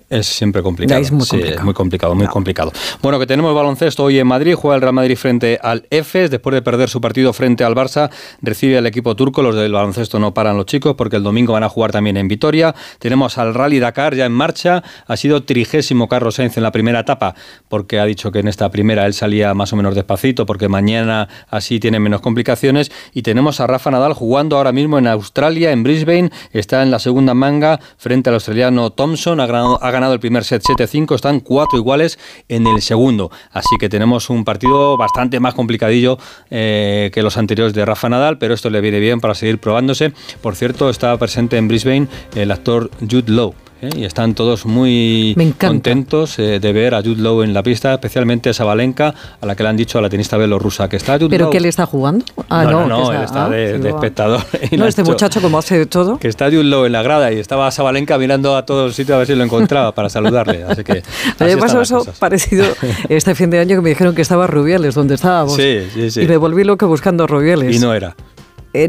Es 0.09 0.25
siempre 0.27 0.63
complicado. 0.63 1.01
Es 1.01 1.11
muy 1.11 1.23
Sí, 1.25 1.31
complicado. 1.31 1.57
es 1.59 1.63
muy 1.65 1.73
complicado, 1.73 2.15
muy 2.15 2.27
complicado. 2.27 2.71
Bueno, 3.01 3.19
que 3.19 3.27
tenemos 3.27 3.53
baloncesto 3.53 4.03
hoy 4.05 4.19
en 4.19 4.27
Madrid. 4.27 4.55
Juega 4.55 4.75
el 4.75 4.81
Real 4.81 4.93
Madrid 4.93 5.17
frente 5.17 5.59
al 5.61 5.85
EFES. 5.89 6.31
Después 6.31 6.53
de 6.53 6.61
perder 6.61 6.87
su 6.89 7.01
partido 7.01 7.33
frente 7.33 7.65
al 7.65 7.75
Barça, 7.75 8.09
recibe 8.41 8.77
al 8.77 8.85
equipo 8.85 9.15
turco. 9.17 9.41
Los 9.41 9.55
del 9.55 9.73
baloncesto 9.73 10.17
no 10.17 10.33
paran 10.33 10.55
los 10.55 10.65
chicos 10.65 10.95
porque 10.97 11.17
el 11.17 11.23
domingo 11.23 11.51
van 11.53 11.63
a 11.63 11.69
jugar 11.69 11.91
también 11.91 12.15
en 12.15 12.29
Vitoria. 12.29 12.73
Tenemos 12.99 13.37
al 13.37 13.53
Rally 13.53 13.79
Dakar 13.79 14.15
ya 14.15 14.25
en 14.25 14.31
marcha. 14.31 14.81
Ha 15.07 15.17
sido 15.17 15.43
trigésimo 15.43 16.07
Carlos 16.07 16.35
Sainz 16.35 16.55
en 16.55 16.63
la 16.63 16.71
primera 16.71 17.01
etapa 17.01 17.35
porque 17.67 17.99
ha 17.99 18.05
dicho 18.05 18.31
que 18.31 18.39
en 18.39 18.47
esta 18.47 18.71
primera 18.71 19.05
él 19.07 19.13
salía 19.13 19.53
más 19.53 19.73
o 19.73 19.75
menos 19.75 19.93
despacito 19.93 20.45
porque 20.45 20.69
mañana 20.69 21.27
así 21.49 21.81
tiene 21.81 21.99
menos 21.99 22.21
complicaciones. 22.21 22.93
Y 23.13 23.23
tenemos 23.23 23.59
a 23.59 23.67
Rafa 23.67 23.91
Nadal 23.91 24.13
jugando 24.13 24.55
ahora 24.55 24.71
mismo 24.71 24.97
en 24.99 25.07
Australia, 25.07 25.73
en 25.73 25.83
Brisbane. 25.83 26.29
Está 26.53 26.81
en 26.81 26.91
la 26.91 26.99
segunda 26.99 27.33
manga 27.33 27.81
frente 27.97 28.29
al 28.29 28.35
australiano 28.35 28.89
Thompson. 28.91 29.41
Ha 29.41 29.47
ganado, 29.47 29.83
ha 29.83 29.91
ganado 29.91 29.96
el 30.03 30.19
primer 30.19 30.43
set 30.43 30.61
7-5. 30.63 31.15
Están 31.15 31.39
cuatro 31.39 31.77
iguales 31.77 32.19
en 32.47 32.67
el 32.67 32.81
segundo. 32.81 33.31
Así 33.51 33.77
que 33.79 33.89
tenemos 33.89 34.29
un 34.29 34.45
partido 34.45 34.97
bastante 34.97 35.39
más 35.39 35.53
complicadillo 35.53 36.17
eh, 36.49 37.11
que 37.13 37.21
los 37.23 37.37
anteriores 37.37 37.73
de 37.73 37.85
Rafa 37.85 38.09
Nadal, 38.09 38.37
pero 38.37 38.53
esto 38.53 38.69
le 38.69 38.81
viene 38.81 38.99
bien 38.99 39.19
para 39.19 39.35
seguir 39.35 39.59
probándose. 39.59 40.13
Por 40.41 40.55
cierto, 40.55 40.89
está 40.89 41.17
presente 41.17 41.57
en 41.57 41.67
Brisbane 41.67 42.07
el 42.35 42.51
actor 42.51 42.89
Jude 42.99 43.31
Law. 43.31 43.66
¿Eh? 43.81 43.89
Y 43.95 44.05
están 44.05 44.33
todos 44.33 44.65
muy 44.65 45.35
contentos 45.59 46.39
eh, 46.39 46.59
de 46.59 46.73
ver 46.73 46.95
a 46.95 47.01
Jude 47.01 47.21
Law 47.21 47.43
en 47.43 47.53
la 47.53 47.63
pista, 47.63 47.93
especialmente 47.93 48.49
a 48.49 48.53
Sabalenka, 48.53 49.13
a 49.39 49.45
la 49.45 49.55
que 49.55 49.63
le 49.63 49.69
han 49.69 49.77
dicho 49.77 49.97
a 49.97 50.01
la 50.01 50.09
tenista 50.09 50.37
bielorrusa 50.37 50.87
que 50.89 50.97
está 50.97 51.17
Jude 51.17 51.29
¿Pero 51.29 51.45
Law. 51.45 51.51
que 51.51 51.57
él 51.57 51.65
está 51.65 51.85
jugando? 51.85 52.25
Ah, 52.49 52.63
no, 52.63 52.87
no, 52.87 53.03
no, 53.03 53.09
que 53.09 53.17
él 53.17 53.23
está 53.23 53.45
ah, 53.45 53.49
de, 53.49 53.75
sí, 53.75 53.81
de 53.81 53.91
va. 53.91 53.97
espectador. 53.97 54.41
No, 54.77 54.85
este 54.85 55.03
muchacho 55.03 55.41
como 55.41 55.57
hace 55.57 55.77
de 55.77 55.85
todo. 55.85 56.17
Que 56.19 56.27
está 56.27 56.45
Jude 56.45 56.63
Law 56.65 56.85
en 56.85 56.91
la 56.91 57.01
grada 57.01 57.31
y 57.31 57.39
estaba 57.39 57.69
Sabalenka 57.71 58.17
mirando 58.17 58.55
a 58.55 58.65
todos 58.65 58.87
los 58.87 58.95
sitios 58.95 59.15
a 59.15 59.19
ver 59.19 59.27
si 59.27 59.35
lo 59.35 59.43
encontraba 59.43 59.91
para 59.93 60.09
saludarle. 60.09 60.63
Así 60.63 60.83
que. 60.83 61.03
Me 61.39 61.57
pasó 61.57 61.81
eso 61.81 61.99
cosas. 61.99 62.17
parecido 62.17 62.65
este 63.09 63.33
fin 63.35 63.49
de 63.49 63.59
año 63.59 63.75
que 63.75 63.81
me 63.81 63.89
dijeron 63.89 64.13
que 64.13 64.21
estaba 64.21 64.47
Rubiales, 64.47 64.93
donde 64.93 65.15
estábamos. 65.15 65.55
Sí, 65.55 65.79
sí, 65.93 66.11
sí. 66.11 66.21
Y 66.21 66.27
me 66.27 66.37
volví 66.37 66.63
loca 66.63 66.85
buscando 66.85 67.23
a 67.23 67.27
Rubiales. 67.27 67.75
Y 67.75 67.79
no 67.79 67.93
era. 67.93 68.15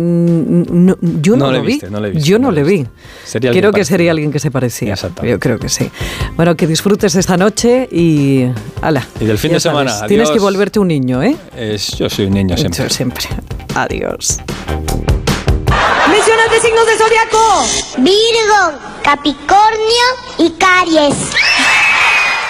No- 0.01 0.97
yo 1.01 1.37
no, 1.37 1.51
lo 1.53 1.61
vi. 1.63 1.67
viste, 1.69 1.91
no 1.91 2.01
le 2.01 2.11
viste, 2.11 2.29
yo 2.29 2.39
no 2.39 2.49
no 2.49 2.53
le 2.53 2.65
vi. 2.65 2.87
creo 3.41 3.53
que 3.53 3.61
parecido. 3.61 3.85
sería 3.85 4.11
alguien 4.11 4.33
que 4.33 4.39
se 4.39 4.51
parecía. 4.51 4.95
Yo 5.23 5.39
creo 5.39 5.59
que 5.59 5.69
sí. 5.69 5.91
Bueno, 6.37 6.57
que 6.57 6.67
disfrutes 6.67 7.15
esta 7.15 7.37
noche 7.37 7.89
y. 7.93 8.47
Ala. 8.83 9.07
Y 9.21 9.25
del 9.27 9.39
fin 9.39 9.53
de 9.53 9.61
semana, 9.61 9.91
sabes, 9.91 10.09
Tienes 10.09 10.29
que 10.29 10.33
adiós. 10.33 10.43
volverte 10.45 10.79
un 10.81 10.89
niño, 10.89 11.23
¿eh? 11.23 11.37
Es- 11.57 11.97
yo 11.97 12.11
soy 12.11 12.27
un 12.27 12.35
niño 12.35 12.57
siempre. 12.57 12.83
Yo 12.85 12.91
siempre. 12.91 13.25
Adiós. 13.75 14.39
De 16.51 16.61
signos 16.61 16.87
de 16.87 16.97
zodiaco. 16.97 17.65
Virgo, 17.99 18.79
Capricornio 19.03 20.07
y 20.39 20.51
Caries. 20.53 21.15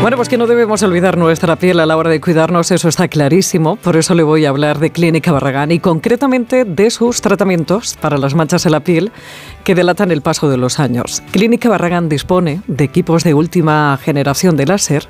Bueno, 0.00 0.16
pues 0.16 0.30
que 0.30 0.38
no 0.38 0.46
debemos 0.46 0.82
olvidar 0.82 1.18
nuestra 1.18 1.56
piel 1.56 1.78
a 1.78 1.84
la 1.84 1.94
hora 1.94 2.08
de 2.08 2.22
cuidarnos, 2.22 2.70
eso 2.70 2.88
está 2.88 3.06
clarísimo. 3.08 3.76
Por 3.76 3.96
eso 3.96 4.14
le 4.14 4.22
voy 4.22 4.46
a 4.46 4.48
hablar 4.48 4.78
de 4.78 4.90
Clínica 4.90 5.30
Barragán 5.30 5.72
y 5.72 5.78
concretamente 5.78 6.64
de 6.64 6.90
sus 6.90 7.20
tratamientos 7.20 7.98
para 8.00 8.16
las 8.16 8.34
manchas 8.34 8.64
en 8.64 8.72
la 8.72 8.80
piel 8.80 9.12
que 9.64 9.74
delatan 9.74 10.10
el 10.10 10.22
paso 10.22 10.48
de 10.48 10.56
los 10.56 10.78
años. 10.78 11.22
Clínica 11.30 11.68
Barragán 11.68 12.08
dispone 12.08 12.62
de 12.66 12.84
equipos 12.84 13.24
de 13.24 13.34
última 13.34 13.98
generación 14.02 14.56
de 14.56 14.66
láser 14.66 15.08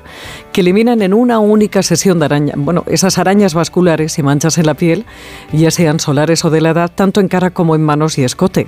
que 0.51 0.61
eliminan 0.61 1.01
en 1.01 1.13
una 1.13 1.39
única 1.39 1.83
sesión 1.83 2.19
de 2.19 2.25
araña, 2.25 2.53
bueno, 2.57 2.83
esas 2.87 3.17
arañas 3.17 3.53
vasculares 3.53 4.17
y 4.19 4.23
manchas 4.23 4.57
en 4.57 4.65
la 4.65 4.73
piel, 4.73 5.05
ya 5.51 5.71
sean 5.71 5.99
solares 5.99 6.43
o 6.45 6.49
de 6.49 6.61
la 6.61 6.71
edad, 6.71 6.91
tanto 6.93 7.19
en 7.19 7.27
cara 7.27 7.51
como 7.51 7.75
en 7.75 7.81
manos 7.81 8.17
y 8.17 8.23
escote. 8.23 8.67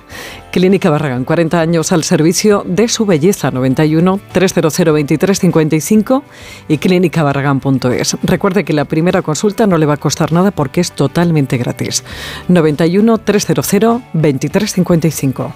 Clínica 0.51 0.89
Barragán, 0.89 1.25
40 1.25 1.59
años 1.59 1.91
al 1.91 2.03
servicio 2.03 2.63
de 2.65 2.87
su 2.87 3.05
belleza, 3.05 3.51
91 3.51 4.19
300 4.31 4.73
2355 4.73 6.23
y 6.67 6.77
clínicabarragán.es. 6.77 8.17
Recuerde 8.23 8.63
que 8.63 8.73
la 8.73 8.85
primera 8.85 9.21
consulta 9.21 9.67
no 9.67 9.77
le 9.77 9.85
va 9.85 9.95
a 9.95 9.97
costar 9.97 10.31
nada 10.31 10.51
porque 10.51 10.81
es 10.81 10.91
totalmente 10.91 11.57
gratis. 11.57 12.03
91 12.47 13.17
300 13.19 13.67
2355. 14.13 15.53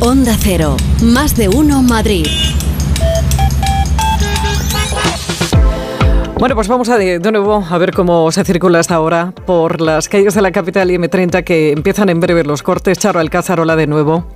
Onda 0.00 0.36
Cero, 0.38 0.76
más 1.02 1.36
de 1.36 1.48
uno 1.48 1.80
Madrid. 1.82 2.26
Bueno, 6.38 6.56
pues 6.56 6.68
vamos 6.68 6.88
a 6.88 6.98
de, 6.98 7.18
nuevo 7.20 7.64
a 7.68 7.78
ver 7.78 7.92
cómo 7.92 8.30
se 8.32 8.44
circula 8.44 8.80
hasta 8.80 8.96
ahora 8.96 9.32
por 9.46 9.80
las 9.80 10.08
calles 10.08 10.34
de 10.34 10.42
la 10.42 10.52
capital 10.52 10.90
y 10.90 10.98
M30 10.98 11.44
que 11.44 11.70
empiezan 11.72 12.08
en 12.08 12.20
breve 12.20 12.44
los 12.44 12.62
cortes. 12.62 12.98
Charo 12.98 13.20
Alcázar, 13.20 13.60
hola 13.60 13.76
de 13.76 13.86
nuevo. 13.86 14.26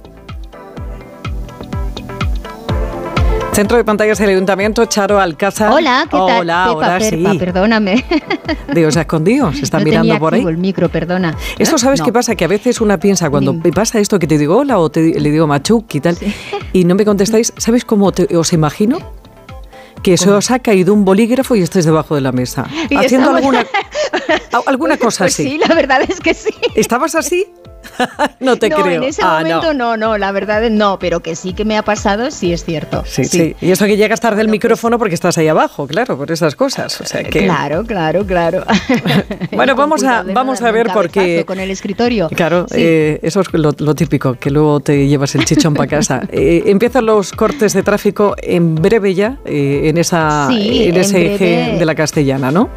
Centro 3.58 3.76
de 3.76 3.82
pantallas 3.82 4.16
del 4.18 4.28
Ayuntamiento, 4.30 4.84
Charo 4.86 5.18
Alcázar. 5.18 5.72
Hola, 5.72 6.04
¿qué 6.08 6.16
tal? 6.16 6.42
Hola, 6.42 6.66
Pepa, 6.68 6.92
ahora 6.94 7.00
sí. 7.00 7.24
perdóname. 7.40 8.04
Dios, 8.72 8.94
se 8.94 9.00
ha 9.00 9.02
escondido, 9.02 9.52
se 9.52 9.62
está 9.64 9.78
no 9.80 9.84
mirando 9.84 10.04
tenía 10.12 10.20
por 10.20 10.32
ahí. 10.32 10.42
el 10.46 10.56
micro, 10.58 10.88
perdona. 10.88 11.36
Esto 11.58 11.76
sabes 11.76 11.98
No. 11.98 12.06
qué 12.06 12.12
pasa, 12.12 12.36
que 12.36 12.44
a 12.44 12.46
veces 12.46 12.80
una 12.80 13.00
piensa 13.00 13.28
cuando 13.30 13.58
pasa 13.74 13.98
esto 13.98 14.20
que 14.20 14.28
te 14.28 14.38
digo 14.38 14.58
hola 14.58 14.78
o 14.78 14.90
te, 14.90 15.00
le 15.18 15.30
digo 15.32 15.48
machuk 15.48 15.92
y 15.92 16.00
tal, 16.00 16.16
y 16.72 16.84
no 16.84 16.94
me 16.94 17.04
contestáis, 17.04 17.52
¿sabes 17.56 17.84
cómo 17.84 18.12
te- 18.12 18.36
os 18.36 18.52
imagino? 18.52 19.00
Que 20.04 20.16
se 20.16 20.30
os 20.30 20.52
ha 20.52 20.60
caído 20.60 20.94
un 20.94 21.04
bolígrafo 21.04 21.56
y 21.56 21.62
estáis 21.62 21.84
debajo 21.84 22.14
de 22.14 22.20
la 22.20 22.30
mesa, 22.30 22.64
Y 22.88 22.94
haciendo 22.94 23.36
estamos- 23.36 23.38
alguna, 23.38 23.66
alguna 24.66 24.96
cosa 24.98 25.24
Pues 25.24 25.34
así. 25.34 25.42
sí, 25.50 25.58
la 25.58 25.74
verdad 25.74 26.02
es 26.08 26.20
que 26.20 26.32
sí. 26.32 26.50
¿Estabas 26.76 27.16
así? 27.16 27.44
no 28.40 28.56
te 28.56 28.68
no, 28.68 28.76
creo. 28.76 29.02
en 29.02 29.08
ese 29.08 29.22
Ah, 29.24 29.42
no. 29.42 29.48
momento 29.56 29.74
no. 29.74 29.96
no, 29.96 30.18
la 30.18 30.32
verdad 30.32 30.64
es 30.64 30.70
no, 30.72 30.98
pero 30.98 31.20
que 31.20 31.34
sí 31.36 31.52
que 31.52 31.64
me 31.64 31.76
ha 31.76 31.82
pasado, 31.82 32.30
sí 32.30 32.52
es 32.52 32.64
cierto. 32.64 33.02
Sí, 33.06 33.24
sí, 33.24 33.54
Y 33.60 33.70
eso 33.70 33.86
que 33.86 33.96
llegas 33.96 34.20
tarde 34.20 34.40
el 34.42 34.48
micrófono 34.48 34.98
porque 34.98 35.14
estás 35.14 35.36
ahí 35.38 35.48
abajo, 35.48 35.86
claro, 35.86 36.16
por 36.16 36.30
esas 36.30 36.54
cosas. 36.54 37.00
O 37.00 37.04
sea 37.06 37.22
que. 37.24 37.44
Claro, 37.44 37.84
claro, 37.84 38.24
claro. 38.26 38.64
Bueno, 39.52 39.74
vamos 39.76 40.04
a, 40.04 40.22
vamos 40.22 40.60
no 40.60 40.66
a 40.66 40.70
ver 40.70 40.88
porque. 40.92 41.44
con 41.46 41.58
el 41.58 41.70
escritorio. 41.70 42.28
Claro, 42.28 42.66
Sí. 42.68 42.76
eh, 42.78 43.20
eso 43.22 43.40
es 43.40 43.52
lo, 43.52 43.72
lo 43.78 43.94
típico, 43.94 44.34
que 44.34 44.50
luego 44.50 44.80
te 44.80 45.06
llevas 45.08 45.34
el 45.34 45.44
chichón 45.44 45.74
para 45.74 45.88
casa. 45.88 46.22
Eh, 46.30 46.64
empiezan 46.66 47.06
los 47.06 47.32
cortes 47.32 47.72
de 47.72 47.82
tráfico 47.82 48.34
en 48.42 48.74
breve 48.74 49.14
ya, 49.14 49.36
eh, 49.44 49.82
en, 49.84 49.98
esa, 49.98 50.48
en 50.50 50.88
en 50.90 50.96
ese 50.96 51.34
eje 51.34 51.76
de 51.78 51.84
la 51.84 51.94
castellana, 51.94 52.50
¿no? 52.50 52.68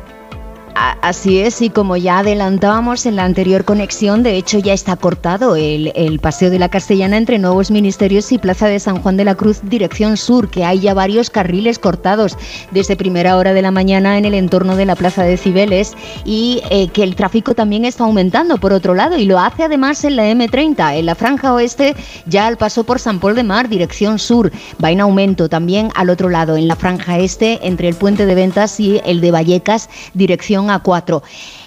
Así 0.73 1.39
es, 1.39 1.61
y 1.61 1.69
como 1.69 1.97
ya 1.97 2.19
adelantábamos 2.19 3.05
en 3.05 3.15
la 3.15 3.25
anterior 3.25 3.65
conexión, 3.65 4.23
de 4.23 4.37
hecho 4.37 4.59
ya 4.59 4.73
está 4.73 4.95
cortado 4.95 5.55
el, 5.55 5.91
el 5.95 6.19
Paseo 6.19 6.49
de 6.49 6.59
la 6.59 6.69
Castellana 6.69 7.17
entre 7.17 7.39
Nuevos 7.39 7.71
Ministerios 7.71 8.31
y 8.31 8.37
Plaza 8.37 8.67
de 8.67 8.79
San 8.79 9.01
Juan 9.01 9.17
de 9.17 9.25
la 9.25 9.35
Cruz, 9.35 9.61
dirección 9.63 10.15
sur, 10.15 10.49
que 10.49 10.63
hay 10.63 10.79
ya 10.79 10.93
varios 10.93 11.29
carriles 11.29 11.79
cortados 11.79 12.37
desde 12.71 12.95
primera 12.95 13.35
hora 13.37 13.53
de 13.53 13.61
la 13.61 13.71
mañana 13.71 14.17
en 14.17 14.25
el 14.25 14.33
entorno 14.33 14.75
de 14.75 14.85
la 14.85 14.95
Plaza 14.95 15.23
de 15.23 15.37
Cibeles 15.37 15.93
y 16.23 16.61
eh, 16.69 16.87
que 16.89 17.03
el 17.03 17.15
tráfico 17.15 17.55
también 17.55 17.83
está 17.83 18.03
aumentando 18.03 18.57
por 18.57 18.71
otro 18.71 18.93
lado 18.93 19.17
y 19.17 19.25
lo 19.25 19.39
hace 19.39 19.63
además 19.63 20.03
en 20.03 20.15
la 20.15 20.31
M30, 20.31 20.97
en 20.97 21.05
la 21.05 21.15
franja 21.15 21.53
oeste, 21.53 21.95
ya 22.27 22.47
al 22.47 22.57
paso 22.57 22.83
por 22.83 22.99
San 22.99 23.19
Pol 23.19 23.35
de 23.35 23.43
Mar, 23.43 23.67
dirección 23.67 24.19
sur, 24.19 24.51
va 24.83 24.91
en 24.91 25.01
aumento 25.01 25.49
también 25.49 25.89
al 25.95 26.09
otro 26.09 26.29
lado, 26.29 26.55
en 26.55 26.67
la 26.67 26.75
franja 26.75 27.17
este, 27.17 27.59
entre 27.67 27.87
el 27.87 27.95
puente 27.95 28.25
de 28.25 28.35
ventas 28.35 28.79
y 28.79 29.01
el 29.03 29.19
de 29.19 29.31
Vallecas, 29.31 29.89
dirección 30.13 30.60
A4. 30.69 31.21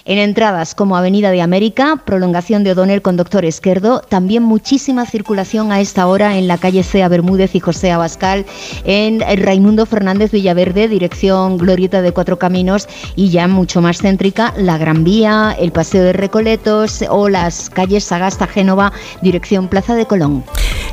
En 0.05 0.19
entradas 0.19 0.75
como 0.75 0.95
Avenida 0.95 1.31
de 1.31 1.41
América, 1.41 2.01
prolongación 2.05 2.63
de 2.63 2.71
O'Donnell 2.71 3.01
con 3.01 3.17
Doctor 3.17 3.43
Esquerdo, 3.43 4.01
también 4.01 4.43
muchísima 4.43 5.05
circulación 5.05 5.71
a 5.71 5.81
esta 5.81 6.05
hora 6.05 6.37
en 6.37 6.47
la 6.47 6.59
calle 6.59 6.83
Cea 6.83 7.07
Bermúdez 7.07 7.55
y 7.55 7.59
José 7.59 7.91
Abascal, 7.91 8.45
en 8.83 9.21
Raimundo 9.21 9.85
Fernández 9.85 10.31
Villaverde, 10.31 10.87
dirección 10.87 11.57
Glorieta 11.57 12.01
de 12.01 12.11
Cuatro 12.11 12.37
Caminos 12.37 12.87
y 13.15 13.29
ya 13.29 13.47
mucho 13.47 13.81
más 13.81 13.99
céntrica, 13.99 14.53
la 14.57 14.77
Gran 14.77 15.03
Vía, 15.03 15.55
el 15.59 15.71
Paseo 15.71 16.03
de 16.03 16.13
Recoletos 16.13 17.03
o 17.09 17.29
las 17.29 17.69
calles 17.69 18.03
Sagasta 18.03 18.47
Génova, 18.47 18.93
dirección 19.21 19.67
Plaza 19.67 19.95
de 19.95 20.05
Colón. 20.05 20.43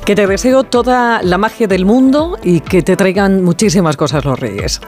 Que 0.04 0.14
te 0.14 0.26
deseo 0.26 0.64
toda 0.64 1.22
la 1.22 1.38
magia 1.38 1.66
del 1.66 1.84
mundo 1.84 2.38
y 2.42 2.60
que 2.60 2.82
te 2.82 2.96
traigan 2.96 3.44
muchísimas 3.44 3.96
cosas 3.96 4.24
los 4.24 4.38
Reyes. 4.38 4.80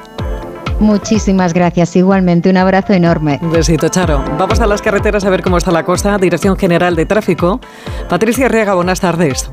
Muchísimas 0.81 1.55
gracias, 1.55 1.97
igualmente 1.97 2.51
un 2.51 2.57
abrazo 2.57 2.93
enorme. 2.93 3.39
Un 3.43 3.53
besito, 3.53 3.89
Charo. 3.89 4.23
Vamos 4.39 4.61
a 4.61 4.67
las 4.67 4.83
carreteras 4.83 5.25
a 5.25 5.31
ver 5.31 5.43
cómo 5.43 5.57
está 5.59 5.71
la 5.71 5.85
cosa. 5.85 6.19
Dirección 6.19 6.57
General 6.57 6.95
de 6.97 7.07
Tráfico. 7.07 7.61
Patricia 8.09 8.49
Riega, 8.49 8.75
buenas 8.75 9.01
tardes. 9.01 9.51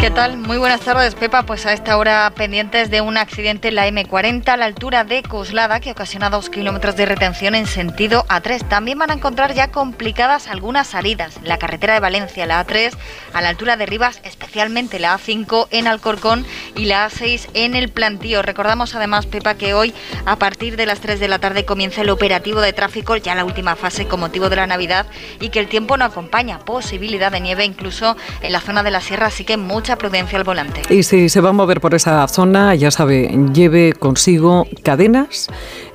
¿Qué 0.00 0.10
tal? 0.10 0.36
Muy 0.36 0.58
buenas 0.58 0.82
tardes, 0.82 1.14
Pepa. 1.14 1.44
Pues 1.44 1.64
a 1.64 1.72
esta 1.72 1.96
hora 1.96 2.30
pendientes 2.36 2.90
de 2.90 3.00
un 3.00 3.16
accidente 3.16 3.68
en 3.68 3.76
la 3.76 3.88
M40 3.88 4.46
a 4.46 4.56
la 4.56 4.66
altura 4.66 5.04
de 5.04 5.22
Coslada 5.22 5.80
que 5.80 5.90
ocasiona 5.90 6.28
dos 6.28 6.50
kilómetros 6.50 6.96
de 6.96 7.06
retención 7.06 7.54
en 7.54 7.66
sentido 7.66 8.24
A3. 8.28 8.68
También 8.68 8.98
van 8.98 9.10
a 9.10 9.14
encontrar 9.14 9.54
ya 9.54 9.72
complicadas 9.72 10.48
algunas 10.48 10.86
salidas. 10.86 11.40
La 11.42 11.58
carretera 11.58 11.94
de 11.94 12.00
Valencia, 12.00 12.44
la 12.44 12.64
A3, 12.64 12.92
a 13.32 13.40
la 13.40 13.48
altura 13.48 13.76
de 13.76 13.86
Rivas, 13.86 14.20
especialmente 14.22 14.98
la 14.98 15.16
A5 15.16 15.68
en 15.70 15.86
Alcorcón 15.86 16.46
y 16.76 16.84
la 16.84 17.08
A6 17.08 17.48
en 17.54 17.74
el 17.74 17.88
Plantío. 17.88 18.42
Recordamos 18.42 18.94
además, 18.94 19.24
Pepa, 19.24 19.54
que 19.54 19.72
hoy 19.72 19.94
a 20.26 20.36
partir 20.36 20.76
de 20.76 20.86
las 20.86 21.00
3 21.00 21.18
de 21.20 21.28
la 21.28 21.38
tarde 21.38 21.64
comienza 21.64 22.02
el 22.02 22.10
operativo 22.10 22.60
de 22.60 22.74
tráfico, 22.74 23.16
ya 23.16 23.34
la 23.34 23.46
última 23.46 23.76
fase 23.76 24.06
con 24.06 24.20
motivo 24.20 24.50
de 24.50 24.56
la 24.56 24.66
Navidad 24.66 25.06
y 25.40 25.48
que 25.48 25.58
el 25.58 25.68
tiempo 25.68 25.96
no 25.96 26.04
acompaña. 26.04 26.58
Posibilidad 26.58 27.32
de 27.32 27.40
nieve 27.40 27.64
incluso 27.64 28.16
en 28.42 28.52
la 28.52 28.60
zona 28.60 28.82
de 28.82 28.90
la 28.90 29.00
sierra, 29.00 29.26
así 29.28 29.44
que 29.44 29.56
mucha 29.86 29.98
prudencia 29.98 30.36
al 30.36 30.42
volante. 30.42 30.82
Y 30.92 31.04
si 31.04 31.28
se 31.28 31.40
va 31.40 31.50
a 31.50 31.52
mover 31.52 31.80
por 31.80 31.94
esa 31.94 32.26
zona, 32.26 32.74
ya 32.74 32.90
sabe, 32.90 33.30
lleve 33.52 33.92
consigo 33.92 34.66
cadenas, 34.82 35.46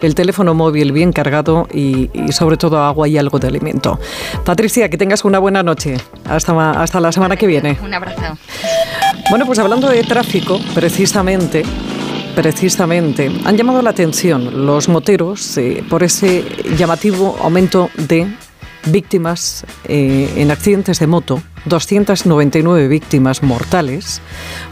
el 0.01 0.15
teléfono 0.15 0.53
móvil 0.53 0.93
bien 0.93 1.11
cargado 1.11 1.67
y, 1.73 2.09
y 2.13 2.31
sobre 2.31 2.55
todo 2.55 2.81
agua 2.81 3.09
y 3.09 3.17
algo 3.17 3.37
de 3.37 3.49
alimento. 3.49 3.99
Patricia, 4.45 4.89
que 4.89 4.97
tengas 4.97 5.25
una 5.25 5.39
buena 5.39 5.61
noche. 5.61 5.97
Hasta, 6.23 6.71
hasta 6.71 7.01
la 7.01 7.11
semana 7.11 7.35
que 7.35 7.47
viene. 7.47 7.77
Un 7.83 7.93
abrazo. 7.93 8.37
Bueno, 9.29 9.45
pues 9.45 9.59
hablando 9.59 9.89
de 9.89 10.01
tráfico, 10.03 10.57
precisamente, 10.73 11.63
precisamente, 12.33 13.29
han 13.43 13.57
llamado 13.57 13.81
la 13.81 13.89
atención 13.89 14.65
los 14.65 14.87
moteros 14.87 15.57
eh, 15.57 15.83
por 15.89 16.01
ese 16.03 16.45
llamativo 16.77 17.37
aumento 17.41 17.89
de 17.97 18.25
víctimas 18.85 19.65
eh, 19.83 20.31
en 20.37 20.49
accidentes 20.49 20.99
de 20.99 21.07
moto, 21.07 21.41
299 21.65 22.87
víctimas 22.87 23.43
mortales. 23.43 24.21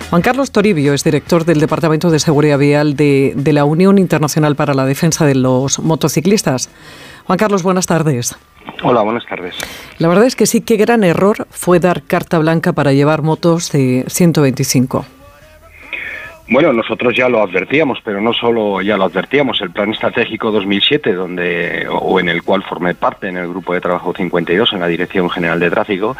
Juan 0.09 0.21
Carlos 0.21 0.51
Toribio 0.51 0.93
es 0.93 1.03
director 1.03 1.45
del 1.45 1.59
Departamento 1.59 2.09
de 2.09 2.19
Seguridad 2.19 2.57
Vial 2.57 2.95
de, 2.95 3.33
de 3.35 3.53
la 3.53 3.65
Unión 3.65 3.97
Internacional 3.97 4.55
para 4.55 4.73
la 4.73 4.85
Defensa 4.85 5.25
de 5.25 5.35
los 5.35 5.79
Motociclistas. 5.79 6.69
Juan 7.25 7.37
Carlos, 7.37 7.63
buenas 7.63 7.85
tardes. 7.85 8.35
Hola, 8.83 9.01
buenas 9.01 9.25
tardes. 9.25 9.55
La 9.97 10.07
verdad 10.07 10.25
es 10.25 10.35
que 10.35 10.45
sí, 10.45 10.61
qué 10.61 10.77
gran 10.77 11.03
error 11.03 11.47
fue 11.51 11.79
dar 11.79 12.03
carta 12.03 12.39
blanca 12.39 12.73
para 12.73 12.93
llevar 12.93 13.21
motos 13.21 13.71
de 13.71 14.05
125. 14.07 15.05
Bueno, 16.51 16.73
nosotros 16.73 17.13
ya 17.15 17.29
lo 17.29 17.43
advertíamos, 17.43 17.99
pero 18.03 18.19
no 18.19 18.33
solo 18.33 18.81
ya 18.81 18.97
lo 18.97 19.03
advertíamos. 19.03 19.61
El 19.61 19.69
Plan 19.69 19.91
Estratégico 19.91 20.49
2007, 20.49 21.13
donde 21.13 21.87
o 21.87 22.19
en 22.19 22.27
el 22.27 22.41
cual 22.41 22.63
formé 22.63 22.95
parte 22.95 23.27
en 23.27 23.37
el 23.37 23.47
grupo 23.47 23.75
de 23.75 23.81
trabajo 23.81 24.13
52 24.15 24.73
en 24.73 24.79
la 24.79 24.87
Dirección 24.87 25.29
General 25.29 25.59
de 25.59 25.69
Tráfico, 25.69 26.17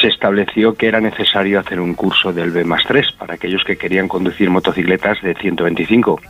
se 0.00 0.08
estableció 0.08 0.74
que 0.74 0.88
era 0.88 1.00
necesario 1.02 1.60
hacer 1.60 1.78
un 1.78 1.92
curso 1.92 2.32
del 2.32 2.52
B 2.52 2.64
más 2.64 2.84
3 2.84 3.12
para 3.18 3.34
aquellos 3.34 3.64
que 3.64 3.76
querían 3.76 4.08
conducir 4.08 4.48
motocicletas 4.48 5.20
de 5.20 5.34
125. 5.34 6.20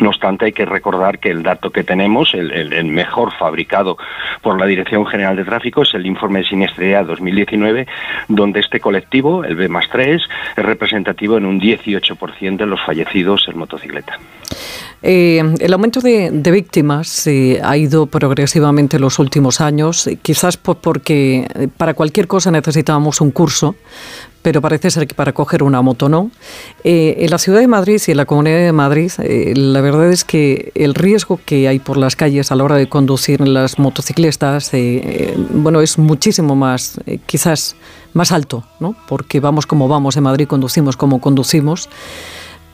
No 0.00 0.10
obstante, 0.10 0.44
hay 0.44 0.52
que 0.52 0.64
recordar 0.64 1.18
que 1.18 1.30
el 1.30 1.42
dato 1.42 1.70
que 1.70 1.82
tenemos, 1.82 2.32
el, 2.34 2.84
mejor 2.84 3.32
fabricado 3.38 3.96
por 4.40 4.58
la 4.58 4.66
Dirección 4.66 5.04
General 5.06 5.34
de 5.36 5.44
Tráfico, 5.44 5.82
es 5.82 5.92
el 5.94 6.06
informe 6.06 6.40
de 6.40 6.44
siniestralidad 6.46 7.06
2019, 7.06 7.86
donde 8.28 8.60
este 8.60 8.78
colectivo, 8.78 9.44
el 9.44 9.56
B 9.56 9.68
más 9.68 9.88
3, 9.90 10.22
es 10.56 10.64
representativo 10.64 11.36
en 11.38 11.44
un 11.46 11.60
18% 11.60 12.56
de 12.56 12.66
los 12.66 12.80
fallecidos 12.84 13.46
en 13.48 13.58
motocicleta. 13.58 14.18
Eh, 15.02 15.42
el 15.60 15.72
aumento 15.72 16.00
de, 16.00 16.30
víctimas 16.52 17.26
eh, 17.26 17.58
ha 17.64 17.76
ido 17.76 18.06
progresivamente 18.06 18.96
en 18.96 19.02
los 19.02 19.18
últimos 19.18 19.60
años, 19.60 20.06
eh, 20.06 20.18
quizás 20.20 20.56
por- 20.58 20.76
porque 20.76 21.46
eh, 21.54 21.68
para 21.74 21.94
cualquier 21.94 22.26
cosa 22.26 22.50
necesitábamos 22.50 23.20
un 23.22 23.30
curso, 23.30 23.76
pero 24.42 24.60
parece 24.60 24.90
ser 24.90 25.06
que 25.06 25.14
para 25.14 25.32
coger 25.32 25.62
una 25.62 25.82
moto 25.82 26.08
no. 26.08 26.30
Eh, 26.84 27.16
en 27.18 27.30
la 27.30 27.38
ciudad 27.38 27.60
de 27.60 27.68
Madrid 27.68 28.00
y 28.06 28.10
en 28.10 28.16
la 28.16 28.24
comunidad 28.24 28.58
de 28.58 28.72
Madrid, 28.72 29.12
eh, 29.18 29.52
la 29.54 29.80
verdad 29.80 30.10
es 30.10 30.24
que 30.24 30.72
el 30.74 30.94
riesgo 30.94 31.40
que 31.44 31.68
hay 31.68 31.78
por 31.78 31.96
las 31.96 32.16
calles 32.16 32.50
a 32.50 32.56
la 32.56 32.64
hora 32.64 32.76
de 32.76 32.88
conducir 32.88 33.40
las 33.46 33.78
motociclistas, 33.78 34.72
eh, 34.72 35.34
bueno, 35.50 35.80
es 35.80 35.98
muchísimo 35.98 36.56
más, 36.56 37.00
quizás 37.26 37.76
más 38.14 38.32
alto, 38.32 38.64
¿no? 38.80 38.94
Porque 39.08 39.40
vamos 39.40 39.66
como 39.66 39.88
vamos 39.88 40.16
en 40.16 40.24
Madrid, 40.24 40.48
conducimos 40.48 40.96
como 40.96 41.20
conducimos. 41.20 41.88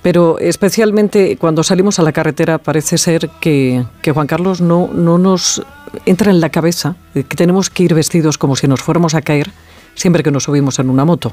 Pero 0.02 0.38
especialmente 0.38 1.36
cuando 1.36 1.64
salimos 1.64 1.98
a 1.98 2.04
la 2.04 2.12
carretera 2.12 2.58
parece 2.58 2.96
ser 2.96 3.28
que, 3.40 3.84
que 4.02 4.12
Juan 4.12 4.28
Carlos 4.28 4.60
no, 4.60 4.88
no 4.92 5.18
nos 5.18 5.62
entra 6.04 6.30
en 6.30 6.40
la 6.40 6.50
cabeza 6.50 6.94
que 7.12 7.24
tenemos 7.24 7.70
que 7.70 7.82
ir 7.82 7.94
vestidos 7.94 8.38
como 8.38 8.54
si 8.54 8.68
nos 8.68 8.82
fuéramos 8.82 9.16
a 9.16 9.22
caer 9.22 9.50
siempre 9.96 10.22
que 10.22 10.30
nos 10.30 10.44
subimos 10.44 10.78
en 10.78 10.90
una 10.90 11.04
moto. 11.04 11.32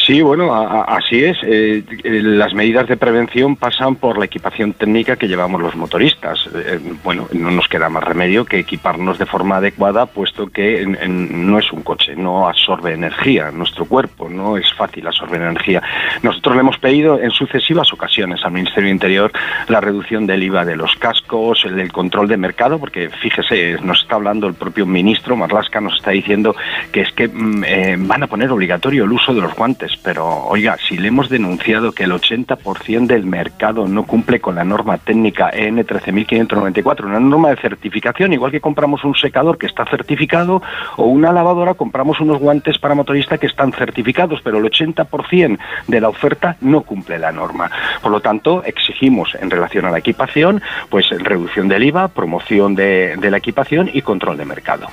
Sí, 0.11 0.21
bueno, 0.21 0.53
así 0.53 1.23
es. 1.23 1.37
Eh, 1.41 1.85
eh, 2.03 2.21
las 2.21 2.53
medidas 2.53 2.85
de 2.85 2.97
prevención 2.97 3.55
pasan 3.55 3.95
por 3.95 4.17
la 4.17 4.25
equipación 4.25 4.73
técnica 4.73 5.15
que 5.15 5.29
llevamos 5.29 5.61
los 5.61 5.73
motoristas. 5.77 6.49
Eh, 6.53 6.81
bueno, 7.01 7.29
no 7.31 7.49
nos 7.49 7.69
queda 7.69 7.87
más 7.87 8.03
remedio 8.03 8.43
que 8.43 8.59
equiparnos 8.59 9.17
de 9.17 9.25
forma 9.25 9.55
adecuada, 9.55 10.07
puesto 10.07 10.47
que 10.47 10.85
no 10.85 11.57
es 11.57 11.71
un 11.71 11.81
coche, 11.83 12.13
no 12.17 12.49
absorbe 12.49 12.91
energía. 12.91 13.51
Nuestro 13.51 13.85
cuerpo 13.85 14.27
no 14.27 14.57
es 14.57 14.65
fácil 14.73 15.07
absorber 15.07 15.43
energía. 15.43 15.81
Nosotros 16.23 16.55
le 16.55 16.59
hemos 16.59 16.77
pedido 16.77 17.17
en 17.17 17.31
sucesivas 17.31 17.93
ocasiones 17.93 18.43
al 18.43 18.51
Ministerio 18.51 18.87
de 18.87 18.91
Interior 18.91 19.31
la 19.69 19.79
reducción 19.79 20.27
del 20.27 20.43
IVA 20.43 20.65
de 20.65 20.75
los 20.75 20.93
cascos, 20.97 21.63
el 21.63 21.77
del 21.77 21.93
control 21.93 22.27
de 22.27 22.35
mercado, 22.35 22.79
porque 22.79 23.09
fíjese, 23.21 23.77
nos 23.81 24.01
está 24.01 24.15
hablando 24.15 24.45
el 24.47 24.55
propio 24.55 24.85
ministro 24.85 25.37
Marlasca, 25.37 25.79
nos 25.79 25.95
está 25.95 26.11
diciendo 26.11 26.53
que 26.91 26.99
es 26.99 27.13
que 27.13 27.29
mm, 27.29 28.07
van 28.09 28.23
a 28.23 28.27
poner 28.27 28.51
obligatorio 28.51 29.05
el 29.05 29.11
uso 29.13 29.33
de 29.33 29.39
los 29.39 29.55
guantes 29.55 30.00
pero 30.03 30.45
oiga, 30.45 30.77
si 30.87 30.97
le 30.97 31.09
hemos 31.09 31.29
denunciado 31.29 31.91
que 31.91 32.03
el 32.03 32.11
80% 32.11 33.07
del 33.07 33.25
mercado 33.25 33.87
no 33.87 34.03
cumple 34.03 34.39
con 34.39 34.55
la 34.55 34.63
norma 34.63 34.97
técnica 34.97 35.49
EN 35.51 35.83
13594, 35.85 37.07
una 37.07 37.19
norma 37.19 37.49
de 37.49 37.57
certificación, 37.57 38.33
igual 38.33 38.51
que 38.51 38.61
compramos 38.61 39.03
un 39.03 39.15
secador 39.15 39.57
que 39.57 39.67
está 39.67 39.85
certificado 39.85 40.61
o 40.97 41.05
una 41.05 41.31
lavadora, 41.31 41.73
compramos 41.73 42.19
unos 42.19 42.39
guantes 42.39 42.77
para 42.77 42.95
motorista 42.95 43.37
que 43.37 43.47
están 43.47 43.71
certificados, 43.73 44.41
pero 44.43 44.57
el 44.57 44.65
80% 44.65 45.57
de 45.87 46.01
la 46.01 46.09
oferta 46.09 46.57
no 46.61 46.81
cumple 46.81 47.19
la 47.19 47.31
norma. 47.31 47.69
Por 48.01 48.11
lo 48.11 48.21
tanto, 48.21 48.63
exigimos 48.63 49.35
en 49.39 49.49
relación 49.49 49.85
a 49.85 49.91
la 49.91 49.99
equipación, 49.99 50.61
pues 50.89 51.09
reducción 51.09 51.67
del 51.67 51.83
IVA, 51.83 52.07
promoción 52.09 52.75
de, 52.75 53.17
la 53.21 53.37
equipación 53.37 53.89
y 53.93 54.01
control 54.01 54.37
de 54.37 54.45
mercado. 54.45 54.87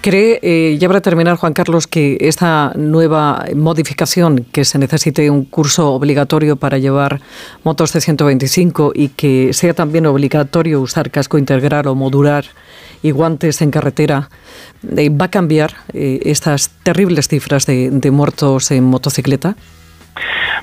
¿Cree, 0.00 0.38
eh, 0.42 0.76
ya 0.78 0.88
para 0.88 1.00
terminar, 1.00 1.36
Juan 1.36 1.52
Carlos, 1.52 1.86
que 1.86 2.16
esta 2.20 2.72
nueva 2.74 3.44
modificación 3.54 4.46
que 4.52 4.64
se 4.64 4.78
necesite 4.78 5.28
un 5.30 5.44
curso 5.44 5.92
obligatorio 5.92 6.56
para 6.56 6.78
llevar 6.78 7.20
motos 7.64 7.92
de 7.92 8.00
125 8.00 8.92
y 8.94 9.08
que 9.08 9.52
sea 9.52 9.74
también 9.74 10.06
obligatorio 10.06 10.80
usar 10.80 11.10
casco 11.10 11.38
integral 11.38 11.86
o 11.86 11.94
modular 11.94 12.44
y 13.02 13.10
guantes 13.10 13.62
en 13.62 13.70
carretera, 13.70 14.30
eh, 14.96 15.08
¿va 15.10 15.26
a 15.26 15.30
cambiar 15.30 15.74
eh, 15.92 16.20
estas 16.24 16.70
terribles 16.84 17.26
cifras 17.26 17.66
de 17.66 18.10
muertos 18.12 18.70
en 18.70 18.84
motocicleta? 18.84 19.56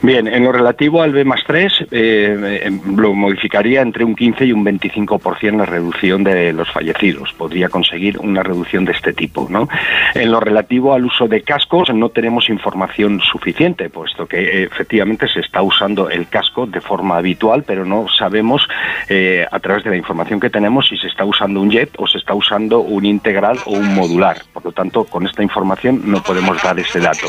Bien, 0.01 0.27
en 0.27 0.43
lo 0.43 0.51
relativo 0.51 1.01
al 1.01 1.11
B 1.11 1.25
más 1.25 1.41
3, 1.45 1.87
eh, 1.91 2.61
em, 2.63 2.79
lo 2.95 3.13
modificaría 3.13 3.81
entre 3.81 4.03
un 4.03 4.15
15 4.15 4.45
y 4.45 4.51
un 4.51 4.63
25% 4.63 5.57
la 5.57 5.65
reducción 5.65 6.23
de 6.23 6.53
los 6.53 6.69
fallecidos. 6.71 7.33
Podría 7.33 7.69
conseguir 7.69 8.17
una 8.19 8.43
reducción 8.43 8.85
de 8.85 8.93
este 8.93 9.13
tipo. 9.13 9.47
¿no? 9.49 9.67
En 10.13 10.31
lo 10.31 10.39
relativo 10.39 10.93
al 10.93 11.05
uso 11.05 11.27
de 11.27 11.41
cascos, 11.41 11.93
no 11.93 12.09
tenemos 12.09 12.49
información 12.49 13.19
suficiente, 13.21 13.89
puesto 13.89 14.25
que 14.25 14.39
eh, 14.39 14.63
efectivamente 14.63 15.27
se 15.27 15.41
está 15.41 15.61
usando 15.61 16.09
el 16.09 16.27
casco 16.27 16.65
de 16.65 16.81
forma 16.81 17.17
habitual, 17.17 17.63
pero 17.65 17.85
no 17.85 18.07
sabemos 18.07 18.67
eh, 19.09 19.45
a 19.49 19.59
través 19.59 19.83
de 19.83 19.89
la 19.89 19.97
información 19.97 20.39
que 20.39 20.49
tenemos 20.49 20.87
si 20.87 20.97
se 20.97 21.07
está 21.07 21.25
usando 21.25 21.61
un 21.61 21.69
jet 21.69 21.91
o 21.97 22.07
se 22.07 22.17
está 22.17 22.33
usando 22.33 22.79
un 22.79 23.05
integral 23.05 23.57
o 23.65 23.71
un 23.71 23.95
modular. 23.95 24.37
Por 24.53 24.65
lo 24.65 24.71
tanto, 24.71 25.03
con 25.03 25.25
esta 25.25 25.43
información 25.43 26.01
no 26.05 26.21
podemos 26.21 26.61
dar 26.61 26.79
ese 26.79 26.99
dato. 26.99 27.27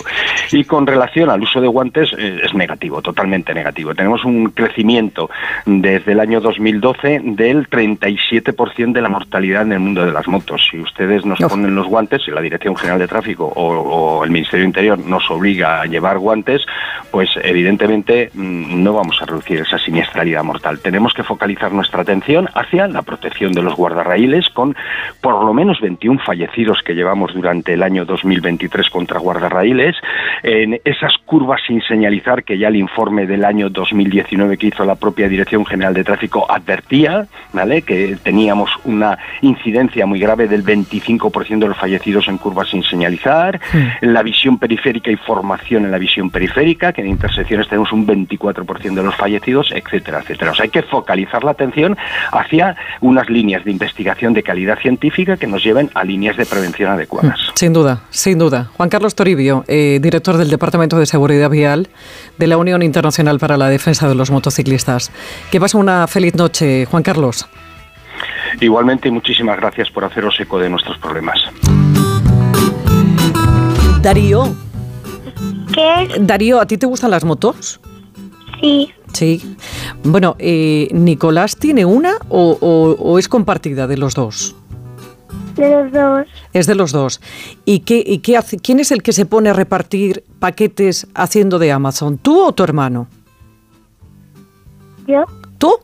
Y 0.52 0.64
con 0.64 0.86
relación 0.86 1.30
al 1.30 1.42
uso 1.42 1.60
de 1.60 1.68
guantes, 1.68 2.12
es 2.50 2.56
negativo, 2.56 3.00
totalmente 3.02 3.54
negativo. 3.54 3.94
Tenemos 3.94 4.24
un 4.24 4.50
crecimiento 4.50 5.30
desde 5.64 6.12
el 6.12 6.20
año 6.20 6.40
2012 6.40 7.20
del 7.24 7.68
37% 7.68 8.92
de 8.92 9.00
la 9.00 9.08
mortalidad 9.08 9.62
en 9.62 9.72
el 9.72 9.80
mundo 9.80 10.04
de 10.04 10.12
las 10.12 10.26
motos. 10.28 10.66
Si 10.70 10.78
ustedes 10.78 11.24
nos 11.24 11.38
ponen 11.38 11.74
los 11.74 11.86
guantes, 11.86 12.22
si 12.24 12.30
la 12.30 12.40
Dirección 12.40 12.76
General 12.76 12.98
de 12.98 13.08
Tráfico 13.08 13.46
o, 13.46 14.24
el 14.24 14.30
Ministerio 14.30 14.66
Interior 14.66 14.98
nos 14.98 15.30
obliga 15.30 15.80
a 15.80 15.86
llevar 15.86 16.18
guantes, 16.18 16.64
pues 17.10 17.30
evidentemente 17.42 18.30
mm, 18.34 18.82
no 18.82 18.92
vamos 18.92 19.20
a 19.22 19.26
reducir 19.26 19.60
esa 19.60 19.78
siniestralidad 19.78 20.44
mortal. 20.44 20.78
Tenemos 20.80 21.14
que 21.14 21.22
focalizar 21.22 21.72
nuestra 21.72 22.02
atención 22.02 22.48
hacia 22.54 22.86
la 22.88 23.02
protección 23.02 23.52
de 23.52 23.62
los 23.62 23.74
guardarraíles 23.76 24.48
con 24.50 24.76
por 25.20 25.44
lo 25.44 25.54
menos 25.54 25.80
21 25.80 26.20
fallecidos 26.20 26.82
que 26.82 26.94
llevamos 26.94 27.34
durante 27.34 27.74
el 27.74 27.82
año 27.82 28.04
2023 28.04 28.90
contra 28.90 29.18
guardarraíles, 29.18 29.96
en 30.42 30.80
esas 30.84 31.12
curvas 31.24 31.60
sin 31.66 31.80
señalizar 31.82 32.39
que 32.42 32.58
ya 32.58 32.68
el 32.68 32.76
informe 32.76 33.26
del 33.26 33.44
año 33.44 33.70
2019 33.70 34.56
que 34.58 34.68
hizo 34.68 34.84
la 34.84 34.94
propia 34.94 35.28
Dirección 35.28 35.64
General 35.66 35.94
de 35.94 36.04
Tráfico 36.04 36.46
advertía, 36.50 37.26
¿vale? 37.52 37.82
Que 37.82 38.16
teníamos 38.22 38.70
una 38.84 39.18
incidencia 39.42 40.06
muy 40.06 40.18
grave 40.18 40.48
del 40.48 40.64
25% 40.64 41.58
de 41.58 41.68
los 41.68 41.76
fallecidos 41.76 42.28
en 42.28 42.38
curvas 42.38 42.68
sin 42.70 42.82
señalizar, 42.82 43.60
la 44.00 44.22
visión 44.22 44.58
periférica 44.58 45.10
y 45.10 45.16
formación 45.16 45.84
en 45.84 45.90
la 45.90 45.98
visión 45.98 46.30
periférica, 46.30 46.92
que 46.92 47.02
en 47.02 47.08
intersecciones 47.08 47.68
tenemos 47.68 47.92
un 47.92 48.06
24% 48.06 48.94
de 48.94 49.02
los 49.02 49.14
fallecidos, 49.16 49.72
etcétera, 49.74 50.20
etcétera. 50.20 50.52
O 50.52 50.54
sea, 50.54 50.64
hay 50.64 50.70
que 50.70 50.82
focalizar 50.82 51.44
la 51.44 51.52
atención 51.52 51.96
hacia 52.32 52.76
unas 53.00 53.28
líneas 53.28 53.64
de 53.64 53.70
investigación 53.70 54.32
de 54.32 54.42
calidad 54.42 54.78
científica 54.78 55.36
que 55.36 55.46
nos 55.46 55.62
lleven 55.62 55.90
a 55.94 56.04
líneas 56.04 56.36
de 56.36 56.46
prevención 56.46 56.90
adecuadas. 56.90 57.38
Sin 57.54 57.72
duda, 57.72 58.02
sin 58.10 58.38
duda. 58.38 58.70
Juan 58.76 58.88
Carlos 58.88 59.14
Toribio, 59.14 59.64
eh, 59.68 59.98
director 60.02 60.36
del 60.36 60.50
Departamento 60.50 60.98
de 60.98 61.06
Seguridad 61.06 61.50
Vial 61.50 61.88
de 62.40 62.48
la 62.48 62.56
Unión 62.56 62.82
Internacional 62.82 63.38
para 63.38 63.56
la 63.56 63.68
Defensa 63.68 64.08
de 64.08 64.16
los 64.16 64.30
Motociclistas. 64.32 65.12
Que 65.52 65.60
pase 65.60 65.76
una 65.76 66.08
feliz 66.08 66.34
noche, 66.34 66.86
Juan 66.86 67.04
Carlos. 67.04 67.46
Igualmente, 68.60 69.10
muchísimas 69.10 69.58
gracias 69.58 69.90
por 69.90 70.04
haceros 70.04 70.34
eco 70.40 70.58
de 70.58 70.68
nuestros 70.70 70.98
problemas. 70.98 71.38
Darío. 74.02 74.56
¿Qué? 75.72 76.08
Darío, 76.18 76.60
¿a 76.60 76.66
ti 76.66 76.78
te 76.78 76.86
gustan 76.86 77.10
las 77.10 77.24
motos? 77.24 77.78
Sí. 78.60 78.92
Sí. 79.12 79.56
Bueno, 80.02 80.34
eh, 80.38 80.88
¿Nicolás 80.92 81.56
tiene 81.56 81.84
una 81.84 82.14
o 82.30 83.16
es 83.18 83.28
compartida 83.28 83.86
de 83.86 83.98
los 83.98 84.14
dos? 84.14 84.56
De 85.60 85.70
los 85.70 85.92
dos. 85.92 86.26
Es 86.54 86.66
de 86.66 86.74
los 86.74 86.90
dos. 86.92 87.20
¿Y, 87.66 87.80
qué, 87.80 88.02
y 88.04 88.18
qué 88.18 88.38
hace, 88.38 88.58
quién 88.58 88.80
es 88.80 88.90
el 88.92 89.02
que 89.02 89.12
se 89.12 89.26
pone 89.26 89.50
a 89.50 89.52
repartir 89.52 90.24
paquetes 90.38 91.06
haciendo 91.14 91.58
de 91.58 91.70
Amazon? 91.70 92.16
¿Tú 92.16 92.40
o 92.40 92.52
tu 92.52 92.62
hermano? 92.62 93.08
¿Yo? 95.06 95.24
¿Tú? 95.58 95.74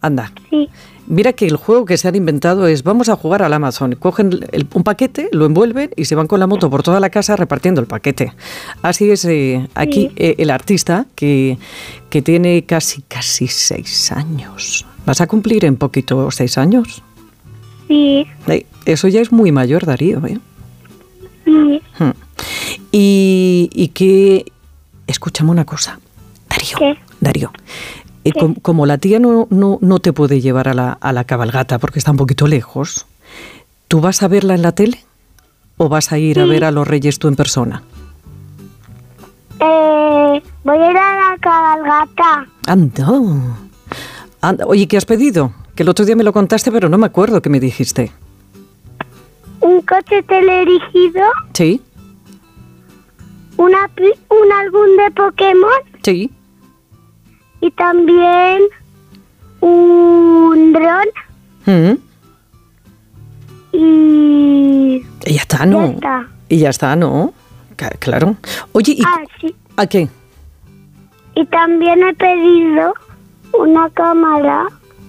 Anda. 0.00 0.32
Sí. 0.48 0.70
Mira 1.06 1.34
que 1.34 1.46
el 1.46 1.56
juego 1.56 1.84
que 1.84 1.98
se 1.98 2.08
han 2.08 2.14
inventado 2.14 2.66
es 2.66 2.84
vamos 2.84 3.10
a 3.10 3.16
jugar 3.16 3.42
al 3.42 3.52
Amazon. 3.52 3.96
Cogen 3.96 4.40
un 4.72 4.82
paquete, 4.82 5.28
lo 5.32 5.44
envuelven 5.44 5.90
y 5.94 6.06
se 6.06 6.14
van 6.14 6.26
con 6.26 6.40
la 6.40 6.46
moto 6.46 6.70
por 6.70 6.82
toda 6.82 6.98
la 6.98 7.10
casa 7.10 7.36
repartiendo 7.36 7.82
el 7.82 7.86
paquete. 7.86 8.32
Así 8.80 9.10
es 9.10 9.26
eh, 9.26 9.68
aquí 9.74 10.10
eh, 10.16 10.36
el 10.38 10.48
artista 10.48 11.06
que, 11.14 11.58
que 12.08 12.22
tiene 12.22 12.64
casi, 12.64 13.02
casi 13.02 13.46
seis 13.48 14.10
años. 14.10 14.86
¿Vas 15.04 15.20
a 15.20 15.26
cumplir 15.26 15.66
en 15.66 15.76
poquito 15.76 16.30
seis 16.30 16.56
años? 16.56 17.02
Sí. 17.92 18.26
Eso 18.86 19.08
ya 19.08 19.20
es 19.20 19.32
muy 19.32 19.52
mayor, 19.52 19.84
Darío. 19.84 20.24
¿eh? 20.26 20.38
Sí. 21.44 21.82
Hmm. 21.98 22.12
Y, 22.90 23.68
y 23.72 23.88
que... 23.88 24.50
Escúchame 25.06 25.50
una 25.50 25.66
cosa. 25.66 26.00
Darío. 26.48 26.78
¿Qué? 26.78 26.98
Darío. 27.20 27.52
Eh, 28.24 28.32
como 28.62 28.86
la 28.86 28.96
tía 28.96 29.18
no, 29.18 29.46
no, 29.50 29.78
no, 29.82 29.98
te 29.98 30.12
puede 30.12 30.40
llevar 30.40 30.68
a 30.68 30.74
la, 30.74 30.92
a 30.92 31.12
la 31.12 31.24
cabalgata 31.24 31.78
porque 31.78 31.98
está 31.98 32.12
un 32.12 32.16
poquito 32.16 32.46
lejos, 32.46 33.06
¿tú 33.88 34.00
vas 34.00 34.22
a 34.22 34.28
verla 34.28 34.54
en 34.54 34.62
la 34.62 34.72
tele? 34.72 35.04
¿O 35.76 35.88
vas 35.88 36.12
a 36.12 36.18
ir 36.18 36.40
a 36.40 36.46
ver 36.46 36.64
a 36.64 36.70
los 36.70 36.86
reyes 36.86 37.18
tú 37.18 37.28
en 37.28 37.36
persona? 37.36 37.82
Eh, 39.60 40.42
voy 40.64 40.78
a 40.78 40.90
ir 40.90 40.96
a 40.96 41.16
la 41.16 41.36
cabalgata. 41.40 42.46
Anda. 42.66 43.08
Anda. 44.40 44.66
Oye, 44.66 44.86
¿qué 44.88 44.96
has 44.96 45.04
pedido? 45.04 45.52
Que 45.74 45.82
el 45.82 45.88
otro 45.88 46.04
día 46.04 46.16
me 46.16 46.24
lo 46.24 46.32
contaste, 46.32 46.70
pero 46.70 46.88
no 46.88 46.98
me 46.98 47.06
acuerdo 47.06 47.40
qué 47.40 47.48
me 47.50 47.60
dijiste. 47.60 48.12
Un 49.60 49.80
coche 49.82 50.22
teledirigido. 50.24 51.22
Sí. 51.54 51.80
Una, 53.56 53.90
un 54.28 54.52
álbum 54.52 54.96
de 54.98 55.10
Pokémon. 55.12 55.70
Sí. 56.02 56.30
Y 57.60 57.70
también 57.70 58.62
un 59.60 60.72
dron. 60.72 61.06
Mm. 61.66 61.98
Y... 63.72 65.02
Y 65.24 65.34
ya 65.34 65.40
está, 65.42 65.64
¿no? 65.64 65.86
Ya 65.86 65.92
está. 65.94 66.28
Y 66.48 66.58
ya 66.58 66.70
está, 66.70 66.96
¿no? 66.96 67.32
Claro. 67.98 68.36
Oye, 68.72 68.92
¿y 68.92 69.02
Ah, 69.04 69.22
sí. 69.40 69.54
a 69.76 69.86
qué? 69.86 70.08
Y 71.34 71.46
también 71.46 72.02
he 72.02 72.14
pedido 72.14 72.94
una 73.58 73.88
cámara 73.90 74.66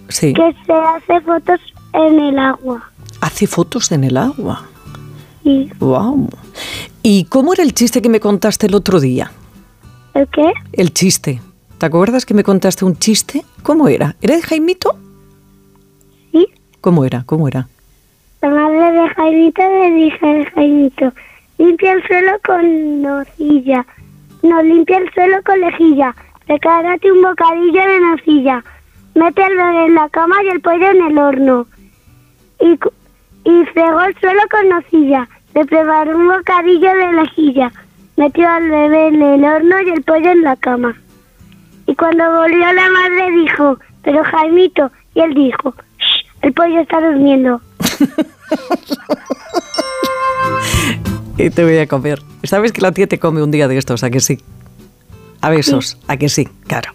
Sí. 0.10 0.34
que 0.34 0.56
se 0.66 0.74
hace 0.74 1.22
fotos 1.22 1.60
en 1.94 2.20
el 2.20 2.40
agua. 2.40 2.90
Hace 3.22 3.48
fotos 3.48 3.92
en 3.92 4.04
el 4.04 4.18
agua. 4.18 4.64
Sí. 5.44 5.70
Wow. 5.80 6.30
¿Y 7.02 7.26
cómo 7.26 7.54
era 7.54 7.64
el 7.64 7.74
chiste 7.74 8.02
que 8.02 8.10
me 8.10 8.20
contaste 8.20 8.68
el 8.68 8.76
otro 8.76 9.00
día? 9.00 9.32
¿El 10.14 10.28
qué? 10.28 10.54
El 10.74 10.94
chiste. 10.94 11.42
¿Te 11.78 11.86
acuerdas 11.86 12.26
que 12.26 12.34
me 12.34 12.44
contaste 12.44 12.86
un 12.86 12.98
chiste? 12.98 13.44
¿Cómo 13.64 13.88
era? 13.88 14.16
¿Era 14.22 14.36
de 14.36 14.42
Jaimito? 14.42 14.96
Sí. 16.32 16.48
¿Cómo 16.82 17.04
era? 17.06 17.24
¿Cómo 17.26 17.48
era? 17.48 17.68
La 18.42 18.50
madre 18.50 18.92
de 18.92 19.10
Jaimito 19.10 19.62
le 19.62 19.92
dije 19.92 20.42
a 20.42 20.52
Jaimito, 20.52 21.14
limpia 21.58 21.94
el 21.94 22.08
suelo 22.08 22.32
con 22.46 23.02
nocilla. 23.02 23.86
No, 24.44 24.62
limpia 24.62 24.98
el 24.98 25.12
suelo 25.14 25.38
con 25.46 25.60
lejilla. 25.62 26.14
Prepárate 26.46 27.12
un 27.12 27.22
bocadillo 27.22 27.82
de 27.82 28.00
nocilla. 28.02 28.64
Mete 29.15 29.45
el 29.45 29.56
bebé 29.57 29.85
en 29.85 29.95
la 29.95 30.10
cama 30.10 30.35
y 30.44 30.49
el 30.49 30.61
pollo 30.61 30.90
en 30.90 31.02
el 31.03 31.18
horno. 31.18 31.68
Y, 32.60 32.80
y 33.44 33.65
fregó 33.73 34.02
el 34.02 34.15
suelo 34.19 34.41
con 34.49 34.69
nocilla. 34.69 35.27
Le 35.53 35.65
preparó 35.65 36.18
un 36.18 36.27
bocadillo 36.27 36.90
de 36.94 37.14
lejilla. 37.14 37.72
Metió 38.18 38.49
al 38.49 38.69
bebé 38.69 39.07
en 39.07 39.22
el 39.22 39.44
horno 39.44 39.81
y 39.81 39.90
el 39.90 40.03
pollo 40.03 40.31
en 40.31 40.44
la 40.44 40.56
cama. 40.56 40.95
Y 41.85 41.95
cuando 41.95 42.23
volvió 42.31 42.60
la 42.73 42.90
madre 42.90 43.31
dijo, 43.41 43.77
pero 44.03 44.23
Jaimito, 44.23 44.91
y 45.15 45.19
él 45.19 45.34
dijo, 45.34 45.73
"Shh, 45.99 46.26
el 46.41 46.53
pollo 46.53 46.80
está 46.80 47.02
durmiendo. 47.02 47.61
Y 51.38 51.49
te 51.49 51.64
voy 51.64 51.77
a 51.80 51.88
comer. 51.88 52.22
¿Sabes 52.44 52.72
que 52.72 52.81
la 52.81 52.91
tía 52.91 53.07
te 53.07 53.18
come 53.18 53.41
un 53.41 53.49
día 53.49 53.68
de 53.68 53.77
estos? 53.77 54.03
¿A 54.03 54.11
que 54.11 54.19
sí? 54.19 54.38
A 55.44 55.49
besos. 55.49 55.98
¿A 56.07 56.15
que 56.15 56.30
sí? 56.30 56.48
Claro. 56.68 56.94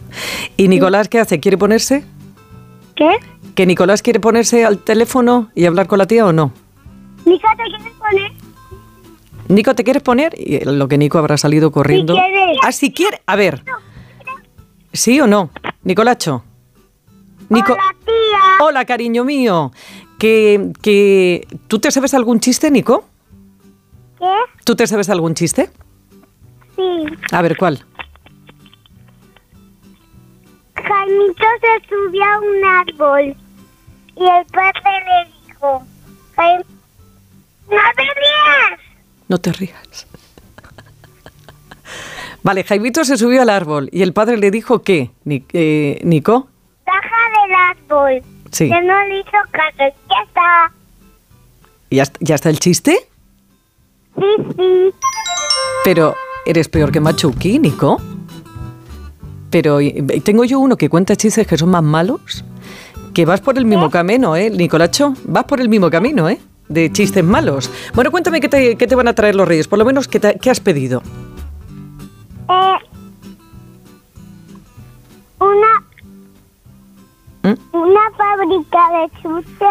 ¿Y 0.57 0.69
Nicolás 0.69 1.09
qué 1.11 1.19
hace? 1.21 1.39
¿Quiere 1.39 1.59
ponerse? 1.59 2.03
¿Qué? 2.97 3.19
¿Que 3.55 3.67
Nicolás 3.67 4.01
quiere 4.01 4.21
ponerse 4.21 4.65
al 4.65 4.79
teléfono 4.79 5.51
y 5.55 5.67
hablar 5.67 5.87
con 5.87 5.99
la 5.99 6.07
tía 6.07 6.25
o 6.25 6.33
no? 6.33 6.51
Nico, 7.27 7.47
¿te 7.59 7.63
quieres 7.65 7.93
poner? 7.99 8.33
Nico, 9.49 9.75
¿te 9.75 9.85
quieres 9.85 10.03
poner? 10.03 10.35
Y 10.39 10.65
lo 10.65 10.89
que 10.89 10.97
Nico 10.97 11.19
habrá 11.19 11.37
salido 11.37 11.71
corriendo. 11.71 12.15
quiere. 12.15 12.57
Ah, 12.63 12.73
si 12.73 12.91
quiere. 12.91 13.21
A 13.27 13.37
ver. 13.37 13.63
¿Sí 14.95 15.21
o 15.21 15.27
no? 15.27 15.51
Nicolacho. 15.83 16.43
Nico. 17.51 17.75
Hola, 17.75 17.97
tía. 18.07 18.65
Hola, 18.65 18.85
cariño 18.87 19.25
mío. 19.25 19.73
Que, 20.19 20.73
que... 20.81 21.47
¿Tú 21.67 21.81
te 21.81 21.91
sabes 21.91 22.15
algún 22.15 22.41
chiste, 22.41 22.71
Nico? 22.71 23.05
¿Qué? 24.19 24.25
¿Tú 24.65 24.75
te 24.75 24.87
sabes 24.87 25.11
algún 25.11 25.35
chiste? 25.35 25.69
Sí. 26.77 26.83
A 27.31 27.43
ver, 27.43 27.59
¿cuál? 27.59 27.85
Jaimito 30.87 31.45
se 31.61 31.89
subió 31.89 32.25
a 32.25 32.39
un 32.39 32.65
árbol 32.65 33.37
y 34.17 34.25
el 34.25 34.45
padre 34.47 34.93
le 35.07 35.33
dijo, 35.47 35.83
"Jaim- 36.37 36.65
¡No 37.69 37.77
te 37.97 38.03
rías! 38.03 38.81
No 39.29 39.39
te 39.39 39.53
rías. 39.53 40.07
Vale, 42.43 42.65
Jaimito 42.65 43.05
se 43.05 43.17
subió 43.17 43.43
al 43.43 43.51
árbol 43.51 43.89
y 43.93 44.03
el 44.03 44.13
padre 44.13 44.37
le 44.39 44.51
dijo 44.51 44.83
¿qué? 44.83 45.11
Ni- 45.25 45.45
eh, 45.53 46.01
¿Nico? 46.05 46.49
Baja 46.87 47.43
del 47.43 47.55
árbol. 47.55 48.23
Sí. 48.51 48.69
Que 48.71 48.81
no 48.83 49.05
le 49.05 49.21
hizo 49.21 49.31
caso. 49.51 49.77
Ya 49.79 50.23
está. 50.27 50.73
¿Ya, 51.91 52.03
est- 52.03 52.17
¿Ya 52.21 52.35
está 52.35 52.49
el 52.51 52.59
chiste? 52.59 52.97
Sí, 54.17 54.25
sí. 54.57 54.91
Pero 55.85 56.15
eres 56.47 56.69
peor 56.69 56.91
que 56.91 57.01
Machuki, 57.01 57.59
Nico. 57.59 58.01
Pero 59.51 59.79
tengo 60.25 60.45
yo 60.45 60.59
uno 60.61 60.77
que 60.77 60.89
cuenta 60.89 61.17
chistes 61.17 61.47
que 61.47 61.57
son 61.57 61.71
más 61.71 61.83
malos. 61.83 62.45
Que 63.15 63.25
vas 63.25 63.41
por 63.41 63.57
el 63.59 63.65
mismo 63.65 63.91
camino, 63.91 64.37
¿eh, 64.37 64.51
Nicolacho? 64.51 65.15
Vas 65.25 65.45
por 65.45 65.61
el 65.61 65.69
mismo 65.69 65.91
camino, 65.91 66.29
¿eh? 66.29 66.39
De 66.69 66.93
chistes 66.93 67.25
malos. 67.25 67.71
Bueno, 67.95 68.11
cuéntame 68.11 68.41
qué 68.41 68.49
te, 68.49 68.77
qué 68.77 68.87
te 68.87 68.95
van 68.95 69.09
a 69.09 69.15
traer 69.15 69.35
los 69.35 69.49
reyes. 69.49 69.67
Por 69.67 69.79
lo 69.79 69.85
menos, 69.85 70.07
¿qué, 70.07 70.21
te- 70.21 70.39
qué 70.39 70.51
has 70.51 70.61
pedido? 70.61 71.03
Eh, 72.51 72.75
una, 75.41 75.83
¿Mm? 77.43 77.77
una 77.77 78.01
fábrica 78.17 78.79
de 78.91 79.41
está. 79.41 79.71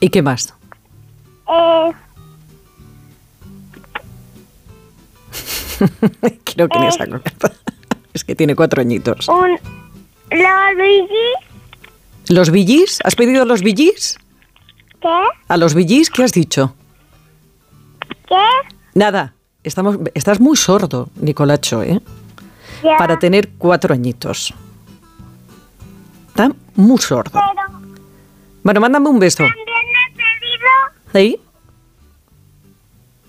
¿Y 0.00 0.08
qué 0.10 0.22
más? 0.22 0.54
Eh, 1.50 1.92
Creo 6.44 6.68
que 6.68 6.78
ni 6.78 6.92
se 6.92 7.02
acuerda. 7.02 7.30
Es 8.14 8.24
que 8.24 8.34
tiene 8.34 8.56
cuatro 8.56 8.80
añitos. 8.80 9.28
un, 9.28 9.50
los 10.30 10.74
Luigi. 10.76 11.28
¿Los 12.30 12.50
billys? 12.50 12.98
¿Has 13.04 13.14
pedido 13.14 13.44
los 13.44 13.62
billys? 13.62 14.18
¿Qué? 15.00 15.08
¿A 15.46 15.56
los 15.56 15.74
billys 15.74 16.10
qué 16.10 16.24
has 16.24 16.32
dicho? 16.32 16.74
¿Qué? 18.26 18.34
Nada. 18.94 19.34
Estamos, 19.62 19.98
estás 20.14 20.40
muy 20.40 20.56
sordo, 20.56 21.10
Nicolacho, 21.16 21.82
¿eh? 21.82 22.00
Ya. 22.82 22.96
Para 22.96 23.18
tener 23.18 23.50
cuatro 23.58 23.92
añitos. 23.94 24.52
Está 26.28 26.50
muy 26.74 26.98
sordo. 26.98 27.32
Pero 27.32 27.78
Bueno, 28.62 28.80
mándame 28.80 29.08
un 29.10 29.18
beso. 29.18 29.44
también 29.44 29.66
he 29.68 30.16
pedido, 30.16 30.68
¿Ahí? 31.14 31.40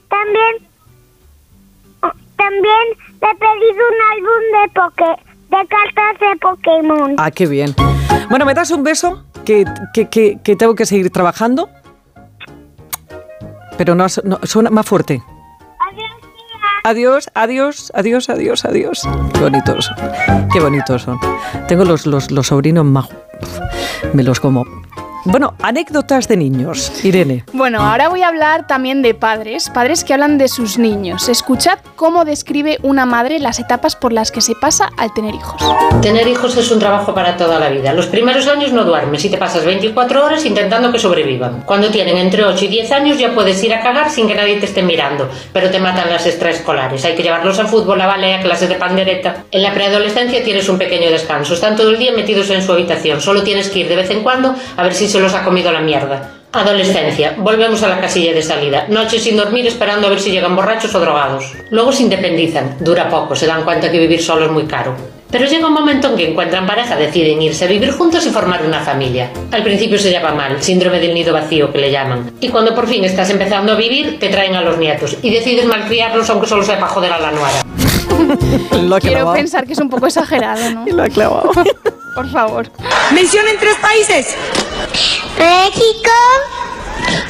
también, 0.08 0.69
también 2.40 2.86
le 3.22 3.28
he 3.28 3.36
pedido 3.36 3.82
un 3.92 4.00
álbum 4.14 4.42
de 4.56 4.64
poke, 4.74 5.12
de 5.50 5.68
cartas 5.68 6.14
de 6.20 6.32
Pokémon. 6.40 7.16
Ah, 7.18 7.30
qué 7.30 7.46
bien. 7.46 7.76
Bueno, 8.30 8.46
¿me 8.46 8.54
das 8.54 8.72
un 8.72 8.84
beso? 8.84 9.24
Que, 9.46 9.66
que, 9.94 10.10
que, 10.10 10.40
que 10.44 10.56
tengo 10.56 10.74
que 10.74 10.86
seguir 10.86 11.12
trabajando. 11.12 11.70
Pero 13.78 13.96
no, 13.96 14.08
suena 14.10 14.70
más 14.70 14.86
fuerte. 14.86 15.22
Adiós, 16.84 17.30
adiós, 17.34 17.92
adiós, 17.94 18.30
adiós, 18.30 18.66
adiós. 18.66 19.08
Qué 19.34 19.40
bonitos. 19.42 19.92
Qué 20.52 20.60
bonitos 20.60 21.02
son. 21.04 21.20
Tengo 21.68 21.84
los, 21.86 22.06
los, 22.06 22.32
los 22.32 22.48
sobrinos 22.48 22.86
más... 22.86 23.10
Me 24.14 24.24
los 24.24 24.40
como. 24.40 24.66
Bueno, 25.26 25.54
anécdotas 25.62 26.30
de 26.30 26.38
niños. 26.38 27.04
Irene. 27.04 27.44
Bueno, 27.52 27.82
ahora 27.82 28.08
voy 28.08 28.22
a 28.22 28.30
hablar 28.30 28.68
también 28.68 29.02
de 29.02 29.14
padres, 29.14 29.70
padres 29.70 30.06
que 30.06 30.14
hablan 30.14 30.38
de 30.38 30.48
sus 30.48 30.78
niños. 30.78 31.28
Escuchad 31.28 31.80
cómo 31.98 32.24
describe 32.24 32.78
una 32.84 33.06
madre 33.06 33.40
las 33.40 33.60
etapas 33.60 33.98
por 33.98 34.14
las 34.14 34.32
que 34.32 34.40
se 34.40 34.56
pasa 34.56 34.90
al 34.98 35.14
tener 35.14 35.36
hijos. 35.36 35.62
Tener 36.02 36.26
hijos 36.28 36.56
es 36.56 36.72
un 36.72 36.80
trabajo 36.80 37.14
para 37.14 37.36
toda 37.36 37.60
la 37.60 37.70
vida. 37.70 37.94
Los 37.94 38.08
primeros 38.08 38.48
años 38.48 38.72
no 38.72 38.86
duermes 38.86 39.26
y 39.26 39.30
te 39.30 39.38
pasas 39.38 39.66
24 39.66 40.26
horas 40.26 40.46
intentando 40.46 40.92
que 40.92 41.00
sobrevivan. 41.00 41.64
Cuando 41.66 41.90
tienen 41.90 42.18
entre 42.18 42.46
8 42.46 42.66
y 42.66 42.68
10 42.70 42.92
años 42.94 43.18
ya 43.18 43.36
puedes 43.36 43.62
ir 43.62 43.74
a 43.74 43.82
cagar 43.82 44.10
sin 44.10 44.26
que 44.28 44.36
nadie 44.36 44.58
te 44.58 44.68
esté 44.68 44.82
mirando, 44.84 45.30
pero 45.52 45.70
te 45.70 45.80
matan 45.80 46.10
las 46.10 46.26
extraescolares. 46.26 47.04
Hay 47.04 47.16
que 47.16 47.24
llevarlos 47.24 47.60
a 47.60 47.66
fútbol, 47.66 48.00
a 48.00 48.08
ballet, 48.08 48.40
a 48.40 48.42
clases 48.42 48.70
de 48.70 48.76
pandereta. 48.76 49.44
En 49.52 49.64
la 49.64 49.74
preadolescencia 49.74 50.44
tienes 50.46 50.70
un 50.70 50.78
pequeño 50.78 51.12
descanso. 51.12 51.54
Están 51.54 51.76
todo 51.76 51.90
el 51.90 52.00
día 52.00 52.14
metidos 52.14 52.50
en 52.52 52.62
su 52.62 52.72
habitación. 52.72 53.20
Solo 53.20 53.44
tienes 53.44 53.70
que 53.70 53.80
ir 53.80 53.90
de 53.90 53.98
vez 53.98 54.10
en 54.12 54.24
cuando 54.24 54.56
a 54.78 54.84
ver 54.84 54.94
si 54.94 55.09
se 55.10 55.20
los 55.20 55.34
ha 55.34 55.44
comido 55.44 55.72
la 55.72 55.82
mierda. 55.82 56.32
Adolescencia. 56.52 57.36
Volvemos 57.38 57.84
a 57.84 57.90
la 57.90 58.00
casilla 58.00 58.34
de 58.34 58.42
salida. 58.42 58.86
Noches 58.90 59.24
sin 59.24 59.38
dormir 59.38 59.68
esperando 59.68 60.08
a 60.08 60.10
ver 60.10 60.20
si 60.20 60.32
llegan 60.32 60.56
borrachos 60.56 60.96
o 60.96 61.00
drogados. 61.00 61.52
Luego 61.70 61.92
se 61.92 62.04
independizan. 62.04 62.78
Dura 62.80 63.10
poco. 63.10 63.36
Se 63.36 63.46
dan 63.46 63.64
cuenta 63.64 63.92
que 63.92 64.00
vivir 64.00 64.22
solo 64.22 64.46
es 64.46 64.52
muy 64.52 64.66
caro. 64.66 64.96
Pero 65.32 65.46
llega 65.46 65.68
un 65.68 65.74
momento 65.74 66.10
en 66.10 66.16
que 66.16 66.32
encuentran 66.32 66.66
pareja, 66.66 66.96
deciden 66.96 67.40
irse 67.40 67.66
a 67.66 67.68
vivir 67.68 67.92
juntos 67.92 68.26
y 68.26 68.32
formar 68.32 68.66
una 68.66 68.80
familia. 68.80 69.30
Al 69.52 69.62
principio 69.62 70.00
se 70.00 70.12
llama 70.12 70.34
mal, 70.34 70.62
síndrome 70.62 71.00
del 71.00 71.14
nido 71.14 71.34
vacío 71.34 71.72
que 71.72 71.78
le 71.78 71.92
llaman. 71.92 72.32
Y 72.42 72.50
cuando 72.50 72.74
por 72.74 72.88
fin 72.88 73.04
estás 73.06 73.30
empezando 73.30 73.74
a 73.74 73.76
vivir, 73.76 74.18
te 74.18 74.30
traen 74.30 74.56
a 74.56 74.62
los 74.64 74.80
nietos 74.80 75.18
y 75.22 75.30
decides 75.30 75.68
malcriarlos 75.68 76.28
aunque 76.32 76.48
solo 76.48 76.64
sepa 76.64 76.88
joder 76.88 77.14
a 77.14 77.20
la 77.20 77.32
nuera. 77.32 79.00
Quiero 79.02 79.32
pensar 79.34 79.68
que 79.68 79.74
es 79.74 79.80
un 79.80 79.90
poco 79.90 80.08
exagerado, 80.08 80.68
¿no? 80.72 80.86
Lo 80.92 81.04
ha 81.04 81.10
clavado. 81.10 81.52
Por 82.20 82.30
favor. 82.30 82.70
Mencionen 83.12 83.58
tres 83.58 83.78
países. 83.78 84.36
México, 85.38 86.12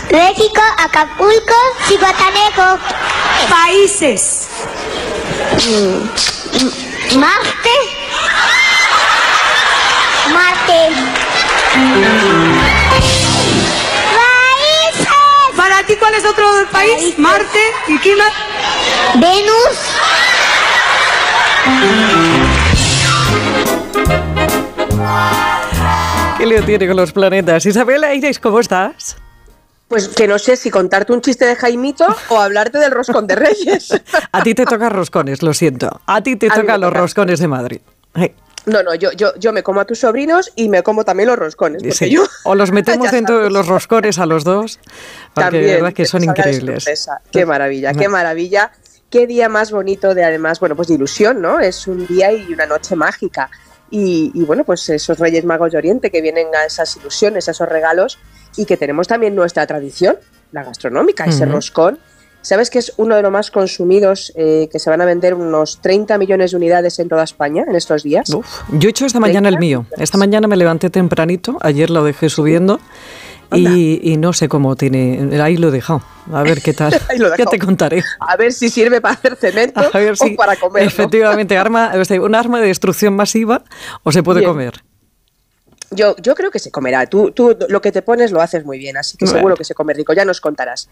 México, 0.10 0.62
Acapulco, 0.80 1.54
Cihuatanejo. 1.88 2.80
Países. 3.52 4.48
Marte. 7.16 7.76
Marte. 10.34 10.90
Países. 14.18 15.08
Para 15.56 15.84
ti, 15.84 15.96
¿cuál 15.98 16.16
es 16.16 16.26
otro 16.26 16.50
país? 16.72 17.20
Marte. 17.20 17.74
¿Y 17.90 18.00
qué 18.00 18.16
más? 18.16 18.34
Venus. 19.18 19.78
¿Qué 26.38 26.46
lío 26.46 26.64
tiene 26.64 26.88
con 26.88 26.96
los 26.96 27.12
planetas? 27.12 27.66
Isabel 27.66 28.04
Aires, 28.04 28.40
¿cómo 28.40 28.60
estás? 28.60 29.18
Pues 29.88 30.08
que 30.10 30.28
no 30.28 30.38
sé 30.38 30.56
si 30.56 30.70
contarte 30.70 31.12
un 31.12 31.22
chiste 31.22 31.46
de 31.46 31.56
Jaimito 31.56 32.06
o 32.30 32.40
hablarte 32.40 32.78
del 32.78 32.92
roscón 32.92 33.26
de 33.28 33.36
Reyes. 33.36 33.90
A 34.32 34.44
ti 34.44 34.54
te 34.54 34.66
tocan 34.66 34.92
roscones, 34.92 35.42
lo 35.42 35.54
siento. 35.54 36.02
A 36.06 36.22
ti 36.22 36.36
te 36.36 36.48
A 36.48 36.54
tocan 36.54 36.80
los 36.80 36.92
toca. 36.92 37.02
roscones 37.02 37.40
de 37.40 37.48
Madrid. 37.48 37.82
No, 38.66 38.84
no, 38.84 38.94
yo, 38.94 39.12
yo, 39.14 39.34
yo 39.38 39.52
me 39.52 39.64
como 39.64 39.80
a 39.80 39.86
tus 39.86 40.00
sobrinos 40.00 40.52
y 40.56 40.70
me 40.70 40.84
como 40.84 41.04
también 41.06 41.28
los 41.28 41.40
roscones. 41.40 41.82
Sí. 41.98 42.10
yo, 42.10 42.24
O 42.44 42.54
los 42.54 42.72
metemos 42.74 43.10
dentro 43.10 43.40
de 43.40 43.50
los 43.50 43.68
roscones 43.68 44.20
a 44.20 44.26
los 44.28 44.44
dos, 44.44 44.80
porque 45.34 45.42
También, 45.50 45.66
de 45.66 45.74
verdad 45.76 45.94
que 45.94 46.06
son 46.06 46.24
increíbles. 46.24 46.86
Qué 47.32 47.46
maravilla, 47.46 47.94
qué 47.94 48.08
maravilla. 48.10 48.72
Qué 49.10 49.26
día 49.26 49.50
más 49.50 49.72
bonito 49.72 50.14
de 50.14 50.24
además, 50.24 50.60
bueno, 50.60 50.76
pues 50.76 50.88
de 50.90 50.94
ilusión, 50.94 51.42
¿no? 51.42 51.60
Es 51.60 51.88
un 51.88 52.06
día 52.06 52.32
y 52.32 52.54
una 52.54 52.68
noche 52.68 52.96
mágica. 52.96 53.50
Y, 53.92 54.32
y, 54.34 54.44
bueno, 54.44 54.64
pues 54.64 54.88
esos 54.90 55.18
Reyes 55.20 55.46
Magos 55.46 55.72
de 55.72 55.78
Oriente 55.78 56.12
que 56.12 56.22
vienen 56.22 56.48
a 56.56 56.66
esas 56.66 56.96
ilusiones, 56.98 57.48
a 57.48 57.52
esos 57.52 57.68
regalos, 57.68 58.20
y 58.56 58.66
que 58.66 58.78
tenemos 58.78 59.08
también 59.08 59.36
nuestra 59.36 59.66
tradición, 59.68 60.18
la 60.52 60.64
gastronómica, 60.64 61.26
ese 61.26 61.44
Ujú. 61.46 61.54
roscón. 61.54 62.00
¿Sabes 62.42 62.70
que 62.70 62.80
es 62.80 62.94
uno 62.96 63.16
de 63.18 63.22
los 63.22 63.32
más 63.32 63.52
consumidos, 63.52 64.32
eh, 64.36 64.70
que 64.72 64.80
se 64.80 64.90
van 64.90 65.02
a 65.02 65.06
vender 65.06 65.34
unos 65.34 65.82
30 65.82 66.18
millones 66.18 66.52
de 66.52 66.58
unidades 66.58 66.98
en 67.00 67.10
toda 67.10 67.24
España 67.24 67.66
en 67.68 67.76
estos 67.76 68.04
días? 68.04 68.30
Yo 68.30 68.88
he 68.88 68.90
hecho 68.90 69.06
esta 69.06 69.20
mañana 69.20 69.50
el 69.50 69.60
mío. 69.60 69.86
Esta 69.98 70.18
mañana 70.18 70.48
me 70.48 70.56
levanté 70.56 70.90
tempranito, 70.90 71.58
ayer 71.62 71.90
lo 71.90 72.04
dejé 72.04 72.30
subiendo 72.30 72.80
y, 73.52 74.00
y 74.12 74.18
no 74.18 74.34
sé 74.34 74.48
cómo 74.48 74.76
tiene. 74.76 75.42
Ahí 75.42 75.58
lo 75.58 75.70
he 75.70 75.72
dejado. 75.72 76.02
A 76.32 76.44
ver 76.44 76.62
qué 76.62 76.74
tal. 76.74 76.94
Ahí 77.10 77.18
lo 77.18 77.36
ya 77.36 77.46
te 77.46 77.58
contaré. 77.60 78.04
A 78.20 78.36
ver 78.38 78.54
si 78.54 78.70
sirve 78.70 79.02
para 79.02 79.16
hacer 79.16 79.36
cemento 79.36 79.80
A 79.94 79.98
ver 79.98 80.16
si 80.18 80.34
o 80.34 80.36
para 80.36 80.56
comer. 80.56 80.84
¿no? 80.84 80.88
efectivamente 80.88 81.58
arma, 81.58 81.92
o 81.96 82.06
sea, 82.06 82.22
un 82.22 82.36
arma 82.36 82.62
de 82.62 82.68
destrucción 82.68 83.16
masiva 83.16 83.64
o 84.04 84.12
se 84.12 84.22
puede 84.24 84.42
Bien. 84.42 84.52
comer. 84.52 84.84
Yo, 85.92 86.16
yo 86.18 86.36
creo 86.36 86.52
que 86.52 86.60
se 86.60 86.70
comerá. 86.70 87.08
Tú, 87.08 87.32
tú 87.32 87.58
lo 87.68 87.82
que 87.82 87.92
te 87.92 88.02
pones 88.04 88.32
lo 88.32 88.42
haces 88.42 88.64
muy 88.64 88.78
bien, 88.78 88.96
así 88.98 89.18
que 89.18 89.26
Bueno. 89.26 89.38
seguro 89.40 89.56
que 89.56 89.64
se 89.64 89.74
come 89.74 89.94
rico. 89.94 90.14
Ya 90.14 90.24
nos 90.26 90.40
contarás. 90.40 90.88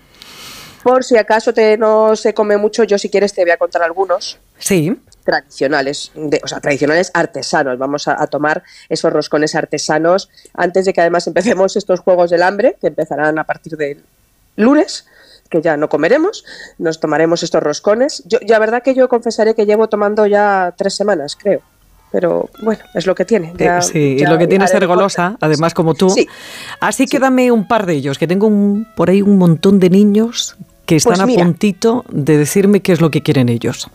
Por 0.81 1.03
si 1.03 1.17
acaso 1.17 1.53
te, 1.53 1.77
no 1.77 2.15
se 2.15 2.33
come 2.33 2.57
mucho, 2.57 2.83
yo 2.83 2.97
si 2.97 3.09
quieres 3.09 3.33
te 3.33 3.41
voy 3.43 3.51
a 3.51 3.57
contar 3.57 3.83
algunos 3.83 4.39
Sí. 4.57 4.95
Tradicionales, 5.27 6.11
de- 6.15 6.39
o 6.41 6.47
sea, 6.47 6.61
tradicionales 6.61 7.11
artesanos. 7.13 7.77
Vamos 7.77 8.07
a, 8.07 8.21
a 8.21 8.27
tomar 8.27 8.63
esos 8.87 9.11
roscones 9.11 9.55
artesanos 9.55 10.29
antes 10.53 10.85
de 10.85 10.93
que 10.93 11.01
además 11.01 11.27
empecemos 11.27 11.75
estos 11.75 11.99
juegos 11.99 12.29
del 12.31 12.43
hambre, 12.43 12.77
que 12.79 12.87
empezarán 12.87 13.37
a 13.37 13.43
partir 13.43 13.75
del 13.75 13.99
lunes, 14.55 15.05
que 15.49 15.61
ya 15.61 15.75
no 15.75 15.89
comeremos, 15.89 16.45
nos 16.77 16.99
tomaremos 17.01 17.43
estos 17.43 17.61
roscones. 17.61 18.23
Yo, 18.25 18.39
la 18.47 18.57
verdad 18.59 18.81
que 18.81 18.95
yo 18.95 19.09
confesaré 19.09 19.53
que 19.53 19.65
llevo 19.65 19.89
tomando 19.89 20.25
ya 20.25 20.73
tres 20.77 20.95
semanas, 20.95 21.35
creo. 21.35 21.61
Pero 22.09 22.49
bueno, 22.63 22.81
es 22.95 23.05
lo 23.05 23.13
que 23.15 23.25
tiene. 23.25 23.51
Ya- 23.57 23.79
Eh, 23.79 23.81
sí, 23.81 24.17
lo 24.25 24.37
que 24.37 24.47
tiene 24.47 24.63
es 24.63 24.71
ser 24.71 24.87
golosa, 24.87 25.35
además 25.41 25.73
como 25.73 25.93
tú. 25.93 26.09
Sí. 26.09 26.25
Así 26.79 27.05
que 27.05 27.19
dame 27.19 27.51
un 27.51 27.67
par 27.67 27.85
de 27.85 27.93
ellos, 27.95 28.17
que 28.17 28.27
tengo 28.27 28.47
un, 28.47 28.87
por 28.95 29.09
ahí 29.09 29.21
un 29.21 29.37
montón 29.37 29.79
de 29.81 29.89
niños 29.89 30.55
que 30.85 30.95
están 30.95 31.15
Pues 31.15 31.27
mira. 31.27 31.41
a 31.43 31.45
puntito 31.45 32.05
de 32.09 32.37
decirme 32.37 32.79
qué 32.79 32.93
es 32.93 33.01
lo 33.01 33.11
que 33.11 33.21
quieren 33.21 33.49
ellos. 33.49 33.89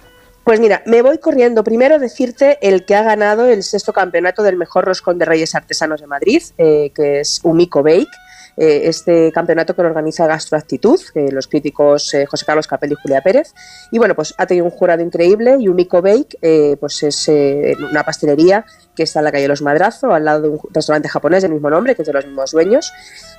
Pues 0.44 0.59
mira, 0.59 0.82
me 0.86 1.02
voy 1.02 1.19
corriendo. 1.19 1.62
Primero 1.62 1.98
decirte 1.98 2.59
el 2.62 2.85
que 2.85 2.97
ha 2.97 3.02
ganado 3.05 3.47
el 3.47 3.62
sexto 3.62 3.93
campeonato 3.93 4.43
del 4.43 4.56
mejor 4.56 4.85
roscón 4.85 5.16
de 5.19 5.24
Reyes 5.24 5.55
Artesanos 5.55 6.01
de 6.01 6.09
Madrid, 6.09 6.43
eh, 6.59 6.90
que 6.94 7.20
es 7.20 7.40
Umico 7.44 7.82
Bake. 7.82 8.09
eh, 8.56 8.82
este 8.85 9.32
campeonato 9.32 9.74
que 9.74 9.81
lo 9.82 9.89
organiza 9.89 10.27
Gastroactitud, 10.27 11.01
eh, 11.14 11.31
los 11.32 11.47
críticos 11.47 12.12
eh, 12.12 12.27
José 12.27 12.44
Carlos 12.44 12.66
Capelli 12.66 12.93
y 12.93 12.97
Julia 13.02 13.23
Pérez. 13.23 13.55
Y 13.90 13.98
bueno, 13.98 14.14
pues 14.14 14.35
ha 14.36 14.44
tenido 14.47 14.66
un 14.66 14.70
jurado 14.73 15.01
increíble 15.02 15.56
y 15.59 15.69
Umico 15.69 16.02
Bake 16.02 16.36
eh, 16.43 16.77
pues 16.78 17.02
es 17.02 17.28
una 17.28 18.02
pastelería 18.05 18.66
que 18.94 19.05
está 19.05 19.20
en 19.20 19.24
la 19.24 19.32
calle 19.32 19.48
Los 19.48 19.62
Madrazo, 19.62 20.12
al 20.12 20.27
lado 20.27 20.43
de 20.43 20.48
un 20.48 20.60
restaurante 20.70 21.09
japonés 21.09 21.43
del 21.43 21.52
mismo 21.52 21.70
nombre, 21.70 21.94
que 21.94 22.02
es 22.02 22.06
de 22.06 22.12
los 22.12 22.27
mismos 22.27 22.51
dueños. 22.51 22.93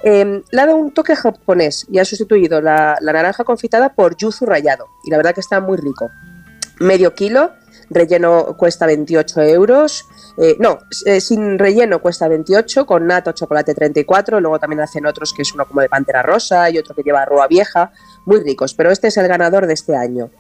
Eh, 0.04 0.42
le 0.50 0.62
ha 0.62 0.66
dado 0.66 0.78
un 0.78 0.92
toque 0.92 1.16
japonés 1.16 1.86
y 1.92 2.00
ha 2.00 2.06
sustituido 2.06 2.60
la, 2.60 2.98
la 3.00 3.14
naranja 3.14 3.44
confitada 3.44 3.94
por 3.94 4.18
yuzu 4.18 4.48
rallado. 4.48 4.88
Y 5.06 5.12
la 5.12 5.18
verdad 5.18 5.36
que 5.36 5.42
está 5.42 5.60
muy 5.60 5.78
rico 5.78 6.10
medio 6.84 7.14
kilo, 7.14 7.52
relleno 7.90 8.56
cuesta 8.58 8.86
28 8.86 9.42
euros, 9.42 10.06
eh, 10.38 10.56
no, 10.60 10.80
eh, 11.06 11.22
sin 11.22 11.60
relleno 11.60 12.02
cuesta 12.02 12.28
28, 12.28 12.86
con 12.86 13.08
nata 13.08 13.34
chocolate 13.34 13.74
34, 13.74 14.40
luego 14.40 14.60
también 14.60 14.82
hacen 14.82 15.06
otros 15.06 15.34
que 15.34 15.44
es 15.44 15.54
uno 15.54 15.66
como 15.66 15.82
de 15.82 15.90
pantera 15.90 16.22
rosa 16.22 16.70
y 16.70 16.78
otro 16.78 16.96
que 16.96 17.04
lleva 17.04 17.26
roa 17.26 17.48
vieja, 17.48 17.92
muy 18.26 18.40
ricos, 18.42 18.74
pero 18.74 18.92
este 18.92 19.08
es 19.08 19.18
el 19.18 19.28
ganador 19.28 19.68
de 19.68 19.74
este 19.74 19.96
año. 19.96 20.32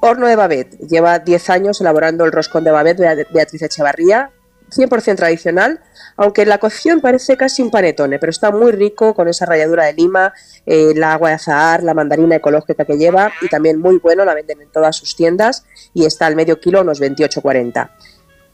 Horno 0.00 0.26
de 0.26 0.36
Babet, 0.36 0.76
lleva 0.86 1.18
10 1.18 1.50
años 1.50 1.80
elaborando 1.80 2.24
el 2.24 2.32
roscón 2.32 2.62
de 2.62 2.70
Babet 2.70 2.98
de 2.98 3.26
Beatriz 3.32 3.62
Echevarría, 3.62 4.30
100% 4.74 5.16
tradicional, 5.16 5.80
aunque 6.16 6.44
la 6.46 6.58
cocción 6.58 7.00
parece 7.00 7.36
casi 7.36 7.62
un 7.62 7.70
panetone, 7.70 8.18
pero 8.18 8.30
está 8.30 8.50
muy 8.50 8.72
rico 8.72 9.14
con 9.14 9.28
esa 9.28 9.46
ralladura 9.46 9.84
de 9.84 9.94
lima, 9.94 10.32
eh, 10.66 10.92
el 10.94 11.02
agua 11.02 11.30
de 11.30 11.34
azahar, 11.36 11.82
la 11.82 11.94
mandarina 11.94 12.36
ecológica 12.36 12.84
que 12.84 12.96
lleva 12.96 13.32
y 13.40 13.48
también 13.48 13.80
muy 13.80 13.98
bueno, 13.98 14.24
la 14.24 14.34
venden 14.34 14.60
en 14.60 14.70
todas 14.70 14.96
sus 14.96 15.16
tiendas 15.16 15.64
y 15.92 16.04
está 16.04 16.26
al 16.26 16.36
medio 16.36 16.60
kilo 16.60 16.82
unos 16.82 17.00
28,40. 17.00 17.90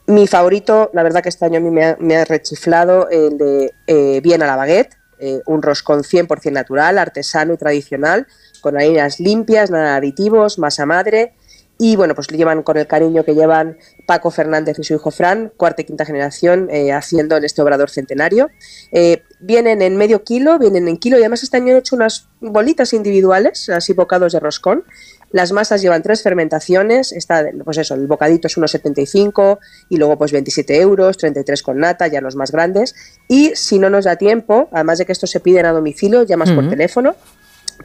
Mi 0.07 0.27
favorito, 0.27 0.91
la 0.93 1.03
verdad 1.03 1.23
que 1.23 1.29
este 1.29 1.45
año 1.45 1.59
a 1.59 1.61
mí 1.61 1.71
me 1.71 2.17
ha, 2.17 2.25
rechiflado 2.25 3.09
el 3.11 3.39
de 3.39 3.73
eh, 3.87 4.21
Bien 4.23 4.43
a 4.43 4.47
la 4.47 4.57
Baguette, 4.57 4.97
eh, 5.23 5.43
un 5.47 5.61
roscón 5.61 6.03
100% 6.03 6.51
natural, 6.51 6.99
artesano 6.99 7.53
y 7.53 7.59
tradicional, 7.59 8.27
con 8.63 8.77
harinas 8.77 9.21
limpias, 9.21 9.71
nada 9.71 9.93
de 9.93 9.97
aditivos, 9.99 10.59
masa 10.59 10.87
madre. 10.87 11.35
Y 11.83 11.97
bueno, 11.97 12.15
pues 12.15 12.31
lo 12.31 12.37
llevan 12.37 12.63
con 12.63 12.77
el 12.77 12.87
cariño 12.87 13.25
que 13.25 13.35
llevan 13.35 13.79
Paco 14.05 14.31
Fernández 14.31 14.79
y 14.79 14.85
su 14.85 14.93
hijo 14.93 15.11
Fran, 15.11 15.51
cuarta 15.57 15.81
y 15.81 15.87
quinta 15.87 16.05
generación, 16.05 16.69
eh, 16.71 16.93
haciendo 16.93 17.39
en 17.39 17.45
este 17.45 17.63
obrador 17.63 17.89
centenario. 17.89 18.51
Eh, 18.93 19.23
vienen 19.41 19.81
en 19.81 19.97
medio 19.97 20.23
kilo, 20.23 20.59
vienen 20.59 20.89
en 20.89 20.99
kilo 20.99 21.17
y 21.17 21.21
además 21.21 21.43
este 21.43 21.57
año 21.57 21.73
han 21.73 21.79
hecho 21.79 21.97
unas 21.97 22.29
bolitas 22.41 22.93
individuales, 22.93 23.71
así 23.71 23.95
bocados 23.95 24.35
de 24.35 24.41
roscón. 24.41 24.85
Las 25.31 25.53
masas 25.53 25.81
llevan 25.81 26.03
tres 26.03 26.23
fermentaciones, 26.23 27.13
está, 27.13 27.47
pues 27.65 27.79
eso, 27.79 27.95
el 27.95 28.07
bocadito 28.07 28.47
es 28.47 28.59
1,75 28.59 29.59
y 29.89 29.97
luego 29.97 30.19
pues 30.19 30.33
27 30.33 30.79
euros, 30.83 31.17
33 31.17 31.63
con 31.63 31.79
nata, 31.79 32.09
ya 32.09 32.21
los 32.21 32.37
más 32.37 32.53
grandes. 32.53 32.95
Y 33.27 33.53
si 33.57 33.79
no 33.79 33.89
nos 33.89 34.05
da 34.05 34.17
tiempo, 34.17 34.69
además 34.71 34.99
de 34.99 35.07
que 35.07 35.13
estos 35.13 35.31
se 35.31 35.41
piden 35.41 35.65
a 35.65 35.73
domicilio, 35.73 36.25
llamas 36.25 36.51
por 36.51 36.65
Ujú. 36.65 36.71
teléfono, 36.73 37.17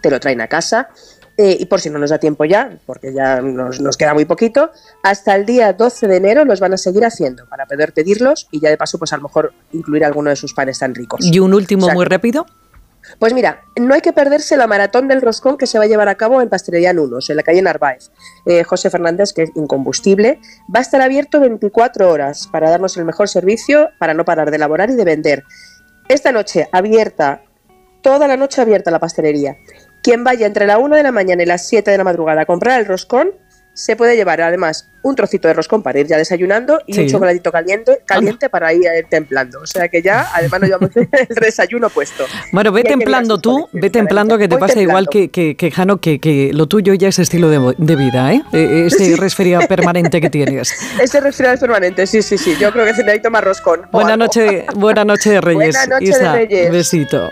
te 0.01 0.09
lo 0.09 0.19
traen 0.19 0.41
a 0.41 0.49
casa. 0.49 0.89
Eh, 1.37 1.57
y 1.59 1.65
por 1.65 1.81
si 1.81 1.89
no 1.89 1.99
nos 1.99 2.09
da 2.09 2.17
tiempo 2.17 2.45
ya, 2.45 2.77
porque 2.85 3.13
ya 3.13 3.41
nos, 3.41 3.79
nos 3.81 3.97
queda 3.97 4.13
muy 4.13 4.25
poquito, 4.25 4.71
hasta 5.03 5.35
el 5.35 5.45
día 5.45 5.73
12 5.73 6.07
de 6.07 6.17
enero 6.17 6.45
los 6.45 6.59
van 6.59 6.73
a 6.73 6.77
seguir 6.77 7.05
haciendo 7.05 7.45
para 7.47 7.65
poder 7.65 7.93
pedirlos 7.93 8.47
y 8.51 8.59
ya 8.59 8.69
de 8.69 8.77
paso, 8.77 8.97
pues 8.97 9.13
a 9.13 9.17
lo 9.17 9.23
mejor 9.23 9.53
incluir 9.71 10.05
alguno 10.05 10.29
de 10.29 10.35
sus 10.35 10.53
panes 10.53 10.79
tan 10.79 10.95
ricos. 10.95 11.25
Y 11.25 11.39
un 11.39 11.53
último 11.53 11.83
O 11.83 11.87
sea, 11.87 11.95
muy 11.95 12.05
rápido. 12.05 12.45
Pues 13.19 13.33
mira, 13.33 13.63
no 13.79 13.93
hay 13.93 14.01
que 14.01 14.13
perderse 14.13 14.57
la 14.57 14.67
maratón 14.67 15.07
del 15.07 15.21
roscón 15.21 15.57
que 15.57 15.67
se 15.67 15.77
va 15.77 15.85
a 15.85 15.87
llevar 15.87 16.09
a 16.09 16.15
cabo 16.15 16.41
en 16.41 16.49
Pastelería 16.49 16.93
Nunos, 16.93 17.29
en 17.29 17.37
la 17.37 17.43
calle 17.43 17.61
Narváez. 17.61 18.09
Eh, 18.45 18.63
José 18.63 18.89
Fernández, 18.89 19.33
que 19.33 19.43
es 19.43 19.51
incombustible, 19.55 20.39
va 20.73 20.79
a 20.79 20.81
estar 20.81 21.01
abierto 21.01 21.39
24 21.39 22.09
horas 22.09 22.47
para 22.51 22.69
darnos 22.69 22.97
el 22.97 23.05
mejor 23.05 23.29
servicio, 23.29 23.89
para 23.99 24.13
no 24.13 24.25
parar 24.25 24.49
de 24.49 24.57
elaborar 24.57 24.89
y 24.89 24.95
de 24.95 25.05
vender. 25.05 25.43
Esta 26.09 26.31
noche 26.31 26.67
abierta, 26.71 27.43
toda 28.01 28.27
la 28.27 28.37
noche 28.37 28.61
abierta 28.61 28.91
la 28.91 28.99
pastelería. 28.99 29.57
Quien 30.05 30.23
vaya 30.23 30.45
entre 30.45 30.67
la 30.67 30.77
1 30.77 30.95
de 30.95 31.01
la 31.01 31.11
mañana 31.11 31.41
y 31.41 31.47
las 31.47 31.67
7 31.67 31.89
de 31.89 31.97
la 31.97 32.03
madrugada 32.03 32.41
a 32.41 32.45
comprar 32.45 32.79
el 32.79 32.85
roscón, 32.85 33.31
se 33.73 33.95
puede 33.95 34.15
llevar 34.15 34.39
además 34.39 34.89
un 35.01 35.15
trocito 35.15 35.47
de 35.47 35.53
roscón 35.55 35.81
para 35.83 35.99
ir 35.99 36.05
ya 36.07 36.15
desayunando 36.17 36.79
y 36.85 36.93
Sí. 36.93 37.01
un 37.01 37.07
chocolatito 37.07 37.51
caliente, 37.51 38.01
caliente 38.05 38.49
para 38.49 38.71
ir 38.71 38.85
eh, 38.85 39.03
templando. 39.09 39.59
O 39.61 39.65
sea 39.65 39.89
que 39.89 40.01
ya 40.03 40.29
además 40.33 40.61
nos 40.61 40.69
llevamos 40.69 40.91
el 40.95 41.35
desayuno 41.41 41.89
puesto. 41.89 42.23
Bueno, 42.53 42.71
ve 42.71 42.83
templando 42.83 43.39
tú, 43.39 43.67
ve 43.73 43.89
templando 43.89 44.37
que 44.37 44.47
te 44.47 44.55
Voy 44.55 44.61
pasa 44.61 44.79
igual 44.79 45.09
que, 45.09 45.29
que, 45.29 45.55
que, 45.57 45.71
Jano, 45.71 45.97
que, 45.97 46.19
que 46.19 46.51
lo 46.53 46.67
tuyo 46.67 46.93
ya 46.93 47.07
es 47.09 47.17
estilo 47.19 47.49
de, 47.49 47.73
de 47.77 47.95
vida, 47.95 48.31
¿eh? 48.31 48.43
Eh, 48.53 48.83
Ese 48.87 49.17
resfriado 49.17 49.67
permanente 49.67 50.21
que 50.21 50.29
tienes. 50.29 50.71
Ese 51.01 51.19
resfriado 51.19 51.55
es 51.55 51.59
permanente, 51.59 52.05
sí, 52.07 52.21
sí, 52.21 52.37
sí. 52.37 52.55
Yo 52.59 52.71
creo 52.71 52.85
que 52.85 52.93
necesito 52.93 53.29
más 53.31 53.43
roscón. 53.43 53.81
Buena 53.91 54.15
noche, 54.15 54.65
buena 54.75 55.03
noche 55.03 55.31
de 55.31 55.41
Reyes. 55.41 55.75
Buena 55.75 55.99
noche 55.99 56.17
de 56.17 56.31
Reyes. 56.31 56.71
Besito. 56.71 57.31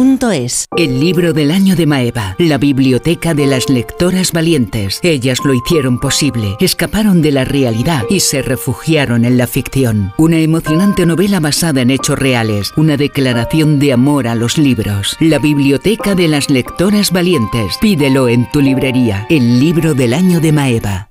El 0.77 0.99
libro 0.99 1.31
del 1.31 1.51
año 1.51 1.75
de 1.75 1.85
Maeva, 1.85 2.35
la 2.39 2.57
biblioteca 2.57 3.35
de 3.35 3.45
las 3.45 3.69
lectoras 3.69 4.31
valientes. 4.31 4.99
Ellas 5.03 5.37
lo 5.45 5.53
hicieron 5.53 5.99
posible, 5.99 6.55
escaparon 6.59 7.21
de 7.21 7.31
la 7.31 7.45
realidad 7.45 8.05
y 8.09 8.21
se 8.21 8.41
refugiaron 8.41 9.25
en 9.25 9.37
la 9.37 9.45
ficción. 9.45 10.11
Una 10.17 10.39
emocionante 10.39 11.05
novela 11.05 11.39
basada 11.39 11.81
en 11.81 11.91
hechos 11.91 12.17
reales, 12.17 12.71
una 12.77 12.97
declaración 12.97 13.77
de 13.77 13.93
amor 13.93 14.27
a 14.27 14.33
los 14.33 14.57
libros. 14.57 15.17
La 15.19 15.37
biblioteca 15.37 16.15
de 16.15 16.27
las 16.27 16.49
lectoras 16.49 17.11
valientes. 17.11 17.77
Pídelo 17.79 18.27
en 18.27 18.49
tu 18.49 18.59
librería. 18.59 19.27
El 19.29 19.59
libro 19.59 19.93
del 19.93 20.15
año 20.15 20.39
de 20.39 20.51
Maeva. 20.51 21.10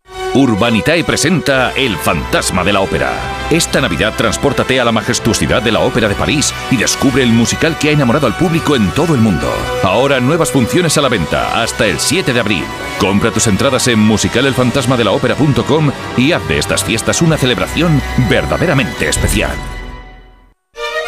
Urbanitae 0.33 1.03
presenta 1.03 1.73
El 1.73 1.97
fantasma 1.97 2.63
de 2.63 2.71
la 2.71 2.79
ópera. 2.79 3.11
Esta 3.49 3.81
Navidad 3.81 4.13
transpórtate 4.15 4.79
a 4.79 4.85
la 4.85 4.93
majestuosidad 4.93 5.61
de 5.61 5.73
la 5.73 5.81
Ópera 5.81 6.07
de 6.07 6.15
París 6.15 6.53
y 6.71 6.77
descubre 6.77 7.21
el 7.21 7.33
musical 7.33 7.77
que 7.77 7.89
ha 7.89 7.91
enamorado 7.91 8.27
al 8.27 8.37
público 8.37 8.77
en 8.77 8.89
todo 8.91 9.13
el 9.13 9.19
mundo. 9.19 9.51
Ahora 9.83 10.21
nuevas 10.21 10.49
funciones 10.49 10.97
a 10.97 11.01
la 11.01 11.09
venta 11.09 11.61
hasta 11.61 11.85
el 11.85 11.99
7 11.99 12.31
de 12.31 12.39
abril. 12.39 12.63
Compra 12.97 13.31
tus 13.31 13.47
entradas 13.47 13.89
en 13.89 13.99
musicalelfantasmadelaopera.com 13.99 15.91
y 16.15 16.31
haz 16.31 16.47
de 16.47 16.59
estas 16.59 16.85
fiestas 16.85 17.21
una 17.21 17.35
celebración 17.35 18.01
verdaderamente 18.29 19.09
especial. 19.09 19.57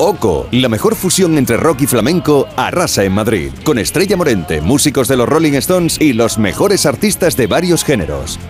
Oco, 0.00 0.48
la 0.50 0.68
mejor 0.68 0.96
fusión 0.96 1.38
entre 1.38 1.56
rock 1.56 1.82
y 1.82 1.86
flamenco, 1.86 2.48
arrasa 2.56 3.04
en 3.04 3.12
Madrid, 3.12 3.52
con 3.62 3.78
Estrella 3.78 4.16
Morente, 4.16 4.60
músicos 4.60 5.06
de 5.06 5.16
los 5.16 5.28
Rolling 5.28 5.52
Stones 5.52 6.00
y 6.00 6.14
los 6.14 6.36
mejores 6.36 6.84
artistas 6.84 7.36
de 7.36 7.46
varios 7.46 7.84
géneros. 7.84 8.40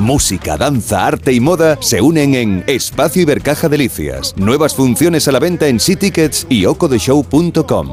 Música, 0.00 0.56
danza, 0.56 1.06
arte 1.06 1.32
y 1.32 1.38
moda 1.38 1.78
se 1.80 2.00
unen 2.00 2.34
en 2.34 2.64
Espacio 2.66 3.22
Ibercaja 3.22 3.68
Delicias. 3.68 4.34
Nuevas 4.36 4.74
funciones 4.74 5.28
a 5.28 5.32
la 5.32 5.38
venta 5.38 5.68
en 5.68 5.78
Tickets 5.78 6.46
y 6.48 6.66
ocodeshow.com. 6.66 7.90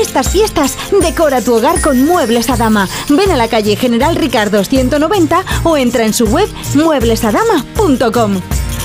Estas 0.00 0.30
fiestas 0.30 0.78
decora 1.02 1.42
tu 1.42 1.54
hogar 1.54 1.80
con 1.82 2.04
Muebles 2.06 2.48
a 2.48 2.56
Dama. 2.56 2.88
Ven 3.10 3.30
a 3.30 3.36
la 3.36 3.48
calle 3.48 3.76
General 3.76 4.16
Ricardo 4.16 4.64
190 4.64 5.44
o 5.64 5.76
entra 5.76 6.04
en 6.04 6.14
su 6.14 6.26
web 6.26 6.48
mueblesadama.com. 6.74 8.40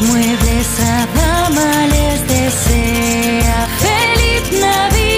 Muebles 0.07 0.79
a 0.79 1.05
Dama 1.15 1.87
les 1.87 2.27
desea 2.27 3.67
feliz 3.77 4.59
Navidad. 4.59 5.11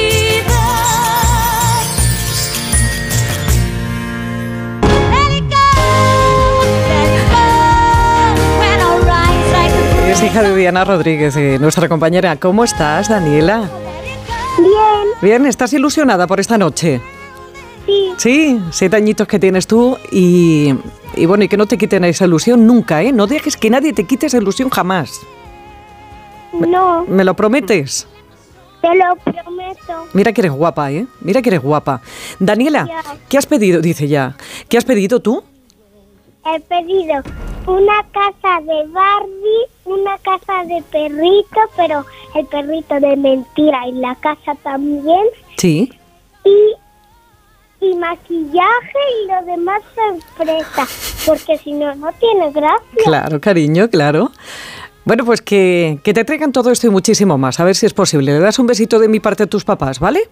Es 10.09 10.21
hija 10.21 10.43
de 10.43 10.55
Diana 10.55 10.83
Rodríguez, 10.83 11.35
eh, 11.37 11.57
nuestra 11.59 11.87
compañera. 11.87 12.35
¿Cómo 12.35 12.63
estás, 12.63 13.07
Daniela? 13.07 13.69
Bien. 14.57 15.07
Bien, 15.21 15.45
¿estás 15.45 15.71
ilusionada 15.73 16.27
por 16.27 16.39
esta 16.39 16.57
noche? 16.57 17.01
Sí. 17.85 18.13
Sí, 18.17 18.61
siete 18.71 18.95
añitos 18.95 19.27
que 19.27 19.39
tienes 19.39 19.67
tú 19.67 19.97
y, 20.11 20.73
y 21.15 21.25
bueno, 21.25 21.43
y 21.43 21.47
que 21.49 21.57
no 21.57 21.65
te 21.65 21.77
quiten 21.77 22.03
esa 22.05 22.25
ilusión 22.25 22.65
nunca, 22.65 23.01
¿eh? 23.03 23.11
No 23.11 23.27
dejes 23.27 23.57
que 23.57 23.69
nadie 23.69 23.93
te 23.93 24.05
quite 24.05 24.27
esa 24.27 24.37
ilusión 24.37 24.69
jamás. 24.69 25.19
No, 26.53 27.03
¿Me 27.07 27.23
lo 27.23 27.33
prometes? 27.35 28.07
te 28.83 28.95
lo 28.95 29.15
prometo. 29.15 30.07
Mira 30.11 30.33
que 30.33 30.41
eres 30.41 30.51
guapa, 30.51 30.91
¿eh? 30.91 31.07
Mira 31.21 31.41
que 31.41 31.49
eres 31.49 31.61
guapa. 31.61 32.01
Daniela. 32.37 32.87
¿qué 33.29 33.37
has 33.37 33.45
pedido? 33.45 33.81
Dice 33.81 34.09
ya. 34.09 34.35
¿Qué 34.67 34.77
has 34.77 34.83
pedido 34.83 35.21
tú? 35.21 35.41
He 36.45 36.59
pedido 36.59 37.23
una 37.65 38.03
casa 38.11 38.59
de 38.61 38.85
Barbie, 38.89 39.65
una 39.85 40.17
casa 40.17 40.65
de 40.65 40.83
perrito, 40.91 41.59
pero 41.77 42.05
el 42.35 42.45
perrito 42.47 42.99
de 42.99 43.15
mentira 43.15 43.87
y 43.87 43.93
la 43.93 44.15
casa 44.15 44.53
también. 44.63 45.23
Sí. 45.55 45.93
Y, 46.43 46.73
y 47.83 47.95
maquillaje 47.95 48.99
y 49.23 49.27
lo 49.27 49.45
demás 49.45 49.81
sorpresa, 49.95 50.87
porque 51.25 51.57
si 51.57 51.73
no, 51.73 51.93
no 51.95 52.11
tiene 52.13 52.51
gracia. 52.51 53.03
Claro, 53.03 53.41
cariño, 53.41 53.89
claro. 53.89 54.31
Bueno, 55.05 55.25
pues 55.25 55.41
que, 55.41 55.99
que 56.03 56.13
te 56.13 56.23
traigan 56.23 56.53
todo 56.53 56.71
esto 56.71 56.87
y 56.87 56.89
muchísimo 56.89 57.37
más, 57.37 57.59
a 57.59 57.65
ver 57.65 57.75
si 57.75 57.85
es 57.85 57.93
posible. 57.93 58.31
Le 58.31 58.39
das 58.39 58.57
un 58.59 58.67
besito 58.67 58.99
de 58.99 59.09
mi 59.09 59.19
parte 59.19 59.43
a 59.43 59.47
tus 59.47 59.65
papás, 59.65 59.99
¿vale? 59.99 60.29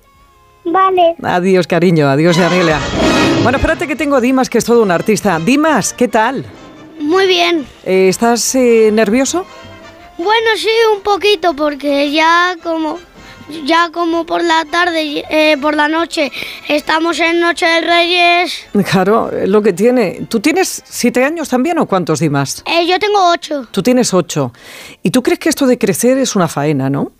Vale. 0.64 1.16
Adiós, 1.24 1.68
cariño, 1.68 2.08
adiós, 2.08 2.38
Daniela. 2.38 2.80
Bueno, 3.44 3.58
espérate 3.58 3.88
que 3.88 3.96
tengo 3.96 4.16
a 4.16 4.22
Dimas, 4.22 4.50
que 4.50 4.60
es 4.60 4.66
todo 4.66 4.84
un 4.84 4.92
artista. 4.92 5.40
Dimas, 5.40 5.94
¿qué 5.94 6.08
tal? 6.08 6.46
Muy 7.00 7.26
bien. 7.28 7.66
Eh, 7.84 8.08
¿Estás 8.08 8.56
eh, 8.56 8.92
nervioso? 8.94 9.46
Bueno, 10.18 10.50
sí, 10.56 10.70
un 10.96 11.02
poquito, 11.02 11.56
porque 11.56 12.12
ya 12.12 12.56
como 12.64 13.00
ya 13.66 13.90
como 13.92 14.26
por 14.26 14.44
la 14.44 14.66
tarde, 14.66 15.24
eh, 15.30 15.58
por 15.62 15.76
la 15.76 15.88
noche, 15.88 16.32
estamos 16.68 17.20
en 17.20 17.40
Noche 17.40 17.66
de 17.66 17.82
Reyes. 17.82 18.66
Claro, 18.90 19.30
lo 19.46 19.62
que 19.62 19.74
tiene. 19.74 20.26
¿Tú 20.30 20.40
tienes 20.40 20.84
siete 20.86 21.24
años 21.24 21.50
también 21.50 21.78
o 21.80 21.86
cuántos, 21.86 22.20
Dimas? 22.20 22.64
Eh, 22.66 22.86
yo 22.88 23.00
tengo 23.00 23.32
ocho. 23.32 23.68
Tú 23.72 23.82
tienes 23.82 24.14
ocho. 24.14 24.52
¿Y 25.04 25.12
tú 25.12 25.24
crees 25.24 25.40
que 25.40 25.50
esto 25.50 25.66
de 25.68 25.78
crecer 25.78 26.18
es 26.18 26.36
una 26.36 26.48
faena, 26.48 26.90
no? 26.90 27.12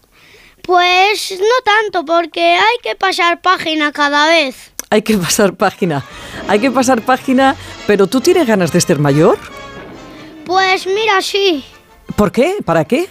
Pues 0.64 1.32
no 1.32 1.64
tanto, 1.64 2.06
porque 2.06 2.54
hay 2.56 2.78
que 2.84 2.96
pasar 2.96 3.42
página 3.42 3.92
cada 3.92 4.28
vez. 4.28 4.72
Hay 4.90 5.02
que 5.02 5.18
pasar 5.18 5.56
página. 5.56 6.04
Hay 6.48 6.60
que 6.60 6.70
pasar 6.70 7.02
página, 7.02 7.56
pero 7.88 8.08
¿tú 8.08 8.22
tienes 8.22 8.46
ganas 8.46 8.72
de 8.72 8.82
ser 8.82 9.00
mayor? 9.00 9.40
Pues 10.46 10.86
mira, 10.86 11.22
sí. 11.22 11.64
¿Por 12.16 12.32
qué? 12.32 12.58
¿Para 12.66 12.86
qué? 12.86 13.08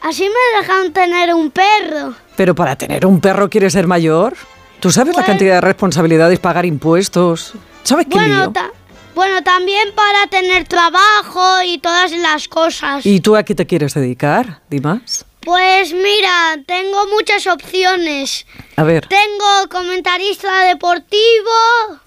Así 0.00 0.24
me 0.24 0.60
dejan 0.60 0.92
tener 0.92 1.32
un 1.32 1.50
perro. 1.52 2.14
Pero 2.36 2.54
para 2.54 2.76
tener 2.76 3.06
un 3.06 3.20
perro 3.20 3.48
quieres 3.50 3.72
ser 3.72 3.86
mayor. 3.86 4.34
¿Tú 4.80 4.90
sabes 4.90 5.16
la 5.16 5.24
cantidad 5.24 5.54
de 5.56 5.60
responsabilidades, 5.60 6.38
pagar 6.40 6.66
impuestos? 6.66 7.52
¿Sabes 7.84 8.06
qué 8.10 8.14
Bueno, 8.16 8.36
lío? 8.36 8.50
ta- 8.52 8.70
bueno, 9.14 9.42
también 9.42 9.90
para 9.94 10.26
tener 10.28 10.66
trabajo 10.66 11.62
y 11.66 11.78
todas 11.78 12.10
las 12.12 12.48
cosas. 12.48 13.04
¿Y 13.06 13.20
tú 13.20 13.36
a 13.36 13.42
qué 13.44 13.54
te 13.54 13.66
quieres 13.66 13.94
dedicar, 13.94 14.60
Dimas? 14.70 15.24
Pues 15.40 15.92
mira, 15.92 16.56
tengo 16.66 17.06
muchas 17.08 17.46
opciones. 17.46 18.46
A 18.76 18.82
ver. 18.84 19.06
Tengo 19.08 19.68
comentarista 19.70 20.64
deportivo. 20.64 22.00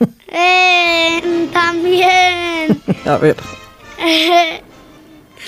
eh, 0.28 1.48
también. 1.52 2.82
A 3.06 3.16
ver. 3.16 3.36
eh, 3.98 4.62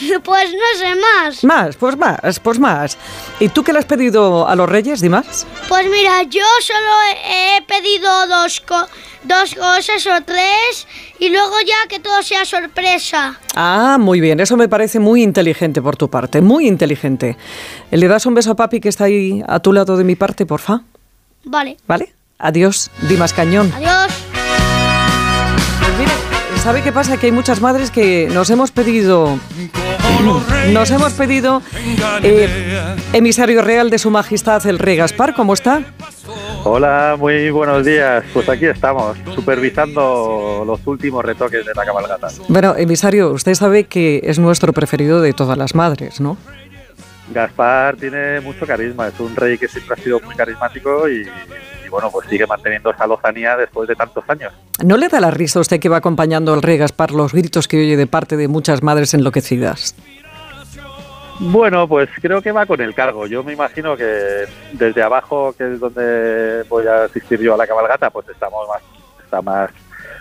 pues 0.24 0.50
no 0.52 0.78
sé 0.78 0.94
más. 0.96 1.44
Más, 1.44 1.76
pues 1.76 1.96
más, 1.96 2.40
pues 2.40 2.58
más. 2.58 2.98
¿Y 3.38 3.48
tú 3.48 3.62
qué 3.64 3.72
le 3.72 3.78
has 3.80 3.84
pedido 3.84 4.46
a 4.48 4.54
los 4.56 4.68
reyes, 4.68 5.00
Dimas? 5.00 5.46
Pues 5.68 5.86
mira, 5.90 6.22
yo 6.24 6.44
solo 6.62 6.90
he, 7.24 7.62
pedido 7.62 8.26
dos, 8.26 8.60
co- 8.60 8.86
dos 9.24 9.54
cosas 9.54 10.06
o 10.06 10.22
tres 10.24 10.86
y 11.18 11.28
luego 11.28 11.54
ya 11.66 11.88
que 11.88 11.98
todo 12.00 12.22
sea 12.22 12.44
sorpresa. 12.44 13.38
Ah, 13.54 13.96
muy 14.00 14.20
bien, 14.20 14.40
eso 14.40 14.56
me 14.56 14.68
parece 14.68 14.98
muy 14.98 15.22
inteligente 15.22 15.80
por 15.82 15.96
tu 15.96 16.08
parte, 16.10 16.40
muy 16.40 16.66
inteligente. 16.66 17.36
¿Le 17.90 18.08
das 18.08 18.26
un 18.26 18.34
beso 18.34 18.52
a 18.52 18.56
papi 18.56 18.80
que 18.80 18.88
está 18.88 19.04
ahí 19.04 19.42
a 19.46 19.60
tu 19.60 19.72
lado 19.72 19.96
de 19.96 20.04
mi 20.04 20.16
parte, 20.16 20.46
porfa? 20.46 20.80
Vale. 21.44 21.76
¿Vale? 21.86 22.12
Adiós, 22.38 22.90
Dimas 23.08 23.32
Cañón. 23.32 23.72
Adiós. 23.76 24.12
¿Sabe 26.60 26.82
qué 26.82 26.92
pasa? 26.92 27.16
Que 27.16 27.26
hay 27.26 27.32
muchas 27.32 27.60
madres 27.60 27.90
que 27.90 28.28
nos 28.32 28.50
hemos 28.50 28.70
pedido... 28.70 29.38
Nos 30.72 30.90
hemos 30.90 31.14
pedido 31.14 31.62
eh, 32.22 32.96
emisario 33.14 33.62
real 33.62 33.88
de 33.88 33.98
su 33.98 34.10
majestad 34.10 34.64
el 34.66 34.78
rey 34.78 34.96
Gaspar, 34.96 35.34
¿cómo 35.34 35.54
está? 35.54 35.82
Hola, 36.64 37.16
muy 37.18 37.50
buenos 37.50 37.86
días. 37.86 38.22
Pues 38.34 38.48
aquí 38.50 38.66
estamos, 38.66 39.16
supervisando 39.34 40.62
los 40.66 40.86
últimos 40.86 41.24
retoques 41.24 41.64
de 41.64 41.72
la 41.74 41.84
cabalgata. 41.84 42.28
Bueno, 42.48 42.74
emisario, 42.76 43.30
usted 43.30 43.54
sabe 43.54 43.84
que 43.84 44.20
es 44.24 44.38
nuestro 44.38 44.74
preferido 44.74 45.22
de 45.22 45.32
todas 45.32 45.56
las 45.56 45.74
madres, 45.74 46.20
¿no? 46.20 46.36
Gaspar 47.32 47.96
tiene 47.96 48.40
mucho 48.40 48.66
carisma, 48.66 49.08
es 49.08 49.18
un 49.18 49.34
rey 49.34 49.56
que 49.56 49.68
siempre 49.68 49.94
ha 49.98 50.02
sido 50.02 50.20
muy 50.20 50.34
carismático 50.34 51.08
y 51.08 51.26
bueno, 51.90 52.10
pues 52.10 52.28
sigue 52.28 52.46
manteniendo 52.46 52.90
esa 52.90 53.06
lozanía 53.06 53.56
después 53.56 53.88
de 53.88 53.96
tantos 53.96 54.24
años. 54.28 54.52
¿No 54.84 54.96
le 54.96 55.08
da 55.08 55.20
la 55.20 55.30
risa 55.30 55.58
a 55.58 55.62
usted 55.62 55.80
que 55.80 55.88
va 55.88 55.98
acompañando 55.98 56.54
al 56.54 56.62
rey 56.62 56.78
Gaspar 56.78 57.10
los 57.10 57.32
gritos 57.32 57.68
que 57.68 57.78
oye 57.78 57.96
de 57.96 58.06
parte 58.06 58.36
de 58.36 58.48
muchas 58.48 58.82
madres 58.82 59.14
enloquecidas? 59.14 59.94
Bueno, 61.40 61.88
pues 61.88 62.10
creo 62.20 62.42
que 62.42 62.52
va 62.52 62.66
con 62.66 62.82
el 62.82 62.94
cargo. 62.94 63.26
Yo 63.26 63.42
me 63.42 63.54
imagino 63.54 63.96
que 63.96 64.44
desde 64.72 65.02
abajo, 65.02 65.54
que 65.56 65.72
es 65.72 65.80
donde 65.80 66.64
voy 66.68 66.86
a 66.86 67.04
asistir 67.04 67.40
yo 67.40 67.54
a 67.54 67.56
la 67.56 67.66
cabalgata, 67.66 68.10
pues 68.10 68.28
estamos 68.28 68.68
más, 68.68 68.82
está 69.24 69.40
más, 69.40 69.70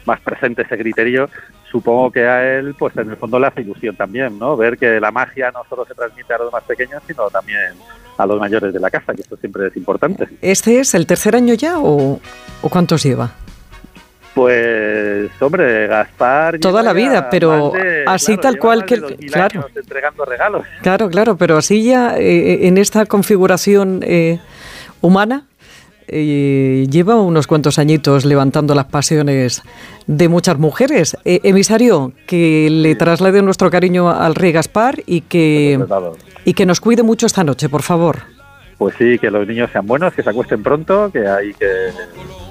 más 0.06 0.20
presente 0.22 0.62
ese 0.62 0.78
criterio. 0.78 1.30
Supongo 1.72 2.12
que 2.12 2.26
a 2.28 2.58
él, 2.58 2.76
pues 2.78 2.96
en 2.98 3.10
el 3.12 3.16
fondo 3.18 3.40
le 3.40 3.48
hace 3.48 3.62
ilusión 3.62 3.96
también, 3.96 4.40
¿no? 4.40 4.58
Ver 4.58 4.78
que 4.78 5.00
la 5.00 5.12
magia 5.12 5.52
no 5.52 5.64
solo 5.70 5.86
se 5.86 5.94
transmite 5.94 6.34
a 6.34 6.38
los 6.40 6.52
más 6.52 6.64
pequeños, 6.64 7.02
sino 7.08 7.30
también 7.30 7.74
a 8.18 8.26
los 8.26 8.40
mayores 8.40 8.74
de 8.74 8.80
la 8.80 8.90
casa, 8.90 9.14
que 9.14 9.22
esto 9.22 9.38
siempre 9.38 9.68
es 9.68 9.78
importante. 9.78 10.28
¿Este 10.41 10.80
es 10.80 10.94
el 10.96 11.06
tercer 11.06 11.36
año 11.36 11.54
ya 11.54 11.78
o, 11.80 12.20
o 12.62 12.70
cuántos 12.70 13.04
lleva? 13.04 13.32
Pues, 14.34 15.30
hombre, 15.41 15.88
Gaspar. 15.88 16.60
Toda 16.60 16.82
la 16.84 16.94
vida, 16.94 17.30
pero 17.30 17.72
de- 17.72 18.04
así 18.08 18.38
claro, 18.38 18.41
tal 18.41 18.58
cual 18.60 18.86
que... 18.86 18.96
de 18.96 19.02
2000 19.02 19.32
Claro, 19.32 19.60
años 19.62 19.72
entregando 19.78 20.26
regalos. 20.26 20.66
claro, 20.82 21.10
claro, 21.10 21.36
pero 21.38 21.58
así 21.58 21.84
ya 21.84 22.18
eh, 22.18 22.68
en 22.68 22.78
esta 22.78 23.06
configuración 23.06 24.02
eh, 24.04 24.40
humana 25.02 25.46
eh, 26.11 26.88
lleva 26.90 27.15
unos 27.15 27.48
cuantos 27.48 27.80
añitos 27.80 28.26
levantando 28.26 28.76
las 28.76 28.86
pasiones 28.86 29.61
de 30.07 30.30
muchas 30.30 30.57
mujeres. 30.57 31.18
Eh, 31.26 31.40
emisario, 31.44 32.14
que 32.27 32.69
le 32.69 32.95
traslade 32.95 33.41
nuestro 33.41 33.69
cariño 33.69 34.10
al 34.10 34.36
rey 34.36 34.52
Gaspar 34.52 35.03
y 35.06 35.22
que, 35.22 35.80
y 36.45 36.53
que 36.53 36.65
nos 36.65 36.81
cuide 36.81 37.03
mucho 37.03 37.26
esta 37.26 37.44
noche, 37.44 37.69
por 37.69 37.84
favor. 37.84 38.39
Pues 38.80 38.96
sí, 38.98 39.20
que 39.20 39.30
los 39.30 39.46
niños 39.46 39.70
sean 39.74 39.86
buenos, 39.86 40.14
que 40.14 40.24
se 40.24 40.30
acuesten 40.30 40.64
pronto, 40.64 41.12
que 41.12 41.28
hay 41.28 41.54
que 41.54 41.68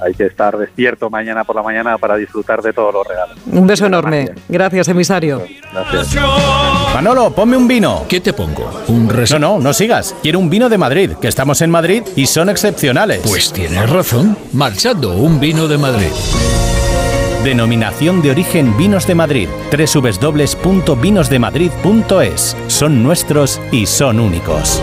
hay 0.04 0.12
que 0.12 0.26
estar 0.26 0.58
despierto 0.58 1.08
mañana 1.08 1.42
por 1.42 1.56
la 1.56 1.62
mañana 1.62 1.96
para 1.96 2.16
disfrutar 2.16 2.60
de 2.60 2.74
todos 2.74 2.92
los 2.92 3.06
regalos. 3.06 3.38
Un 3.50 3.66
beso 3.66 3.86
enorme. 3.86 4.32
Gracias, 4.46 4.88
emisario. 4.88 5.42
Gracias. 5.72 6.14
Manolo, 6.94 7.30
ponme 7.30 7.56
un 7.56 7.66
vino. 7.66 8.04
¿Qué 8.10 8.20
te 8.20 8.34
pongo? 8.34 8.70
¿Un 8.88 9.08
No, 9.08 9.38
no, 9.38 9.58
no 9.58 9.72
sigas. 9.72 10.14
Quiero 10.22 10.38
un 10.38 10.50
vino 10.50 10.68
de 10.68 10.76
Madrid, 10.76 11.12
que 11.18 11.28
estamos 11.28 11.62
en 11.62 11.70
Madrid 11.70 12.02
y 12.14 12.26
son 12.26 12.50
excepcionales. 12.50 13.22
Pues 13.26 13.50
tienes 13.50 13.88
razón. 13.88 14.36
Marchando, 14.52 15.16
un 15.16 15.40
vino 15.40 15.66
de 15.66 15.78
Madrid. 15.78 16.10
Denominación 17.42 18.20
de 18.20 18.32
origen 18.32 18.76
Vinos 18.76 19.06
de 19.06 19.14
Madrid. 19.14 19.48
www.vinosdemadrid.es. 19.72 22.56
Son 22.66 23.02
nuestros 23.02 23.62
y 23.72 23.86
son 23.86 24.20
únicos. 24.20 24.82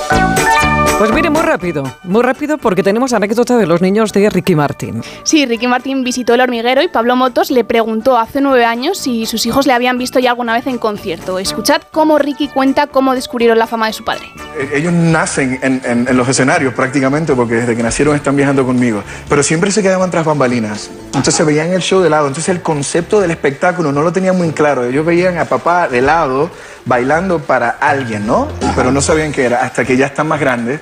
Pues 1.01 1.13
mire, 1.15 1.31
muy 1.31 1.41
rápido, 1.41 1.81
muy 2.03 2.21
rápido 2.21 2.59
porque 2.59 2.83
tenemos 2.83 3.11
anécdota 3.11 3.57
de 3.57 3.65
los 3.65 3.81
niños 3.81 4.13
de 4.13 4.29
Ricky 4.29 4.53
Martin. 4.53 5.01
Sí, 5.23 5.47
Ricky 5.47 5.65
Martin 5.65 6.03
visitó 6.03 6.35
el 6.35 6.41
hormiguero 6.41 6.83
y 6.83 6.89
Pablo 6.89 7.15
Motos 7.15 7.49
le 7.49 7.63
preguntó 7.63 8.19
hace 8.19 8.39
nueve 8.39 8.65
años 8.65 8.99
si 8.99 9.25
sus 9.25 9.47
hijos 9.47 9.65
le 9.65 9.73
habían 9.73 9.97
visto 9.97 10.19
ya 10.19 10.29
alguna 10.29 10.53
vez 10.53 10.67
en 10.67 10.77
concierto. 10.77 11.39
Escuchad 11.39 11.81
cómo 11.89 12.19
Ricky 12.19 12.49
cuenta 12.49 12.85
cómo 12.85 13.15
descubrieron 13.15 13.57
la 13.57 13.65
fama 13.65 13.87
de 13.87 13.93
su 13.93 14.03
padre. 14.05 14.25
Eh, 14.55 14.73
Ellos 14.75 14.93
nacen 14.93 15.57
en, 15.63 15.81
en- 15.85 16.07
en 16.07 16.15
los 16.17 16.29
escenarios 16.29 16.75
prácticamente 16.75 17.33
porque 17.33 17.55
desde 17.55 17.75
que 17.75 17.81
nacieron 17.81 18.15
están 18.15 18.35
viajando 18.35 18.63
conmigo, 18.63 19.01
pero 19.27 19.41
siempre 19.41 19.71
se 19.71 19.81
quedaban 19.81 20.11
tras 20.11 20.23
bambalinas. 20.23 20.91
Entonces 21.15 21.43
veían 21.43 21.71
el 21.73 21.81
show 21.81 22.01
de 22.03 22.11
lado, 22.11 22.27
entonces 22.27 22.49
el 22.49 22.61
concepto 22.61 23.19
del 23.19 23.31
espectáculo 23.31 23.91
no 23.91 24.03
lo 24.03 24.13
tenían 24.13 24.37
muy 24.37 24.51
claro. 24.51 24.83
Ellos 24.85 25.03
veían 25.03 25.39
a 25.39 25.45
papá 25.45 25.87
de 25.87 26.03
lado 26.03 26.51
bailando 26.85 27.39
para 27.39 27.69
alguien, 27.69 28.27
¿no? 28.27 28.47
Pero 28.75 28.91
no 28.91 29.01
sabían 29.01 29.31
qué 29.31 29.45
era, 29.45 29.63
hasta 29.63 29.83
que 29.83 29.97
ya 29.97 30.05
están 30.05 30.27
más 30.27 30.39
grandes 30.39 30.79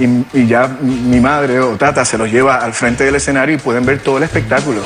y, 0.00 0.26
y 0.32 0.46
ya 0.46 0.66
mi 0.80 1.20
madre 1.20 1.60
o 1.60 1.76
tata 1.76 2.04
se 2.04 2.18
los 2.18 2.30
lleva 2.30 2.56
al 2.56 2.72
frente 2.72 3.04
del 3.04 3.14
escenario 3.14 3.54
y 3.54 3.58
pueden 3.58 3.86
ver 3.86 4.00
todo 4.00 4.16
el 4.16 4.24
espectáculo. 4.24 4.80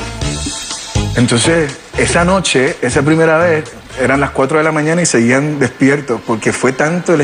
Entonces, 1.15 1.71
esa 1.97 2.25
noche, 2.25 2.75
esa 2.81 3.01
primera 3.01 3.37
vez, 3.37 3.63
eran 3.99 4.19
las 4.19 4.31
4 4.31 4.57
de 4.57 4.63
la 4.63 4.71
mañana 4.71 5.01
y 5.01 5.05
seguían 5.05 5.59
despiertos 5.59 6.19
porque 6.25 6.51
fue 6.51 6.73
tanto, 6.73 7.17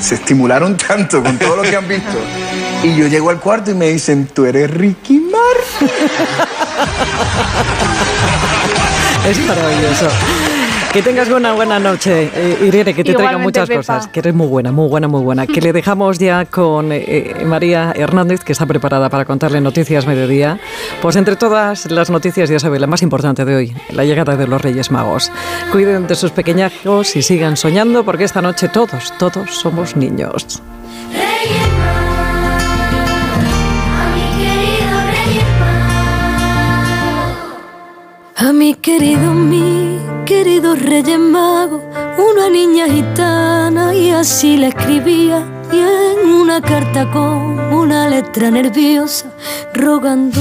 se 0.00 0.14
estimularon 0.16 0.76
tanto 0.76 1.22
con 1.22 1.38
todo 1.38 1.56
lo 1.56 1.62
que 1.62 1.76
han 1.76 1.86
visto. 1.86 2.18
Y 2.82 2.96
yo 2.96 3.06
llego 3.06 3.30
al 3.30 3.40
cuarto 3.40 3.70
y 3.70 3.74
me 3.74 3.88
dicen, 3.88 4.26
tú 4.26 4.44
eres 4.44 4.70
Ricky 4.70 5.20
Martin. 5.20 5.96
Es 9.26 9.38
maravilloso. 9.40 10.08
Que 10.96 11.02
tengas 11.02 11.28
una 11.28 11.52
buena 11.52 11.78
noche, 11.78 12.30
eh, 12.34 12.58
Irene, 12.64 12.94
que 12.94 13.04
te 13.04 13.12
traigan 13.12 13.32
Igualmente, 13.34 13.60
muchas 13.60 13.68
Pepa. 13.68 13.80
cosas, 13.80 14.08
que 14.08 14.20
eres 14.20 14.32
muy 14.32 14.46
buena, 14.46 14.72
muy 14.72 14.88
buena, 14.88 15.06
muy 15.08 15.20
buena. 15.20 15.46
Que 15.46 15.60
le 15.60 15.74
dejamos 15.74 16.18
ya 16.18 16.46
con 16.46 16.90
eh, 16.90 17.04
eh, 17.06 17.44
María 17.44 17.92
Hernández, 17.94 18.42
que 18.42 18.52
está 18.52 18.64
preparada 18.64 19.10
para 19.10 19.26
contarle 19.26 19.60
noticias 19.60 20.06
mediodía. 20.06 20.58
Pues 21.02 21.16
entre 21.16 21.36
todas 21.36 21.90
las 21.90 22.08
noticias, 22.08 22.48
ya 22.48 22.58
sabe, 22.58 22.78
la 22.78 22.86
más 22.86 23.02
importante 23.02 23.44
de 23.44 23.54
hoy, 23.54 23.76
la 23.90 24.04
llegada 24.04 24.36
de 24.36 24.46
los 24.46 24.62
Reyes 24.62 24.90
Magos. 24.90 25.30
Cuiden 25.70 26.06
de 26.06 26.14
sus 26.14 26.30
pequeñajos 26.30 27.14
y 27.14 27.20
sigan 27.20 27.58
soñando, 27.58 28.02
porque 28.02 28.24
esta 28.24 28.40
noche 28.40 28.70
todos, 28.70 29.12
todos 29.18 29.50
somos 29.50 29.96
niños. 29.96 30.62
A 38.34 38.52
mi 38.54 38.74
querido, 38.76 39.34
mi 39.34 39.85
querido 40.26 40.74
Reyes 40.74 41.20
Mago, 41.20 41.80
una 42.18 42.50
niña 42.50 42.86
gitana 42.88 43.94
y 43.94 44.10
así 44.10 44.56
la 44.56 44.68
escribía. 44.68 45.38
Y 45.72 45.78
en 45.78 46.28
una 46.28 46.60
carta 46.60 47.10
con 47.12 47.72
una 47.72 48.08
letra 48.08 48.50
nerviosa, 48.50 49.26
rogando. 49.72 50.34